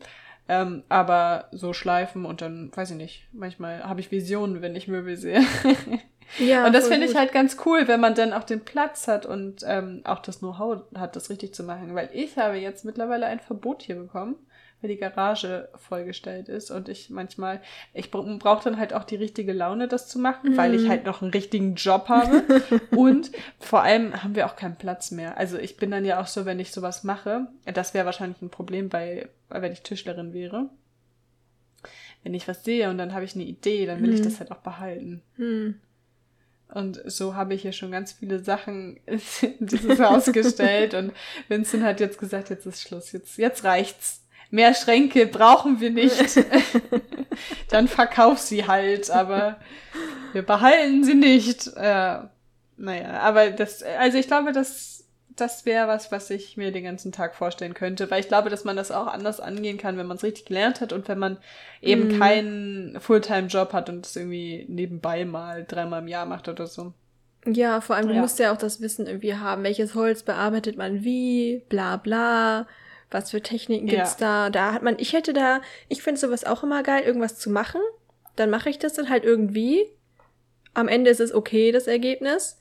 Ähm, 0.48 0.84
aber 0.88 1.48
so 1.52 1.72
schleifen 1.72 2.24
und 2.24 2.40
dann, 2.40 2.70
weiß 2.74 2.92
ich 2.92 2.96
nicht, 2.96 3.28
manchmal 3.32 3.84
habe 3.84 4.00
ich 4.00 4.10
Visionen, 4.10 4.62
wenn 4.62 4.74
ich 4.74 4.88
Möbel 4.88 5.16
sehe. 5.16 5.42
ja, 6.38 6.66
und 6.66 6.72
das 6.72 6.88
finde 6.88 7.06
ich 7.06 7.14
halt 7.14 7.32
ganz 7.32 7.58
cool, 7.66 7.86
wenn 7.86 8.00
man 8.00 8.14
dann 8.14 8.32
auch 8.32 8.44
den 8.44 8.64
Platz 8.64 9.06
hat 9.06 9.26
und 9.26 9.62
ähm, 9.66 10.00
auch 10.04 10.20
das 10.20 10.38
Know-how 10.38 10.82
hat, 10.96 11.14
das 11.14 11.30
richtig 11.30 11.54
zu 11.54 11.62
machen. 11.62 11.94
Weil 11.94 12.08
ich 12.12 12.38
habe 12.38 12.56
jetzt 12.56 12.84
mittlerweile 12.84 13.26
ein 13.26 13.38
Verbot 13.38 13.82
hier 13.82 13.96
bekommen 13.96 14.36
weil 14.82 14.90
die 14.90 14.96
Garage 14.96 15.68
vollgestellt 15.76 16.48
ist 16.48 16.70
und 16.70 16.88
ich 16.88 17.08
manchmal, 17.08 17.62
ich 17.94 18.10
brauche 18.10 18.64
dann 18.64 18.78
halt 18.78 18.92
auch 18.92 19.04
die 19.04 19.16
richtige 19.16 19.52
Laune, 19.52 19.88
das 19.88 20.08
zu 20.08 20.18
machen, 20.18 20.52
mhm. 20.52 20.56
weil 20.56 20.74
ich 20.74 20.88
halt 20.88 21.06
noch 21.06 21.22
einen 21.22 21.30
richtigen 21.30 21.76
Job 21.76 22.08
habe 22.08 22.42
und 22.90 23.30
vor 23.60 23.82
allem 23.82 24.22
haben 24.22 24.34
wir 24.34 24.46
auch 24.46 24.56
keinen 24.56 24.76
Platz 24.76 25.12
mehr. 25.12 25.38
Also 25.38 25.56
ich 25.56 25.76
bin 25.76 25.90
dann 25.90 26.04
ja 26.04 26.20
auch 26.20 26.26
so, 26.26 26.44
wenn 26.44 26.58
ich 26.58 26.72
sowas 26.72 27.04
mache, 27.04 27.46
das 27.72 27.94
wäre 27.94 28.06
wahrscheinlich 28.06 28.42
ein 28.42 28.50
Problem 28.50 28.88
bei, 28.88 29.28
wenn 29.48 29.72
ich 29.72 29.82
Tischlerin 29.82 30.34
wäre. 30.34 30.68
Wenn 32.24 32.34
ich 32.34 32.46
was 32.46 32.64
sehe 32.64 32.90
und 32.90 32.98
dann 32.98 33.14
habe 33.14 33.24
ich 33.24 33.34
eine 33.34 33.44
Idee, 33.44 33.86
dann 33.86 34.00
will 34.00 34.10
mhm. 34.10 34.16
ich 34.16 34.22
das 34.22 34.40
halt 34.40 34.52
auch 34.52 34.58
behalten. 34.58 35.22
Mhm. 35.36 35.76
Und 36.74 37.02
so 37.04 37.34
habe 37.34 37.54
ich 37.54 37.62
hier 37.62 37.72
schon 37.72 37.90
ganz 37.90 38.12
viele 38.12 38.42
Sachen 38.42 38.98
in 39.06 39.20
dieses 39.66 40.00
Haus 40.00 40.32
gestellt. 40.32 40.94
Und 40.94 41.12
Vincent 41.48 41.82
hat 41.82 42.00
jetzt 42.00 42.18
gesagt, 42.18 42.50
jetzt 42.50 42.66
ist 42.66 42.80
Schluss, 42.80 43.12
jetzt, 43.12 43.36
jetzt 43.36 43.64
reicht's 43.64 44.21
mehr 44.52 44.74
Schränke 44.74 45.26
brauchen 45.26 45.80
wir 45.80 45.90
nicht. 45.90 46.44
Dann 47.70 47.88
verkauf 47.88 48.38
sie 48.38 48.68
halt, 48.68 49.10
aber 49.10 49.56
wir 50.32 50.42
behalten 50.42 51.02
sie 51.02 51.14
nicht. 51.14 51.68
Äh, 51.74 52.18
naja, 52.76 53.20
aber 53.20 53.50
das, 53.50 53.82
also 53.82 54.18
ich 54.18 54.26
glaube, 54.26 54.52
das, 54.52 55.08
das 55.34 55.64
wäre 55.64 55.88
was, 55.88 56.12
was 56.12 56.28
ich 56.28 56.58
mir 56.58 56.70
den 56.70 56.84
ganzen 56.84 57.12
Tag 57.12 57.34
vorstellen 57.34 57.72
könnte, 57.72 58.10
weil 58.10 58.20
ich 58.20 58.28
glaube, 58.28 58.50
dass 58.50 58.64
man 58.64 58.76
das 58.76 58.90
auch 58.90 59.06
anders 59.06 59.40
angehen 59.40 59.78
kann, 59.78 59.96
wenn 59.96 60.06
man 60.06 60.18
es 60.18 60.22
richtig 60.22 60.44
gelernt 60.44 60.82
hat 60.82 60.92
und 60.92 61.08
wenn 61.08 61.18
man 61.18 61.38
eben 61.80 62.08
mm. 62.08 62.18
keinen 62.18 63.00
Fulltime-Job 63.00 63.72
hat 63.72 63.88
und 63.88 64.04
es 64.04 64.16
irgendwie 64.16 64.66
nebenbei 64.68 65.24
mal 65.24 65.64
dreimal 65.66 66.02
im 66.02 66.08
Jahr 66.08 66.26
macht 66.26 66.48
oder 66.48 66.66
so. 66.66 66.92
Ja, 67.46 67.80
vor 67.80 67.96
allem, 67.96 68.08
du 68.08 68.14
ja. 68.14 68.20
musst 68.20 68.38
ja 68.38 68.52
auch 68.52 68.58
das 68.58 68.82
Wissen 68.82 69.06
irgendwie 69.06 69.34
haben, 69.34 69.64
welches 69.64 69.94
Holz 69.94 70.22
bearbeitet 70.22 70.76
man 70.76 71.04
wie, 71.04 71.62
bla 71.70 71.96
bla 71.96 72.66
was 73.12 73.30
für 73.30 73.40
Techniken 73.40 73.86
gibt's 73.86 74.16
ja. 74.18 74.48
da? 74.48 74.50
Da 74.50 74.72
hat 74.72 74.82
man, 74.82 74.96
ich 74.98 75.12
hätte 75.12 75.32
da, 75.32 75.60
ich 75.88 76.02
finde 76.02 76.20
sowas 76.20 76.44
auch 76.44 76.62
immer 76.62 76.82
geil, 76.82 77.02
irgendwas 77.02 77.38
zu 77.38 77.50
machen. 77.50 77.80
Dann 78.36 78.50
mache 78.50 78.70
ich 78.70 78.78
das 78.78 78.94
dann 78.94 79.08
halt 79.08 79.24
irgendwie. 79.24 79.86
Am 80.74 80.88
Ende 80.88 81.10
ist 81.10 81.20
es 81.20 81.34
okay, 81.34 81.70
das 81.70 81.86
Ergebnis. 81.86 82.58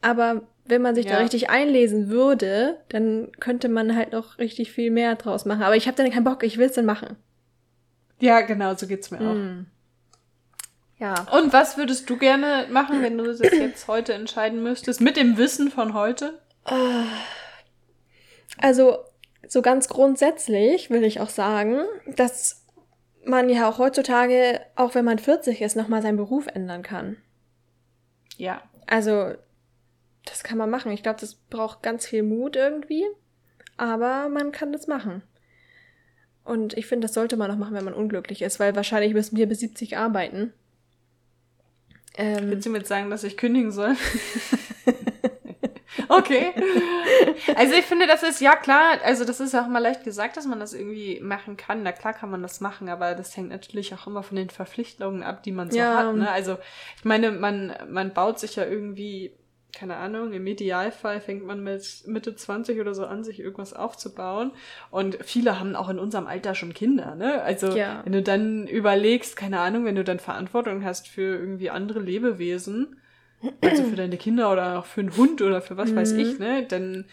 Aber 0.00 0.42
wenn 0.64 0.82
man 0.82 0.94
sich 0.94 1.06
ja. 1.06 1.12
da 1.12 1.18
richtig 1.18 1.50
einlesen 1.50 2.08
würde, 2.08 2.78
dann 2.88 3.30
könnte 3.40 3.68
man 3.68 3.96
halt 3.96 4.12
noch 4.12 4.38
richtig 4.38 4.72
viel 4.72 4.90
mehr 4.90 5.16
draus 5.16 5.44
machen. 5.44 5.62
Aber 5.62 5.76
ich 5.76 5.86
habe 5.86 5.96
dann 5.96 6.10
keinen 6.10 6.24
Bock, 6.24 6.42
ich 6.42 6.58
will's 6.58 6.74
dann 6.74 6.86
machen. 6.86 7.16
Ja, 8.20 8.40
genau, 8.40 8.74
so 8.74 8.86
geht's 8.86 9.10
mir 9.10 9.18
auch. 9.18 9.34
Mm. 9.34 9.66
Ja. 10.98 11.26
Und 11.32 11.52
was 11.52 11.76
würdest 11.76 12.08
du 12.08 12.16
gerne 12.16 12.66
machen, 12.70 13.02
wenn 13.02 13.18
du 13.18 13.24
das 13.24 13.40
jetzt 13.40 13.88
heute 13.88 14.12
entscheiden 14.12 14.62
müsstest, 14.62 15.00
mit 15.00 15.16
dem 15.16 15.36
Wissen 15.36 15.70
von 15.70 15.94
heute? 15.94 16.38
Also, 18.58 18.98
so 19.48 19.62
ganz 19.62 19.88
grundsätzlich 19.88 20.90
will 20.90 21.04
ich 21.04 21.20
auch 21.20 21.28
sagen, 21.28 21.84
dass 22.16 22.64
man 23.24 23.48
ja 23.48 23.68
auch 23.68 23.78
heutzutage, 23.78 24.60
auch 24.76 24.94
wenn 24.94 25.04
man 25.04 25.18
40 25.18 25.62
ist, 25.62 25.76
nochmal 25.76 26.02
seinen 26.02 26.16
Beruf 26.16 26.46
ändern 26.46 26.82
kann. 26.82 27.16
Ja. 28.36 28.62
Also, 28.86 29.34
das 30.24 30.42
kann 30.42 30.58
man 30.58 30.70
machen. 30.70 30.92
Ich 30.92 31.02
glaube, 31.02 31.20
das 31.20 31.34
braucht 31.34 31.82
ganz 31.82 32.06
viel 32.06 32.22
Mut 32.22 32.56
irgendwie, 32.56 33.04
aber 33.76 34.28
man 34.28 34.52
kann 34.52 34.72
das 34.72 34.86
machen. 34.86 35.22
Und 36.44 36.76
ich 36.76 36.86
finde, 36.86 37.06
das 37.06 37.14
sollte 37.14 37.36
man 37.36 37.50
auch 37.50 37.56
machen, 37.56 37.74
wenn 37.74 37.84
man 37.84 37.94
unglücklich 37.94 38.42
ist, 38.42 38.58
weil 38.58 38.74
wahrscheinlich 38.74 39.14
müssen 39.14 39.36
wir 39.36 39.46
bis 39.46 39.60
70 39.60 39.96
arbeiten. 39.96 40.52
Ähm, 42.14 42.50
Willst 42.50 42.66
du 42.66 42.70
mir 42.70 42.78
jetzt 42.78 42.88
sagen, 42.88 43.10
dass 43.10 43.24
ich 43.24 43.36
kündigen 43.36 43.70
soll? 43.70 43.96
Okay. 46.18 46.52
Also 47.56 47.74
ich 47.74 47.84
finde, 47.84 48.06
das 48.06 48.22
ist, 48.22 48.40
ja 48.40 48.56
klar, 48.56 48.98
also 49.04 49.24
das 49.24 49.40
ist 49.40 49.52
ja 49.52 49.62
auch 49.62 49.68
mal 49.68 49.78
leicht 49.78 50.04
gesagt, 50.04 50.36
dass 50.36 50.46
man 50.46 50.60
das 50.60 50.74
irgendwie 50.74 51.20
machen 51.20 51.56
kann. 51.56 51.82
Na 51.82 51.92
klar 51.92 52.12
kann 52.12 52.30
man 52.30 52.42
das 52.42 52.60
machen, 52.60 52.88
aber 52.88 53.14
das 53.14 53.36
hängt 53.36 53.50
natürlich 53.50 53.94
auch 53.94 54.06
immer 54.06 54.22
von 54.22 54.36
den 54.36 54.50
Verpflichtungen 54.50 55.22
ab, 55.22 55.42
die 55.42 55.52
man 55.52 55.70
so 55.70 55.78
ja. 55.78 55.96
hat. 55.96 56.14
Ne? 56.14 56.30
Also 56.30 56.58
ich 56.96 57.04
meine, 57.04 57.30
man, 57.32 57.74
man 57.88 58.12
baut 58.12 58.38
sich 58.38 58.56
ja 58.56 58.64
irgendwie, 58.64 59.32
keine 59.72 59.96
Ahnung, 59.96 60.32
im 60.32 60.46
Idealfall 60.46 61.20
fängt 61.20 61.44
man 61.44 61.62
mit 61.62 62.04
Mitte 62.06 62.34
20 62.34 62.80
oder 62.80 62.94
so 62.94 63.06
an, 63.06 63.24
sich 63.24 63.40
irgendwas 63.40 63.72
aufzubauen. 63.72 64.52
Und 64.90 65.18
viele 65.22 65.58
haben 65.58 65.76
auch 65.76 65.88
in 65.88 65.98
unserem 65.98 66.26
Alter 66.26 66.54
schon 66.54 66.74
Kinder, 66.74 67.14
ne? 67.14 67.42
Also 67.42 67.76
ja. 67.76 68.02
wenn 68.04 68.12
du 68.12 68.22
dann 68.22 68.66
überlegst, 68.66 69.36
keine 69.36 69.60
Ahnung, 69.60 69.84
wenn 69.84 69.96
du 69.96 70.04
dann 70.04 70.18
Verantwortung 70.18 70.84
hast 70.84 71.08
für 71.08 71.36
irgendwie 71.36 71.70
andere 71.70 72.00
Lebewesen, 72.00 72.96
also 73.60 73.84
für 73.84 73.96
deine 73.96 74.16
Kinder 74.16 74.52
oder 74.52 74.78
auch 74.78 74.86
für 74.86 75.00
einen 75.00 75.16
Hund 75.16 75.42
oder 75.42 75.60
für 75.62 75.76
was 75.76 75.90
mhm. 75.90 75.96
weiß 75.96 76.12
ich, 76.12 76.38
ne, 76.38 76.66
dann 76.66 77.06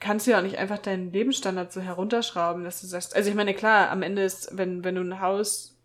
kannst 0.00 0.26
du 0.26 0.32
ja 0.32 0.38
auch 0.38 0.42
nicht 0.42 0.58
einfach 0.58 0.78
deinen 0.78 1.12
Lebensstandard 1.12 1.72
so 1.72 1.80
herunterschrauben, 1.80 2.64
dass 2.64 2.80
du 2.80 2.86
sagst, 2.86 3.16
also 3.16 3.30
ich 3.30 3.36
meine, 3.36 3.54
klar, 3.54 3.90
am 3.90 4.02
Ende 4.02 4.22
ist, 4.22 4.50
wenn, 4.56 4.84
wenn 4.84 4.94
du 4.94 5.02
ein 5.02 5.20
Haus 5.20 5.76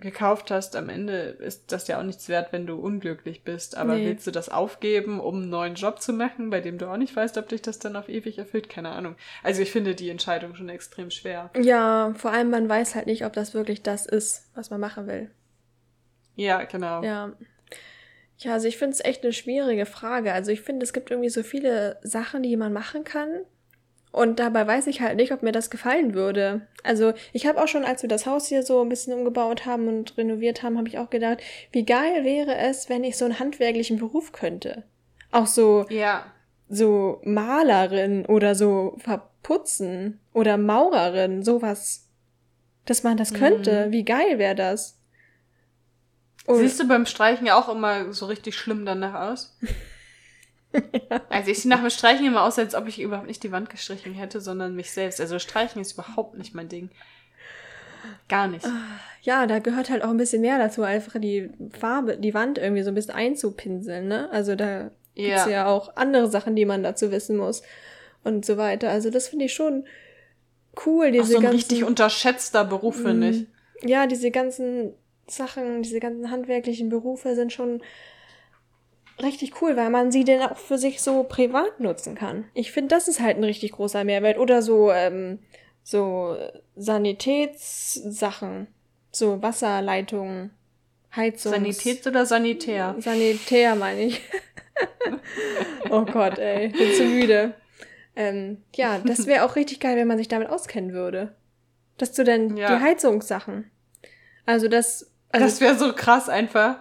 gekauft 0.00 0.50
hast, 0.50 0.76
am 0.76 0.88
Ende 0.88 1.14
ist 1.14 1.72
das 1.72 1.86
ja 1.88 1.98
auch 1.98 2.02
nichts 2.02 2.28
wert, 2.28 2.52
wenn 2.52 2.66
du 2.66 2.76
unglücklich 2.76 3.44
bist. 3.44 3.76
Aber 3.76 3.94
nee. 3.94 4.06
willst 4.06 4.26
du 4.26 4.30
das 4.30 4.48
aufgeben, 4.48 5.20
um 5.20 5.36
einen 5.36 5.50
neuen 5.50 5.74
Job 5.74 6.00
zu 6.00 6.12
machen, 6.12 6.50
bei 6.50 6.60
dem 6.60 6.78
du 6.78 6.90
auch 6.90 6.96
nicht 6.96 7.14
weißt, 7.14 7.38
ob 7.38 7.48
dich 7.48 7.62
das 7.62 7.78
dann 7.78 7.96
auf 7.96 8.08
ewig 8.08 8.38
erfüllt? 8.38 8.68
Keine 8.68 8.90
Ahnung. 8.90 9.14
Also 9.42 9.62
ich 9.62 9.70
finde 9.70 9.94
die 9.94 10.10
Entscheidung 10.10 10.54
schon 10.54 10.68
extrem 10.68 11.10
schwer. 11.10 11.50
Ja, 11.60 12.14
vor 12.16 12.32
allem 12.32 12.50
man 12.50 12.68
weiß 12.68 12.94
halt 12.94 13.06
nicht, 13.06 13.24
ob 13.24 13.32
das 13.32 13.54
wirklich 13.54 13.82
das 13.82 14.06
ist, 14.06 14.50
was 14.54 14.70
man 14.70 14.80
machen 14.80 15.06
will. 15.06 15.30
Ja, 16.34 16.62
genau. 16.64 17.02
Ja. 17.02 17.32
Ja, 18.40 18.54
also 18.54 18.68
ich 18.68 18.78
finde 18.78 18.94
es 18.94 19.04
echt 19.04 19.22
eine 19.22 19.34
schwierige 19.34 19.84
Frage. 19.84 20.32
Also 20.32 20.50
ich 20.50 20.62
finde, 20.62 20.84
es 20.84 20.94
gibt 20.94 21.10
irgendwie 21.10 21.28
so 21.28 21.42
viele 21.42 21.98
Sachen, 22.02 22.42
die 22.42 22.56
man 22.56 22.72
machen 22.72 23.04
kann. 23.04 23.28
Und 24.12 24.40
dabei 24.40 24.66
weiß 24.66 24.88
ich 24.88 25.02
halt 25.02 25.16
nicht, 25.16 25.30
ob 25.30 25.42
mir 25.42 25.52
das 25.52 25.70
gefallen 25.70 26.14
würde. 26.14 26.62
Also 26.82 27.12
ich 27.32 27.46
habe 27.46 27.62
auch 27.62 27.68
schon, 27.68 27.84
als 27.84 28.02
wir 28.02 28.08
das 28.08 28.26
Haus 28.26 28.46
hier 28.46 28.62
so 28.62 28.80
ein 28.80 28.88
bisschen 28.88 29.12
umgebaut 29.12 29.66
haben 29.66 29.86
und 29.88 30.16
renoviert 30.16 30.62
haben, 30.62 30.78
habe 30.78 30.88
ich 30.88 30.98
auch 30.98 31.10
gedacht, 31.10 31.38
wie 31.70 31.84
geil 31.84 32.24
wäre 32.24 32.56
es, 32.56 32.88
wenn 32.88 33.04
ich 33.04 33.16
so 33.16 33.26
einen 33.26 33.38
handwerklichen 33.38 33.98
Beruf 33.98 34.32
könnte. 34.32 34.84
Auch 35.30 35.46
so, 35.46 35.86
ja. 35.90 36.24
so 36.68 37.20
Malerin 37.24 38.26
oder 38.26 38.54
so 38.54 38.96
verputzen 38.98 40.18
oder 40.32 40.56
Maurerin, 40.56 41.44
sowas. 41.44 42.08
Dass 42.86 43.04
man 43.04 43.18
das 43.18 43.34
könnte. 43.34 43.86
Mhm. 43.86 43.92
Wie 43.92 44.04
geil 44.04 44.38
wäre 44.38 44.56
das? 44.56 44.99
Und 46.46 46.58
Siehst 46.58 46.80
du 46.80 46.88
beim 46.88 47.06
Streichen 47.06 47.46
ja 47.46 47.58
auch 47.58 47.68
immer 47.68 48.12
so 48.12 48.26
richtig 48.26 48.56
schlimm 48.56 48.84
danach 48.84 49.30
aus? 49.30 49.56
Also 51.28 51.50
ich 51.50 51.62
sehe 51.62 51.68
nach 51.68 51.80
dem 51.80 51.90
Streichen 51.90 52.24
immer 52.24 52.44
aus, 52.44 52.56
als 52.56 52.76
ob 52.76 52.86
ich 52.86 53.00
überhaupt 53.00 53.26
nicht 53.26 53.42
die 53.42 53.50
Wand 53.50 53.70
gestrichen 53.70 54.14
hätte, 54.14 54.40
sondern 54.40 54.76
mich 54.76 54.92
selbst. 54.92 55.20
Also 55.20 55.40
Streichen 55.40 55.82
ist 55.82 55.94
überhaupt 55.94 56.38
nicht 56.38 56.54
mein 56.54 56.68
Ding. 56.68 56.90
Gar 58.28 58.46
nicht. 58.46 58.66
Ja, 59.22 59.46
da 59.46 59.58
gehört 59.58 59.90
halt 59.90 60.04
auch 60.04 60.10
ein 60.10 60.16
bisschen 60.16 60.42
mehr 60.42 60.58
dazu, 60.58 60.82
einfach 60.82 61.20
die 61.20 61.50
Farbe, 61.78 62.16
die 62.16 62.34
Wand 62.34 62.58
irgendwie 62.58 62.82
so 62.82 62.90
ein 62.90 62.94
bisschen 62.94 63.14
einzupinseln, 63.14 64.06
ne? 64.08 64.30
Also 64.30 64.54
da 64.54 64.82
ja. 64.82 64.90
gibt's 65.14 65.46
ja 65.46 65.66
auch 65.66 65.96
andere 65.96 66.30
Sachen, 66.30 66.54
die 66.54 66.64
man 66.64 66.82
dazu 66.82 67.10
wissen 67.10 67.36
muss 67.36 67.62
und 68.22 68.46
so 68.46 68.56
weiter. 68.56 68.90
Also 68.90 69.10
das 69.10 69.28
finde 69.28 69.46
ich 69.46 69.52
schon 69.52 69.84
cool. 70.86 71.10
Diese 71.10 71.24
Ach, 71.24 71.28
so 71.28 71.36
ein 71.36 71.42
ganzen, 71.42 71.56
richtig 71.56 71.84
unterschätzter 71.84 72.64
Beruf, 72.64 72.96
finde 73.02 73.30
ich. 73.30 73.46
Ja, 73.82 74.06
diese 74.06 74.30
ganzen 74.30 74.94
Sachen, 75.30 75.82
diese 75.82 76.00
ganzen 76.00 76.30
handwerklichen 76.30 76.88
Berufe 76.88 77.34
sind 77.34 77.52
schon 77.52 77.82
richtig 79.22 79.60
cool, 79.60 79.76
weil 79.76 79.90
man 79.90 80.10
sie 80.10 80.24
denn 80.24 80.42
auch 80.42 80.56
für 80.56 80.78
sich 80.78 81.00
so 81.00 81.24
privat 81.24 81.80
nutzen 81.80 82.14
kann. 82.14 82.44
Ich 82.54 82.72
finde, 82.72 82.94
das 82.94 83.08
ist 83.08 83.20
halt 83.20 83.36
ein 83.36 83.44
richtig 83.44 83.72
großer 83.72 84.04
Mehrwert. 84.04 84.38
Oder 84.38 84.62
so, 84.62 84.90
ähm, 84.90 85.40
so 85.82 86.36
Sanitätssachen, 86.76 88.66
so 89.10 89.42
Wasserleitungen, 89.42 90.50
Heizung. 91.14 91.52
Sanitäts- 91.52 92.06
oder 92.06 92.24
Sanitär? 92.24 92.94
Sanitär 92.98 93.74
meine 93.74 94.02
ich. 94.02 94.20
oh 95.90 96.04
Gott, 96.04 96.38
ey, 96.38 96.68
bin 96.68 96.94
zu 96.94 97.04
müde. 97.04 97.54
Ähm, 98.16 98.58
ja, 98.74 98.98
das 98.98 99.26
wäre 99.26 99.44
auch 99.44 99.56
richtig 99.56 99.80
geil, 99.80 99.96
wenn 99.96 100.08
man 100.08 100.18
sich 100.18 100.28
damit 100.28 100.48
auskennen 100.48 100.92
würde. 100.92 101.34
Dass 101.98 102.12
du 102.12 102.24
denn 102.24 102.56
ja. 102.56 102.76
die 102.76 102.82
Heizungssachen. 102.82 103.70
Also 104.46 104.68
das. 104.68 105.10
Also 105.32 105.46
das 105.46 105.60
wäre 105.60 105.78
so 105.78 105.92
krass 105.92 106.28
einfach. 106.28 106.76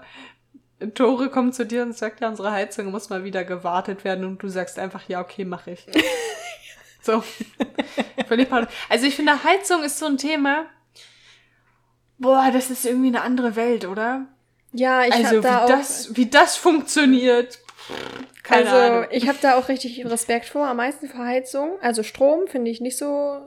Tore 0.93 1.29
kommt 1.29 1.55
zu 1.55 1.65
dir 1.65 1.83
und 1.83 1.95
sagt, 1.95 2.21
ja, 2.21 2.29
unsere 2.29 2.51
Heizung 2.51 2.91
muss 2.91 3.09
mal 3.09 3.23
wieder 3.23 3.43
gewartet 3.43 4.03
werden 4.03 4.25
und 4.25 4.41
du 4.41 4.47
sagst 4.47 4.79
einfach, 4.79 5.07
ja, 5.07 5.19
okay, 5.19 5.45
mach 5.45 5.67
ich. 5.67 5.85
so. 7.01 7.23
Völlig 8.27 8.47
Also 8.87 9.05
ich 9.05 9.15
finde, 9.15 9.43
Heizung 9.43 9.83
ist 9.83 9.99
so 9.99 10.05
ein 10.05 10.17
Thema. 10.17 10.65
Boah, 12.17 12.49
das 12.51 12.69
ist 12.69 12.85
irgendwie 12.85 13.07
eine 13.07 13.21
andere 13.21 13.55
Welt, 13.55 13.85
oder? 13.85 14.25
Ja, 14.71 15.03
ich 15.03 15.13
also, 15.13 15.27
habe 15.27 15.41
da 15.41 15.59
wie 15.59 15.63
auch, 15.63 15.67
das, 15.67 16.15
wie 16.15 16.25
das 16.27 16.55
funktioniert. 16.55 17.59
Keine 18.43 18.69
also 18.69 18.93
Ahnung. 18.93 19.07
ich 19.11 19.27
habe 19.27 19.37
da 19.41 19.55
auch 19.55 19.67
richtig 19.69 20.05
Respekt 20.05 20.45
vor, 20.45 20.67
am 20.67 20.77
meisten 20.77 21.07
vor 21.07 21.25
Heizung. 21.25 21.77
Also 21.81 22.03
Strom 22.03 22.47
finde 22.47 22.71
ich 22.71 22.81
nicht 22.81 22.97
so 22.97 23.41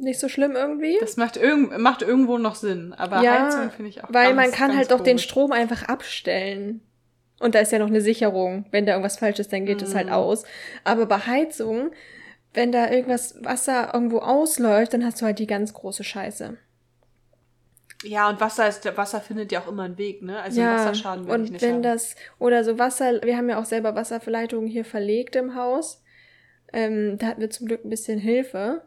nicht 0.00 0.18
so 0.18 0.28
schlimm 0.28 0.52
irgendwie. 0.52 0.96
Das 1.00 1.16
macht, 1.16 1.36
irg 1.36 1.78
macht 1.78 2.02
irgendwo 2.02 2.38
noch 2.38 2.54
Sinn, 2.54 2.92
aber 2.92 3.22
ja, 3.22 3.46
Heizung 3.46 3.70
finde 3.70 3.90
ich 3.90 4.02
auch 4.02 4.08
Weil 4.12 4.34
ganz, 4.34 4.36
man 4.36 4.50
kann 4.52 4.76
halt 4.76 4.92
auch 4.92 5.00
den 5.00 5.18
Strom 5.18 5.52
einfach 5.52 5.84
abstellen. 5.84 6.80
Und 7.40 7.54
da 7.54 7.58
ist 7.58 7.72
ja 7.72 7.78
noch 7.78 7.88
eine 7.88 8.00
Sicherung. 8.00 8.66
Wenn 8.70 8.86
da 8.86 8.92
irgendwas 8.92 9.18
falsch 9.18 9.38
ist, 9.38 9.52
dann 9.52 9.66
geht 9.66 9.82
es 9.82 9.94
halt 9.94 10.06
mhm. 10.06 10.12
aus. 10.12 10.44
Aber 10.84 11.06
bei 11.06 11.18
Heizung, 11.18 11.90
wenn 12.54 12.72
da 12.72 12.90
irgendwas 12.90 13.42
Wasser 13.44 13.90
irgendwo 13.92 14.18
ausläuft, 14.18 14.94
dann 14.94 15.04
hast 15.04 15.20
du 15.20 15.26
halt 15.26 15.38
die 15.38 15.46
ganz 15.46 15.74
große 15.74 16.04
Scheiße. 16.04 16.56
Ja, 18.04 18.28
und 18.28 18.40
Wasser 18.40 18.68
ist, 18.68 18.84
Wasser 18.96 19.20
findet 19.20 19.50
ja 19.50 19.60
auch 19.60 19.68
immer 19.68 19.84
einen 19.84 19.98
Weg, 19.98 20.22
ne? 20.22 20.40
Also 20.40 20.60
ja, 20.60 20.74
Wasserschaden 20.74 21.26
will 21.26 21.34
und 21.34 21.44
ich 21.44 21.50
nicht 21.52 21.62
wenn 21.62 21.74
haben. 21.74 21.82
das, 21.82 22.16
oder 22.38 22.62
so 22.62 22.78
Wasser, 22.78 23.22
wir 23.22 23.36
haben 23.36 23.48
ja 23.48 23.58
auch 23.58 23.64
selber 23.64 23.94
Wasserverleitungen 23.94 24.68
hier 24.68 24.84
verlegt 24.84 25.36
im 25.36 25.54
Haus. 25.54 26.02
Ähm, 26.72 27.18
da 27.18 27.28
hatten 27.28 27.40
wir 27.40 27.50
zum 27.50 27.66
Glück 27.66 27.84
ein 27.84 27.90
bisschen 27.90 28.18
Hilfe. 28.18 28.82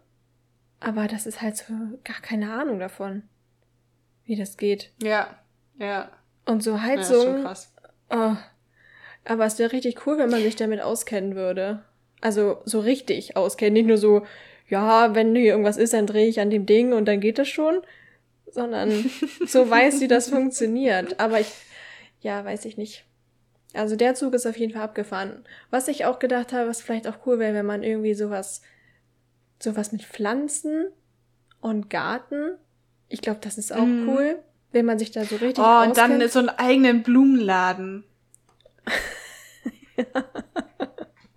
Aber 0.80 1.08
das 1.08 1.26
ist 1.26 1.42
halt 1.42 1.58
so 1.58 1.74
gar 2.04 2.22
keine 2.22 2.52
Ahnung 2.54 2.80
davon, 2.80 3.24
wie 4.26 4.36
das 4.36 4.58
geht. 4.58 4.92
Ja, 5.02 5.38
ja. 5.80 6.12
Und 6.46 6.64
so 6.64 6.82
Heizung. 6.82 7.18
Ja, 7.18 7.34
schon 7.34 7.44
krass. 7.44 7.74
Oh, 8.10 8.36
aber 9.26 9.46
es 9.46 9.60
wäre 9.60 9.72
richtig 9.72 10.06
cool, 10.06 10.18
wenn 10.18 10.30
man 10.30 10.42
sich 10.42 10.56
damit 10.56 10.82
auskennen 10.82 11.36
würde. 11.36 11.84
Also 12.22 12.62
so 12.66 12.80
richtig 12.80 13.36
auskennen, 13.36 13.74
nicht 13.74 13.88
nur 13.88 13.98
so, 13.98 14.26
ja, 14.70 15.14
wenn 15.16 15.36
hier 15.36 15.52
irgendwas 15.52 15.78
ist, 15.78 15.94
dann 15.94 16.08
drehe 16.08 16.28
ich 16.28 16.40
an 16.40 16.50
dem 16.50 16.66
Ding 16.66 16.94
und 16.94 17.06
dann 17.06 17.20
geht 17.20 17.38
das 17.38 17.48
schon, 17.48 17.82
sondern 18.50 18.92
so 19.46 19.70
weiß, 19.70 20.00
wie 20.00 20.08
das 20.08 20.30
funktioniert. 20.30 21.20
Aber 21.20 21.40
ich, 21.40 21.52
ja, 22.22 22.44
weiß 22.44 22.66
ich 22.66 22.78
nicht. 22.78 23.04
Also 23.74 23.96
der 23.96 24.16
Zug 24.16 24.34
ist 24.34 24.46
auf 24.46 24.58
jeden 24.58 24.74
Fall 24.74 24.84
abgefahren. 24.84 25.44
Was 25.70 25.88
ich 25.88 26.06
auch 26.06 26.20
gedacht 26.20 26.54
habe, 26.54 26.70
was 26.70 26.82
vielleicht 26.82 27.08
auch 27.08 27.26
cool 27.26 27.38
wäre, 27.38 27.54
wenn 27.54 27.66
man 27.66 27.84
irgendwie 27.84 28.14
sowas 28.14 28.62
sowas 29.60 29.92
mit 29.92 30.04
Pflanzen 30.04 30.88
und 31.62 31.90
Garten. 31.90 32.58
Ich 33.10 33.22
glaube, 33.22 33.40
das 33.42 33.58
ist 33.58 33.72
auch 33.74 33.86
mm. 33.86 34.10
cool, 34.10 34.40
wenn 34.72 34.86
man 34.86 35.00
sich 35.00 35.12
da 35.12 35.24
so 35.24 35.38
richtig 35.38 35.64
Oh, 35.64 35.84
und 35.84 35.98
dann 35.98 36.28
so 36.30 36.40
einen 36.40 36.50
eigenen 36.50 37.04
Blumenladen. 37.04 38.04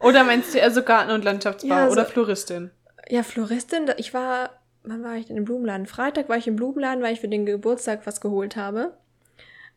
Oder 0.00 0.24
meinst 0.24 0.54
du 0.54 0.58
eher 0.58 0.70
so 0.70 0.82
Garten- 0.82 1.12
und 1.12 1.24
Landschaftsbau 1.24 1.68
ja, 1.68 1.86
so, 1.86 1.92
oder 1.92 2.06
Floristin? 2.06 2.70
Ja, 3.08 3.22
Floristin. 3.22 3.90
Ich 3.98 4.14
war, 4.14 4.50
wann 4.82 5.02
war 5.04 5.16
ich 5.16 5.26
denn 5.26 5.36
im 5.36 5.44
Blumenladen? 5.44 5.86
Freitag 5.86 6.28
war 6.28 6.38
ich 6.38 6.48
im 6.48 6.56
Blumenladen, 6.56 7.02
weil 7.02 7.12
ich 7.12 7.20
für 7.20 7.28
den 7.28 7.44
Geburtstag 7.44 8.06
was 8.06 8.20
geholt 8.20 8.56
habe. 8.56 8.96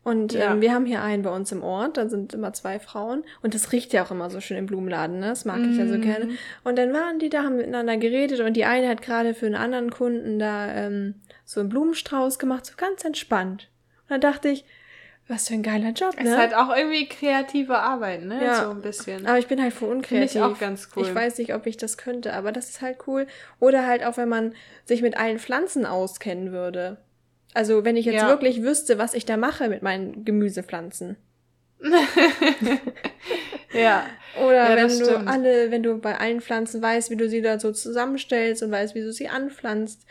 Und 0.04 0.34
ja. 0.34 0.52
ähm, 0.52 0.60
wir 0.60 0.72
haben 0.72 0.84
hier 0.84 1.02
einen 1.02 1.22
bei 1.22 1.30
uns 1.30 1.50
im 1.50 1.62
Ort, 1.62 1.96
da 1.96 2.08
sind 2.08 2.34
immer 2.34 2.52
zwei 2.52 2.78
Frauen. 2.78 3.24
Und 3.42 3.54
das 3.54 3.72
riecht 3.72 3.92
ja 3.94 4.04
auch 4.04 4.10
immer 4.10 4.28
so 4.28 4.40
schön 4.40 4.58
im 4.58 4.66
Blumenladen, 4.66 5.18
ne? 5.18 5.28
Das 5.28 5.46
mag 5.46 5.58
mm. 5.58 5.70
ich 5.70 5.78
ja 5.78 5.86
so 5.86 5.94
mhm. 5.94 6.02
gerne. 6.02 6.28
Und 6.62 6.76
dann 6.76 6.92
waren 6.92 7.18
die 7.18 7.30
da, 7.30 7.42
haben 7.42 7.56
miteinander 7.56 7.96
geredet 7.96 8.40
und 8.40 8.52
die 8.52 8.66
eine 8.66 8.88
hat 8.88 9.00
gerade 9.00 9.32
für 9.32 9.46
einen 9.46 9.54
anderen 9.54 9.90
Kunden 9.90 10.38
da 10.38 10.72
ähm, 10.74 11.14
so 11.46 11.60
einen 11.60 11.70
Blumenstrauß 11.70 12.38
gemacht, 12.38 12.66
so 12.66 12.74
ganz 12.76 13.02
entspannt. 13.02 13.70
Und 14.02 14.10
dann 14.10 14.20
dachte 14.20 14.50
ich, 14.50 14.66
was 15.26 15.48
für 15.48 15.54
ein 15.54 15.62
geiler 15.62 15.90
Job, 15.90 16.20
ne? 16.20 16.28
Ist 16.28 16.36
halt 16.36 16.54
auch 16.54 16.76
irgendwie 16.76 17.08
kreative 17.08 17.78
Arbeit, 17.78 18.24
ne? 18.24 18.44
Ja. 18.44 18.64
So 18.64 18.70
ein 18.72 18.82
bisschen. 18.82 19.26
Aber 19.26 19.38
ich 19.38 19.46
bin 19.46 19.60
halt 19.62 19.72
voll 19.72 19.88
unkreativ. 19.88 20.32
Finde 20.32 20.46
ich 20.48 20.54
auch 20.54 20.58
ganz 20.60 20.90
cool. 20.94 21.04
Ich 21.04 21.14
weiß 21.14 21.38
nicht, 21.38 21.54
ob 21.54 21.66
ich 21.66 21.78
das 21.78 21.96
könnte, 21.96 22.34
aber 22.34 22.52
das 22.52 22.68
ist 22.68 22.82
halt 22.82 22.98
cool. 23.06 23.26
Oder 23.58 23.86
halt 23.86 24.04
auch, 24.04 24.18
wenn 24.18 24.28
man 24.28 24.52
sich 24.84 25.00
mit 25.00 25.16
allen 25.16 25.38
Pflanzen 25.38 25.86
auskennen 25.86 26.52
würde. 26.52 26.98
Also 27.54 27.84
wenn 27.84 27.96
ich 27.96 28.04
jetzt 28.04 28.22
ja. 28.22 28.28
wirklich 28.28 28.62
wüsste, 28.62 28.98
was 28.98 29.14
ich 29.14 29.24
da 29.24 29.36
mache 29.36 29.68
mit 29.68 29.82
meinen 29.82 30.24
Gemüsepflanzen. 30.24 31.16
ja. 33.72 34.04
Oder 34.44 34.70
ja, 34.70 34.76
wenn 34.76 34.88
du 34.88 35.04
stimmt. 35.04 35.28
alle, 35.28 35.70
wenn 35.70 35.82
du 35.82 35.98
bei 35.98 36.18
allen 36.18 36.40
Pflanzen 36.40 36.82
weißt, 36.82 37.10
wie 37.10 37.16
du 37.16 37.28
sie 37.28 37.42
da 37.42 37.60
so 37.60 37.72
zusammenstellst 37.72 38.62
und 38.62 38.72
weißt, 38.72 38.94
wie 38.94 39.02
du 39.02 39.12
sie 39.12 39.28
anpflanzt. 39.28 40.04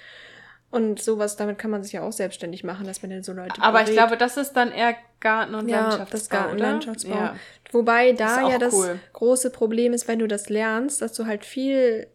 Und 0.72 1.00
sowas, 1.00 1.36
damit 1.36 1.60
kann 1.60 1.70
man 1.70 1.84
sich 1.84 1.94
ja 1.94 2.02
auch 2.02 2.12
selbstständig 2.12 2.64
machen, 2.64 2.88
dass 2.88 3.04
man 3.04 3.12
dann 3.12 3.22
so 3.22 3.34
Leute 3.34 3.62
Aber 3.62 3.74
berät. 3.74 3.90
ich 3.90 3.96
glaube, 3.96 4.18
das 4.18 4.38
ist 4.38 4.54
dann 4.54 4.72
eher 4.72 4.96
Garten- 5.20 5.54
und 5.54 5.70
ja, 5.70 5.82
Landschaftsbau, 5.82 6.18
das 6.18 6.30
Garten- 6.30 6.52
und 6.54 6.58
Landschaftsbau. 6.58 7.16
Ja. 7.16 7.36
Wobei 7.72 8.14
da 8.14 8.50
ja 8.50 8.58
das 8.58 8.74
cool. 8.74 9.00
große 9.14 9.52
Problem 9.52 9.94
ist, 9.94 10.08
wenn 10.08 10.18
du 10.18 10.28
das 10.28 10.50
lernst, 10.50 11.02
dass 11.04 11.14
du 11.14 11.28
halt 11.28 11.46
viel, 11.46 12.08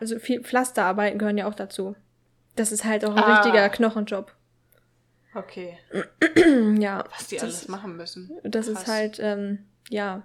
also 0.00 0.18
viel 0.18 0.42
Pflasterarbeiten 0.42 1.18
gehören 1.18 1.36
ja 1.36 1.46
auch 1.48 1.54
dazu. 1.54 1.96
Das 2.56 2.72
ist 2.72 2.84
halt 2.84 3.04
auch 3.04 3.14
ein 3.14 3.22
ah. 3.22 3.40
richtiger 3.40 3.68
Knochenjob. 3.68 4.32
Okay. 5.38 5.78
ja. 6.80 7.04
Was 7.10 7.28
die 7.28 7.36
das, 7.36 7.44
alles 7.44 7.68
machen 7.68 7.96
müssen. 7.96 8.30
Das 8.42 8.66
Krass. 8.66 8.82
ist 8.82 8.86
halt, 8.88 9.20
ähm, 9.20 9.66
ja, 9.88 10.22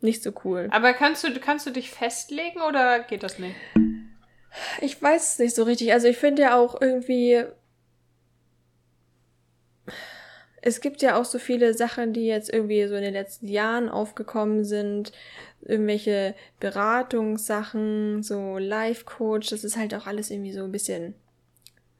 nicht 0.00 0.22
so 0.22 0.32
cool. 0.44 0.68
Aber 0.70 0.92
kannst 0.92 1.24
du, 1.24 1.32
kannst 1.38 1.66
du 1.66 1.70
dich 1.70 1.90
festlegen 1.90 2.60
oder 2.60 3.00
geht 3.00 3.22
das 3.22 3.38
nicht? 3.38 3.54
Ich 4.80 5.00
weiß 5.00 5.32
es 5.32 5.38
nicht 5.38 5.54
so 5.54 5.62
richtig. 5.62 5.92
Also 5.92 6.08
ich 6.08 6.16
finde 6.16 6.42
ja 6.42 6.58
auch 6.58 6.80
irgendwie. 6.80 7.44
Es 10.60 10.80
gibt 10.80 11.02
ja 11.02 11.18
auch 11.18 11.24
so 11.24 11.38
viele 11.38 11.74
Sachen, 11.74 12.12
die 12.12 12.26
jetzt 12.26 12.52
irgendwie 12.52 12.86
so 12.86 12.94
in 12.94 13.02
den 13.02 13.14
letzten 13.14 13.48
Jahren 13.48 13.88
aufgekommen 13.88 14.64
sind. 14.64 15.12
Irgendwelche 15.60 16.34
Beratungssachen, 16.60 18.22
so 18.22 18.58
Life-Coach, 18.58 19.48
das 19.50 19.64
ist 19.64 19.76
halt 19.76 19.94
auch 19.94 20.06
alles 20.06 20.30
irgendwie 20.30 20.52
so 20.52 20.64
ein 20.64 20.72
bisschen, 20.72 21.14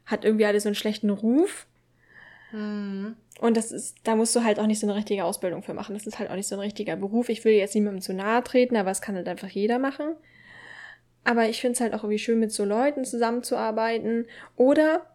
hat 0.04 0.24
irgendwie 0.24 0.46
alles 0.46 0.64
so 0.64 0.68
einen 0.68 0.74
schlechten 0.74 1.10
Ruf. 1.10 1.66
Mhm. 2.52 3.16
Und 3.40 3.56
das 3.56 3.72
ist, 3.72 3.96
da 4.04 4.14
musst 4.14 4.36
du 4.36 4.44
halt 4.44 4.60
auch 4.60 4.66
nicht 4.66 4.78
so 4.78 4.86
eine 4.86 4.94
richtige 4.94 5.24
Ausbildung 5.24 5.62
für 5.62 5.74
machen. 5.74 5.94
Das 5.94 6.06
ist 6.06 6.18
halt 6.18 6.30
auch 6.30 6.36
nicht 6.36 6.46
so 6.46 6.54
ein 6.54 6.60
richtiger 6.60 6.96
Beruf. 6.96 7.28
Ich 7.28 7.44
will 7.44 7.54
jetzt 7.54 7.74
niemandem 7.74 8.02
zu 8.02 8.14
nahe 8.14 8.42
treten, 8.44 8.76
aber 8.76 8.90
es 8.90 9.00
kann 9.00 9.16
halt 9.16 9.28
einfach 9.28 9.48
jeder 9.48 9.78
machen. 9.78 10.14
Aber 11.24 11.48
ich 11.48 11.60
finde 11.60 11.74
es 11.74 11.80
halt 11.80 11.94
auch 11.94 12.04
irgendwie 12.04 12.18
schön, 12.18 12.38
mit 12.38 12.52
so 12.52 12.64
Leuten 12.64 13.04
zusammenzuarbeiten. 13.04 14.26
Oder, 14.56 15.06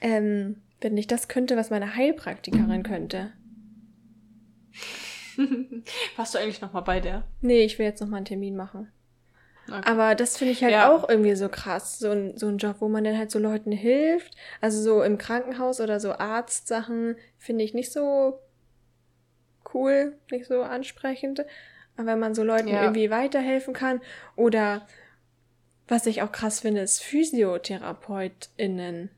ähm, 0.00 0.62
wenn 0.80 0.96
ich 0.96 1.06
das 1.06 1.28
könnte, 1.28 1.56
was 1.56 1.70
meine 1.70 1.94
Heilpraktikerin 1.94 2.82
könnte. 2.82 3.32
Warst 6.16 6.34
du 6.34 6.38
eigentlich 6.38 6.60
nochmal 6.60 6.82
bei 6.82 7.00
der? 7.00 7.24
Nee, 7.40 7.64
ich 7.64 7.78
will 7.78 7.86
jetzt 7.86 8.00
nochmal 8.00 8.18
einen 8.18 8.26
Termin 8.26 8.56
machen. 8.56 8.90
Okay. 9.70 9.88
Aber 9.88 10.14
das 10.14 10.36
finde 10.36 10.52
ich 10.52 10.62
halt 10.62 10.72
ja. 10.72 10.90
auch 10.90 11.08
irgendwie 11.08 11.34
so 11.36 11.48
krass, 11.48 11.98
so 11.98 12.10
ein, 12.10 12.36
so 12.36 12.48
ein 12.48 12.58
Job, 12.58 12.76
wo 12.80 12.88
man 12.88 13.04
dann 13.04 13.16
halt 13.16 13.30
so 13.30 13.38
Leuten 13.38 13.72
hilft. 13.72 14.34
Also 14.60 14.82
so 14.82 15.02
im 15.02 15.16
Krankenhaus 15.16 15.80
oder 15.80 16.00
so 16.00 16.12
Arztsachen 16.12 17.16
finde 17.38 17.64
ich 17.64 17.72
nicht 17.72 17.92
so 17.92 18.40
cool, 19.72 20.18
nicht 20.30 20.46
so 20.46 20.62
ansprechend. 20.62 21.44
Aber 21.96 22.06
wenn 22.06 22.18
man 22.18 22.34
so 22.34 22.42
Leuten 22.42 22.68
ja. 22.68 22.82
irgendwie 22.82 23.10
weiterhelfen 23.10 23.74
kann 23.74 24.00
oder 24.36 24.86
was 25.86 26.06
ich 26.06 26.22
auch 26.22 26.32
krass 26.32 26.60
finde, 26.60 26.80
ist 26.80 27.02
PhysiotherapeutInnen. 27.02 29.10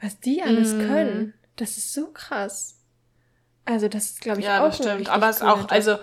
Was 0.00 0.18
die 0.18 0.42
alles 0.42 0.74
mm. 0.74 0.80
können, 0.80 1.34
das 1.56 1.76
ist 1.76 1.94
so 1.94 2.08
krass. 2.08 2.76
Also 3.64 3.88
das 3.88 4.06
ist, 4.06 4.20
glaube 4.20 4.40
ich, 4.40 4.46
ja, 4.46 4.62
auch 4.62 4.68
das 4.68 4.78
stimmt. 4.78 5.08
Aber 5.08 5.28
es 5.28 5.36
ist 5.36 5.42
auch, 5.42 5.68
also 5.68 5.98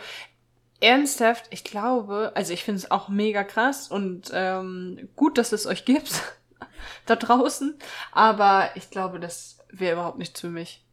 ernsthaft, 0.80 1.46
ich 1.50 1.64
glaube, 1.64 2.32
also 2.36 2.54
ich 2.54 2.64
finde 2.64 2.80
es 2.80 2.92
auch 2.92 3.10
mega 3.10 3.44
krass 3.44 3.90
und 3.90 4.32
ähm, 4.34 5.10
gut, 5.16 5.38
dass 5.38 5.52
es 5.52 5.66
euch 5.66 5.86
gibt 5.86 6.22
da 7.06 7.16
draußen, 7.16 7.78
aber 8.12 8.70
ich 8.76 8.90
glaube, 8.90 9.20
das 9.20 9.60
wäre 9.70 9.94
überhaupt 9.94 10.18
nichts 10.18 10.40
für 10.40 10.50
mich. 10.50 10.84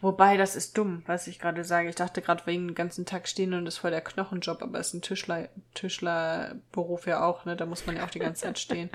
Wobei, 0.00 0.36
das 0.36 0.56
ist 0.56 0.76
dumm, 0.76 1.04
was 1.06 1.28
ich 1.28 1.38
gerade 1.38 1.62
sage. 1.62 1.88
Ich 1.88 1.94
dachte 1.94 2.22
gerade 2.22 2.44
wegen 2.44 2.68
den 2.68 2.74
ganzen 2.74 3.06
Tag 3.06 3.28
stehen 3.28 3.54
und 3.54 3.66
ist 3.66 3.78
voll 3.78 3.92
der 3.92 4.00
Knochenjob, 4.00 4.62
aber 4.62 4.80
es 4.80 4.88
ist 4.88 4.94
ein 4.94 5.02
Tischler, 5.02 5.48
Tischlerberuf 5.74 7.06
ja 7.06 7.24
auch, 7.24 7.44
ne? 7.44 7.54
Da 7.54 7.66
muss 7.66 7.86
man 7.86 7.96
ja 7.96 8.04
auch 8.04 8.10
die 8.10 8.18
ganze 8.18 8.42
Zeit 8.42 8.58
stehen. 8.58 8.90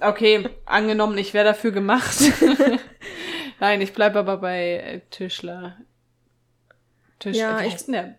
Okay, 0.00 0.48
angenommen, 0.64 1.18
ich 1.18 1.34
wäre 1.34 1.44
dafür 1.44 1.72
gemacht. 1.72 2.18
Nein, 3.60 3.82
ich 3.82 3.92
bleibe 3.92 4.18
aber 4.18 4.38
bei 4.38 5.02
Tischler. 5.10 5.76
Tisch, 7.18 7.36
ja, 7.36 7.60
wie 7.60 7.70
heißt 7.70 7.88
denn 7.88 7.92
der 7.92 8.14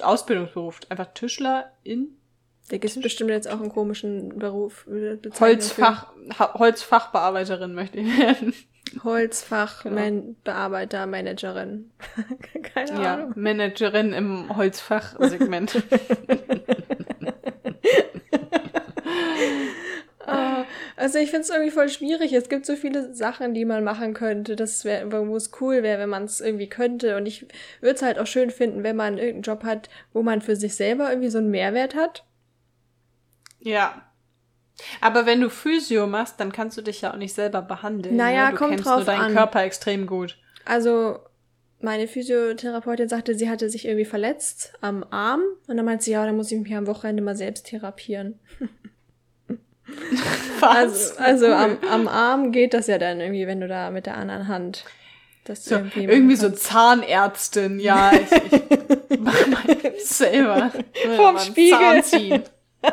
Ausbildungsberuf? 0.00 0.80
Einfach 0.88 1.12
Tischler 1.14 1.72
in 1.82 2.16
da 2.70 2.78
gibt 2.78 2.96
es 2.96 3.00
bestimmt 3.00 3.30
jetzt 3.30 3.48
auch 3.48 3.60
einen 3.60 3.68
komischen 3.68 4.38
Beruf. 4.38 4.86
Äh, 4.88 5.18
Holzfach, 5.38 6.06
Holzfachbearbeiterin 6.38 7.74
möchte 7.74 7.98
ich 7.98 8.18
werden. 8.18 8.54
Holzfachbearbeiter. 9.02 11.06
Managerin. 11.06 11.90
Keine 12.74 13.02
ja, 13.02 13.14
Ahnung. 13.14 13.32
Managerin 13.36 14.12
im 14.12 14.54
Holzfachsegment. 14.56 15.74
also 21.04 21.18
ich 21.18 21.28
finde 21.28 21.42
es 21.42 21.50
irgendwie 21.50 21.70
voll 21.70 21.90
schwierig. 21.90 22.32
Es 22.32 22.48
gibt 22.48 22.64
so 22.64 22.76
viele 22.76 23.12
Sachen, 23.12 23.52
die 23.52 23.66
man 23.66 23.84
machen 23.84 24.14
könnte. 24.14 24.56
Das 24.56 24.86
wäre, 24.86 25.12
wo 25.28 25.36
es 25.36 25.50
cool 25.60 25.82
wäre, 25.82 26.00
wenn 26.00 26.08
man 26.08 26.24
es 26.24 26.40
irgendwie 26.40 26.66
könnte. 26.66 27.18
Und 27.18 27.26
ich 27.26 27.42
würde 27.82 27.96
es 27.96 28.00
halt 28.00 28.18
auch 28.18 28.26
schön 28.26 28.50
finden, 28.50 28.82
wenn 28.84 28.96
man 28.96 29.18
irgendeinen 29.18 29.42
Job 29.42 29.64
hat, 29.64 29.90
wo 30.14 30.22
man 30.22 30.40
für 30.40 30.56
sich 30.56 30.74
selber 30.76 31.10
irgendwie 31.10 31.28
so 31.28 31.36
einen 31.36 31.50
Mehrwert 31.50 31.94
hat. 31.94 32.24
Ja. 33.60 34.10
Aber 35.02 35.26
wenn 35.26 35.42
du 35.42 35.50
Physio 35.50 36.06
machst, 36.06 36.40
dann 36.40 36.52
kannst 36.52 36.78
du 36.78 36.80
dich 36.80 37.02
ja 37.02 37.12
auch 37.12 37.18
nicht 37.18 37.34
selber 37.34 37.60
behandeln. 37.60 38.16
Naja, 38.16 38.46
ne? 38.46 38.52
du 38.52 38.56
kommt 38.56 38.70
kennst 38.70 38.86
drauf 38.86 38.96
nur 38.96 39.04
deinen 39.04 39.20
an. 39.20 39.34
Körper 39.34 39.62
extrem 39.62 40.06
gut. 40.06 40.38
Also, 40.64 41.18
meine 41.80 42.08
Physiotherapeutin 42.08 43.10
sagte, 43.10 43.34
sie 43.34 43.50
hatte 43.50 43.68
sich 43.68 43.84
irgendwie 43.84 44.06
verletzt 44.06 44.72
am 44.80 45.04
Arm. 45.10 45.42
Und 45.66 45.76
dann 45.76 45.84
meinte 45.84 46.04
sie, 46.04 46.12
ja, 46.12 46.24
dann 46.24 46.36
muss 46.36 46.50
ich 46.50 46.58
mich 46.58 46.74
am 46.74 46.86
Wochenende 46.86 47.22
mal 47.22 47.36
selbst 47.36 47.66
therapieren. 47.66 48.40
Was? 50.60 51.16
Also, 51.18 51.46
also 51.46 51.52
am, 51.52 51.78
am 51.90 52.08
Arm 52.08 52.52
geht 52.52 52.74
das 52.74 52.86
ja 52.86 52.98
dann 52.98 53.20
irgendwie, 53.20 53.46
wenn 53.46 53.60
du 53.60 53.68
da 53.68 53.90
mit 53.90 54.06
der 54.06 54.16
anderen 54.16 54.48
Hand 54.48 54.84
das 55.44 55.64
so, 55.66 55.74
irgendwie, 55.74 56.04
irgendwie 56.04 56.36
so 56.36 56.48
Zahnärztin, 56.50 57.78
ja, 57.78 58.12
ich, 58.14 58.32
ich 59.10 59.20
mach 59.20 59.46
mal 59.46 59.62
selber. 59.98 60.72
Vom 61.16 61.38
Spiegel. 61.38 61.78
Zahn 61.78 62.02
ziehen. 62.02 62.42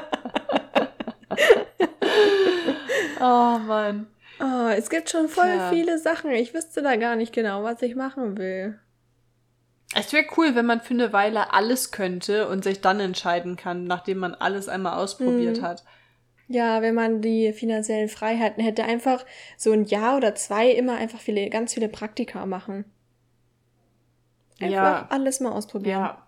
oh 3.21 3.57
Mann. 3.57 4.07
Oh, 4.41 4.67
es 4.75 4.89
gibt 4.89 5.09
schon 5.09 5.29
voll 5.29 5.47
ja. 5.47 5.69
viele 5.69 5.97
Sachen. 5.97 6.31
Ich 6.31 6.53
wüsste 6.53 6.81
da 6.81 6.95
gar 6.97 7.15
nicht 7.15 7.31
genau, 7.31 7.63
was 7.63 7.81
ich 7.81 7.95
machen 7.95 8.37
will. 8.37 8.77
Es 9.93 10.11
wäre 10.13 10.25
cool, 10.37 10.55
wenn 10.55 10.65
man 10.65 10.81
für 10.81 10.93
eine 10.93 11.13
Weile 11.13 11.53
alles 11.53 11.91
könnte 11.91 12.47
und 12.47 12.63
sich 12.63 12.81
dann 12.81 12.99
entscheiden 12.99 13.55
kann, 13.55 13.85
nachdem 13.85 14.17
man 14.17 14.33
alles 14.33 14.67
einmal 14.67 14.97
ausprobiert 14.97 15.57
hm. 15.57 15.63
hat. 15.63 15.83
Ja, 16.51 16.81
wenn 16.81 16.95
man 16.95 17.21
die 17.21 17.53
finanziellen 17.53 18.09
Freiheiten 18.09 18.63
hätte, 18.63 18.83
einfach 18.83 19.25
so 19.57 19.71
ein 19.71 19.85
Jahr 19.85 20.17
oder 20.17 20.35
zwei 20.35 20.69
immer 20.69 20.95
einfach 20.95 21.19
viele, 21.19 21.49
ganz 21.49 21.73
viele 21.73 21.87
Praktika 21.87 22.45
machen. 22.45 22.85
Einfach 24.59 24.71
ja. 24.71 25.07
alles 25.09 25.39
mal 25.39 25.51
ausprobieren. 25.51 26.01
Ja. 26.01 26.27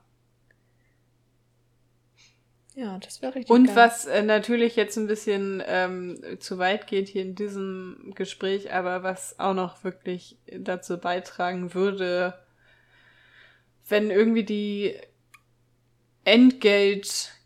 Ja, 2.76 2.98
das 2.98 3.22
wäre 3.22 3.36
richtig. 3.36 3.52
Und 3.52 3.68
geil. 3.68 3.76
was 3.76 4.06
äh, 4.06 4.24
natürlich 4.24 4.76
jetzt 4.76 4.98
ein 4.98 5.06
bisschen 5.06 5.62
ähm, 5.68 6.20
zu 6.40 6.58
weit 6.58 6.88
geht 6.88 7.08
hier 7.08 7.22
in 7.22 7.36
diesem 7.36 8.14
Gespräch, 8.16 8.74
aber 8.74 9.04
was 9.04 9.40
auch 9.40 9.54
noch 9.54 9.84
wirklich 9.84 10.38
dazu 10.48 10.98
beitragen 10.98 11.76
würde, 11.76 12.34
wenn 13.88 14.10
irgendwie 14.10 14.44
die 14.44 14.96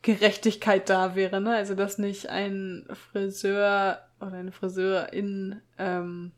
Entgeltgerechtigkeit 0.08 0.90
da 0.90 1.16
wäre, 1.16 1.42
ne? 1.42 1.56
Also 1.56 1.76
dass 1.76 1.98
nicht 1.98 2.30
ein 2.30 2.88
Friseur 3.12 4.02
oder 4.20 4.34
eine 4.34 4.52
Friseurin 4.52 5.62
ähm, 5.78 6.32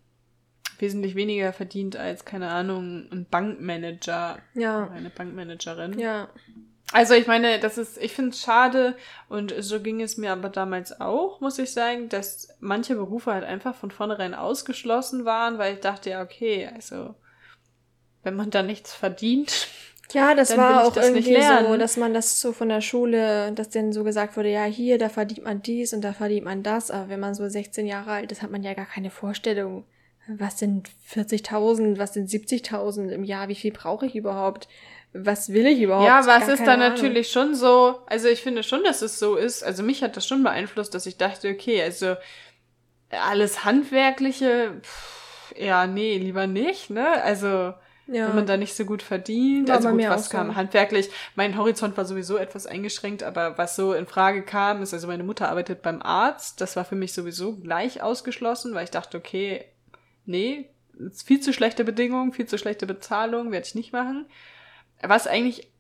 wesentlich 0.80 1.16
weniger 1.16 1.54
verdient 1.54 1.96
als, 1.96 2.26
keine 2.26 2.50
Ahnung, 2.50 3.08
ein 3.12 3.26
Bankmanager 3.30 4.40
ja. 4.54 4.84
oder 4.86 4.92
eine 4.92 5.10
Bankmanagerin. 5.10 6.00
Ja. 6.00 6.30
Also 6.92 7.14
ich 7.14 7.28
meine, 7.28 7.60
das 7.60 7.78
ist, 7.78 8.00
ich 8.00 8.14
finde 8.14 8.32
es 8.32 8.42
schade 8.42 8.96
und 9.28 9.54
so 9.60 9.80
ging 9.80 10.02
es 10.02 10.18
mir 10.18 10.32
aber 10.32 10.50
damals 10.50 11.00
auch, 11.00 11.40
muss 11.40 11.60
ich 11.60 11.72
sagen, 11.72 12.10
dass 12.10 12.50
manche 12.60 12.96
Berufe 12.96 13.32
halt 13.32 13.44
einfach 13.44 13.76
von 13.76 13.92
vornherein 13.92 14.34
ausgeschlossen 14.34 15.24
waren, 15.24 15.60
weil 15.60 15.76
ich 15.76 15.82
dachte, 15.82 16.10
ja, 16.10 16.24
okay, 16.24 16.68
also 16.74 17.14
wenn 18.24 18.36
man 18.36 18.50
da 18.50 18.64
nichts 18.64 18.94
verdient. 18.94 19.68
Ja, 20.12 20.34
das 20.34 20.58
war 20.58 20.86
auch 20.86 20.94
das 20.94 21.08
irgendwie 21.08 21.42
so, 21.42 21.78
dass 21.78 21.98
man 21.98 22.14
das 22.14 22.42
so 22.42 22.52
von 22.52 22.70
der 22.70 22.82
Schule, 22.82 23.52
dass 23.52 23.70
dann 23.70 23.94
so 23.94 24.04
gesagt 24.04 24.38
wurde, 24.38 24.50
ja, 24.50 24.64
hier, 24.64 24.98
da 24.98 25.10
verdient 25.10 25.44
man 25.44 25.62
dies 25.62 25.94
und 25.94 26.02
da 26.02 26.14
verdient 26.14 26.46
man 26.46 26.64
das, 26.64 26.90
aber 26.90 27.10
wenn 27.10 27.20
man 27.20 27.36
so 27.36 27.48
16 27.48 27.86
Jahre 27.86 28.12
alt 28.12 28.32
ist, 28.32 28.42
hat 28.42 28.52
man 28.52 28.64
ja 28.64 28.74
gar 28.74 28.88
keine 28.88 29.12
Vorstellung, 29.12 29.86
was 30.28 30.60
sind 30.60 30.90
40.000, 31.14 32.00
was 32.00 32.14
sind 32.14 32.30
70.000 32.30 33.10
im 33.10 33.24
Jahr, 33.24 33.48
wie 33.48 33.56
viel 33.56 33.72
brauche 33.72 34.06
ich 34.06 34.16
überhaupt? 34.16 34.68
was 35.14 35.52
will 35.52 35.66
ich 35.66 35.82
überhaupt? 35.82 36.06
Ja, 36.06 36.26
was 36.26 36.48
ist 36.48 36.66
da 36.66 36.78
natürlich 36.78 37.32
schon 37.32 37.56
so, 37.56 38.00
also 38.06 38.28
ich 38.28 38.42
finde 38.42 38.64
schon, 38.64 38.84
dass 38.84 39.02
es 39.02 39.18
so 39.18 39.36
ist. 39.36 39.64
Also 39.64 39.82
mich 39.82 40.04
hat 40.04 40.16
das 40.16 40.28
schon 40.28 40.44
beeinflusst, 40.44 40.94
dass 40.94 41.06
ich 41.06 41.18
dachte, 41.18 41.50
okay, 41.50 41.82
also 41.82 42.16
alles 43.10 43.66
Handwerkliche, 43.66 44.74
pff, 44.82 45.56
ja, 45.58 45.88
nee, 45.88 46.18
lieber 46.18 46.46
nicht, 46.46 46.92
ne? 46.92 47.24
Also, 47.24 47.74
ja. 48.12 48.28
wenn 48.28 48.36
man 48.36 48.46
da 48.46 48.58
nicht 48.58 48.74
so 48.74 48.86
gut 48.86 49.02
verdient. 49.02 49.68
War 49.68 49.78
also 49.78 49.90
gut, 49.90 50.04
was 50.10 50.30
kam 50.30 50.48
so. 50.48 50.56
handwerklich. 50.56 51.10
Mein 51.36 51.58
Horizont 51.58 51.96
war 51.98 52.06
sowieso 52.06 52.38
etwas 52.38 52.66
eingeschränkt, 52.66 53.24
aber 53.24 53.58
was 53.58 53.76
so 53.76 53.94
in 53.94 54.08
Frage 54.08 54.44
kam, 54.44 54.82
ist, 54.82 54.94
also 54.94 55.08
meine 55.08 55.24
Mutter 55.24 55.50
arbeitet 55.50 55.82
beim 55.82 56.02
Arzt. 56.02 56.62
Das 56.62 56.76
war 56.76 56.86
für 56.86 56.96
mich 56.96 57.14
sowieso 57.14 57.56
gleich 57.56 58.02
ausgeschlossen, 58.02 58.74
weil 58.74 58.84
ich 58.84 58.92
dachte, 58.92 59.18
okay, 59.18 59.66
nee, 60.26 60.70
viel 61.14 61.40
zu 61.40 61.54
schlechte 61.54 61.84
Bedingungen, 61.84 62.34
viel 62.34 62.48
zu 62.48 62.58
schlechte 62.58 62.86
Bezahlung, 62.86 63.52
werde 63.52 63.68
ich 63.68 63.76
nicht 63.76 63.94
machen. 63.94 64.26
Was 65.02 65.28
eigentlich 65.28 65.72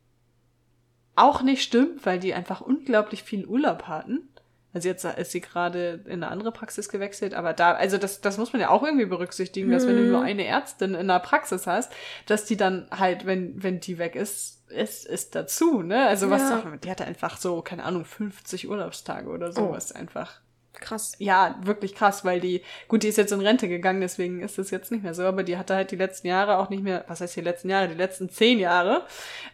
auch 1.16 1.42
nicht 1.42 1.64
stimmt, 1.64 2.06
weil 2.06 2.20
die 2.20 2.34
einfach 2.34 2.62
unglaublich 2.62 3.24
viel 3.24 3.46
Urlaub 3.46 3.84
hatten. 3.84 4.30
Also 4.74 4.88
jetzt 4.88 5.04
ist 5.04 5.32
sie 5.32 5.41
gerade 5.41 6.02
in 6.06 6.24
eine 6.24 6.28
andere 6.28 6.52
Praxis 6.52 6.90
gewechselt, 6.90 7.34
aber 7.34 7.54
da, 7.54 7.74
also 7.74 7.98
das, 7.98 8.22
das 8.22 8.38
muss 8.38 8.54
man 8.54 8.62
ja 8.62 8.70
auch 8.70 8.84
irgendwie 8.84 9.06
berücksichtigen, 9.06 9.72
dass 9.72 9.88
wenn 9.88 9.96
du 9.96 10.04
nur 10.04 10.20
mhm. 10.20 10.26
eine 10.26 10.46
Ärztin 10.46 10.91
in 10.91 11.10
einer 11.10 11.20
Praxis 11.20 11.66
hast, 11.66 11.91
dass 12.28 12.46
die 12.46 12.56
dann 12.56 12.88
halt, 12.91 13.26
wenn, 13.26 13.62
wenn 13.64 13.80
die 13.80 13.98
weg 13.98 14.16
ist, 14.16 14.60
ist, 14.70 15.08
ist 15.08 15.34
dazu, 15.34 15.82
ne? 15.82 16.06
Also 16.06 16.30
was, 16.30 16.41
ja. 16.41 16.64
die 16.84 16.91
hatte 16.91 17.06
einfach 17.06 17.38
so, 17.38 17.64
keine 17.64 17.84
Ahnung, 17.84 18.06
50 18.06 18.70
Urlaubstage 18.70 19.30
oder 19.30 19.52
sowas 19.52 19.91
oh. 19.96 19.98
einfach. 19.98 20.40
Krass. 20.74 21.14
Ja, 21.18 21.60
wirklich 21.64 21.96
krass, 21.96 22.24
weil 22.24 22.40
die, 22.40 22.62
gut, 22.88 23.02
die 23.02 23.08
ist 23.08 23.18
jetzt 23.18 23.32
in 23.32 23.41
Rente 23.41 23.68
gegangen, 23.68 24.02
deswegen 24.02 24.41
ist 24.41 24.60
das 24.60 24.70
jetzt 24.70 24.91
nicht 24.91 25.04
mehr 25.04 25.16
so, 25.16 25.24
aber 25.24 25.44
die 25.44 25.58
hatte 25.58 25.76
halt 25.76 25.90
die 25.91 25.96
letzten 25.96 26.28
Jahre 26.28 26.58
auch 26.58 26.70
nicht 26.70 26.84
mehr, 26.84 27.04
was 27.08 27.22
heißt 27.22 27.36
die 27.36 27.41
letzten 27.41 27.70
Jahre, 27.70 27.88
die 27.88 27.96
letzten 27.96 28.30
zehn 28.30 28.60
Jahre, 28.60 29.06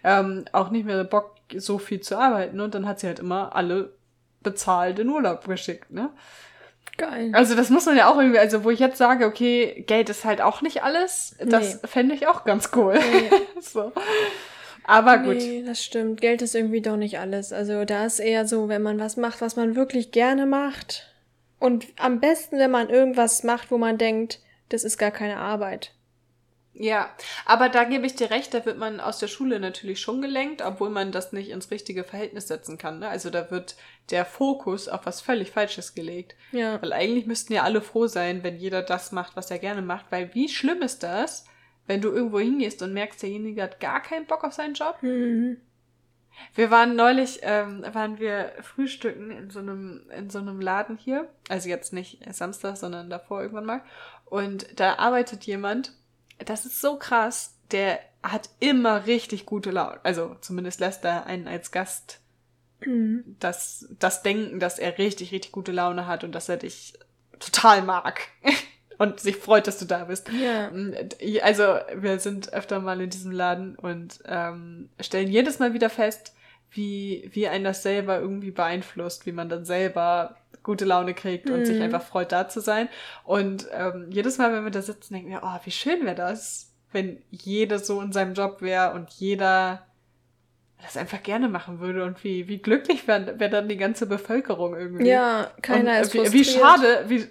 ähm, 0.03 0.45
auch 0.51 0.69
nicht 0.69 0.85
mehr 0.85 1.03
Bock, 1.05 1.35
so 1.55 1.77
viel 1.77 2.01
zu 2.01 2.17
arbeiten 2.17 2.59
und 2.59 2.75
dann 2.75 2.87
hat 2.87 2.99
sie 2.99 3.07
halt 3.07 3.19
immer 3.19 3.55
alle 3.55 3.93
bezahlt 4.45 4.99
in 4.99 5.09
Urlaub 5.09 5.45
geschickt, 5.45 5.91
ne? 5.91 6.11
Geil. 6.97 7.31
Also 7.33 7.55
das 7.55 7.69
muss 7.69 7.85
man 7.85 7.97
ja 7.97 8.09
auch 8.09 8.17
irgendwie, 8.17 8.39
also 8.39 8.63
wo 8.63 8.69
ich 8.69 8.79
jetzt 8.79 8.97
sage, 8.97 9.25
okay, 9.25 9.83
Geld 9.85 10.09
ist 10.09 10.23
halt 10.23 10.39
auch 10.39 10.61
nicht 10.61 10.83
alles, 10.83 11.35
das 11.39 11.81
nee. 11.81 11.87
fände 11.89 12.15
ich 12.15 12.27
auch 12.27 12.45
ganz 12.45 12.69
cool. 12.73 12.93
Nee. 12.93 13.29
so. 13.59 13.91
Aber 14.85 15.17
gut. 15.17 15.37
Nee, 15.37 15.63
das 15.65 15.83
stimmt. 15.83 16.21
Geld 16.21 16.41
ist 16.41 16.55
irgendwie 16.55 16.81
doch 16.81 16.95
nicht 16.95 17.19
alles. 17.19 17.51
Also 17.51 17.83
da 17.83 18.05
ist 18.05 18.19
eher 18.19 18.47
so, 18.47 18.69
wenn 18.69 18.81
man 18.81 18.99
was 18.99 19.17
macht, 19.17 19.41
was 19.41 19.55
man 19.55 19.75
wirklich 19.75 20.11
gerne 20.11 20.45
macht. 20.45 21.11
Und 21.59 21.87
am 21.97 22.19
besten, 22.19 22.59
wenn 22.59 22.71
man 22.71 22.89
irgendwas 22.89 23.43
macht, 23.43 23.71
wo 23.71 23.77
man 23.77 23.97
denkt, 23.97 24.39
das 24.69 24.83
ist 24.83 24.97
gar 24.97 25.11
keine 25.11 25.37
Arbeit. 25.37 25.94
Ja, 26.77 27.09
aber 27.45 27.69
da 27.69 27.85
gebe 27.85 28.05
ich 28.05 28.15
dir 28.15 28.29
recht, 28.31 28.53
da 28.53 28.65
wird 28.65 28.77
man 28.77 28.99
aus 28.99 29.19
der 29.19 29.29
Schule 29.29 29.61
natürlich 29.61 30.01
schon 30.01 30.21
gelenkt, 30.21 30.61
obwohl 30.61 30.89
man 30.89 31.13
das 31.13 31.31
nicht 31.31 31.49
ins 31.49 31.71
richtige 31.71 32.03
Verhältnis 32.03 32.49
setzen 32.49 32.77
kann. 32.77 32.99
Ne? 32.99 33.07
Also 33.07 33.29
da 33.29 33.49
wird 33.49 33.77
der 34.11 34.25
Fokus 34.25 34.89
auf 34.89 35.05
was 35.05 35.21
völlig 35.21 35.51
Falsches 35.51 35.95
gelegt. 35.95 36.35
Ja. 36.51 36.81
Weil 36.81 36.91
eigentlich 36.91 37.27
müssten 37.27 37.53
ja 37.53 37.63
alle 37.63 37.81
froh 37.81 38.07
sein, 38.07 38.43
wenn 38.43 38.57
jeder 38.57 38.81
das 38.81 39.13
macht, 39.13 39.37
was 39.37 39.51
er 39.51 39.59
gerne 39.59 39.81
macht. 39.81 40.07
Weil 40.09 40.33
wie 40.35 40.49
schlimm 40.49 40.81
ist 40.81 41.01
das, 41.01 41.45
wenn 41.87 42.01
du 42.01 42.11
irgendwo 42.11 42.39
hingehst 42.39 42.81
und 42.81 42.93
merkst, 42.93 43.23
derjenige 43.23 43.63
hat 43.63 43.79
gar 43.79 44.01
keinen 44.01 44.25
Bock 44.25 44.43
auf 44.43 44.53
seinen 44.53 44.73
Job. 44.73 44.97
Mhm. 45.01 45.57
Wir 46.53 46.71
waren 46.71 46.97
neulich, 46.97 47.39
ähm, 47.43 47.85
waren 47.93 48.19
wir 48.19 48.51
frühstücken 48.61 49.31
in 49.31 49.49
so 49.49 49.59
einem, 49.59 50.09
in 50.09 50.29
so 50.29 50.39
einem 50.39 50.59
Laden 50.59 50.97
hier. 50.97 51.29
Also 51.47 51.69
jetzt 51.69 51.93
nicht 51.93 52.21
Samstag, 52.33 52.75
sondern 52.75 53.09
davor 53.09 53.41
irgendwann 53.41 53.65
mal. 53.65 53.81
Und 54.25 54.77
da 54.77 54.95
arbeitet 54.95 55.45
jemand, 55.45 55.93
das 56.39 56.65
ist 56.65 56.81
so 56.81 56.97
krass, 56.97 57.55
der 57.71 57.99
hat 58.23 58.49
immer 58.59 59.05
richtig 59.05 59.45
gute 59.45 59.71
Laune. 59.71 59.99
Also 60.03 60.35
zumindest 60.41 60.79
lässt 60.79 61.05
er 61.05 61.25
einen 61.25 61.47
als 61.47 61.71
Gast 61.71 62.19
mhm. 62.85 63.35
das, 63.39 63.87
das 63.99 64.23
Denken, 64.23 64.59
dass 64.59 64.79
er 64.79 64.97
richtig, 64.97 65.31
richtig 65.31 65.51
gute 65.51 65.71
Laune 65.71 66.07
hat 66.07 66.23
und 66.23 66.33
dass 66.33 66.49
er 66.49 66.57
dich 66.57 66.93
total 67.39 67.81
mag. 67.81 68.21
und 68.97 69.19
sich 69.19 69.35
freut, 69.37 69.67
dass 69.67 69.77
du 69.77 69.85
da 69.85 70.05
bist. 70.05 70.29
Ja. 70.29 70.71
Also, 71.41 71.63
wir 71.95 72.19
sind 72.19 72.53
öfter 72.53 72.79
mal 72.79 73.01
in 73.01 73.09
diesem 73.09 73.31
Laden 73.31 73.75
und 73.75 74.19
ähm, 74.25 74.89
stellen 74.99 75.29
jedes 75.29 75.59
Mal 75.59 75.73
wieder 75.73 75.89
fest, 75.89 76.33
wie, 76.75 77.29
wie 77.31 77.47
einen 77.47 77.63
das 77.63 77.83
selber 77.83 78.19
irgendwie 78.19 78.51
beeinflusst, 78.51 79.25
wie 79.25 79.31
man 79.31 79.49
dann 79.49 79.65
selber 79.65 80.35
gute 80.63 80.85
Laune 80.85 81.13
kriegt 81.13 81.49
und 81.49 81.65
sich 81.65 81.77
mhm. 81.77 81.83
einfach 81.83 82.01
freut, 82.01 82.31
da 82.31 82.49
zu 82.49 82.59
sein. 82.59 82.89
Und 83.23 83.67
ähm, 83.71 84.07
jedes 84.09 84.37
Mal, 84.37 84.51
wenn 84.51 84.63
wir 84.63 84.71
da 84.71 84.81
sitzen, 84.81 85.13
denken 85.13 85.29
wir, 85.29 85.41
oh, 85.43 85.59
wie 85.63 85.71
schön 85.71 86.05
wäre 86.05 86.15
das, 86.15 86.73
wenn 86.91 87.21
jeder 87.29 87.79
so 87.79 88.01
in 88.01 88.11
seinem 88.11 88.33
Job 88.33 88.61
wäre 88.61 88.93
und 88.93 89.11
jeder 89.11 89.85
das 90.81 90.97
einfach 90.97 91.23
gerne 91.23 91.47
machen 91.49 91.79
würde 91.79 92.03
und 92.03 92.23
wie, 92.23 92.47
wie 92.47 92.57
glücklich 92.57 93.07
wäre 93.07 93.39
wär 93.39 93.49
dann 93.49 93.69
die 93.69 93.77
ganze 93.77 94.05
Bevölkerung 94.05 94.75
irgendwie. 94.75 95.07
Ja, 95.07 95.51
keiner 95.61 95.97
und, 95.97 96.01
ist 96.01 96.13
wie, 96.13 96.33
wie 96.33 96.45
schade, 96.45 97.05
wie, 97.07 97.27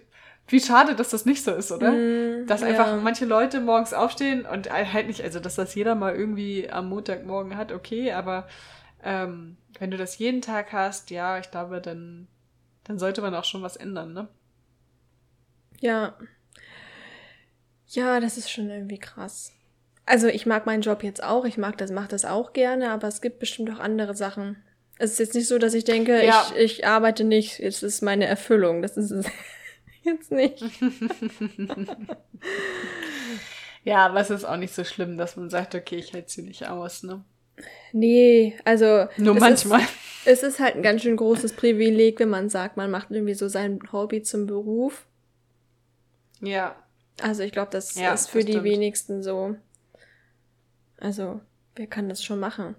wie 0.48 0.60
schade, 0.60 0.94
dass 0.94 1.10
das 1.10 1.24
nicht 1.24 1.44
so 1.44 1.52
ist, 1.52 1.70
oder? 1.70 1.92
Mm, 1.92 2.46
dass 2.46 2.62
einfach 2.62 2.86
ja. 2.86 2.96
manche 2.96 3.24
Leute 3.24 3.60
morgens 3.60 3.92
aufstehen 3.92 4.46
und 4.46 4.70
halt 4.70 5.06
nicht, 5.06 5.22
also 5.22 5.40
dass 5.40 5.56
das 5.56 5.74
jeder 5.74 5.94
mal 5.94 6.14
irgendwie 6.14 6.70
am 6.70 6.88
Montagmorgen 6.88 7.56
hat, 7.56 7.72
okay, 7.72 8.12
aber 8.12 8.46
ähm, 9.04 9.58
wenn 9.78 9.90
du 9.90 9.96
das 9.96 10.18
jeden 10.18 10.40
Tag 10.40 10.72
hast, 10.72 11.10
ja, 11.10 11.38
ich 11.38 11.50
glaube, 11.50 11.80
dann, 11.80 12.26
dann 12.84 12.98
sollte 12.98 13.20
man 13.20 13.34
auch 13.34 13.44
schon 13.44 13.62
was 13.62 13.76
ändern, 13.76 14.14
ne? 14.14 14.28
Ja. 15.80 16.16
Ja, 17.86 18.18
das 18.18 18.38
ist 18.38 18.50
schon 18.50 18.70
irgendwie 18.70 18.98
krass. 18.98 19.52
Also 20.06 20.26
ich 20.28 20.46
mag 20.46 20.66
meinen 20.66 20.82
Job 20.82 21.02
jetzt 21.02 21.22
auch, 21.22 21.44
ich 21.44 21.58
mag 21.58 21.78
das, 21.78 21.90
mache 21.90 22.08
das 22.08 22.24
auch 22.24 22.52
gerne, 22.52 22.90
aber 22.90 23.08
es 23.08 23.20
gibt 23.20 23.38
bestimmt 23.38 23.70
auch 23.70 23.78
andere 23.78 24.14
Sachen. 24.14 24.62
Es 24.98 25.12
ist 25.12 25.18
jetzt 25.18 25.34
nicht 25.34 25.48
so, 25.48 25.58
dass 25.58 25.74
ich 25.74 25.84
denke, 25.84 26.24
ja. 26.24 26.46
ich, 26.54 26.78
ich 26.78 26.86
arbeite 26.86 27.24
nicht, 27.24 27.60
es 27.60 27.82
ist 27.82 28.02
meine 28.02 28.26
Erfüllung. 28.26 28.80
Das 28.80 28.96
ist 28.96 29.10
es 29.10 29.26
jetzt 30.02 30.30
nicht. 30.30 30.62
ja, 33.84 34.06
aber 34.06 34.20
es 34.20 34.30
ist 34.30 34.44
auch 34.44 34.56
nicht 34.56 34.74
so 34.74 34.84
schlimm, 34.84 35.18
dass 35.18 35.36
man 35.36 35.50
sagt, 35.50 35.74
okay, 35.74 35.96
ich 35.96 36.14
halte 36.14 36.30
sie 36.30 36.42
nicht 36.42 36.68
aus, 36.68 37.02
ne? 37.02 37.24
Nee, 37.92 38.56
also. 38.64 39.06
Nur 39.16 39.34
manchmal. 39.34 39.80
Ist, 39.80 39.88
es 40.26 40.42
ist 40.42 40.60
halt 40.60 40.76
ein 40.76 40.82
ganz 40.82 41.02
schön 41.02 41.16
großes 41.16 41.52
Privileg, 41.54 42.18
wenn 42.18 42.30
man 42.30 42.48
sagt, 42.48 42.76
man 42.76 42.90
macht 42.90 43.10
irgendwie 43.10 43.34
so 43.34 43.48
sein 43.48 43.78
Hobby 43.92 44.22
zum 44.22 44.46
Beruf. 44.46 45.06
Ja. 46.40 46.76
Also 47.22 47.42
ich 47.42 47.52
glaube, 47.52 47.70
das 47.70 47.94
ja, 47.94 48.12
ist 48.12 48.30
für 48.30 48.38
das 48.38 48.46
die 48.46 48.52
stimmt. 48.52 48.64
wenigsten 48.64 49.22
so. 49.22 49.56
Also, 50.98 51.40
wer 51.76 51.86
kann 51.86 52.08
das 52.08 52.24
schon 52.24 52.40
machen? 52.40 52.74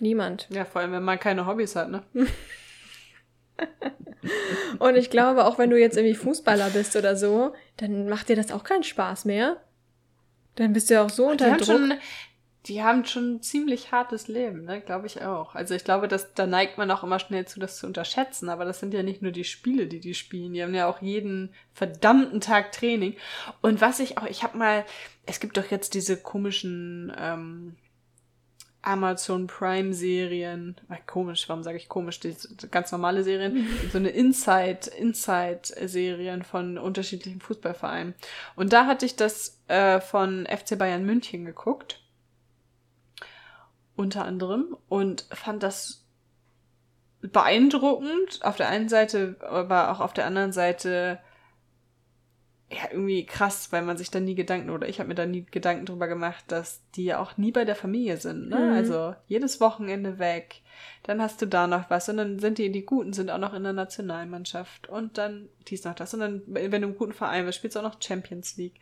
Niemand. 0.00 0.46
Ja, 0.50 0.64
vor 0.64 0.80
allem, 0.80 0.92
wenn 0.92 1.02
man 1.02 1.18
keine 1.18 1.46
Hobbys 1.46 1.74
hat, 1.74 1.90
ne? 1.90 2.04
Und 4.78 4.96
ich 4.96 5.10
glaube, 5.10 5.44
auch 5.44 5.58
wenn 5.58 5.70
du 5.70 5.78
jetzt 5.78 5.96
irgendwie 5.96 6.14
Fußballer 6.14 6.70
bist 6.70 6.94
oder 6.94 7.16
so, 7.16 7.52
dann 7.76 8.08
macht 8.08 8.28
dir 8.28 8.36
das 8.36 8.52
auch 8.52 8.62
keinen 8.62 8.84
Spaß 8.84 9.24
mehr. 9.24 9.60
Dann 10.58 10.72
bist 10.72 10.90
du 10.90 10.94
ja 10.94 11.04
auch 11.04 11.10
so 11.10 11.28
unter 11.30 11.52
die 11.52 11.64
Druck. 11.64 11.66
Schon, 11.66 11.94
die 12.66 12.82
haben 12.82 13.04
schon 13.04 13.36
ein 13.36 13.42
ziemlich 13.42 13.92
hartes 13.92 14.26
Leben, 14.26 14.64
ne? 14.64 14.80
Glaube 14.80 15.06
ich 15.06 15.22
auch. 15.22 15.54
Also 15.54 15.74
ich 15.74 15.84
glaube, 15.84 16.08
dass 16.08 16.34
da 16.34 16.48
neigt 16.48 16.78
man 16.78 16.90
auch 16.90 17.04
immer 17.04 17.20
schnell 17.20 17.46
zu, 17.46 17.60
das 17.60 17.78
zu 17.78 17.86
unterschätzen. 17.86 18.48
Aber 18.48 18.64
das 18.64 18.80
sind 18.80 18.92
ja 18.92 19.04
nicht 19.04 19.22
nur 19.22 19.30
die 19.30 19.44
Spiele, 19.44 19.86
die 19.86 20.00
die 20.00 20.14
spielen. 20.14 20.54
Die 20.54 20.62
haben 20.62 20.74
ja 20.74 20.88
auch 20.88 21.00
jeden 21.00 21.54
verdammten 21.72 22.40
Tag 22.40 22.72
Training. 22.72 23.14
Und 23.62 23.80
was 23.80 24.00
ich 24.00 24.18
auch, 24.18 24.26
ich 24.26 24.42
habe 24.42 24.58
mal, 24.58 24.84
es 25.26 25.38
gibt 25.38 25.56
doch 25.56 25.70
jetzt 25.70 25.94
diese 25.94 26.16
komischen 26.16 27.12
ähm, 27.16 27.76
Amazon 28.88 29.46
Prime 29.46 29.92
Serien, 29.92 30.76
äh, 30.88 30.96
komisch, 31.06 31.46
warum 31.48 31.62
sage 31.62 31.76
ich 31.76 31.90
komisch, 31.90 32.20
die, 32.20 32.34
ganz 32.70 32.90
normale 32.90 33.22
Serien, 33.22 33.68
so 33.92 33.98
eine 33.98 34.08
Inside, 34.08 34.90
Inside 34.96 35.88
Serien 35.88 36.42
von 36.42 36.78
unterschiedlichen 36.78 37.40
Fußballvereinen. 37.40 38.14
Und 38.56 38.72
da 38.72 38.86
hatte 38.86 39.04
ich 39.04 39.14
das 39.14 39.60
äh, 39.68 40.00
von 40.00 40.46
FC 40.46 40.78
Bayern 40.78 41.04
München 41.04 41.44
geguckt. 41.44 42.00
Unter 43.94 44.24
anderem. 44.24 44.76
Und 44.88 45.26
fand 45.32 45.62
das 45.62 46.06
beeindruckend 47.20 48.40
auf 48.42 48.56
der 48.56 48.68
einen 48.68 48.88
Seite, 48.88 49.36
aber 49.40 49.90
auch 49.90 50.00
auf 50.00 50.14
der 50.14 50.24
anderen 50.24 50.52
Seite 50.52 51.18
ja, 52.70 52.90
irgendwie 52.90 53.24
krass, 53.24 53.72
weil 53.72 53.82
man 53.82 53.96
sich 53.96 54.10
da 54.10 54.20
nie 54.20 54.34
Gedanken, 54.34 54.70
oder 54.70 54.88
ich 54.88 54.98
habe 54.98 55.08
mir 55.08 55.14
da 55.14 55.24
nie 55.24 55.46
Gedanken 55.50 55.86
drüber 55.86 56.06
gemacht, 56.06 56.44
dass 56.48 56.82
die 56.94 57.04
ja 57.04 57.18
auch 57.18 57.38
nie 57.38 57.50
bei 57.50 57.64
der 57.64 57.76
Familie 57.76 58.18
sind, 58.18 58.50
ne? 58.50 58.58
Mhm. 58.58 58.72
Also 58.74 59.14
jedes 59.26 59.60
Wochenende 59.60 60.18
weg, 60.18 60.60
dann 61.02 61.22
hast 61.22 61.40
du 61.40 61.46
da 61.46 61.66
noch 61.66 61.88
was 61.88 62.10
und 62.10 62.18
dann 62.18 62.38
sind 62.38 62.58
die, 62.58 62.70
die 62.70 62.84
Guten 62.84 63.14
sind 63.14 63.30
auch 63.30 63.38
noch 63.38 63.54
in 63.54 63.62
der 63.62 63.72
Nationalmannschaft 63.72 64.88
und 64.88 65.16
dann 65.16 65.48
dies 65.66 65.84
noch 65.84 65.94
das 65.94 66.12
und 66.12 66.20
dann, 66.20 66.42
wenn 66.46 66.70
du 66.70 66.88
im 66.88 66.98
guten 66.98 67.14
Verein 67.14 67.46
bist, 67.46 67.58
spielst 67.58 67.76
du 67.76 67.80
auch 67.80 67.84
noch 67.84 68.02
Champions 68.02 68.56
League. 68.58 68.80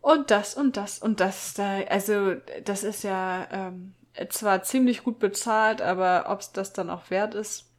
Und 0.00 0.30
das 0.30 0.54
und 0.54 0.76
das 0.76 0.98
und 0.98 1.20
das, 1.20 1.54
da, 1.54 1.80
also 1.90 2.34
das 2.64 2.84
ist 2.84 3.04
ja 3.04 3.46
ähm, 3.52 3.94
zwar 4.30 4.62
ziemlich 4.62 5.04
gut 5.04 5.18
bezahlt, 5.18 5.82
aber 5.82 6.24
ob 6.28 6.40
es 6.40 6.52
das 6.52 6.72
dann 6.72 6.88
auch 6.90 7.10
wert 7.10 7.34
ist, 7.34 7.70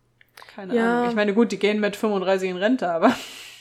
keine 0.56 0.76
ja. 0.76 1.00
Ahnung. 1.00 1.10
Ich 1.10 1.16
meine, 1.16 1.34
gut, 1.34 1.52
die 1.52 1.60
gehen 1.60 1.80
mit 1.80 1.96
35 1.96 2.50
in 2.52 2.58
Rente, 2.58 2.92
aber 2.92 3.14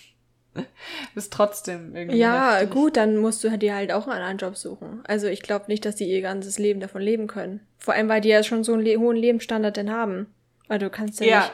ist 1.15 1.33
trotzdem 1.33 1.95
irgendwie. 1.95 2.19
Ja, 2.19 2.55
heftig. 2.55 2.71
gut, 2.71 2.97
dann 2.97 3.17
musst 3.17 3.43
du 3.45 3.57
dir 3.57 3.75
halt 3.75 3.93
auch 3.93 4.07
einen 4.07 4.21
anderen 4.21 4.39
Job 4.39 4.57
suchen. 4.57 5.03
Also 5.05 5.27
ich 5.27 5.43
glaube 5.43 5.67
nicht, 5.69 5.85
dass 5.85 5.97
die 5.97 6.05
ihr 6.05 6.23
ganzes 6.23 6.59
Leben 6.59 6.81
davon 6.81 7.03
leben 7.03 7.27
können. 7.27 7.61
Vor 7.79 7.95
allem, 7.95 8.09
weil 8.09 8.21
die 8.21 8.29
ja 8.29 8.43
schon 8.43 8.65
so 8.65 8.75
einen 8.75 8.87
hohen 9.01 9.17
Lebensstandard 9.17 9.77
denn 9.77 9.91
haben. 9.91 10.27
Weil 10.69 10.79
du 10.79 10.91
kannst 10.91 11.21
ja, 11.21 11.27
ja. 11.27 11.41
nicht, 11.41 11.53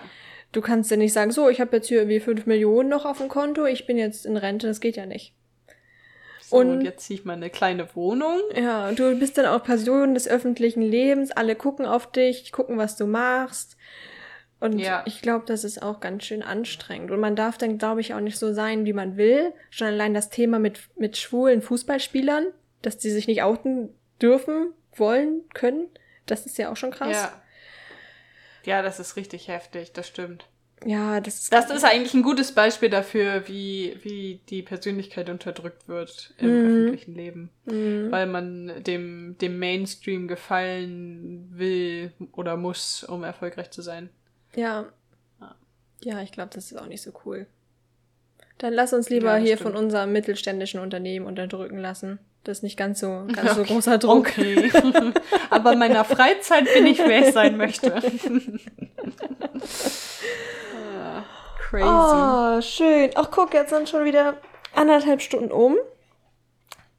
du 0.52 0.60
kannst 0.60 0.90
ja 0.90 0.96
nicht 0.96 1.12
sagen, 1.12 1.30
so, 1.30 1.48
ich 1.48 1.60
habe 1.60 1.76
jetzt 1.76 1.88
hier 1.88 1.98
irgendwie 1.98 2.20
fünf 2.20 2.46
Millionen 2.46 2.88
noch 2.88 3.04
auf 3.04 3.18
dem 3.18 3.28
Konto, 3.28 3.64
ich 3.64 3.86
bin 3.86 3.98
jetzt 3.98 4.26
in 4.26 4.36
Rente, 4.36 4.66
das 4.66 4.80
geht 4.80 4.96
ja 4.96 5.06
nicht. 5.06 5.34
So, 6.42 6.56
und, 6.56 6.70
und 6.70 6.80
jetzt 6.82 7.06
ziehe 7.06 7.18
ich 7.18 7.24
mal 7.24 7.34
eine 7.34 7.50
kleine 7.50 7.94
Wohnung. 7.94 8.40
Ja, 8.54 8.92
du 8.92 9.18
bist 9.18 9.38
dann 9.38 9.46
auch 9.46 9.62
Person 9.62 10.14
des 10.14 10.28
öffentlichen 10.28 10.82
Lebens, 10.82 11.30
alle 11.30 11.54
gucken 11.54 11.84
auf 11.84 12.10
dich, 12.10 12.52
gucken, 12.52 12.78
was 12.78 12.96
du 12.96 13.06
machst. 13.06 13.76
Und 14.60 14.78
ja. 14.78 15.04
ich 15.06 15.22
glaube, 15.22 15.44
das 15.46 15.62
ist 15.62 15.82
auch 15.82 16.00
ganz 16.00 16.24
schön 16.24 16.42
anstrengend. 16.42 17.10
Und 17.10 17.20
man 17.20 17.36
darf 17.36 17.58
dann, 17.58 17.78
glaube 17.78 18.00
ich, 18.00 18.14
auch 18.14 18.20
nicht 18.20 18.38
so 18.38 18.52
sein, 18.52 18.84
wie 18.84 18.92
man 18.92 19.16
will. 19.16 19.52
Schon 19.70 19.86
allein 19.86 20.14
das 20.14 20.30
Thema 20.30 20.58
mit, 20.58 20.80
mit 20.96 21.16
schwulen 21.16 21.62
Fußballspielern, 21.62 22.46
dass 22.82 22.98
die 22.98 23.10
sich 23.10 23.28
nicht 23.28 23.42
outen 23.42 23.90
dürfen, 24.20 24.72
wollen, 24.94 25.42
können, 25.54 25.88
das 26.26 26.46
ist 26.46 26.58
ja 26.58 26.70
auch 26.70 26.76
schon 26.76 26.90
krass. 26.90 27.12
Ja. 27.12 27.42
Ja, 28.64 28.82
das 28.82 29.00
ist 29.00 29.16
richtig 29.16 29.48
heftig, 29.48 29.92
das 29.92 30.08
stimmt. 30.08 30.46
Ja, 30.84 31.20
das 31.20 31.40
ist. 31.40 31.52
Das 31.52 31.70
ist 31.70 31.84
eigentlich 31.84 32.14
ein 32.14 32.22
gutes 32.22 32.52
Beispiel 32.52 32.88
dafür, 32.88 33.48
wie, 33.48 33.96
wie 34.02 34.40
die 34.48 34.62
Persönlichkeit 34.62 35.28
unterdrückt 35.28 35.88
wird 35.88 36.34
im 36.38 36.50
mhm. 36.50 36.66
öffentlichen 36.66 37.14
Leben. 37.14 37.50
Mhm. 37.64 38.10
Weil 38.10 38.26
man 38.26 38.84
dem, 38.84 39.36
dem 39.38 39.58
Mainstream 39.58 40.28
gefallen 40.28 41.48
will 41.50 42.12
oder 42.32 42.56
muss, 42.56 43.02
um 43.04 43.24
erfolgreich 43.24 43.70
zu 43.70 43.82
sein. 43.82 44.10
Ja. 44.58 44.86
Ja, 46.02 46.20
ich 46.22 46.32
glaube, 46.32 46.50
das 46.52 46.70
ist 46.70 46.76
auch 46.76 46.86
nicht 46.86 47.02
so 47.02 47.12
cool. 47.24 47.46
Dann 48.58 48.72
lass 48.72 48.92
uns 48.92 49.08
lieber 49.08 49.36
ja, 49.38 49.44
hier 49.44 49.56
stimmt. 49.56 49.74
von 49.74 49.84
unserem 49.84 50.12
mittelständischen 50.12 50.80
Unternehmen 50.80 51.26
unterdrücken 51.26 51.78
lassen. 51.78 52.18
Das 52.42 52.58
ist 52.58 52.62
nicht 52.62 52.76
ganz 52.76 52.98
so, 53.00 53.26
ganz 53.32 53.54
so 53.54 53.62
großer 53.62 53.98
Druck. 53.98 54.28
Okay. 54.28 54.70
Aber 55.50 55.72
in 55.74 55.78
meiner 55.78 56.04
Freizeit 56.04 56.72
bin 56.72 56.86
ich, 56.86 56.98
wer 56.98 57.28
ich 57.28 57.34
sein 57.34 57.56
möchte. 57.56 57.90
Crazy. 61.58 61.84
Oh, 61.84 62.60
schön. 62.60 63.10
Ach, 63.14 63.30
guck, 63.30 63.54
jetzt 63.54 63.70
sind 63.70 63.88
schon 63.88 64.04
wieder 64.04 64.38
anderthalb 64.74 65.20
Stunden 65.20 65.52
um. 65.52 65.76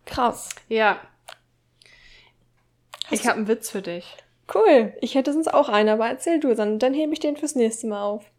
Krass. 0.06 0.49
Ja. 0.69 1.02
Hast 3.06 3.14
ich 3.14 3.27
habe 3.27 3.38
einen 3.38 3.48
Witz 3.48 3.69
für 3.69 3.81
dich. 3.81 4.18
Cool. 4.54 4.94
Ich 5.02 5.16
hätte 5.16 5.34
sonst 5.34 5.54
auch 5.54 5.70
einen, 5.70 5.90
aber 5.90 6.08
erzähl 6.08 6.40
du, 6.40 6.56
dann, 6.56 6.80
dann 6.80 6.94
hebe 6.94 7.14
ich 7.14 7.20
den 7.20 7.38
fürs 7.38 7.56
nächste 7.56 7.88
Mal 7.88 8.02
auf. 8.02 8.32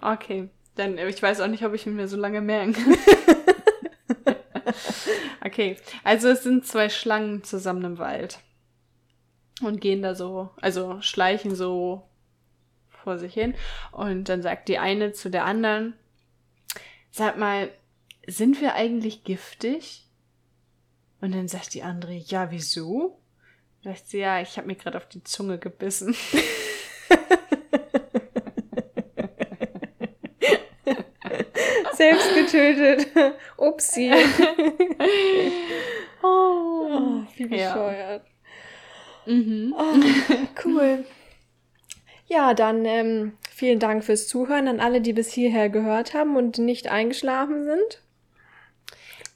Okay. 0.00 0.50
Dann, 0.74 0.98
ich 0.98 1.22
weiß 1.22 1.40
auch 1.40 1.46
nicht, 1.46 1.64
ob 1.64 1.72
ich 1.72 1.86
ihn 1.86 1.96
mir 1.96 2.08
so 2.08 2.16
lange 2.16 2.42
merken 2.42 2.74
kann. 2.74 2.96
okay. 5.44 5.76
Also 6.04 6.28
es 6.28 6.42
sind 6.42 6.66
zwei 6.66 6.90
Schlangen 6.90 7.42
zusammen 7.44 7.84
im 7.84 7.98
Wald. 7.98 8.40
Und 9.62 9.80
gehen 9.80 10.02
da 10.02 10.14
so, 10.14 10.50
also 10.60 11.00
schleichen 11.00 11.54
so 11.54 12.02
vor 12.90 13.16
sich 13.16 13.32
hin. 13.32 13.54
Und 13.92 14.28
dann 14.28 14.42
sagt 14.42 14.68
die 14.68 14.78
eine 14.78 15.12
zu 15.12 15.30
der 15.30 15.46
anderen, 15.46 15.94
sag 17.10 17.38
mal, 17.38 17.70
sind 18.26 18.60
wir 18.60 18.74
eigentlich 18.74 19.24
giftig? 19.24 20.04
Und 21.22 21.34
dann 21.34 21.48
sagt 21.48 21.72
die 21.72 21.82
andere, 21.82 22.12
ja, 22.12 22.50
wieso? 22.50 23.18
Sagt 23.86 24.08
sie, 24.08 24.18
ja, 24.18 24.40
ich 24.40 24.56
habe 24.56 24.66
mir 24.66 24.74
gerade 24.74 24.96
auf 24.96 25.06
die 25.06 25.22
Zunge 25.22 25.58
gebissen. 25.58 26.12
Selbst 31.92 32.34
getötet. 32.34 33.06
Upsi. 33.56 34.10
oh, 36.20 37.22
wie 37.36 37.46
bescheuert. 37.46 38.24
Ja. 39.24 39.32
Mhm. 39.32 39.72
Oh, 39.78 39.94
cool. 40.64 41.04
Ja, 42.26 42.54
dann 42.54 42.84
ähm, 42.84 43.38
vielen 43.48 43.78
Dank 43.78 44.02
fürs 44.02 44.26
Zuhören 44.26 44.66
an 44.66 44.80
alle, 44.80 45.00
die 45.00 45.12
bis 45.12 45.32
hierher 45.32 45.68
gehört 45.68 46.12
haben 46.12 46.34
und 46.34 46.58
nicht 46.58 46.88
eingeschlafen 46.88 47.62
sind. 47.62 48.02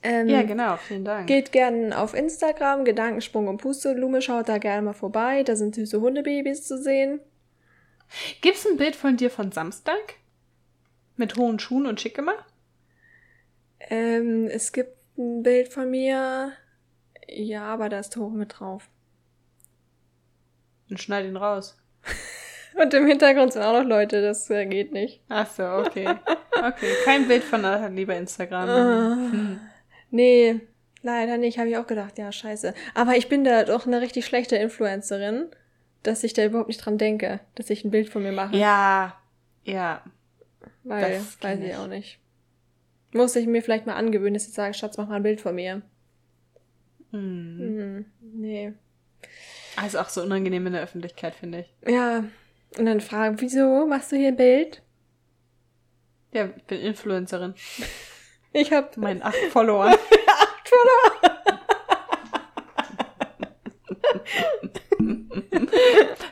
Ähm, 0.03 0.29
ja, 0.29 0.43
genau, 0.43 0.77
vielen 0.77 1.05
Dank. 1.05 1.27
Geht 1.27 1.53
gerne 1.53 1.99
auf 1.99 2.15
Instagram, 2.15 2.85
Gedankensprung 2.85 3.49
und 3.49 3.59
Pusteblume, 3.59 4.23
schaut 4.23 4.49
da 4.49 4.59
gerne 4.59 4.83
mal 4.83 4.93
vorbei, 4.95 5.43
da 5.43 5.57
sind 5.57 5.75
süße 5.75 6.01
Hundebabys 6.01 6.67
zu 6.67 6.79
sehen. 6.79 7.21
Gibt's 8.41 8.67
ein 8.67 8.77
Bild 8.77 8.97
von 8.97 9.17
dir 9.17 9.31
von 9.31 9.53
Samstag? 9.53 10.15
Mit 11.17 11.37
hohen 11.37 11.59
Schuhen 11.59 11.87
und 11.87 12.01
schick 12.01 12.17
gemacht? 12.17 12.45
Ähm, 13.79 14.47
es 14.47 14.73
gibt 14.73 14.97
ein 15.19 15.43
Bild 15.43 15.69
von 15.69 15.91
mir. 15.91 16.53
Ja, 17.29 17.65
aber 17.65 17.89
da 17.89 18.01
ist 18.01 18.17
hoch 18.17 18.31
mit 18.31 18.59
drauf. 18.59 18.89
Und 20.89 21.01
schneid 21.01 21.27
ihn 21.27 21.37
raus. 21.37 21.77
und 22.83 22.93
im 22.95 23.07
Hintergrund 23.07 23.53
sind 23.53 23.63
auch 23.63 23.81
noch 23.81 23.89
Leute, 23.89 24.23
das 24.23 24.49
äh, 24.51 24.67
geht 24.67 24.93
nicht. 24.93 25.23
Ach 25.29 25.49
so, 25.49 25.63
okay. 25.63 26.09
Okay, 26.53 26.93
kein 27.05 27.29
Bild 27.29 27.45
von 27.45 27.63
lieber 27.95 28.17
Instagram. 28.17 28.69
Uh, 28.69 29.33
hm. 29.33 29.61
Nee, 30.11 30.61
leider 31.03 31.39
nicht, 31.39 31.59
habe 31.59 31.69
ich 31.69 31.77
auch 31.77 31.87
gedacht, 31.87 32.19
ja, 32.19 32.31
scheiße. 32.33 32.75
Aber 32.95 33.17
ich 33.17 33.29
bin 33.29 33.45
da 33.45 33.65
doch 33.65 33.87
eine 33.87 34.01
richtig 34.01 34.27
schlechte 34.27 34.57
Influencerin, 34.57 35.47
dass 36.03 36.25
ich 36.25 36.33
da 36.33 36.45
überhaupt 36.45 36.69
nicht 36.69 36.85
dran 36.85 36.99
denke, 36.99 37.41
dass 37.55 37.71
ich 37.71 37.85
ein 37.85 37.91
Bild 37.91 38.09
von 38.09 38.23
mir 38.23 38.33
mache. 38.33 38.57
Ja, 38.57 39.21
ja. 39.65 40.03
Weil, 40.85 41.15
das 41.15 41.43
weiß 41.43 41.61
ich 41.61 41.75
auch 41.77 41.87
nicht. 41.87 42.19
Muss 43.13 43.37
ich 43.37 43.47
mir 43.47 43.63
vielleicht 43.63 43.87
mal 43.87 43.95
angewöhnen, 43.95 44.35
dass 44.35 44.47
ich 44.47 44.55
sage, 44.55 44.75
Schatz, 44.75 44.97
mach 44.97 45.09
mal 45.09 45.17
ein 45.17 45.23
Bild 45.23 45.41
von 45.41 45.55
mir. 45.55 45.83
Hm. 47.11 47.59
Mhm. 47.59 48.05
Nee. 48.21 48.73
Also 49.77 49.99
auch 49.99 50.09
so 50.09 50.23
unangenehm 50.23 50.67
in 50.67 50.73
der 50.73 50.83
Öffentlichkeit, 50.83 51.35
finde 51.35 51.61
ich. 51.61 51.91
Ja. 51.91 52.25
Und 52.79 52.87
dann 52.87 53.01
fragen, 53.01 53.41
wieso 53.41 53.87
machst 53.87 54.13
du 54.13 54.17
hier 54.17 54.29
ein 54.29 54.37
Bild? 54.37 54.83
Ja, 56.33 56.49
ich 56.57 56.65
bin 56.65 56.81
Influencerin. 56.81 57.55
Ich 58.53 58.73
habe 58.73 58.89
meinen 58.97 59.23
acht 59.23 59.37
Follower. 59.53 59.87
acht 60.27 60.69
Follower. 60.69 61.31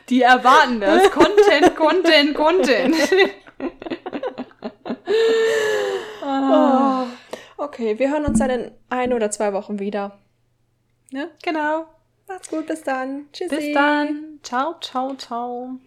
Die 0.09 0.21
erwarten 0.21 0.81
das. 0.81 1.11
Content, 1.11 1.75
Content, 1.75 2.35
Content. 2.35 2.95
oh. 6.23 7.05
Okay, 7.57 7.99
wir 7.99 8.09
hören 8.11 8.25
uns 8.25 8.39
dann 8.39 8.49
in 8.49 8.71
ein 8.89 9.13
oder 9.13 9.31
zwei 9.31 9.53
Wochen 9.53 9.79
wieder. 9.79 10.17
Ja, 11.11 11.27
genau. 11.43 11.85
Macht's 12.27 12.49
gut, 12.49 12.67
bis 12.67 12.83
dann. 12.83 13.27
Tschüssi. 13.33 13.55
Bis 13.55 13.73
dann. 13.73 14.39
Ciao, 14.43 14.75
ciao, 14.79 15.15
ciao. 15.15 15.79